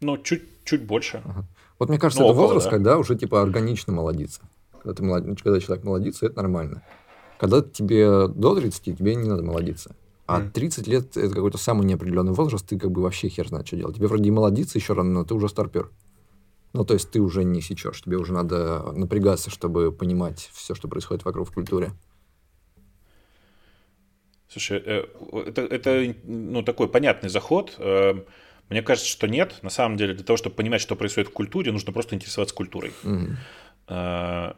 Ну, 0.02 0.18
чуть, 0.18 0.42
чуть 0.64 0.84
больше. 0.84 1.22
Ага. 1.24 1.46
Вот 1.78 1.88
мне 1.88 1.98
кажется, 1.98 2.22
ну, 2.22 2.28
это 2.28 2.34
около, 2.34 2.46
возраст, 2.46 2.66
да. 2.66 2.70
когда 2.70 2.98
уже 2.98 3.16
типа 3.16 3.40
органично 3.40 3.92
молодиться. 3.92 4.42
Когда, 4.82 4.94
ты 4.94 5.02
молод... 5.02 5.40
когда 5.42 5.60
человек 5.60 5.84
молодится, 5.84 6.26
это 6.26 6.36
нормально. 6.36 6.82
Когда 7.38 7.62
тебе 7.62 8.28
до 8.28 8.54
30, 8.54 8.98
тебе 8.98 9.14
не 9.14 9.28
надо 9.28 9.42
молодиться. 9.42 9.96
А 10.26 10.40
mm. 10.40 10.50
30 10.50 10.86
лет 10.86 11.16
это 11.16 11.34
какой-то 11.34 11.58
самый 11.58 11.86
неопределенный 11.86 12.32
возраст, 12.32 12.66
ты 12.66 12.78
как 12.78 12.90
бы 12.90 13.02
вообще 13.02 13.28
хер 13.28 13.48
знает, 13.48 13.66
что 13.66 13.76
делать. 13.76 13.96
Тебе 13.96 14.06
вроде 14.06 14.28
и 14.28 14.30
молодиться 14.30 14.78
еще 14.78 14.92
рано, 14.92 15.10
но 15.10 15.24
ты 15.24 15.34
уже 15.34 15.48
старпер. 15.48 15.90
Ну, 16.72 16.84
то 16.84 16.94
есть 16.94 17.10
ты 17.10 17.20
уже 17.20 17.44
не 17.44 17.60
сечешь, 17.60 18.00
тебе 18.02 18.16
уже 18.16 18.32
надо 18.32 18.92
напрягаться, 18.92 19.50
чтобы 19.50 19.92
понимать 19.92 20.50
все, 20.52 20.74
что 20.74 20.88
происходит 20.88 21.24
вокруг 21.24 21.48
в 21.48 21.52
культуре. 21.52 21.92
Слушай, 24.48 24.82
э, 24.84 25.04
это, 25.46 25.62
это 25.62 26.14
ну, 26.24 26.62
такой 26.62 26.88
понятный 26.88 27.28
заход. 27.28 27.76
Мне 28.72 28.82
кажется, 28.82 29.08
что 29.08 29.26
нет. 29.28 29.58
На 29.62 29.70
самом 29.70 29.96
деле, 29.96 30.14
для 30.14 30.24
того, 30.24 30.36
чтобы 30.36 30.56
понимать, 30.56 30.80
что 30.80 30.96
происходит 30.96 31.30
в 31.30 31.32
культуре, 31.32 31.72
нужно 31.72 31.92
просто 31.92 32.14
интересоваться 32.14 32.54
культурой. 32.54 32.92
Mm-hmm 33.04 34.54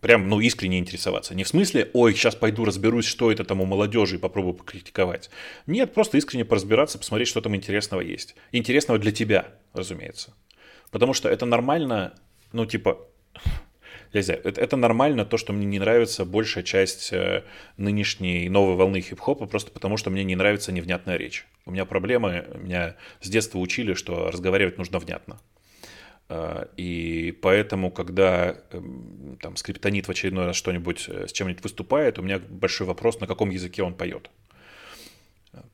прям, 0.00 0.28
ну, 0.28 0.40
искренне 0.40 0.78
интересоваться. 0.78 1.34
Не 1.34 1.44
в 1.44 1.48
смысле, 1.48 1.90
ой, 1.92 2.14
сейчас 2.14 2.34
пойду 2.34 2.64
разберусь, 2.64 3.04
что 3.04 3.30
это 3.30 3.44
там 3.44 3.60
у 3.60 3.66
молодежи 3.66 4.16
и 4.16 4.18
попробую 4.18 4.54
покритиковать. 4.54 5.30
Нет, 5.66 5.94
просто 5.94 6.16
искренне 6.18 6.44
поразбираться, 6.44 6.98
посмотреть, 6.98 7.28
что 7.28 7.40
там 7.40 7.54
интересного 7.54 8.00
есть. 8.00 8.34
Интересного 8.52 8.98
для 8.98 9.12
тебя, 9.12 9.48
разумеется. 9.74 10.34
Потому 10.90 11.12
что 11.12 11.28
это 11.28 11.44
нормально, 11.44 12.14
ну, 12.52 12.66
типа, 12.66 12.98
я 14.12 14.20
не 14.20 14.22
знаю, 14.22 14.40
это, 14.44 14.60
это 14.60 14.76
нормально, 14.76 15.24
то, 15.24 15.36
что 15.36 15.52
мне 15.52 15.66
не 15.66 15.78
нравится 15.78 16.24
большая 16.24 16.64
часть 16.64 17.12
э, 17.12 17.44
нынешней 17.76 18.48
новой 18.48 18.76
волны 18.76 19.00
хип-хопа, 19.00 19.46
просто 19.46 19.70
потому 19.70 19.96
что 19.96 20.10
мне 20.10 20.24
не 20.24 20.36
нравится 20.36 20.72
невнятная 20.72 21.16
речь. 21.16 21.46
У 21.66 21.70
меня 21.70 21.84
проблемы, 21.84 22.46
меня 22.54 22.96
с 23.20 23.28
детства 23.28 23.58
учили, 23.58 23.94
что 23.94 24.30
разговаривать 24.30 24.78
нужно 24.78 24.98
внятно. 24.98 25.40
А, 26.28 26.68
и 26.76 27.32
поэтому, 27.42 27.90
когда 27.90 28.56
эм, 28.70 29.38
там 29.40 29.56
скриптонит 29.56 30.06
в 30.06 30.10
очередной 30.10 30.46
раз 30.46 30.56
что-нибудь 30.56 31.04
э, 31.08 31.26
с 31.26 31.32
чем-нибудь 31.32 31.62
выступает, 31.62 32.18
у 32.18 32.22
меня 32.22 32.38
большой 32.38 32.86
вопрос, 32.86 33.20
на 33.20 33.26
каком 33.26 33.50
языке 33.50 33.82
он 33.82 33.94
поет. 33.94 34.30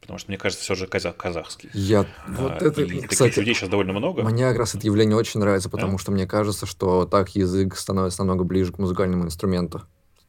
Потому 0.00 0.18
что, 0.18 0.30
мне 0.30 0.38
кажется, 0.38 0.64
все 0.64 0.74
же 0.74 0.86
казах 0.86 1.16
казахский. 1.16 1.70
Я... 1.72 2.06
Вот 2.28 2.52
а, 2.52 2.56
это, 2.64 2.82
и 2.82 3.00
кстати, 3.02 3.30
таких 3.30 3.38
людей 3.38 3.54
сейчас 3.54 3.68
довольно 3.68 3.92
много. 3.92 4.22
Мне 4.22 4.48
как 4.48 4.58
раз 4.58 4.74
это 4.74 4.86
явление 4.86 5.16
очень 5.16 5.40
нравится, 5.40 5.68
потому 5.68 5.96
а? 5.96 5.98
что 5.98 6.12
мне 6.12 6.26
кажется, 6.26 6.66
что 6.66 7.04
так 7.04 7.30
язык 7.30 7.76
становится 7.76 8.22
намного 8.22 8.44
ближе 8.44 8.72
к 8.72 8.78
музыкальному 8.78 9.24
инструменту. 9.24 9.82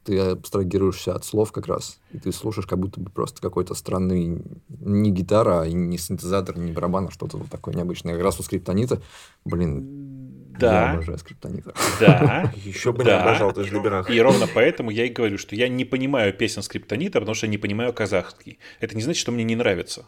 Ты 0.04 0.20
абстрагируешься 0.20 1.16
от 1.16 1.26
слов 1.26 1.52
как 1.52 1.66
раз, 1.66 1.98
и 2.12 2.20
ты 2.20 2.32
слушаешь 2.32 2.68
как 2.68 2.78
будто 2.78 3.00
бы 3.00 3.10
просто 3.10 3.42
какой-то 3.42 3.74
странный 3.74 4.44
не 4.70 5.10
гитара, 5.10 5.62
а 5.62 5.68
не 5.68 5.98
синтезатор, 5.98 6.58
не 6.60 6.72
барабан, 6.72 7.08
а 7.08 7.12
что-то 7.12 7.38
вот 7.38 7.50
такое 7.50 7.74
необычное. 7.74 8.14
Как 8.14 8.24
раз 8.24 8.40
у 8.40 8.44
скриптонита, 8.44 9.02
блин, 9.46 10.15
да. 10.60 10.86
Я 10.88 10.92
обожаю 10.94 11.18
скриптонита. 11.18 11.74
Да. 12.00 12.52
Еще 12.64 12.92
бы 12.92 13.04
не 13.04 13.12
обожал, 13.12 13.54
ты 13.54 13.64
же 13.64 13.74
либерал. 13.76 14.04
И 14.06 14.20
ровно 14.20 14.48
поэтому 14.48 14.92
я 14.92 15.06
и 15.06 15.10
говорю, 15.10 15.38
что 15.38 15.56
я 15.56 15.68
не 15.68 15.86
понимаю 15.86 16.34
песен 16.34 16.62
скриптонита, 16.62 17.20
потому 17.20 17.36
что 17.36 17.48
не 17.48 17.58
понимаю 17.58 17.94
казахский. 17.94 18.60
Это 18.80 18.96
не 18.96 19.02
значит, 19.02 19.22
что 19.22 19.32
мне 19.32 19.44
не 19.44 19.56
нравится. 19.56 20.06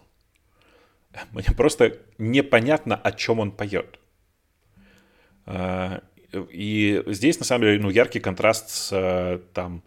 Мне 1.31 1.45
просто 1.55 1.97
непонятно, 2.17 2.95
о 2.95 3.11
чем 3.11 3.39
он 3.39 3.51
поет. 3.51 3.99
А, 5.45 6.03
и 6.33 7.03
здесь, 7.07 7.39
на 7.39 7.45
самом 7.45 7.63
деле, 7.63 7.79
ну, 7.79 7.89
яркий 7.89 8.19
контраст 8.19 8.69
с 8.69 9.41
там, 9.53 9.83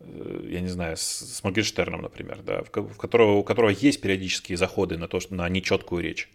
э, 0.00 0.46
я 0.48 0.60
не 0.60 0.68
знаю, 0.68 0.96
с, 0.96 1.02
с 1.02 1.44
Моргенштерном, 1.44 2.02
например, 2.02 2.42
да, 2.42 2.62
в 2.62 2.70
которого, 2.70 3.32
у 3.32 3.44
которого 3.44 3.70
есть 3.70 4.00
периодические 4.00 4.56
заходы 4.56 4.96
на 4.96 5.08
то, 5.08 5.20
что 5.20 5.34
на 5.34 5.48
нечеткую 5.48 6.02
речь. 6.02 6.30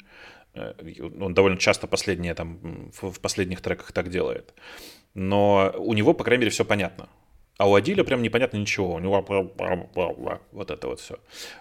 Э, 0.58 0.74
он 1.22 1.34
довольно 1.34 1.58
часто 1.58 1.88
последние, 1.88 2.34
там, 2.34 2.92
в 3.02 3.20
последних 3.20 3.62
треках 3.62 3.92
так 3.92 4.10
делает. 4.10 4.54
Но 5.14 5.74
у 5.78 5.94
него, 5.94 6.14
по 6.14 6.24
крайней 6.24 6.42
мере, 6.42 6.52
все 6.52 6.66
понятно. 6.66 7.10
А 7.58 7.68
у 7.68 7.74
Адиля 7.74 8.04
прям 8.04 8.22
непонятно 8.22 8.58
ничего. 8.58 8.94
У 8.94 9.00
него 9.00 9.26
вот 10.52 10.72
это 10.72 10.88
вот 10.88 11.00
все. 11.00 11.16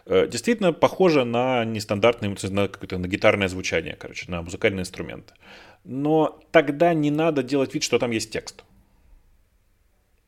Э, 0.05 0.27
действительно 0.27 0.73
похоже 0.73 1.24
на 1.24 1.64
нестандартное, 1.64 2.36
на 2.51 2.68
какое-то 2.68 2.98
на 2.98 3.06
гитарное 3.06 3.48
звучание, 3.48 3.97
короче, 3.97 4.31
на 4.31 4.43
музыкальный 4.43 4.81
инструмент. 4.81 5.35
Но 5.85 6.40
тогда 6.51 6.93
не 6.94 7.10
надо 7.10 7.43
делать 7.43 7.73
вид, 7.74 7.82
что 7.82 7.98
там 7.98 8.10
есть 8.10 8.31
текст. 8.31 8.64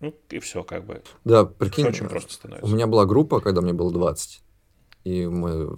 Ну, 0.01 0.15
и 0.31 0.39
все, 0.39 0.63
как 0.63 0.87
бы. 0.87 1.03
Да, 1.25 1.45
прикинь, 1.45 1.87
очень 1.87 2.09
просто 2.09 2.33
становится. 2.33 2.71
У 2.71 2.75
меня 2.75 2.87
была 2.87 3.05
группа, 3.05 3.41
когда 3.41 3.61
мне 3.61 3.73
было 3.73 3.93
20. 3.93 4.41
И 5.05 5.27
мы 5.27 5.77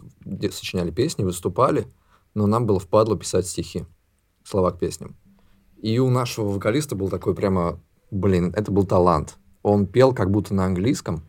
сочиняли 0.50 0.90
песни, 0.90 1.24
выступали 1.24 1.86
но 2.34 2.46
нам 2.46 2.66
было 2.66 2.78
впадло 2.78 3.16
писать 3.18 3.46
стихи, 3.46 3.84
слова 4.44 4.70
к 4.70 4.78
песням. 4.78 5.16
И 5.82 5.98
у 5.98 6.10
нашего 6.10 6.48
вокалиста 6.48 6.94
был 6.94 7.08
такой 7.08 7.34
прямо, 7.34 7.80
блин, 8.10 8.52
это 8.56 8.70
был 8.70 8.84
талант. 8.84 9.36
Он 9.62 9.86
пел 9.86 10.14
как 10.14 10.30
будто 10.30 10.54
на 10.54 10.66
английском, 10.66 11.22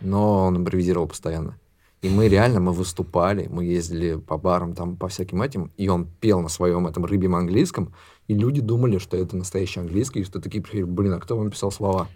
но 0.00 0.46
он 0.46 0.56
импровизировал 0.56 1.06
постоянно. 1.06 1.58
И 2.02 2.08
мы 2.08 2.28
реально, 2.28 2.60
мы 2.60 2.72
выступали, 2.72 3.46
мы 3.48 3.64
ездили 3.64 4.16
по 4.16 4.38
барам, 4.38 4.74
там, 4.74 4.96
по 4.96 5.08
всяким 5.08 5.42
этим, 5.42 5.70
и 5.76 5.88
он 5.88 6.06
пел 6.06 6.40
на 6.40 6.48
своем 6.48 6.86
этом 6.86 7.04
рыбьем 7.04 7.34
английском, 7.34 7.92
и 8.26 8.34
люди 8.34 8.62
думали, 8.62 8.96
что 8.96 9.18
это 9.18 9.36
настоящий 9.36 9.80
английский, 9.80 10.20
и 10.20 10.24
что 10.24 10.40
такие, 10.40 10.62
блин, 10.86 11.12
а 11.12 11.20
кто 11.20 11.36
вам 11.36 11.50
писал 11.50 11.70
слова? 11.70 12.08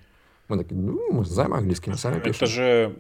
Мы 0.49 0.57
такие, 0.57 0.81
ну, 0.81 1.13
мы 1.13 1.25
знаем 1.27 1.53
английский, 1.53 1.91
мы 1.91 1.97
сами 1.97 2.19
пишем. 2.21 2.37
Это 2.37 2.47
же, 2.47 2.97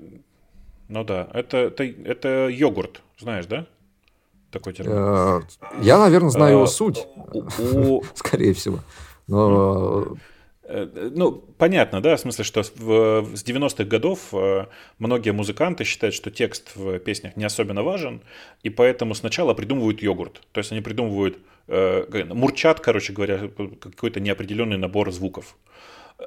ну 0.88 1.04
да, 1.04 1.26
это, 1.32 1.56
это, 1.56 1.84
это 1.84 2.48
йогурт, 2.48 3.02
знаешь, 3.18 3.46
да? 3.46 3.66
Такой 4.54 4.72
термин? 4.72 4.94
Э, 4.96 5.40
я, 5.82 5.98
наверное, 5.98 6.30
знаю 6.30 6.54
его 6.54 6.64
э, 6.64 6.66
суть, 6.66 7.06
скорее 8.14 8.54
всего. 8.54 8.78
Но 9.26 10.16
э, 10.62 11.10
ну, 11.14 11.32
понятно, 11.58 12.00
да, 12.00 12.16
в 12.16 12.20
смысле, 12.20 12.44
что 12.44 12.62
в, 12.62 13.36
с 13.36 13.44
90-х 13.44 13.84
годов 13.84 14.32
многие 14.98 15.32
музыканты 15.32 15.84
считают, 15.84 16.14
что 16.14 16.30
текст 16.30 16.76
в 16.76 16.98
песнях 17.00 17.36
не 17.36 17.44
особенно 17.44 17.82
важен, 17.82 18.22
и 18.62 18.70
поэтому 18.70 19.14
сначала 19.14 19.54
придумывают 19.54 20.02
йогурт. 20.02 20.40
То 20.52 20.58
есть 20.58 20.72
они 20.72 20.80
придумывают, 20.80 21.38
мурчат, 21.68 22.80
короче 22.80 23.12
говоря, 23.12 23.50
какой-то 23.80 24.20
неопределенный 24.20 24.78
набор 24.78 25.12
звуков. 25.12 25.56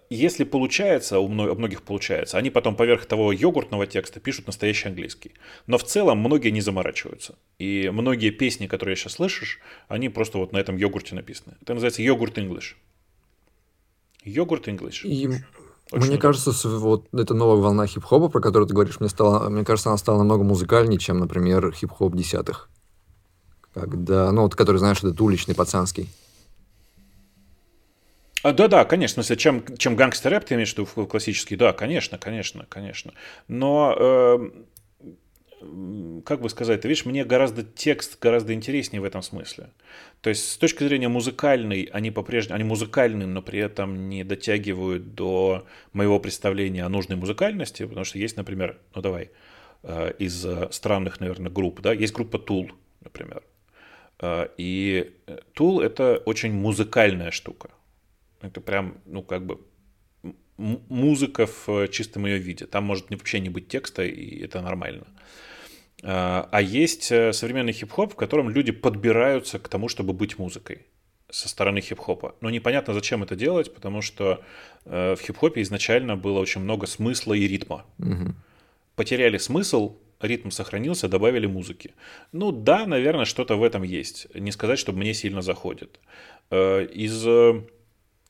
Если 0.10 0.44
получается, 0.44 1.20
у 1.20 1.28
многих 1.28 1.82
получается, 1.82 2.38
они 2.38 2.50
потом 2.50 2.76
поверх 2.76 3.06
того 3.06 3.32
йогуртного 3.32 3.88
текста 3.88 4.20
пишут 4.20 4.48
настоящий 4.48 4.90
английский. 4.90 5.34
Но 5.66 5.78
в 5.78 5.84
целом 5.84 6.20
многие 6.20 6.50
не 6.50 6.62
заморачиваются. 6.62 7.36
И 7.60 7.90
многие 7.92 8.32
песни, 8.32 8.68
которые 8.68 8.96
сейчас 8.96 9.14
слышишь, 9.14 9.60
они 9.88 10.10
просто 10.10 10.38
вот 10.38 10.54
на 10.54 10.58
этом 10.58 10.78
йогурте 10.78 11.16
написаны. 11.16 11.56
Это 11.62 11.74
называется 11.74 12.02
йогурт 12.02 12.38
English. 12.38 12.76
Йогурт 14.24 14.68
English. 14.68 15.02
И 15.04 15.28
Очень 15.28 15.40
мне 15.92 15.98
удобно. 15.98 16.18
кажется, 16.18 16.68
вот 16.68 17.08
эта 17.14 17.34
новая 17.34 17.62
волна 17.62 17.88
хип-хопа, 17.88 18.30
про 18.30 18.42
которую 18.42 18.68
ты 18.68 18.74
говоришь, 18.74 19.00
мне, 19.00 19.10
стало, 19.10 19.50
мне 19.50 19.64
кажется, 19.64 19.90
она 19.90 19.98
стала 19.98 20.18
намного 20.18 20.44
музыкальнее, 20.44 21.00
чем, 21.00 21.20
например, 21.20 21.72
хип-хоп 21.72 22.16
десятых. 22.16 22.70
Когда, 23.74 24.32
ну, 24.32 24.42
вот, 24.44 24.56
который, 24.56 24.78
знаешь, 24.78 24.98
этот 24.98 25.22
уличный, 25.22 25.56
пацанский. 25.56 26.10
А, 28.48 28.54
да-да, 28.54 28.86
конечно, 28.86 29.20
если 29.20 29.36
чем, 29.36 29.62
чем 29.78 29.98
гангстер 29.98 30.32
рэп 30.32 30.46
ты 30.46 30.56
имеешь 30.56 30.74
в 30.74 30.78
виду 30.78 31.06
классический, 31.06 31.58
да, 31.58 31.74
конечно, 31.74 32.18
конечно, 32.18 32.66
конечно. 32.70 33.12
Но, 33.50 33.94
э, 34.00 34.50
как 36.24 36.40
бы 36.40 36.50
сказать, 36.50 36.80
ты 36.80 36.88
видишь, 36.88 37.06
мне 37.06 37.26
гораздо 37.26 37.64
текст 37.64 38.18
гораздо 38.22 38.54
интереснее 38.54 39.02
в 39.02 39.04
этом 39.04 39.22
смысле. 39.22 39.72
То 40.22 40.30
есть 40.30 40.50
с 40.50 40.58
точки 40.58 40.86
зрения 40.86 41.10
музыкальной, 41.10 41.90
они 41.92 42.10
по-прежнему, 42.10 42.56
они 42.56 42.64
музыкальны, 42.64 43.26
но 43.26 43.42
при 43.42 43.60
этом 43.60 44.08
не 44.08 44.24
дотягивают 44.24 45.14
до 45.14 45.68
моего 45.92 46.18
представления 46.18 46.86
о 46.86 46.90
нужной 46.90 47.18
музыкальности, 47.18 47.86
потому 47.86 48.06
что 48.06 48.18
есть, 48.18 48.38
например, 48.38 48.78
ну 48.96 49.02
давай, 49.02 49.30
э, 49.84 50.14
из 50.20 50.48
странных, 50.72 51.20
наверное, 51.20 51.52
групп, 51.52 51.82
да, 51.82 51.92
есть 51.92 52.14
группа 52.14 52.38
Tool, 52.38 52.72
например. 53.02 53.44
Э, 54.22 54.48
и 54.56 55.12
Tool 55.54 55.84
это 55.84 56.24
очень 56.26 56.54
музыкальная 56.54 57.32
штука. 57.32 57.72
Это 58.42 58.62
прям, 58.62 59.02
ну, 59.06 59.24
как 59.24 59.46
бы 59.46 59.60
музыка 60.58 61.46
в 61.46 61.70
э, 61.70 61.88
чистом 61.88 62.26
ее 62.26 62.38
виде. 62.38 62.66
Там 62.66 62.84
может 62.84 63.10
вообще 63.10 63.40
не 63.40 63.50
быть 63.50 63.68
текста, 63.68 64.04
и 64.04 64.44
это 64.44 64.62
нормально. 64.62 65.06
А, 66.04 66.48
а 66.52 66.62
есть 66.62 67.12
э, 67.12 67.34
современный 67.34 67.74
хип-хоп, 67.74 68.14
в 68.14 68.16
котором 68.16 68.50
люди 68.50 68.72
подбираются 68.72 69.60
к 69.60 69.70
тому, 69.70 69.88
чтобы 69.88 70.14
быть 70.14 70.38
музыкой 70.40 70.86
со 71.30 71.50
стороны 71.50 71.82
хип-хопа. 71.82 72.36
Но 72.42 72.50
непонятно, 72.50 72.94
зачем 72.94 73.24
это 73.24 73.36
делать, 73.36 73.74
потому 73.74 74.02
что 74.02 74.44
э, 74.86 75.16
в 75.16 75.22
хип-хопе 75.22 75.62
изначально 75.62 76.16
было 76.16 76.40
очень 76.40 76.62
много 76.62 76.88
смысла 76.88 77.34
и 77.34 77.48
ритма. 77.48 77.86
Угу. 78.00 78.34
Потеряли 78.96 79.38
смысл, 79.38 79.98
ритм 80.22 80.50
сохранился, 80.50 81.08
добавили 81.08 81.46
музыки. 81.46 81.94
Ну 82.32 82.52
да, 82.52 82.88
наверное, 82.88 83.26
что-то 83.26 83.58
в 83.58 83.64
этом 83.64 83.84
есть. 83.84 84.28
Не 84.34 84.52
сказать, 84.52 84.80
чтобы 84.80 85.00
мне 85.00 85.14
сильно 85.14 85.42
заходит. 85.42 86.00
Из 86.50 87.24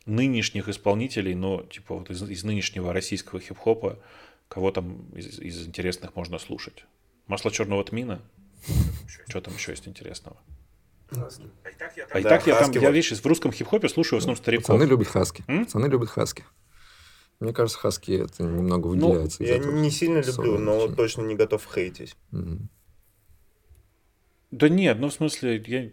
нынешних 0.07 0.69
исполнителей, 0.69 1.35
ну, 1.35 1.63
типа 1.63 1.95
вот 1.95 2.09
из, 2.09 2.21
из 2.23 2.43
нынешнего 2.43 2.93
российского 2.93 3.39
хип-хопа, 3.39 3.99
кого 4.47 4.71
там 4.71 5.09
из, 5.15 5.39
из 5.39 5.67
интересных 5.67 6.15
можно 6.15 6.39
слушать? 6.39 6.85
Масло 7.27 7.51
черного 7.51 7.84
тмина? 7.84 8.21
Что 9.27 9.41
там 9.41 9.53
еще 9.53 9.71
есть 9.71 9.88
интересного? 9.88 10.38
А 11.11 11.29
и 11.69 11.73
так 11.77 11.95
я 11.97 12.05
там, 12.07 12.21
да, 12.23 12.41
я, 12.45 12.59
там 12.59 12.71
я, 12.71 12.91
видишь, 12.91 13.11
в 13.11 13.25
русском 13.25 13.51
хип-хопе 13.51 13.88
слушаю 13.89 14.19
в 14.19 14.21
основном 14.21 14.38
стариков. 14.38 14.67
Пацаны 14.67 14.84
любят 14.89 15.07
хаски. 15.07 15.43
М? 15.47 15.65
Пацаны 15.65 15.88
любят 15.88 16.09
хаски. 16.09 16.43
Мне 17.39 17.53
кажется, 17.53 17.79
хаски 17.79 18.11
это 18.11 18.43
немного 18.43 18.93
ну, 18.95 19.09
выделяется. 19.09 19.43
Ну, 19.43 19.47
я 19.47 19.57
не 19.59 19.91
сильно 19.91 20.21
люблю, 20.21 20.57
но 20.57 20.88
точно 20.88 21.21
не 21.21 21.35
готов 21.35 21.67
хейтить. 21.71 22.15
Угу. 22.31 22.57
Да 24.51 24.69
нет, 24.69 24.97
ну 24.99 25.09
в 25.09 25.13
смысле, 25.13 25.63
я 25.67 25.91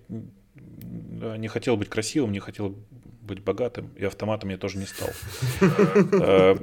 да, 0.54 1.36
не 1.36 1.48
хотел 1.48 1.76
быть 1.76 1.88
красивым, 1.88 2.32
не 2.32 2.40
хотел 2.40 2.76
быть 3.24 3.40
богатым, 3.40 3.90
и 3.96 4.04
автоматом 4.04 4.50
я 4.50 4.58
тоже 4.58 4.78
не 4.78 4.86
стал. 4.86 5.10
Э, 6.12 6.56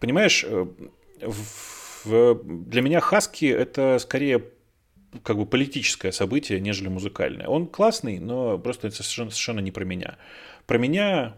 понимаешь, 0.00 0.44
э, 0.44 0.66
для 2.04 2.82
меня 2.82 3.00
Хаски 3.00 3.46
это 3.46 3.98
скорее 3.98 4.44
как 5.22 5.36
бы 5.36 5.46
политическое 5.46 6.12
событие, 6.12 6.60
нежели 6.60 6.88
музыкальное. 6.88 7.46
Он 7.46 7.66
классный, 7.66 8.18
но 8.18 8.58
просто 8.58 8.88
это 8.88 8.96
совершенно, 8.96 9.30
совершенно 9.30 9.60
не 9.60 9.70
про 9.70 9.84
меня. 9.84 10.18
Про 10.66 10.78
меня, 10.78 11.36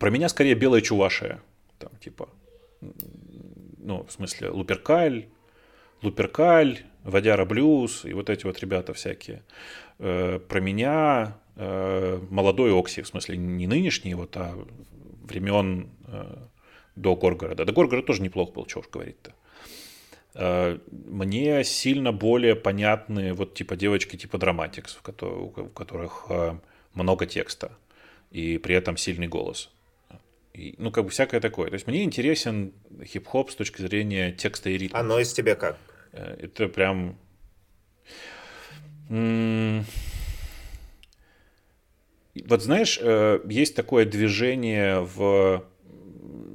про 0.00 0.10
меня 0.10 0.28
скорее 0.28 0.54
белая 0.54 0.80
чувашия, 0.80 1.40
там 1.78 1.90
типа, 1.96 2.28
ну 3.78 4.04
в 4.04 4.12
смысле 4.12 4.50
Луперкаль, 4.50 5.26
Луперкаль, 6.02 6.84
Водяра 7.02 7.44
Блюз 7.44 8.04
и 8.04 8.12
вот 8.12 8.30
эти 8.30 8.46
вот 8.46 8.58
ребята 8.60 8.94
всякие. 8.94 9.42
Э, 9.98 10.38
про 10.38 10.60
меня 10.60 11.36
молодой 11.56 12.78
Окси, 12.78 13.02
в 13.02 13.06
смысле 13.06 13.36
не 13.36 13.66
нынешний, 13.66 14.14
вот, 14.14 14.36
а 14.36 14.54
времен 15.22 15.88
э, 16.06 16.36
до 16.96 17.16
Горгорода. 17.16 17.64
До 17.64 17.72
Горгорода 17.72 18.06
тоже 18.06 18.22
неплохо 18.22 18.52
был, 18.52 18.66
чего 18.66 18.80
уж 18.80 18.88
говорить-то. 18.88 19.32
Э, 20.34 20.78
мне 20.90 21.64
сильно 21.64 22.12
более 22.12 22.56
понятны 22.56 23.32
вот 23.34 23.54
типа 23.54 23.76
девочки 23.76 24.16
типа 24.16 24.38
Драматикс, 24.38 24.98
у 24.98 25.68
которых 25.68 26.26
э, 26.28 26.58
много 26.94 27.26
текста 27.26 27.72
и 28.30 28.58
при 28.58 28.74
этом 28.74 28.96
сильный 28.96 29.28
голос. 29.28 29.70
И, 30.52 30.74
ну, 30.78 30.92
как 30.92 31.04
бы 31.04 31.10
всякое 31.10 31.40
такое. 31.40 31.68
То 31.68 31.74
есть 31.74 31.86
мне 31.86 32.04
интересен 32.04 32.72
хип-хоп 33.04 33.50
с 33.50 33.56
точки 33.56 33.82
зрения 33.82 34.32
текста 34.32 34.70
и 34.70 34.78
ритма. 34.78 35.00
Оно 35.00 35.18
из 35.18 35.32
тебя 35.32 35.54
как? 35.54 35.78
Э, 36.12 36.36
это 36.40 36.68
прям... 36.68 37.16
Вот 42.48 42.62
знаешь, 42.62 42.98
есть 43.48 43.76
такое 43.76 44.04
движение 44.04 45.00
в 45.00 45.64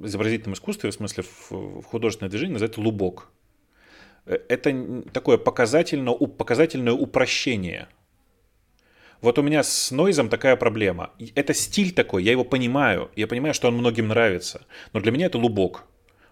изобразительном 0.04 0.54
искусстве, 0.54 0.92
в 0.92 0.94
смысле 0.94 1.24
в 1.50 1.84
художественное 1.84 2.30
движение, 2.30 2.54
называется 2.54 2.82
лубок. 2.82 3.30
Э, 4.26 4.38
это 4.48 5.04
такое 5.12 5.38
показательно, 5.38 6.14
показательное 6.14 6.94
упрощение. 6.94 7.88
Вот 9.22 9.38
у 9.38 9.42
меня 9.42 9.64
с 9.64 9.92
нойзом 9.92 10.30
такая 10.30 10.56
проблема. 10.56 11.12
Это 11.36 11.54
стиль 11.54 11.92
такой, 11.92 12.24
я 12.24 12.32
его 12.32 12.46
понимаю. 12.46 13.12
Я 13.18 13.28
понимаю, 13.28 13.54
что 13.54 13.68
он 13.68 13.76
многим 13.76 14.08
нравится. 14.08 14.66
Но 14.94 15.02
для 15.02 15.12
меня 15.12 15.26
это 15.26 15.38
лубок. 15.38 15.84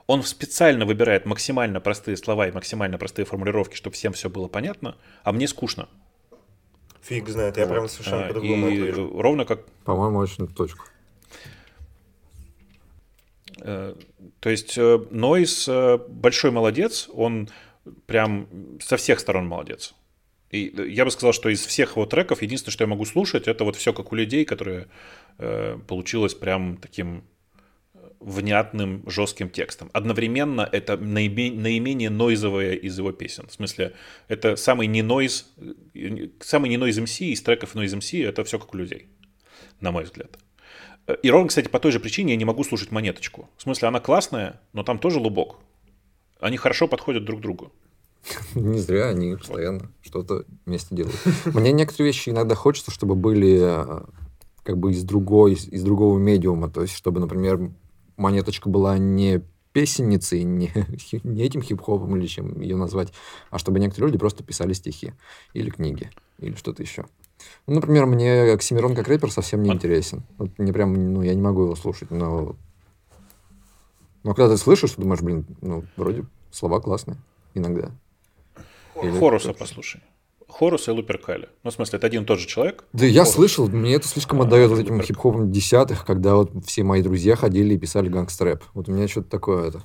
Он 0.06 0.24
специально 0.24 0.86
выбирает 0.86 1.26
максимально 1.26 1.82
простые 1.82 2.16
слова 2.16 2.48
и 2.48 2.52
максимально 2.52 2.98
простые 2.98 3.26
формулировки, 3.26 3.76
чтобы 3.76 3.94
всем 3.96 4.14
все 4.14 4.30
было 4.30 4.48
понятно, 4.48 4.96
а 5.24 5.34
мне 5.34 5.50
скучно. 5.50 5.90
Фиг 7.08 7.30
знает, 7.30 7.58
я 7.58 7.66
вот. 7.66 7.74
прям 7.74 7.90
совершенно 7.90 8.26
а, 8.26 8.28
по-другому 8.28 8.70
И 8.70 8.92
ровно 8.92 9.46
как... 9.46 9.66
По-моему, 9.86 10.20
очень 10.20 10.48
точку. 10.48 10.86
Э, 13.62 13.96
то 14.40 14.50
есть 14.50 14.78
Нойс 14.78 15.70
большой 16.10 16.52
молодец, 16.52 17.10
он 17.14 17.50
прям 18.06 18.48
со 18.80 18.98
всех 18.98 19.20
сторон 19.20 19.48
молодец. 19.48 19.96
И 20.52 20.74
я 20.88 21.04
бы 21.04 21.12
сказал, 21.12 21.34
что 21.34 21.50
из 21.50 21.66
всех 21.66 21.92
его 21.92 22.06
треков 22.06 22.42
единственное, 22.42 22.72
что 22.72 22.84
я 22.84 22.88
могу 22.88 23.06
слушать, 23.06 23.48
это 23.48 23.64
вот 23.64 23.76
все 23.76 23.92
как 23.92 24.12
у 24.12 24.16
людей, 24.16 24.46
которые 24.46 24.88
э, 25.38 25.78
получилось 25.88 26.36
прям 26.36 26.78
таким 26.78 27.18
э, 27.18 27.22
внятным, 28.20 29.04
жестким 29.08 29.50
текстом. 29.50 29.90
Одновременно 29.94 30.68
это 30.72 30.98
наиме, 30.98 31.52
наименее 31.52 32.10
нойзовое 32.10 32.74
из 32.74 32.98
его 32.98 33.12
песен. 33.12 33.48
В 33.48 33.54
смысле, 33.54 33.94
это 34.28 34.56
самый 34.56 34.88
не 34.88 35.02
нойз, 35.02 35.52
самый 36.40 36.70
не 36.70 36.78
нойз 36.78 36.98
МС 36.98 37.22
из 37.22 37.42
треков 37.42 37.76
нойз 37.76 37.94
МС, 37.94 38.14
это 38.14 38.44
все 38.44 38.60
как 38.60 38.74
у 38.74 38.78
людей, 38.78 39.08
на 39.80 39.92
мой 39.92 40.04
взгляд. 40.04 40.38
И 41.24 41.30
ровно, 41.30 41.48
кстати, 41.48 41.70
по 41.70 41.80
той 41.80 41.92
же 41.92 42.00
причине 42.00 42.34
я 42.34 42.38
не 42.38 42.46
могу 42.46 42.64
слушать 42.64 42.92
монеточку. 42.92 43.50
В 43.58 43.62
смысле, 43.62 43.88
она 43.88 44.00
классная, 44.00 44.60
но 44.74 44.84
там 44.84 45.00
тоже 45.00 45.20
лубок. 45.20 45.58
Они 46.40 46.58
хорошо 46.58 46.88
подходят 46.88 47.24
друг 47.24 47.40
другу. 47.40 47.72
Не 48.56 48.80
зря 48.80 49.10
они 49.10 49.36
постоянно 49.36 49.92
что-то 50.02 50.44
вместе 50.66 50.96
делают. 50.96 51.16
Мне 51.46 51.72
некоторые 51.72 52.08
вещи 52.08 52.30
иногда 52.30 52.56
хочется, 52.56 52.92
чтобы 52.92 53.16
были 53.16 53.60
э, 53.62 54.02
как 54.64 54.78
бы 54.78 54.92
из 54.92 55.04
другой, 55.04 55.54
из 55.54 55.84
другого 55.84 56.18
медиума. 56.20 56.70
То 56.70 56.82
есть, 56.82 56.94
чтобы, 56.94 57.22
например, 57.22 57.72
монеточка 58.18 58.70
была 58.70 58.98
не 58.98 59.42
песенницей, 59.72 60.44
не, 60.44 60.72
не 61.24 61.44
этим 61.44 61.62
хип-хопом 61.62 62.18
или 62.18 62.28
чем 62.28 62.60
ее 62.60 62.76
назвать, 62.76 63.14
а 63.50 63.60
чтобы 63.60 63.80
некоторые 63.80 64.08
люди 64.10 64.20
просто 64.20 64.44
писали 64.44 64.74
стихи 64.74 65.14
или 65.54 65.70
книги, 65.70 66.10
или 66.40 66.56
что-то 66.56 66.84
еще. 66.84 67.06
Ну, 67.68 67.76
например, 67.76 68.08
мне 68.08 68.52
Оксимирон 68.52 68.96
как 68.96 69.08
рэпер 69.08 69.32
совсем 69.32 69.62
не 69.62 69.70
интересен. 69.70 70.24
Вот 70.38 70.58
мне 70.58 70.74
прям, 70.74 71.14
ну, 71.14 71.22
я 71.22 71.36
не 71.36 71.42
могу 71.42 71.64
его 71.64 71.76
слушать, 71.76 72.12
но 72.12 72.56
но 74.24 74.34
когда 74.34 74.50
ты 74.50 74.58
слышишь, 74.58 74.92
ты 74.92 75.02
думаешь, 75.02 75.22
блин, 75.22 75.46
ну, 75.62 75.86
вроде 75.96 76.26
слова 76.52 76.82
классные 76.82 77.18
иногда. 77.54 77.92
Или 79.02 79.18
Хоруса 79.18 79.54
послушай. 79.54 80.02
Хорус 80.48 80.88
и 80.88 80.92
Луперкали. 80.92 81.50
Ну, 81.64 81.72
в 81.72 81.74
смысле, 81.74 81.98
это 81.98 82.08
один 82.08 82.24
и 82.24 82.26
тот 82.26 82.40
же 82.40 82.48
человек. 82.48 82.86
Да 82.94 83.06
я 83.06 83.26
слышал, 83.26 83.68
мне 83.68 83.96
это 83.96 84.08
слишком 84.08 84.42
отдает 84.42 84.70
вот 84.70 84.80
этим 84.80 85.02
хип-хопом 85.02 85.52
десятых, 85.52 86.06
когда 86.06 86.36
вот 86.36 86.52
все 86.66 86.84
мои 86.84 87.02
друзья 87.02 87.36
ходили 87.36 87.76
и 87.76 87.78
писали 87.78 88.10
гангстрэп. 88.10 88.64
Вот 88.74 88.90
у 88.90 88.92
меня 88.92 89.08
что-то 89.08 89.30
такое 89.30 89.68
это. 89.68 89.84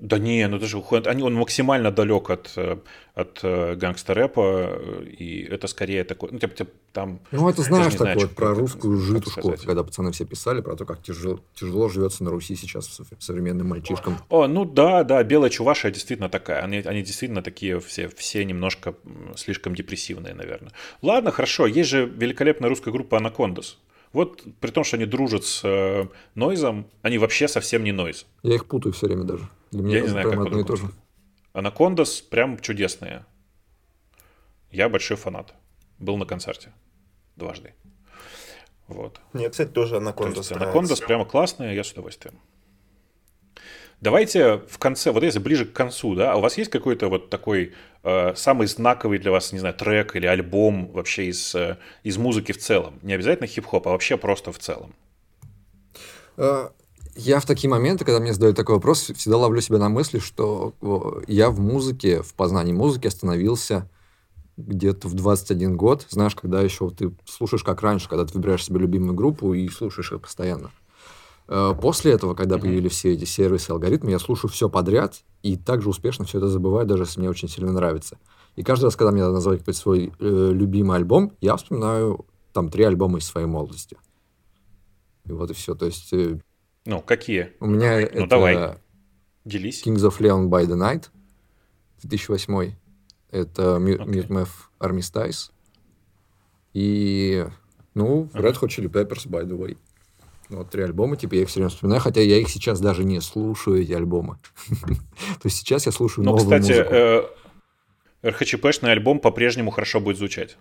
Да 0.00 0.18
не, 0.18 0.46
ну 0.48 0.58
даже 0.58 0.82
они, 1.06 1.22
он 1.22 1.34
максимально 1.34 1.92
далек 1.92 2.28
от, 2.28 2.52
э, 2.56 2.78
от 3.14 3.38
э, 3.44 3.76
гангстер-рэпа, 3.76 5.04
и 5.04 5.42
это 5.42 5.68
скорее 5.68 6.02
такой, 6.02 6.30
ну, 6.32 6.38
типа, 6.40 6.54
типа 6.54 6.70
там... 6.92 7.20
Ну, 7.30 7.48
это 7.48 7.62
знаешь 7.62 7.92
такое, 7.92 8.14
знаю, 8.14 8.28
про 8.28 8.54
русскую 8.54 8.98
житушку, 8.98 9.40
сказать. 9.40 9.60
когда 9.60 9.84
пацаны 9.84 10.10
все 10.10 10.24
писали 10.24 10.62
про 10.62 10.74
то, 10.74 10.84
как 10.84 11.00
тяжело, 11.00 11.40
тяжело 11.54 11.88
живется 11.88 12.24
на 12.24 12.30
Руси 12.30 12.56
сейчас 12.56 13.00
современным 13.20 13.68
мальчишкам. 13.68 14.18
О, 14.30 14.48
ну 14.48 14.64
да, 14.64 15.04
да, 15.04 15.22
белая 15.22 15.50
чувашия 15.50 15.92
действительно 15.92 16.28
такая, 16.28 16.62
они, 16.62 16.78
они 16.78 17.02
действительно 17.04 17.42
такие 17.42 17.78
все, 17.78 18.08
все 18.08 18.44
немножко 18.44 18.96
слишком 19.36 19.76
депрессивные, 19.76 20.34
наверное. 20.34 20.72
Ладно, 21.02 21.30
хорошо, 21.30 21.66
есть 21.66 21.88
же 21.88 22.04
великолепная 22.04 22.68
русская 22.68 22.90
группа 22.90 23.18
«Анакондас», 23.18 23.78
вот 24.14 24.44
при 24.60 24.70
том, 24.70 24.84
что 24.84 24.96
они 24.96 25.06
дружат 25.06 25.44
с 25.44 25.60
э, 25.64 26.06
Нойзом, 26.36 26.86
они 27.02 27.18
вообще 27.18 27.48
совсем 27.48 27.82
не 27.82 27.90
Нойз. 27.90 28.26
Я 28.44 28.54
их 28.54 28.66
путаю 28.66 28.92
все 28.92 29.08
время 29.08 29.24
даже. 29.24 29.48
Для 29.74 29.82
меня 29.82 29.96
Я 29.96 30.02
не 30.02 30.08
знаю, 30.08 30.30
как 30.30 30.40
одно 30.40 30.60
и 30.60 30.64
то 30.64 30.76
же. 30.76 30.88
Анакондас 31.52 32.20
прям 32.20 32.58
чудесные. 32.60 33.24
Я 34.70 34.88
большой 34.88 35.16
фанат. 35.16 35.54
Был 35.98 36.16
на 36.16 36.26
концерте 36.26 36.72
дважды. 37.34 37.74
Вот. 38.86 39.20
Мне, 39.32 39.50
кстати, 39.50 39.70
тоже 39.70 39.96
Анакондас 39.96 40.48
то 40.48 40.56
Анакондас 40.56 41.00
прямо 41.00 41.24
классная, 41.24 41.74
я 41.74 41.82
с 41.82 41.90
удовольствием. 41.90 42.38
Давайте 44.00 44.58
в 44.58 44.78
конце, 44.78 45.10
вот 45.10 45.22
если 45.22 45.38
ближе 45.40 45.64
к 45.64 45.72
концу, 45.72 46.14
да, 46.14 46.32
а 46.32 46.36
у 46.36 46.40
вас 46.40 46.58
есть 46.58 46.70
какой-то 46.70 47.08
вот 47.08 47.30
такой 47.30 47.74
э, 48.02 48.34
самый 48.36 48.66
знаковый 48.68 49.18
для 49.18 49.30
вас, 49.30 49.52
не 49.52 49.58
знаю, 49.58 49.74
трек 49.74 50.14
или 50.14 50.26
альбом 50.26 50.92
вообще 50.92 51.26
из, 51.26 51.54
э, 51.54 51.78
из 52.02 52.16
музыки 52.16 52.52
в 52.52 52.58
целом? 52.58 52.98
Не 53.02 53.14
обязательно 53.14 53.46
хип-хоп, 53.48 53.88
а 53.88 53.90
вообще 53.90 54.18
просто 54.18 54.52
в 54.52 54.58
целом. 54.58 54.94
Я 57.16 57.38
в 57.38 57.46
такие 57.46 57.70
моменты, 57.70 58.04
когда 58.04 58.18
мне 58.18 58.32
задают 58.32 58.56
такой 58.56 58.74
вопрос, 58.74 59.12
всегда 59.14 59.36
ловлю 59.36 59.60
себя 59.60 59.78
на 59.78 59.88
мысли, 59.88 60.18
что 60.18 60.74
я 61.28 61.50
в 61.50 61.60
музыке, 61.60 62.22
в 62.22 62.34
познании 62.34 62.72
музыки 62.72 63.06
остановился 63.06 63.88
где-то 64.56 65.08
в 65.08 65.14
21 65.14 65.76
год. 65.76 66.06
Знаешь, 66.10 66.34
когда 66.34 66.60
еще 66.60 66.90
ты 66.90 67.14
слушаешь 67.24 67.62
как 67.62 67.82
раньше, 67.82 68.08
когда 68.08 68.24
ты 68.24 68.34
выбираешь 68.34 68.64
себе 68.64 68.80
любимую 68.80 69.14
группу 69.14 69.54
и 69.54 69.68
слушаешь 69.68 70.10
ее 70.10 70.18
постоянно. 70.18 70.70
Э, 71.46 71.74
после 71.80 72.12
этого, 72.12 72.34
когда 72.34 72.58
появились 72.58 72.92
все 72.92 73.12
эти 73.12 73.24
сервисы, 73.24 73.70
алгоритмы, 73.70 74.10
я 74.10 74.18
слушаю 74.18 74.50
все 74.50 74.68
подряд 74.68 75.22
и 75.42 75.56
также 75.56 75.88
успешно 75.88 76.24
все 76.24 76.38
это 76.38 76.48
забываю, 76.48 76.86
даже 76.86 77.04
если 77.04 77.20
мне 77.20 77.30
очень 77.30 77.48
сильно 77.48 77.72
нравится. 77.72 78.18
И 78.56 78.62
каждый 78.62 78.86
раз, 78.86 78.96
когда 78.96 79.12
мне 79.12 79.22
надо 79.22 79.34
назвать 79.34 79.60
какой-то 79.60 79.78
свой 79.78 80.12
э, 80.18 80.50
любимый 80.52 80.96
альбом, 80.96 81.32
я 81.40 81.56
вспоминаю 81.56 82.24
там 82.52 82.70
три 82.70 82.84
альбома 82.84 83.18
из 83.18 83.24
своей 83.24 83.46
молодости. 83.46 83.96
И 85.26 85.32
вот 85.32 85.50
и 85.50 85.54
все. 85.54 85.74
То 85.74 85.86
есть... 85.86 86.12
Э, 86.12 86.40
ну, 86.84 87.00
какие? 87.00 87.52
У 87.60 87.66
меня 87.66 87.98
ну, 87.98 88.06
это... 88.06 88.26
давай. 88.26 88.74
Делись. 89.44 89.82
Kings 89.84 90.06
of 90.06 90.18
Leon 90.18 90.48
by 90.48 90.66
the 90.66 90.76
Night. 90.76 91.10
2008. 92.02 92.72
Это 93.30 93.62
Mute 93.78 94.06
okay. 94.06 94.28
Math 94.28 94.48
Armistice. 94.80 95.50
И, 96.72 97.44
ну, 97.94 98.28
Red 98.32 98.60
Hot 98.60 98.68
Chili 98.68 98.88
Peppers, 98.88 99.28
by 99.28 99.44
the 99.44 99.56
way. 99.56 99.76
Ну, 100.50 100.58
Вот 100.58 100.70
три 100.70 100.82
альбома, 100.82 101.16
типа, 101.16 101.34
я 101.34 101.42
их 101.42 101.48
все 101.48 101.60
время 101.60 101.70
вспоминаю, 101.70 102.00
хотя 102.02 102.20
я 102.20 102.36
их 102.36 102.48
сейчас 102.48 102.80
даже 102.80 103.04
не 103.04 103.20
слушаю, 103.20 103.82
эти 103.82 103.92
альбомы. 103.92 104.36
То 104.68 105.44
есть 105.44 105.58
сейчас 105.58 105.86
я 105.86 105.92
слушаю 105.92 106.24
Ну, 106.24 106.32
новую 106.32 106.60
кстати, 106.60 106.78
музыку. 106.78 106.94
э, 106.94 108.30
РХЧПшный 108.30 108.92
альбом 108.92 109.20
по-прежнему 109.20 109.70
хорошо 109.70 110.00
будет 110.00 110.18
звучать. 110.18 110.56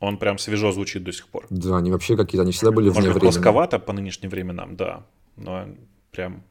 Он 0.00 0.18
прям 0.18 0.38
свежо 0.38 0.72
звучит 0.72 1.04
до 1.04 1.12
сих 1.12 1.28
пор. 1.28 1.46
Да, 1.50 1.76
они 1.76 1.90
вообще 1.90 2.16
какие-то, 2.16 2.42
они 2.42 2.52
всегда 2.52 2.70
были 2.70 2.88
Может 2.88 3.02
вне 3.02 3.08
быть, 3.08 3.22
времени. 3.22 3.32
плосковато 3.32 3.78
по 3.78 3.92
нынешним 3.92 4.30
временам, 4.30 4.76
да. 4.76 5.06
Но 5.36 5.68
прям... 6.10 6.42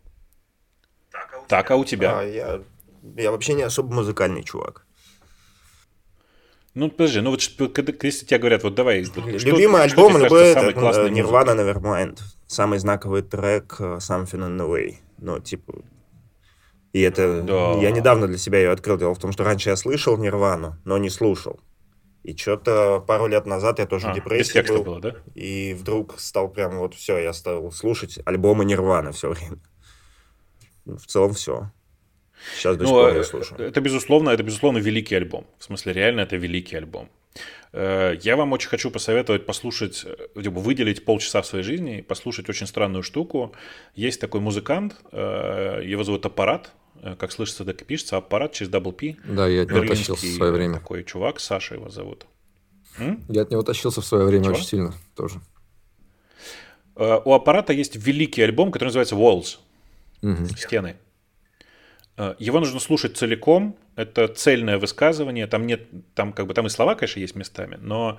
Так, 1.48 1.72
а 1.72 1.76
у 1.76 1.86
тебя? 1.86 2.20
А, 2.20 2.24
я, 2.24 2.62
я 3.18 3.32
вообще 3.32 3.54
не 3.54 3.64
особо 3.64 3.94
музыкальный 3.94 4.44
чувак. 4.44 4.86
Ну, 6.74 6.90
подожди, 6.90 7.22
ну 7.22 7.32
вот 7.32 7.72
когда, 7.74 7.94
если 8.02 8.26
тебе 8.26 8.40
говорят, 8.40 8.64
вот 8.64 8.76
давай... 8.76 9.04
вот 9.04 9.40
что- 9.40 9.50
Любимый 9.50 9.88
что 9.88 10.02
альбом 10.02 10.14
тебе 10.14 10.24
любой 10.24 10.42
это 10.50 10.60
э, 10.60 11.10
Nirvana 11.10 11.56
Nevermind. 11.56 12.20
Самый 12.48 12.80
знаковый 12.80 13.22
трек 13.22 13.78
э, 13.80 13.98
Something 13.98 14.42
in 14.42 14.58
the 14.58 14.68
Way. 14.70 14.96
Ну, 15.20 15.40
типа... 15.40 15.74
И 16.92 17.02
это... 17.02 17.42
Да. 17.44 17.74
Я 17.82 17.92
недавно 17.92 18.28
для 18.28 18.38
себя 18.38 18.60
ее 18.60 18.72
открыл. 18.72 18.98
Дело 18.98 19.14
в 19.16 19.20
том, 19.20 19.32
что 19.32 19.44
раньше 19.46 19.70
я 19.70 19.76
слышал 19.78 20.18
Нирвану, 20.18 20.78
но 20.84 20.98
не 20.98 21.10
слушал. 21.10 21.60
И 22.26 22.36
что-то 22.36 23.04
пару 23.08 23.28
лет 23.28 23.46
назад 23.46 23.78
я 23.80 23.86
тоже 23.86 24.08
А, 24.08 24.12
в 24.12 24.16
без 24.16 24.24
депрессии 24.24 24.54
текста 24.54 24.74
был. 24.78 24.84
было, 24.84 25.00
да? 25.00 25.16
И 25.36 25.76
вдруг 25.76 26.20
стал 26.20 26.50
прям 26.50 26.80
вот 26.80 26.96
все, 26.96 27.20
я 27.20 27.34
стал 27.34 27.72
слушать 27.72 28.20
альбомы 28.26 28.66
Нирваны 28.66 29.12
все 29.12 29.30
время. 29.30 29.58
В 30.86 31.06
целом 31.06 31.34
все. 31.34 31.72
Сейчас 32.56 32.78
до 32.78 32.86
сих 32.86 32.94
Ну, 32.94 33.00
пор 33.02 33.14
э, 33.14 33.18
я 33.18 33.24
слушаю. 33.24 33.62
это 33.62 33.80
безусловно, 33.82 34.30
это 34.32 34.44
безусловно 34.44 34.80
великий 34.80 35.16
альбом. 35.16 35.46
В 35.60 35.64
смысле, 35.64 35.94
реально 35.94 36.22
это 36.22 36.36
великий 36.36 36.76
альбом. 36.78 37.10
Э, 37.74 38.16
Я 38.22 38.36
вам 38.36 38.52
очень 38.54 38.70
хочу 38.70 38.90
посоветовать 38.92 39.46
послушать, 39.46 40.06
типа, 40.36 40.60
выделить 40.60 41.06
полчаса 41.06 41.42
в 41.42 41.46
своей 41.46 41.64
жизни 41.64 42.00
и 42.00 42.02
послушать 42.02 42.50
очень 42.50 42.68
странную 42.68 43.04
штуку. 43.04 43.54
Есть 43.96 44.20
такой 44.20 44.42
музыкант, 44.42 44.96
его 45.12 46.04
зовут 46.04 46.26
Apparat, 46.26 46.72
как 47.20 47.32
слышится, 47.32 47.66
так 47.66 47.82
и 47.82 47.86
пишется, 47.86 48.18
Apparat 48.18 48.54
через 48.54 48.70
double 48.70 48.92
P. 48.92 49.16
Да, 49.26 49.48
я 49.48 49.64
от 49.64 49.70
него 49.70 49.86
тащился 49.86 50.26
в 50.26 50.30
свое 50.30 50.52
время. 50.52 50.76
такой 50.76 51.04
чувак, 51.04 51.40
Саша 51.40 51.76
его 51.76 51.90
зовут. 51.90 52.26
Я 53.28 53.42
от 53.42 53.52
него 53.52 53.62
тащился 53.64 54.02
в 54.02 54.06
свое 54.06 54.26
время 54.26 54.46
Чего? 54.46 54.54
очень 54.56 54.66
сильно 54.66 54.94
тоже. 55.16 55.42
Э, 56.96 57.20
У 57.26 57.34
Аппарата 57.34 57.74
есть 57.74 57.96
великий 57.96 58.42
альбом, 58.42 58.72
который 58.72 58.88
называется 58.90 59.16
Walls. 59.16 59.58
Мгм. 60.22 60.48
стены. 60.50 60.96
Э, 62.18 62.36
Его 62.40 62.60
нужно 62.60 62.80
слушать 62.80 63.18
целиком. 63.18 63.76
Это 63.96 64.28
цельное 64.28 64.78
высказывание. 64.78 65.46
Там 65.48 65.68
нет, 65.68 65.88
там 66.16 66.32
как 66.34 66.48
бы 66.48 66.54
там 66.54 66.68
и 66.68 66.70
слова, 66.70 66.96
конечно, 66.96 67.20
есть 67.20 67.36
местами, 67.36 67.78
но 67.82 68.18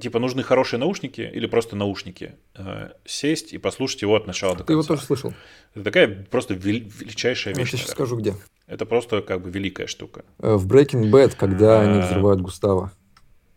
типа 0.00 0.18
нужны 0.18 0.42
хорошие 0.42 0.78
наушники 0.80 1.20
или 1.20 1.46
просто 1.46 1.76
наушники. 1.76 2.34
Э, 2.54 2.90
Сесть 3.04 3.52
и 3.52 3.58
послушать 3.58 4.02
его 4.02 4.14
от 4.16 4.26
начала 4.26 4.56
до 4.56 4.64
Ты 4.64 4.72
его 4.72 4.82
конца. 4.82 4.94
тоже 4.94 5.06
слышал? 5.06 5.34
Это 5.74 5.84
такая 5.84 6.26
просто 6.30 6.54
вел- 6.54 6.90
величайшая 6.98 7.54
Я 7.54 7.60
вещь. 7.60 7.70
тебе 7.70 7.78
сейчас 7.78 7.90
скажу, 7.92 8.16
где. 8.16 8.34
Это 8.66 8.86
просто 8.86 9.22
как 9.22 9.42
бы 9.42 9.50
великая 9.50 9.86
штука. 9.86 10.24
Э, 10.38 10.54
В 10.56 10.66
Breaking 10.66 11.10
Bad, 11.10 11.34
когда 11.36 11.80
они 11.82 12.00
А. 12.00 12.06
взрывают 12.06 12.40
Густава. 12.40 12.92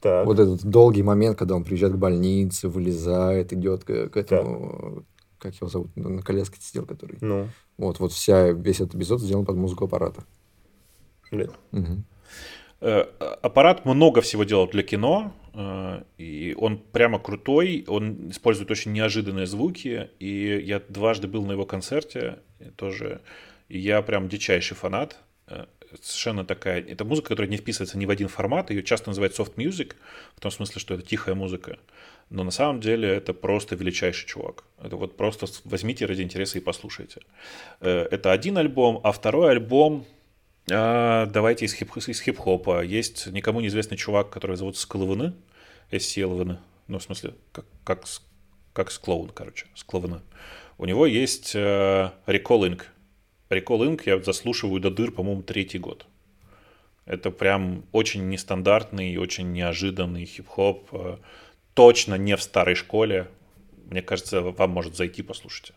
Так. 0.02 0.26
Вот 0.26 0.40
этот 0.40 0.64
долгий 0.66 1.04
момент, 1.04 1.38
когда 1.38 1.56
он 1.56 1.64
приезжает 1.64 1.94
к 1.94 1.98
больнице, 1.98 2.68
вылезает, 2.70 3.54
идет 3.54 3.84
к, 3.84 4.10
к 4.10 4.18
этому... 4.18 5.06
Как 5.38 5.56
его 5.56 5.68
зовут? 5.68 5.96
На 5.96 6.22
коляске 6.22 6.60
сидел, 6.62 6.86
который... 6.86 7.18
Ну, 7.22 7.48
Вот, 7.78 8.00
вот 8.00 8.12
вся, 8.12 8.50
весь 8.52 8.80
этот 8.82 8.96
эпизод 8.96 9.22
сделан 9.22 9.46
под 9.46 9.56
музыку 9.58 9.86
аппарата. 9.86 10.24
блин. 11.32 11.52
Мгм. 11.72 12.04
Э, 12.82 13.06
Аппарат 13.42 13.86
много 13.86 14.22
всего 14.22 14.44
делал 14.44 14.68
для 14.68 14.82
кино, 14.84 15.34
э, 15.54 16.02
и 16.18 16.56
он 16.58 16.78
прямо 16.80 17.20
крутой, 17.20 17.86
он 17.88 18.32
использует 18.32 18.72
очень 18.72 18.92
неожиданные 18.92 19.46
звуки, 19.46 20.10
и 20.20 20.62
я 20.66 20.82
дважды 20.90 21.28
был 21.28 21.46
на 21.46 21.52
его 21.54 21.66
концерте 21.66 22.40
и 22.60 22.66
тоже, 22.72 23.22
и 23.70 23.78
я 23.78 24.02
прям 24.02 24.28
дичайший 24.28 24.76
фанат. 24.76 25.18
Э, 25.48 25.66
Совершенно 26.02 26.46
такая, 26.46 26.82
это 26.82 27.04
музыка, 27.04 27.30
которая 27.30 27.50
не 27.52 27.58
вписывается 27.58 27.98
ни 27.98 28.06
в 28.06 28.10
один 28.10 28.30
формат, 28.30 28.70
ее 28.72 28.82
часто 28.82 29.10
называют 29.10 29.38
soft 29.38 29.56
music, 29.58 29.96
в 30.38 30.40
том 30.40 30.50
смысле, 30.50 30.80
что 30.80 30.94
это 30.94 31.04
тихая 31.04 31.36
музыка, 31.36 31.80
но 32.30 32.46
на 32.46 32.52
самом 32.52 32.80
деле 32.80 33.10
это 33.10 33.34
просто 33.34 33.76
величайший 33.76 34.26
чувак. 34.26 34.64
Это 34.82 34.96
вот 34.96 35.18
просто 35.18 35.48
возьмите 35.66 36.06
ради 36.06 36.22
интереса 36.22 36.58
и 36.58 36.62
послушайте. 36.62 37.20
Э, 37.82 38.08
Это 38.10 38.32
один 38.32 38.58
альбом, 38.58 39.02
а 39.04 39.12
второй 39.12 39.52
альбом, 39.52 40.06
а, 40.72 41.26
давайте 41.28 41.66
из, 41.66 41.74
хип- 41.74 41.98
из 42.10 42.22
хип-хопа. 42.22 42.82
Есть 42.84 43.28
никому 43.28 43.62
неизвестный 43.62 43.98
чувак, 43.98 44.30
который 44.30 44.56
зовут 44.56 44.78
Склованы. 44.78 45.34
SCLVN. 45.92 46.58
Ну, 46.88 47.00
в 47.00 47.04
смысле, 47.04 47.36
как, 47.52 47.66
как, 47.84 48.04
как 48.74 48.92
склоун, 48.92 49.30
короче. 49.30 49.68
Склованы. 49.76 50.22
У 50.78 50.86
него 50.86 51.06
есть 51.06 51.52
э, 51.56 52.12
Recall 52.26 52.70
Inc. 52.70 52.84
Recall 53.50 53.88
Inc. 53.90 54.02
я 54.06 54.22
заслушиваю 54.22 54.80
до 54.82 54.90
дыр, 54.90 55.12
по-моему, 55.12 55.44
третий 55.44 55.78
год. 55.80 56.06
Это 57.06 57.32
прям 57.32 57.84
очень 57.92 58.30
нестандартный, 58.30 59.18
очень 59.18 59.52
неожиданный 59.52 60.26
хип-хоп. 60.26 60.88
э, 60.94 61.18
Точно 61.74 62.16
не 62.16 62.36
в 62.36 62.42
старой 62.42 62.76
школе. 62.76 63.28
Мне 63.90 64.02
кажется, 64.02 64.42
вам 64.42 64.70
может 64.72 64.96
зайти, 64.96 65.22
послушайте. 65.22 65.74